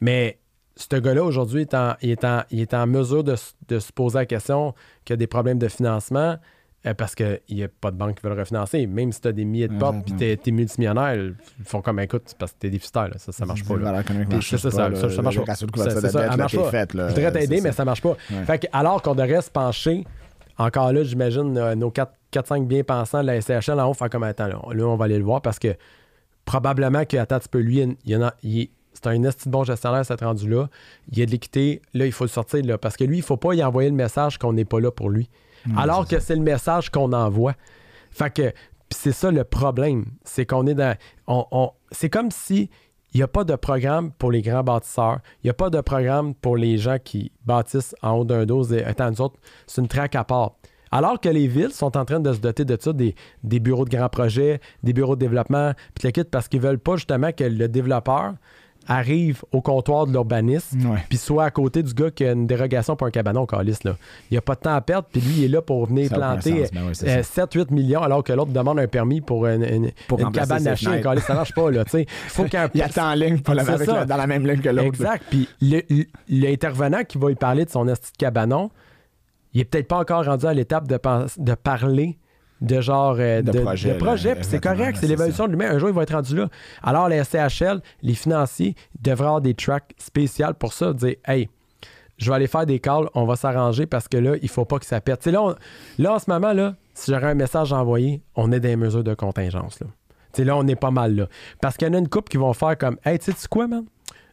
Mais 0.00 0.38
ce 0.76 0.96
gars-là, 0.96 1.24
aujourd'hui, 1.24 1.62
est 1.62 1.72
en- 1.74 1.94
il, 2.02 2.10
est 2.10 2.24
en, 2.24 2.42
il 2.50 2.60
est 2.60 2.74
en 2.74 2.86
mesure 2.86 3.24
de, 3.24 3.36
de 3.68 3.78
se 3.78 3.92
poser 3.92 4.18
la 4.18 4.26
question 4.26 4.74
qu'il 5.04 5.14
y 5.14 5.14
a 5.14 5.16
des 5.16 5.26
problèmes 5.26 5.58
de 5.58 5.68
financement 5.68 6.36
euh, 6.86 6.94
parce 6.94 7.14
qu'il 7.14 7.40
n'y 7.50 7.62
a 7.64 7.68
pas 7.68 7.90
de 7.90 7.96
banque 7.96 8.16
qui 8.16 8.22
veut 8.26 8.34
le 8.34 8.38
refinancer. 8.40 8.86
Même 8.86 9.10
si 9.12 9.20
tu 9.20 9.28
as 9.28 9.32
des 9.32 9.44
milliers 9.44 9.68
de 9.68 9.76
portes 9.78 10.02
puis 10.04 10.12
Exactement. 10.12 10.36
tu 10.42 10.48
es, 10.50 10.52
multimillionnaire, 10.52 11.14
ils 11.14 11.34
font 11.64 11.80
comme 11.82 11.98
écoute, 12.00 12.34
parce 12.38 12.52
que 12.52 12.58
tu 12.60 12.66
es 12.66 12.70
déficitaire. 12.70 13.08
là. 13.08 13.18
Ça, 13.18 13.32
ça 13.32 13.46
marche 13.46 13.64
pas. 13.64 13.74
Puis 13.74 14.42
c'est 14.42 14.58
ça, 14.58 14.70
pas, 14.70 14.76
ça- 14.94 14.94
ça- 15.00 15.10
ça 15.10 15.22
marche 15.22 15.36
pas. 15.36 15.44
ça, 15.90 16.36
marche 16.36 16.56
pas. 16.56 16.86
Je 17.08 17.14
voudrais 17.14 17.32
t'aider, 17.32 17.60
mais 17.62 17.70
ça. 17.70 17.76
ça 17.78 17.84
marche 17.84 18.02
pas. 18.02 18.14
Fait 18.46 18.58
que, 18.58 18.66
alors 18.72 19.00
qu'on 19.02 19.14
devrait 19.14 19.42
se 19.42 19.50
pencher, 19.50 20.04
encore 20.58 20.92
là, 20.92 21.02
j'imagine 21.04 21.56
euh, 21.58 21.74
nos 21.74 21.90
4-5 21.90 22.66
bien 22.66 22.84
pensants 22.84 23.22
de 23.22 23.26
la 23.26 23.40
SCHL 23.40 23.80
en 23.80 23.90
haut 23.90 23.94
faire 23.94 24.10
comme 24.10 24.22
attends, 24.22 24.46
là, 24.46 24.58
là, 24.72 24.84
on 24.86 24.96
va 24.96 25.06
aller 25.06 25.18
le 25.18 25.24
voir 25.24 25.42
parce 25.42 25.58
que 25.58 25.74
probablement 26.44 27.04
que, 27.04 27.16
attends 27.16 27.36
un 27.36 27.38
petit 27.40 27.48
peu, 27.48 27.60
lui, 27.60 27.78
il 27.80 28.10
y 28.10 28.16
en 28.16 28.22
a. 28.22 28.34
il 28.42 28.68
c'est 28.96 29.08
un 29.08 29.24
esti 29.24 29.48
de 29.48 29.50
bon 29.50 29.64
gestionnaire, 29.64 30.06
cet 30.06 30.20
rendu-là. 30.20 30.68
Il 31.10 31.18
y 31.18 31.22
a 31.22 31.26
de 31.26 31.32
l'équité. 31.32 31.82
Là, 31.94 32.06
il 32.06 32.12
faut 32.12 32.24
le 32.24 32.28
sortir. 32.28 32.64
Là, 32.64 32.78
parce 32.78 32.96
que 32.96 33.02
lui, 33.02 33.16
il 33.16 33.20
ne 33.20 33.24
faut 33.24 33.36
pas 33.36 33.52
y 33.54 33.62
envoyer 33.64 33.90
le 33.90 33.96
message 33.96 34.38
qu'on 34.38 34.52
n'est 34.52 34.64
pas 34.64 34.78
là 34.78 34.92
pour 34.92 35.10
lui. 35.10 35.28
Alors 35.76 36.06
que 36.06 36.18
c'est 36.18 36.36
le 36.36 36.42
message 36.42 36.90
qu'on 36.90 37.12
envoie. 37.12 37.54
Fait 38.10 38.32
que 38.32 38.52
c'est 38.90 39.12
ça 39.12 39.30
le 39.30 39.44
problème. 39.44 40.04
C'est 40.24 40.46
qu'on 40.46 40.66
est 40.66 40.74
dans. 40.74 40.94
on- 41.26 41.46
on- 41.50 41.70
c'est 41.90 42.10
comme 42.10 42.30
si 42.30 42.70
il 43.12 43.18
n'y 43.18 43.22
a 43.22 43.28
pas 43.28 43.44
de 43.44 43.54
programme 43.56 44.10
pour 44.12 44.30
les 44.32 44.42
grands 44.42 44.64
bâtisseurs. 44.64 45.18
Il 45.42 45.46
n'y 45.46 45.50
a 45.50 45.54
pas 45.54 45.70
de 45.70 45.80
programme 45.80 46.34
pour 46.34 46.56
les 46.56 46.78
gens 46.78 46.96
qui 47.02 47.30
bâtissent 47.46 47.94
en 48.02 48.12
haut 48.18 48.24
d'un 48.24 48.44
dos. 48.44 48.64
Et 48.72 48.84
attends, 48.84 49.10
nous 49.10 49.20
autres, 49.20 49.38
c'est 49.66 49.80
une 49.80 49.88
traque 49.88 50.16
à 50.16 50.24
part. 50.24 50.52
Alors 50.90 51.20
que 51.20 51.28
les 51.28 51.46
villes 51.48 51.72
sont 51.72 51.96
en 51.96 52.04
train 52.04 52.20
de 52.20 52.32
se 52.32 52.38
doter 52.38 52.64
de 52.64 52.76
ça, 52.80 52.92
des, 52.92 53.14
des 53.42 53.58
bureaux 53.60 53.84
de 53.84 53.90
grands 53.96 54.08
projets, 54.08 54.60
des 54.84 54.92
bureaux 54.92 55.16
de 55.16 55.20
développement, 55.20 55.72
puis 55.94 56.06
le 56.06 56.10
kit, 56.12 56.24
parce 56.24 56.46
qu'ils 56.48 56.60
veulent 56.60 56.78
pas 56.78 56.96
justement 56.96 57.32
que 57.32 57.42
le 57.44 57.66
développeur 57.68 58.34
arrive 58.86 59.42
au 59.52 59.60
comptoir 59.60 60.06
de 60.06 60.12
l'urbanisme 60.12 60.90
Ouais. 60.90 60.98
puis 61.08 61.18
soit 61.18 61.44
à 61.44 61.50
côté 61.50 61.82
du 61.82 61.94
gars 61.94 62.10
qui 62.10 62.24
a 62.24 62.32
une 62.32 62.46
dérogation 62.46 62.96
pour 62.96 63.06
un 63.06 63.10
cabanon 63.10 63.46
calice 63.46 63.82
là. 63.84 63.96
Il 64.30 64.34
n'y 64.34 64.38
a 64.38 64.42
pas 64.42 64.54
de 64.54 64.60
temps 64.60 64.74
à 64.74 64.80
perdre, 64.80 65.08
puis 65.10 65.20
lui, 65.20 65.34
il 65.38 65.44
est 65.44 65.48
là 65.48 65.62
pour 65.62 65.86
venir 65.86 66.08
Ça 66.08 66.16
planter 66.16 66.66
sens, 66.66 66.72
ben 66.72 66.82
oui. 66.86 66.92
7-8 67.22 67.70
millions, 67.72 68.02
alors 68.02 68.22
que 68.24 68.32
l'autre 68.32 68.52
demande 68.52 68.78
un 68.78 68.86
permis 68.86 69.20
pour 69.20 69.46
une, 69.46 69.62
une- 69.64 69.90
Pour 70.08 70.18
une 70.18 70.26
remplacer 70.26 70.48
cabane 70.48 70.68
à 70.68 70.76
chien. 70.76 71.00
calice, 71.00 71.24
ça 71.24 71.34
marche 71.34 71.54
pas, 71.54 71.70
là, 71.70 71.84
tu 71.84 71.90
sais. 71.92 72.02
Il 72.02 72.08
faut 72.30 72.44
qu'il 72.44 72.54
y 72.54 72.56
ait 72.56 72.64
un 72.66 72.70
Il 72.74 72.82
attend 72.82 73.10
en 73.10 73.14
ligne 73.14 73.38
pour 73.40 73.54
la, 73.54 73.62
avec 73.62 73.88
dans 74.06 74.16
la 74.16 74.26
même 74.26 74.46
ligne 74.46 74.60
que 74.60 74.68
l'autre. 74.68 74.86
Exact. 74.88 75.24
Puis 75.30 75.48
l'intervenant 76.28 77.04
qui 77.04 77.18
va 77.18 77.28
lui 77.28 77.34
parler 77.36 77.64
de 77.64 77.70
son 77.70 77.88
esti 77.88 78.12
de 78.12 78.16
cabanon, 78.16 78.70
il 79.52 79.60
est 79.60 79.64
peut-être 79.64 79.88
pas 79.88 79.98
encore 79.98 80.24
rendu 80.24 80.46
à 80.46 80.54
l'étape 80.54 80.86
de 80.88 81.54
parler 81.54 82.18
de 82.64 82.80
genre 82.80 83.16
euh, 83.18 83.42
De 83.42 83.52
de, 83.52 83.60
projet, 83.60 84.34
de 84.34 84.42
c'est 84.42 84.60
correct, 84.62 84.98
c'est 85.00 85.06
l'évolution 85.06 85.46
de 85.46 85.52
l'humain. 85.52 85.70
Un 85.70 85.78
jour, 85.78 85.88
il 85.90 85.94
va 85.94 86.02
être 86.02 86.14
rendu 86.14 86.36
là. 86.36 86.48
Alors, 86.82 87.08
les 87.08 87.22
SCHL, 87.22 87.80
les 88.02 88.14
financiers 88.14 88.74
devraient 89.00 89.26
avoir 89.26 89.40
des 89.40 89.54
tracks 89.54 89.92
spéciaux 89.98 90.52
pour 90.58 90.72
ça, 90.72 90.92
dire 90.92 91.14
Hey, 91.26 91.48
je 92.18 92.30
vais 92.30 92.36
aller 92.36 92.46
faire 92.46 92.66
des 92.66 92.78
calls, 92.80 93.08
on 93.14 93.24
va 93.26 93.36
s'arranger 93.36 93.86
parce 93.86 94.08
que 94.08 94.16
là, 94.16 94.34
il 94.40 94.48
faut 94.48 94.64
pas 94.64 94.78
que 94.78 94.86
ça 94.86 95.00
pète. 95.00 95.26
Là, 95.26 95.42
on- 95.42 95.54
là, 95.98 96.14
en 96.14 96.18
ce 96.18 96.30
moment, 96.30 96.52
là, 96.52 96.74
si 96.94 97.10
j'aurais 97.10 97.30
un 97.30 97.34
message 97.34 97.72
à 97.72 97.76
envoyer, 97.76 98.22
on 98.36 98.52
est 98.52 98.60
dans 98.60 98.68
les 98.68 98.76
mesures 98.76 99.04
de 99.04 99.14
contingence. 99.14 99.80
Là, 100.38 100.56
on 100.56 100.66
est 100.66 100.76
pas 100.76 100.90
mal 100.90 101.14
là. 101.14 101.28
Parce 101.60 101.76
qu'il 101.76 101.86
y 101.86 101.90
en 101.90 101.94
a 101.94 101.98
une 101.98 102.08
couple 102.08 102.28
qui 102.30 102.36
vont 102.38 102.52
faire 102.52 102.76
comme 102.76 102.96
Hey, 103.04 103.18
tu 103.18 103.30
sais 103.32 103.48
quoi, 103.48 103.66
man? 103.68 103.84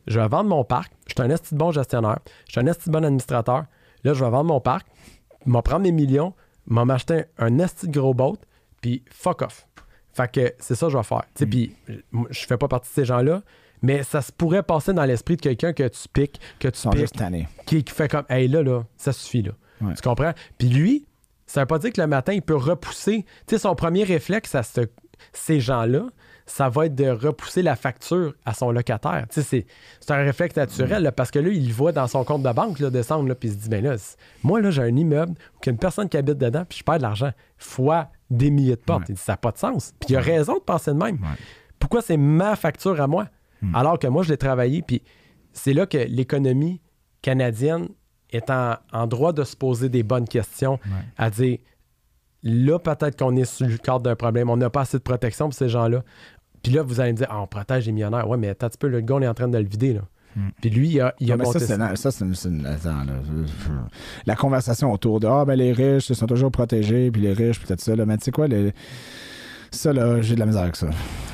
Je 0.07 0.19
vais 0.19 0.27
vendre 0.27 0.49
mon 0.49 0.63
parc. 0.63 0.91
Je 1.07 1.13
suis 1.13 1.21
un 1.21 1.29
esti 1.33 1.53
de 1.53 1.59
bon 1.59 1.71
gestionnaire. 1.71 2.17
Je 2.47 2.53
suis 2.53 2.61
un 2.61 2.65
esti 2.65 2.89
de 2.89 2.93
bon 2.93 3.03
administrateur. 3.05 3.65
Là, 4.03 4.13
je 4.13 4.23
vais 4.23 4.29
vendre 4.31 4.45
mon 4.45 4.59
parc. 4.59 4.87
M'en 5.45 5.61
prendre 5.61 5.83
des 5.83 5.91
millions. 5.91 6.33
M'en 6.67 6.85
m'acheter 6.85 7.23
un 7.37 7.59
esti 7.59 7.87
de 7.87 7.99
gros 7.99 8.13
boat. 8.13 8.37
Puis 8.81 9.03
fuck 9.11 9.41
off. 9.41 9.67
Fait 10.13 10.31
que 10.31 10.53
c'est 10.59 10.75
ça 10.75 10.87
que 10.87 10.91
je 10.93 10.97
vais 10.97 11.03
faire. 11.03 11.23
Sais, 11.35 11.45
Puis 11.45 11.75
je 12.29 12.45
fais 12.45 12.57
pas 12.57 12.67
partie 12.67 12.89
de 12.89 12.93
ces 12.93 13.05
gens-là. 13.05 13.41
Mais 13.83 14.03
ça 14.03 14.21
se 14.21 14.31
pourrait 14.31 14.61
passer 14.61 14.93
dans 14.93 15.05
l'esprit 15.05 15.37
de 15.37 15.41
quelqu'un 15.41 15.73
que 15.73 15.87
tu 15.87 16.07
piques, 16.13 16.39
que 16.59 16.67
tu 16.67 16.77
Ils 16.77 16.81
piques, 16.91 17.07
qui, 17.65 17.83
qui 17.83 17.93
fait 17.93 18.07
comme 18.07 18.25
Hey 18.29 18.47
là, 18.47 18.61
là, 18.61 18.83
ça 18.95 19.11
suffit 19.11 19.41
là. 19.41 19.53
Ouais. 19.81 19.95
Tu 19.95 20.01
comprends? 20.03 20.33
Puis 20.59 20.69
lui, 20.69 21.07
ça 21.47 21.61
veut 21.61 21.65
pas 21.67 21.79
dire 21.79 21.91
que 21.91 21.99
le 21.99 22.05
matin, 22.05 22.33
il 22.33 22.43
peut 22.43 22.55
repousser. 22.55 23.25
Tu 23.47 23.55
sais, 23.55 23.57
son 23.59 23.73
premier 23.73 24.03
réflexe 24.03 24.53
à 24.53 24.61
ce- 24.61 24.81
ces 25.33 25.59
gens-là, 25.59 26.05
ça 26.45 26.69
va 26.69 26.87
être 26.87 26.95
de 26.95 27.09
repousser 27.09 27.61
la 27.61 27.75
facture 27.75 28.33
à 28.45 28.53
son 28.53 28.71
locataire. 28.71 29.25
Tu 29.29 29.41
sais, 29.41 29.47
c'est, 29.47 29.65
c'est 29.99 30.11
un 30.11 30.23
réflexe 30.23 30.55
naturel 30.55 31.03
là, 31.03 31.11
parce 31.11 31.31
que 31.31 31.39
là, 31.39 31.49
il 31.49 31.73
voit 31.73 31.91
dans 31.91 32.07
son 32.07 32.23
compte 32.23 32.43
de 32.43 32.51
banque 32.51 32.79
là, 32.79 32.89
descendre, 32.89 33.27
là, 33.27 33.35
puis 33.35 33.49
il 33.49 33.53
se 33.53 33.57
dit 33.57 33.69
ben 33.69 33.83
là, 33.83 33.95
moi, 34.43 34.61
là, 34.61 34.71
j'ai 34.71 34.81
un 34.81 34.95
immeuble 34.95 35.31
où 35.31 35.59
il 35.63 35.65
y 35.67 35.69
a 35.69 35.71
une 35.71 35.77
personne 35.77 36.09
qui 36.09 36.17
habite 36.17 36.37
dedans, 36.37 36.65
puis 36.67 36.79
je 36.79 36.83
perds 36.83 36.97
de 36.97 37.03
l'argent, 37.03 37.31
fois 37.57 38.09
des 38.29 38.49
milliers 38.49 38.75
de 38.75 38.81
portes. 38.81 39.01
Ouais. 39.01 39.05
Il 39.09 39.15
dit 39.15 39.21
ça 39.21 39.33
n'a 39.33 39.37
pas 39.37 39.51
de 39.51 39.57
sens. 39.57 39.93
Puis 39.99 40.09
il 40.09 40.15
a 40.15 40.21
raison 40.21 40.55
de 40.55 40.63
penser 40.63 40.91
de 40.91 40.97
même. 40.97 41.15
Ouais. 41.15 41.37
Pourquoi 41.79 42.01
c'est 42.01 42.17
ma 42.17 42.55
facture 42.55 42.99
à 43.01 43.07
moi? 43.07 43.27
Alors 43.75 43.99
que 43.99 44.07
moi, 44.07 44.23
je 44.23 44.29
l'ai 44.29 44.37
travaillé, 44.37 44.81
puis 44.81 45.03
c'est 45.53 45.73
là 45.73 45.85
que 45.85 45.97
l'économie 45.97 46.81
canadienne 47.21 47.89
est 48.31 48.49
en, 48.49 48.75
en 48.91 49.05
droit 49.05 49.33
de 49.33 49.43
se 49.43 49.55
poser 49.55 49.87
des 49.89 50.01
bonnes 50.01 50.27
questions, 50.27 50.79
à 51.17 51.29
dire 51.29 51.59
là, 52.43 52.79
peut-être 52.79 53.17
qu'on 53.17 53.35
est 53.35 53.45
sur 53.45 53.67
le 53.67 53.77
cadre 53.77 54.01
d'un 54.01 54.15
problème, 54.15 54.49
on 54.49 54.57
n'a 54.57 54.69
pas 54.69 54.81
assez 54.81 54.97
de 54.97 55.03
protection 55.03 55.45
pour 55.49 55.53
ces 55.57 55.69
gens-là. 55.69 56.03
Puis 56.63 56.71
là, 56.71 56.83
vous 56.83 56.99
allez 56.99 57.11
me 57.13 57.17
dire, 57.17 57.27
Ah, 57.29 57.41
on 57.41 57.47
protège 57.47 57.85
les 57.87 57.91
millionnaires. 57.91 58.27
Ouais, 58.29 58.37
mais 58.37 58.49
attends 58.49 58.67
un 58.67 58.69
petit 58.69 58.77
peu, 58.77 58.87
le 58.87 59.01
gars, 59.01 59.15
on 59.15 59.21
est 59.21 59.27
en 59.27 59.33
train 59.33 59.47
de 59.47 59.57
le 59.57 59.63
vider. 59.67 59.93
Là. 59.93 60.01
Puis 60.61 60.69
lui, 60.69 60.89
il 60.89 61.01
a, 61.01 61.13
il 61.19 61.29
a 61.31 61.35
mais 61.37 61.43
monté 61.43 61.59
ça, 61.59 61.65
c'est 61.65 61.73
une- 61.73 61.81
la 64.25 64.35
conversation 64.35 64.91
autour 64.93 65.19
de 65.19 65.27
Ah, 65.27 65.43
ben 65.43 65.55
les 65.55 65.73
riches, 65.73 66.09
ils 66.09 66.15
sont 66.15 66.25
toujours 66.27 66.51
protégés, 66.51 67.11
puis 67.11 67.21
les 67.21 67.33
riches, 67.33 67.59
tout 67.59 67.73
ça. 67.77 67.95
Là. 67.95 68.05
Mais 68.05 68.17
tu 68.17 68.25
sais 68.25 68.31
quoi, 68.31 68.47
le- 68.47 68.71
ça, 69.73 69.93
là, 69.93 70.21
j'ai 70.21 70.35
de 70.35 70.39
la 70.39 70.45
misère 70.45 70.63
avec 70.63 70.75
ça. 70.75 70.87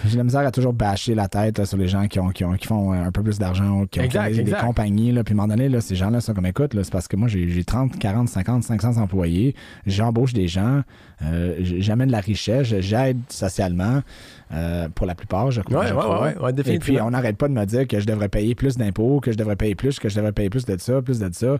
J'ai 0.06 0.12
de 0.14 0.18
la 0.18 0.24
misère 0.24 0.42
à 0.42 0.52
toujours 0.52 0.72
bâcher 0.74 1.16
la 1.16 1.28
tête 1.28 1.58
là, 1.58 1.66
sur 1.66 1.76
les 1.78 1.88
gens 1.88 2.08
qui, 2.08 2.20
ont, 2.20 2.30
qui, 2.30 2.46
ont, 2.46 2.54
qui 2.54 2.68
font 2.68 2.92
un 2.94 3.12
peu 3.12 3.24
plus 3.24 3.40
d'argent, 3.40 3.64
qui 3.64 3.72
ont, 3.72 3.86
qui 3.88 4.00
ont 4.00 4.04
Exact, 4.04 4.36
des, 4.44 4.52
compagnies. 4.52 5.12
Là, 5.12 5.24
puis 5.24 5.34
à 5.34 5.36
un 5.36 5.38
moment 5.38 5.48
donné, 5.48 5.70
là, 5.70 5.82
ces 5.82 5.96
gens-là 5.96 6.22
sont 6.22 6.36
comme 6.36 6.46
écoute, 6.46 6.72
c'est 6.76 6.92
parce 6.92 7.08
que 7.08 7.16
moi, 7.16 7.28
j'ai, 7.28 7.50
j'ai 7.50 7.64
30, 7.64 7.98
40, 7.98 8.30
50, 8.30 8.64
500 8.64 8.98
employés. 8.98 9.56
J'embauche 9.88 10.34
des 10.34 10.48
gens, 10.48 10.84
euh, 11.24 11.56
j'amène 11.62 12.08
de 12.08 12.12
la 12.12 12.20
richesse, 12.20 12.68
j'aide 12.80 13.18
socialement 13.30 14.02
euh, 14.54 14.88
pour 14.94 15.08
la 15.08 15.16
plupart, 15.16 15.50
je 15.50 15.62
crois. 15.62 15.80
Ouais, 15.80 15.88
je 15.88 15.94
ouais, 15.96 16.00
crois. 16.00 16.34
ouais, 16.44 16.54
Et 16.68 16.80
puis, 16.80 17.02
on 17.02 17.10
n'arrête 17.10 17.38
pas 17.38 17.48
de 17.48 17.54
me 17.54 17.66
dire 17.66 17.88
que 17.88 18.00
je 18.00 18.06
devrais 18.06 18.30
payer 18.30 18.54
plus 18.54 18.78
d'impôts, 18.78 19.20
que 19.20 19.32
je 19.32 19.38
devrais 19.38 19.56
payer 19.56 19.74
plus, 19.74 19.98
que 20.00 20.10
je 20.10 20.16
devrais 20.16 20.32
payer 20.32 20.52
plus 20.52 20.66
de 20.66 20.78
ça, 20.80 21.02
plus 21.02 21.20
de 21.20 21.30
ça. 21.34 21.48
À 21.48 21.56
un 21.56 21.58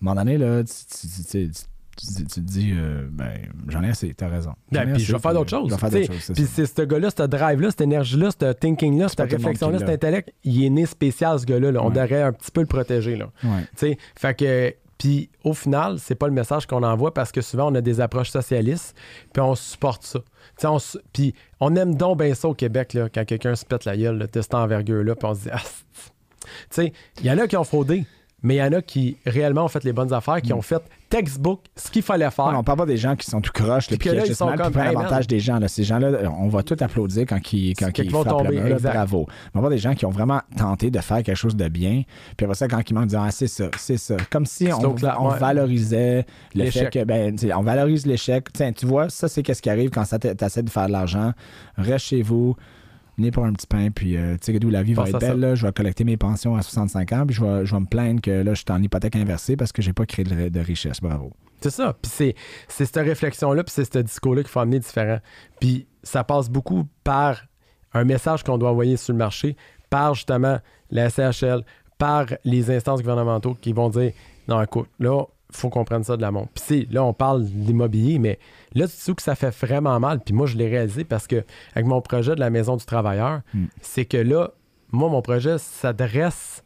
moment 0.00 0.14
donné, 0.14 0.38
là, 0.38 0.62
tu, 0.62 0.72
tu- 1.00 1.22
tu- 1.24 1.50
tu- 1.50 1.62
tu- 2.00 2.24
te 2.24 2.40
dis, 2.40 2.72
euh, 2.74 3.06
ben, 3.10 3.32
j'en 3.68 3.82
ai 3.82 3.90
assez, 3.90 4.12
t'as 4.14 4.28
raison. 4.28 4.52
Ben, 4.72 4.82
puis 4.92 5.00
je 5.00 5.04
assez, 5.04 5.12
vais 5.12 5.18
faire 5.18 5.34
d'autres. 5.34 5.50
Je 5.50 5.74
vais 5.74 5.78
faire 5.78 5.90
d'autres 5.90 6.12
choses, 6.12 6.32
Puis 6.34 6.46
c'est 6.46 6.66
ce 6.66 6.82
gars-là, 6.82 7.08
ce 7.10 7.22
drive-là, 7.22 7.70
cette 7.70 7.80
énergie-là, 7.82 8.30
ce 8.30 8.52
thinking-là, 8.52 9.08
cette 9.08 9.20
réflexion-là, 9.30 9.78
cet 9.78 9.88
intellect, 9.88 10.32
il 10.44 10.64
est 10.64 10.70
né 10.70 10.86
spécial, 10.86 11.38
ce 11.38 11.44
gars-là. 11.46 11.72
là. 11.72 11.80
On 11.82 11.88
Ouais. 11.88 11.94
devrait 11.94 12.22
un 12.22 12.32
petit 12.32 12.50
peu 12.50 12.60
le 12.60 12.66
protéger. 12.66 13.16
Là. 13.16 13.30
Ouais. 13.44 13.96
Fait 14.16 14.34
que. 14.34 14.74
Puis 14.98 15.30
au 15.44 15.54
final, 15.54 15.98
c'est 15.98 16.14
pas 16.14 16.26
le 16.26 16.34
message 16.34 16.66
qu'on 16.66 16.82
envoie 16.82 17.14
parce 17.14 17.32
que 17.32 17.40
souvent 17.40 17.72
on 17.72 17.74
a 17.74 17.80
des 17.80 18.00
approches 18.02 18.28
socialistes, 18.28 18.94
puis 19.32 19.40
on 19.40 19.54
supporte 19.54 20.02
ça. 20.02 20.20
On 20.64 20.76
puis 21.14 21.34
on 21.58 21.74
aime 21.74 21.94
donc 21.94 22.18
bien 22.18 22.34
ça 22.34 22.48
au 22.48 22.52
Québec 22.54 22.92
là, 22.92 23.08
quand 23.08 23.24
quelqu'un 23.24 23.54
se 23.54 23.64
pète 23.64 23.86
la 23.86 23.96
gueule 23.96 24.18
là, 24.18 24.26
de 24.26 24.40
cette 24.42 24.52
envergure-là, 24.52 25.14
puis 25.14 25.26
on 25.26 25.34
se 25.34 25.40
dit 25.44 25.48
ah, 25.54 25.62
tu 25.62 26.50
sais, 26.68 26.92
il 27.20 27.24
y 27.26 27.30
en 27.30 27.38
a 27.38 27.48
qui 27.48 27.56
ont 27.56 27.64
fraudé, 27.64 28.04
mais 28.42 28.54
il 28.56 28.58
y 28.58 28.62
en 28.62 28.72
a 28.72 28.82
qui 28.82 29.16
réellement 29.26 29.64
ont 29.64 29.68
fait 29.68 29.84
les 29.84 29.92
bonnes 29.92 30.12
affaires, 30.12 30.40
qui 30.40 30.52
Mm. 30.52 30.56
ont 30.56 30.62
fait 30.62 30.82
textbook 31.08 31.60
ce 31.76 31.90
qu'il 31.90 32.02
fallait 32.02 32.30
faire. 32.30 32.52
On 32.56 32.62
parle 32.62 32.78
pas 32.78 32.86
des 32.86 32.96
gens 32.96 33.16
qui 33.16 33.28
sont 33.28 33.40
tout 33.40 33.50
croches, 33.52 33.88
Puis 33.88 33.96
puis 33.98 34.10
là, 34.10 34.24
ils 34.24 34.34
sont 34.34 34.46
mal, 34.46 34.54
puis 34.54 34.62
comme, 34.64 34.72
prennent 34.72 34.86
hey, 34.88 34.94
l'avantage 34.94 35.26
des 35.26 35.40
gens. 35.40 35.58
Là. 35.58 35.66
Ces 35.66 35.82
gens-là, 35.82 36.30
on 36.40 36.48
va 36.48 36.62
tout 36.62 36.76
applaudir 36.80 37.24
quand 37.26 37.52
ils, 37.52 37.74
quand 37.74 37.86
Quand 37.86 38.02
ils 38.02 38.10
frappent 38.10 38.28
tomber, 38.28 38.48
le 38.56 38.60
mur, 38.60 38.68
là, 38.70 38.76
exact. 38.76 38.92
bravo. 38.92 39.26
Mais 39.28 39.58
on 39.58 39.60
voit 39.60 39.70
des 39.70 39.78
gens 39.78 39.94
qui 39.94 40.06
ont 40.06 40.10
vraiment 40.10 40.40
tenté 40.56 40.90
de 40.90 41.00
faire 41.00 41.22
quelque 41.24 41.34
chose 41.36 41.56
de 41.56 41.66
bien, 41.68 42.02
puis 42.36 42.44
après 42.44 42.54
ça, 42.54 42.68
quand 42.68 42.80
ils 42.88 42.94
manquent, 42.94 43.06
disent 43.08 43.18
Ah, 43.20 43.30
c'est 43.32 43.48
ça, 43.48 43.64
c'est 43.76 43.96
ça. 43.98 44.16
Comme 44.30 44.46
si 44.46 44.68
on, 44.72 44.94
ouais. 44.94 45.38
valorisait 45.38 46.24
le 46.54 46.64
fait 46.70 46.80
L'échec. 46.84 46.90
que, 46.92 47.04
ben, 47.04 47.36
on 47.56 47.62
valorise 47.62 48.06
l'échec. 48.06 48.46
Tiens, 48.52 48.72
tu 48.72 48.86
vois, 48.86 49.08
ça, 49.10 49.26
c'est 49.28 49.42
qu'est-ce 49.42 49.62
qui 49.62 49.70
arrive 49.70 49.90
quand 49.90 50.04
tu 50.04 50.44
essaies 50.44 50.62
de 50.62 50.70
faire 50.70 50.86
de 50.86 50.92
l'argent. 50.92 51.32
Reste 51.76 52.06
chez 52.06 52.22
vous. 52.22 52.56
Venez 53.20 53.32
pour 53.32 53.44
un 53.44 53.52
petit 53.52 53.66
pain, 53.66 53.90
puis 53.90 54.16
euh, 54.16 54.38
tu 54.40 54.50
sais 54.50 54.58
d'où 54.58 54.70
la 54.70 54.82
vie 54.82 54.94
va 54.94 55.06
être 55.06 55.18
belle. 55.18 55.40
Là. 55.40 55.54
Je 55.54 55.66
vais 55.66 55.72
collecter 55.74 56.04
mes 56.04 56.16
pensions 56.16 56.56
à 56.56 56.62
65 56.62 57.12
ans, 57.12 57.26
puis 57.26 57.36
je 57.36 57.44
vais, 57.44 57.66
je 57.66 57.74
vais 57.74 57.80
me 57.80 57.84
plaindre 57.84 58.22
que 58.22 58.30
là, 58.30 58.54
je 58.54 58.60
suis 58.60 58.72
en 58.72 58.82
hypothèque 58.82 59.14
inversée 59.14 59.58
parce 59.58 59.72
que 59.72 59.82
j'ai 59.82 59.92
pas 59.92 60.06
créé 60.06 60.24
de, 60.24 60.48
de 60.48 60.60
richesse. 60.60 61.02
Bravo. 61.02 61.30
C'est 61.60 61.68
ça. 61.68 61.94
Puis 62.00 62.10
c'est, 62.10 62.34
c'est 62.66 62.86
cette 62.86 62.96
réflexion-là, 62.96 63.62
puis 63.62 63.74
c'est 63.74 63.92
ce 63.92 63.98
discours-là 63.98 64.40
qu'il 64.40 64.50
faut 64.50 64.60
amener 64.60 64.78
différent. 64.78 65.18
Puis 65.60 65.86
ça 66.02 66.24
passe 66.24 66.48
beaucoup 66.48 66.86
par 67.04 67.42
un 67.92 68.04
message 68.04 68.42
qu'on 68.42 68.56
doit 68.56 68.70
envoyer 68.70 68.96
sur 68.96 69.12
le 69.12 69.18
marché, 69.18 69.54
par 69.90 70.14
justement 70.14 70.58
la 70.90 71.10
SHL, 71.10 71.62
par 71.98 72.24
les 72.44 72.70
instances 72.70 73.00
gouvernementaux 73.00 73.52
qui 73.52 73.74
vont 73.74 73.90
dire 73.90 74.12
non, 74.48 74.62
écoute, 74.62 74.88
là, 74.98 75.24
il 75.50 75.56
faut 75.56 75.68
qu'on 75.68 75.84
prenne 75.84 76.04
ça 76.04 76.16
de 76.16 76.22
la 76.22 76.30
montre. 76.30 76.52
Puis 76.54 76.88
là, 76.90 77.04
on 77.04 77.12
parle 77.12 77.44
d'immobilier, 77.44 78.18
mais 78.18 78.38
là, 78.74 78.86
tu 78.86 78.94
sais 78.96 79.14
que 79.14 79.22
ça 79.22 79.34
fait 79.34 79.50
vraiment 79.50 79.98
mal. 80.00 80.20
Puis 80.20 80.34
moi, 80.34 80.46
je 80.46 80.56
l'ai 80.56 80.68
réalisé 80.68 81.04
parce 81.04 81.26
que 81.26 81.44
avec 81.74 81.86
mon 81.86 82.00
projet 82.00 82.34
de 82.34 82.40
la 82.40 82.50
Maison 82.50 82.76
du 82.76 82.84
Travailleur, 82.84 83.40
Mm. 83.54 83.64
c'est 83.82 84.04
que 84.04 84.16
là, 84.16 84.50
moi, 84.92 85.08
mon 85.08 85.22
projet 85.22 85.56
s'adresse 85.58 86.62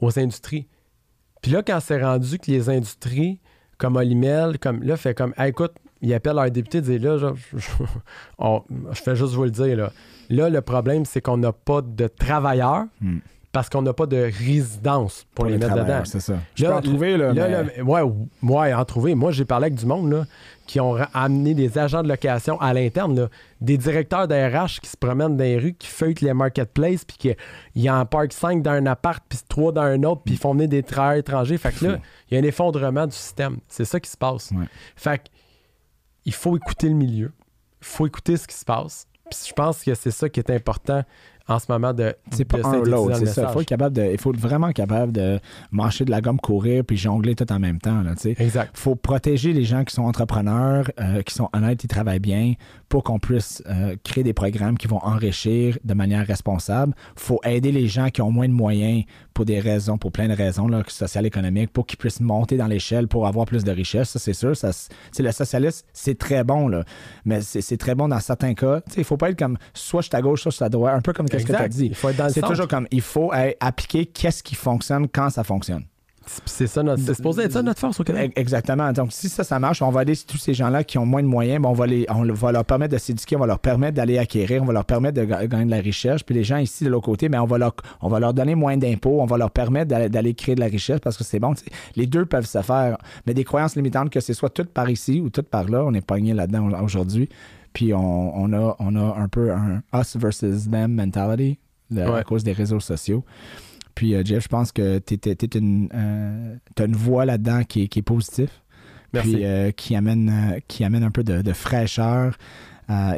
aux 0.00 0.18
industries. 0.18 0.66
Puis 1.42 1.52
là, 1.52 1.62
quand 1.62 1.80
c'est 1.80 2.02
rendu 2.02 2.38
que 2.38 2.50
les 2.50 2.68
industries, 2.68 3.40
comme 3.78 3.96
Olimel, 3.96 4.58
comme 4.58 4.82
là, 4.82 4.96
fait 4.96 5.14
comme, 5.14 5.32
Hey, 5.38 5.50
écoute, 5.50 5.72
ils 6.02 6.12
appellent 6.14 6.36
leur 6.36 6.50
député, 6.50 6.80
disent 6.80 7.00
là, 7.02 7.18
genre, 7.18 7.34
je, 7.36 7.58
je- 7.58 7.70
on- 8.38 8.62
je 8.92 9.00
fais 9.02 9.16
juste 9.16 9.34
vous 9.34 9.44
le 9.44 9.50
dire, 9.50 9.76
là. 9.76 9.92
Là, 10.30 10.48
le 10.48 10.60
problème, 10.60 11.04
c'est 11.04 11.20
qu'on 11.20 11.36
n'a 11.38 11.52
pas 11.52 11.82
de 11.82 12.06
travailleurs 12.06 12.84
Hmm. 13.00 13.18
Parce 13.52 13.68
qu'on 13.68 13.82
n'a 13.82 13.92
pas 13.92 14.06
de 14.06 14.16
résidence 14.16 15.26
pour, 15.34 15.46
les, 15.46 15.58
mettre 15.58 15.74
dedans. 15.74 16.02
C'est 16.04 16.20
ça. 16.20 16.34
Je 16.54 16.62
Là, 16.64 16.70
peux 16.70 16.76
en 16.76 16.80
trouver, 16.82 17.16
là. 17.16 17.32
Là, 17.32 17.64
mais- 17.64 17.82
ouais, 17.82 18.00
ouais, 18.42 18.72
en 18.74 18.84
trouver. 18.84 19.14
Moi, 19.16 19.32
j'ai 19.32 19.44
parlé 19.44 19.66
avec 19.66 19.74
du 19.78 19.86
monde 19.86 20.12
là, 20.12 20.24
qui 20.66 20.78
ont 20.78 20.96
amené 21.12 21.54
des 21.54 21.76
agents 21.76 22.02
de 22.04 22.08
location 22.08 22.60
à 22.60 22.72
l'interne, 22.72 23.18
là. 23.18 23.28
des 23.60 23.76
directeurs 23.76 24.28
d'ARH 24.28 24.78
qui 24.80 24.88
se 24.88 24.96
promènent 24.96 25.36
dans 25.36 25.42
les 25.42 25.58
rues, 25.58 25.74
qui 25.74 25.88
feuilletent 25.88 26.20
les 26.20 26.32
marketplaces, 26.32 27.04
puis 27.04 27.16
qui 27.16 27.34
ils 27.74 27.90
en 27.90 28.06
parquent 28.06 28.32
5 28.32 28.62
dans 28.62 28.70
un 28.70 28.86
appart, 28.86 29.22
puis 29.28 29.40
3 29.48 29.72
dans 29.72 29.82
un 29.82 30.02
autre, 30.04 30.22
puis 30.24 30.34
ils 30.34 30.40
font 30.40 30.52
venir 30.52 30.68
des 30.68 30.84
travailleurs 30.84 31.18
étrangers. 31.18 31.58
Fait 31.58 31.72
que 31.72 31.84
là, 31.86 31.98
il 32.30 32.34
y 32.34 32.36
a 32.36 32.40
un 32.40 32.46
effondrement 32.46 33.06
du 33.06 33.16
système. 33.16 33.58
C'est 33.66 33.84
ça 33.84 33.98
qui 33.98 34.10
se 34.10 34.16
passe. 34.16 34.52
Ouais. 34.52 34.66
Fait 34.94 35.18
que, 35.18 35.24
il 36.24 36.34
faut 36.34 36.56
écouter 36.56 36.88
le 36.88 36.94
milieu. 36.94 37.32
Il 37.80 37.86
faut 37.86 38.06
écouter 38.06 38.36
ce 38.36 38.46
qui 38.46 38.54
se 38.54 38.64
passe. 38.64 39.06
Puis 39.28 39.40
je 39.48 39.52
pense 39.52 39.82
que 39.82 39.94
c'est 39.94 40.10
ça 40.10 40.28
qui 40.28 40.38
est 40.38 40.50
important 40.50 41.02
en 41.50 41.58
ce 41.58 41.66
moment 41.68 41.92
de. 41.92 42.14
C'est 42.30 42.44
pas 42.44 42.58
un 42.64 42.82
l'autre, 42.82 43.16
c'est 43.18 43.26
ça. 43.26 43.46
Il 43.48 43.52
faut, 43.52 43.60
être 43.60 43.66
capable 43.66 43.96
de, 43.96 44.10
il 44.12 44.18
faut 44.18 44.32
être 44.32 44.40
vraiment 44.40 44.72
capable 44.72 45.12
de 45.12 45.40
mâcher 45.72 46.04
de 46.04 46.10
la 46.10 46.20
gomme, 46.20 46.38
courir, 46.38 46.84
puis 46.84 46.96
jongler 46.96 47.34
tout 47.34 47.50
en 47.52 47.58
même 47.58 47.78
temps. 47.78 48.02
Là. 48.02 48.12
Exact. 48.24 48.70
faut 48.74 48.94
protéger 48.94 49.52
les 49.52 49.64
gens 49.64 49.84
qui 49.84 49.94
sont 49.94 50.04
entrepreneurs, 50.04 50.90
euh, 51.00 51.22
qui 51.22 51.34
sont 51.34 51.48
honnêtes, 51.52 51.80
qui 51.80 51.88
travaillent 51.88 52.20
bien, 52.20 52.54
pour 52.88 53.02
qu'on 53.02 53.18
puisse 53.18 53.62
euh, 53.68 53.96
créer 54.04 54.24
des 54.24 54.32
programmes 54.32 54.78
qui 54.78 54.86
vont 54.86 55.02
enrichir 55.02 55.78
de 55.84 55.94
manière 55.94 56.26
responsable. 56.26 56.94
faut 57.16 57.40
aider 57.44 57.72
les 57.72 57.88
gens 57.88 58.10
qui 58.10 58.22
ont 58.22 58.30
moins 58.30 58.48
de 58.48 58.52
moyens 58.52 59.04
pour 59.34 59.44
des 59.44 59.60
raisons, 59.60 59.98
pour 59.98 60.12
plein 60.12 60.28
de 60.28 60.34
raisons, 60.34 60.68
là, 60.68 60.82
sociales, 60.86 61.26
économiques, 61.26 61.72
pour 61.72 61.86
qu'ils 61.86 61.98
puissent 61.98 62.20
monter 62.20 62.56
dans 62.56 62.66
l'échelle 62.66 63.08
pour 63.08 63.26
avoir 63.26 63.46
plus 63.46 63.64
de 63.64 63.70
richesse. 63.70 64.10
Ça, 64.10 64.18
c'est 64.18 64.34
sûr. 64.34 64.56
Ça, 64.56 64.70
le 65.18 65.32
socialiste, 65.32 65.86
c'est 65.92 66.18
très 66.18 66.44
bon, 66.44 66.68
là. 66.68 66.84
mais 67.24 67.40
c'est 67.40 67.60
c'est 67.60 67.76
très 67.76 67.94
bon 67.94 68.08
dans 68.08 68.20
certains 68.20 68.54
cas. 68.54 68.80
Il 68.96 69.04
faut 69.04 69.16
pas 69.16 69.30
être 69.30 69.38
comme 69.38 69.56
soit 69.74 70.02
je 70.02 70.08
suis 70.08 70.16
à 70.16 70.20
gauche, 70.20 70.42
soit 70.42 70.50
je 70.50 70.56
suis 70.56 70.64
à 70.64 70.68
droite, 70.68 70.94
un 70.96 71.00
peu 71.00 71.12
comme 71.12 71.28
ce 71.40 71.46
que 71.46 71.52
tu 71.52 71.56
as 71.58 71.66
Exact. 71.66 71.78
dit. 71.80 71.86
Il 71.86 71.94
faut 71.94 72.08
être 72.10 72.16
dans 72.16 72.26
le 72.26 72.30
C'est 72.32 72.40
toujours 72.42 72.68
comme 72.68 72.86
il 72.90 73.00
faut 73.02 73.32
euh, 73.32 73.50
appliquer 73.60 74.06
qu'est-ce 74.06 74.42
qui 74.42 74.54
fonctionne 74.54 75.08
quand 75.08 75.30
ça 75.30 75.44
fonctionne. 75.44 75.84
C'est- 76.46 76.68
ça 76.68 76.82
notre. 76.84 77.02
C'est 77.02 77.14
supposé 77.14 77.42
être 77.44 77.52
ça 77.52 77.62
notre 77.62 77.80
force 77.80 77.98
au 77.98 78.04
Québec. 78.04 78.32
Exactement. 78.36 78.92
Donc, 78.92 79.10
si 79.10 79.28
ça, 79.28 79.42
ça 79.42 79.58
marche, 79.58 79.82
on 79.82 79.90
va 79.90 80.02
aider 80.02 80.14
tous 80.16 80.36
ces 80.36 80.54
gens-là 80.54 80.84
qui 80.84 80.96
ont 80.96 81.06
moins 81.06 81.22
de 81.22 81.26
moyens, 81.26 81.60
ben, 81.60 81.68
on, 81.68 81.72
va 81.72 81.86
les, 81.88 82.06
on 82.08 82.22
va 82.22 82.52
leur 82.52 82.64
permettre 82.64 82.92
de 82.92 82.98
s'éduquer, 82.98 83.34
on 83.34 83.40
va 83.40 83.46
leur 83.46 83.58
permettre 83.58 83.94
d'aller 83.94 84.16
acquérir, 84.16 84.62
on 84.62 84.66
va 84.66 84.72
leur 84.74 84.84
permettre 84.84 85.18
de 85.20 85.24
ga- 85.24 85.44
gagner 85.48 85.64
de 85.64 85.70
la 85.70 85.78
richesse. 85.78 86.22
Puis 86.22 86.34
les 86.36 86.44
gens 86.44 86.58
ici, 86.58 86.84
de 86.84 86.90
l'autre 86.90 87.06
côté, 87.06 87.28
ben, 87.28 87.40
on, 87.40 87.46
va 87.46 87.58
leur, 87.58 87.74
on 88.00 88.08
va 88.08 88.20
leur 88.20 88.32
donner 88.32 88.54
moins 88.54 88.76
d'impôts, 88.76 89.20
on 89.20 89.26
va 89.26 89.38
leur 89.38 89.50
permettre 89.50 89.88
d'aller, 90.08 90.34
créer 90.34 90.54
de 90.54 90.60
la 90.60 90.66
richesse 90.66 91.00
parce 91.00 91.16
que 91.16 91.24
c'est 91.24 91.40
bon. 91.40 91.52
Les 91.96 92.06
deux 92.06 92.26
peuvent 92.26 92.46
se 92.46 92.62
faire. 92.62 92.96
Mais 93.26 93.34
des 93.34 93.42
croyances 93.42 93.74
limitantes, 93.74 94.10
que 94.10 94.20
ce 94.20 94.32
soit 94.32 94.50
tout 94.50 94.66
par 94.66 94.88
ici 94.88 95.20
ou 95.20 95.30
tout 95.30 95.42
par 95.42 95.64
là, 95.68 95.82
on 95.84 95.94
est 95.94 96.06
pogné 96.06 96.32
là-dedans 96.32 96.68
au- 96.70 96.84
aujourd'hui. 96.84 97.28
Puis 97.72 97.94
on, 97.94 98.36
on 98.36 98.52
a, 98.52 98.76
on 98.78 98.96
a 98.96 99.16
un 99.20 99.28
peu 99.28 99.52
un 99.52 99.82
us 99.94 100.16
versus 100.16 100.68
them 100.68 100.94
mentality 100.94 101.58
de- 101.90 102.00
à 102.02 102.24
cause 102.24 102.44
des 102.44 102.52
réseaux 102.52 102.80
sociaux. 102.80 103.24
Puis, 103.94 104.14
euh, 104.14 104.22
Jeff, 104.24 104.44
je 104.44 104.48
pense 104.48 104.72
que 104.72 104.98
tu 104.98 105.18
une, 105.58 105.88
euh, 105.94 106.56
t'as 106.74 106.86
une 106.86 106.96
voix 106.96 107.24
là-dedans 107.24 107.64
qui 107.64 107.82
est, 107.82 107.88
qui 107.88 107.98
est 107.98 108.02
positive. 108.02 108.50
Merci. 109.12 109.34
Puis, 109.34 109.44
euh, 109.44 109.70
qui, 109.72 109.96
amène, 109.96 110.60
qui 110.68 110.84
amène 110.84 111.02
un 111.02 111.10
peu 111.10 111.24
de, 111.24 111.42
de 111.42 111.52
fraîcheur. 111.52 112.36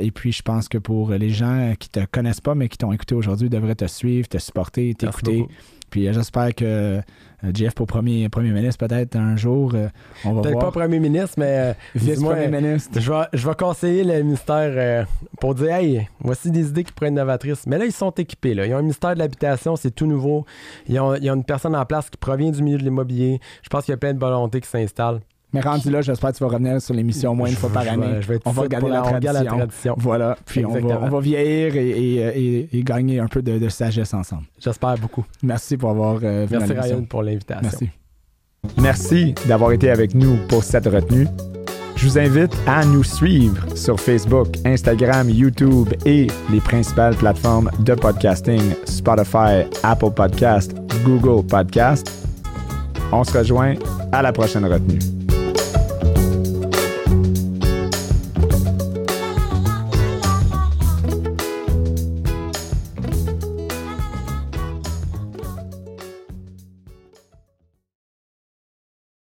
Et 0.00 0.10
puis, 0.10 0.32
je 0.32 0.42
pense 0.42 0.68
que 0.68 0.76
pour 0.76 1.12
les 1.12 1.30
gens 1.30 1.72
qui 1.78 1.88
te 1.88 2.04
connaissent 2.04 2.42
pas, 2.42 2.54
mais 2.54 2.68
qui 2.68 2.76
t'ont 2.76 2.92
écouté 2.92 3.14
aujourd'hui, 3.14 3.48
devraient 3.48 3.74
te 3.74 3.86
suivre, 3.86 4.28
te 4.28 4.36
supporter, 4.36 4.94
t'écouter. 4.94 5.46
Puis, 5.88 6.12
j'espère 6.12 6.54
que 6.54 7.00
Jeff, 7.52 7.74
pour 7.74 7.86
premier, 7.86 8.28
premier 8.28 8.50
ministre, 8.50 8.86
peut-être 8.86 9.16
un 9.16 9.36
jour, 9.36 9.72
euh, 9.74 9.88
on 10.24 10.34
va 10.34 10.42
Peut-être 10.42 10.52
voir. 10.54 10.72
pas 10.72 10.80
premier 10.80 11.00
ministre, 11.00 11.34
mais 11.38 11.46
euh, 11.58 11.72
Vice-premier 11.94 12.48
ministre. 12.48 13.00
je 13.00 13.10
vais, 13.12 13.24
je 13.32 13.48
vais 13.48 13.54
conseiller 13.54 14.04
le 14.04 14.22
ministère 14.22 14.72
euh, 14.76 15.04
pour 15.40 15.54
dire 15.54 15.74
Hey, 15.74 16.08
voici 16.20 16.50
des 16.50 16.68
idées 16.68 16.84
qui 16.84 16.92
pourraient 16.92 17.08
être 17.08 17.14
novatrices. 17.14 17.66
Mais 17.66 17.78
là, 17.78 17.84
ils 17.84 17.92
sont 17.92 18.10
équipés. 18.10 18.54
Là. 18.54 18.66
Ils 18.66 18.74
ont 18.74 18.78
un 18.78 18.82
ministère 18.82 19.14
de 19.14 19.18
l'habitation, 19.18 19.74
c'est 19.76 19.90
tout 19.90 20.06
nouveau. 20.06 20.44
Ils 20.88 21.00
ont, 21.00 21.14
ils 21.16 21.30
ont 21.30 21.34
une 21.34 21.44
personne 21.44 21.74
en 21.74 21.84
place 21.84 22.08
qui 22.10 22.16
provient 22.16 22.50
du 22.50 22.62
milieu 22.62 22.78
de 22.78 22.84
l'immobilier. 22.84 23.40
Je 23.62 23.68
pense 23.68 23.84
qu'il 23.84 23.92
y 23.92 23.94
a 23.94 23.98
plein 23.98 24.14
de 24.14 24.20
volontés 24.20 24.60
qui 24.60 24.68
s'installent. 24.68 25.20
Mais 25.52 25.60
rendu 25.60 25.90
là, 25.90 26.00
j'espère 26.00 26.32
que 26.32 26.36
tu 26.38 26.44
vas 26.44 26.50
revenir 26.50 26.80
sur 26.80 26.94
l'émission 26.94 27.32
au 27.32 27.34
moins 27.34 27.48
une 27.48 27.56
fois 27.56 27.68
par 27.70 27.84
Je 27.84 27.88
année. 27.90 28.06
vais- 28.06 28.22
je 28.22 28.28
vais 28.28 28.34
être 28.36 28.42
on 28.46 28.50
va 28.52 28.66
garder 28.68 28.88
la 28.88 29.00
garde 29.00 29.46
tradition. 29.58 29.94
Voilà. 29.98 30.36
Puis 30.46 30.64
on 30.64 30.72
va, 30.72 31.00
on 31.02 31.08
va 31.08 31.20
vieillir 31.20 31.76
et, 31.76 31.88
et- 31.90 32.16
et- 32.58 32.78
et 32.78 32.82
gagner 32.82 33.20
un 33.20 33.26
peu 33.28 33.42
de, 33.42 33.58
de 33.58 33.68
sagesse 33.68 34.14
ensemble. 34.14 34.44
J'espère 34.58 34.96
beaucoup. 34.98 35.24
Merci 35.42 35.76
pour 35.76 35.90
avoir 35.90 36.18
euh, 36.22 36.46
Merci. 36.50 36.72
Ryan 36.72 37.02
pour 37.04 37.22
l'invitation. 37.22 37.62
Merci. 37.62 37.90
Merci 38.80 39.34
d'avoir 39.48 39.72
été 39.72 39.90
avec 39.90 40.14
nous 40.14 40.36
pour 40.48 40.62
cette 40.64 40.86
retenue. 40.86 41.26
Je 41.96 42.06
vous 42.08 42.18
invite 42.18 42.56
à 42.66 42.84
nous 42.84 43.04
suivre 43.04 43.76
sur 43.76 44.00
Facebook, 44.00 44.48
Instagram, 44.64 45.28
YouTube 45.28 45.88
et 46.06 46.26
les 46.50 46.60
principales 46.60 47.14
plateformes 47.14 47.70
de 47.80 47.94
podcasting 47.94 48.62
Spotify, 48.86 49.64
Apple 49.82 50.10
Podcast, 50.10 50.74
Google 51.04 51.46
Podcast. 51.46 52.10
On 53.12 53.22
se 53.24 53.36
rejoint 53.36 53.74
à 54.10 54.22
la 54.22 54.32
prochaine 54.32 54.64
retenue. 54.64 55.21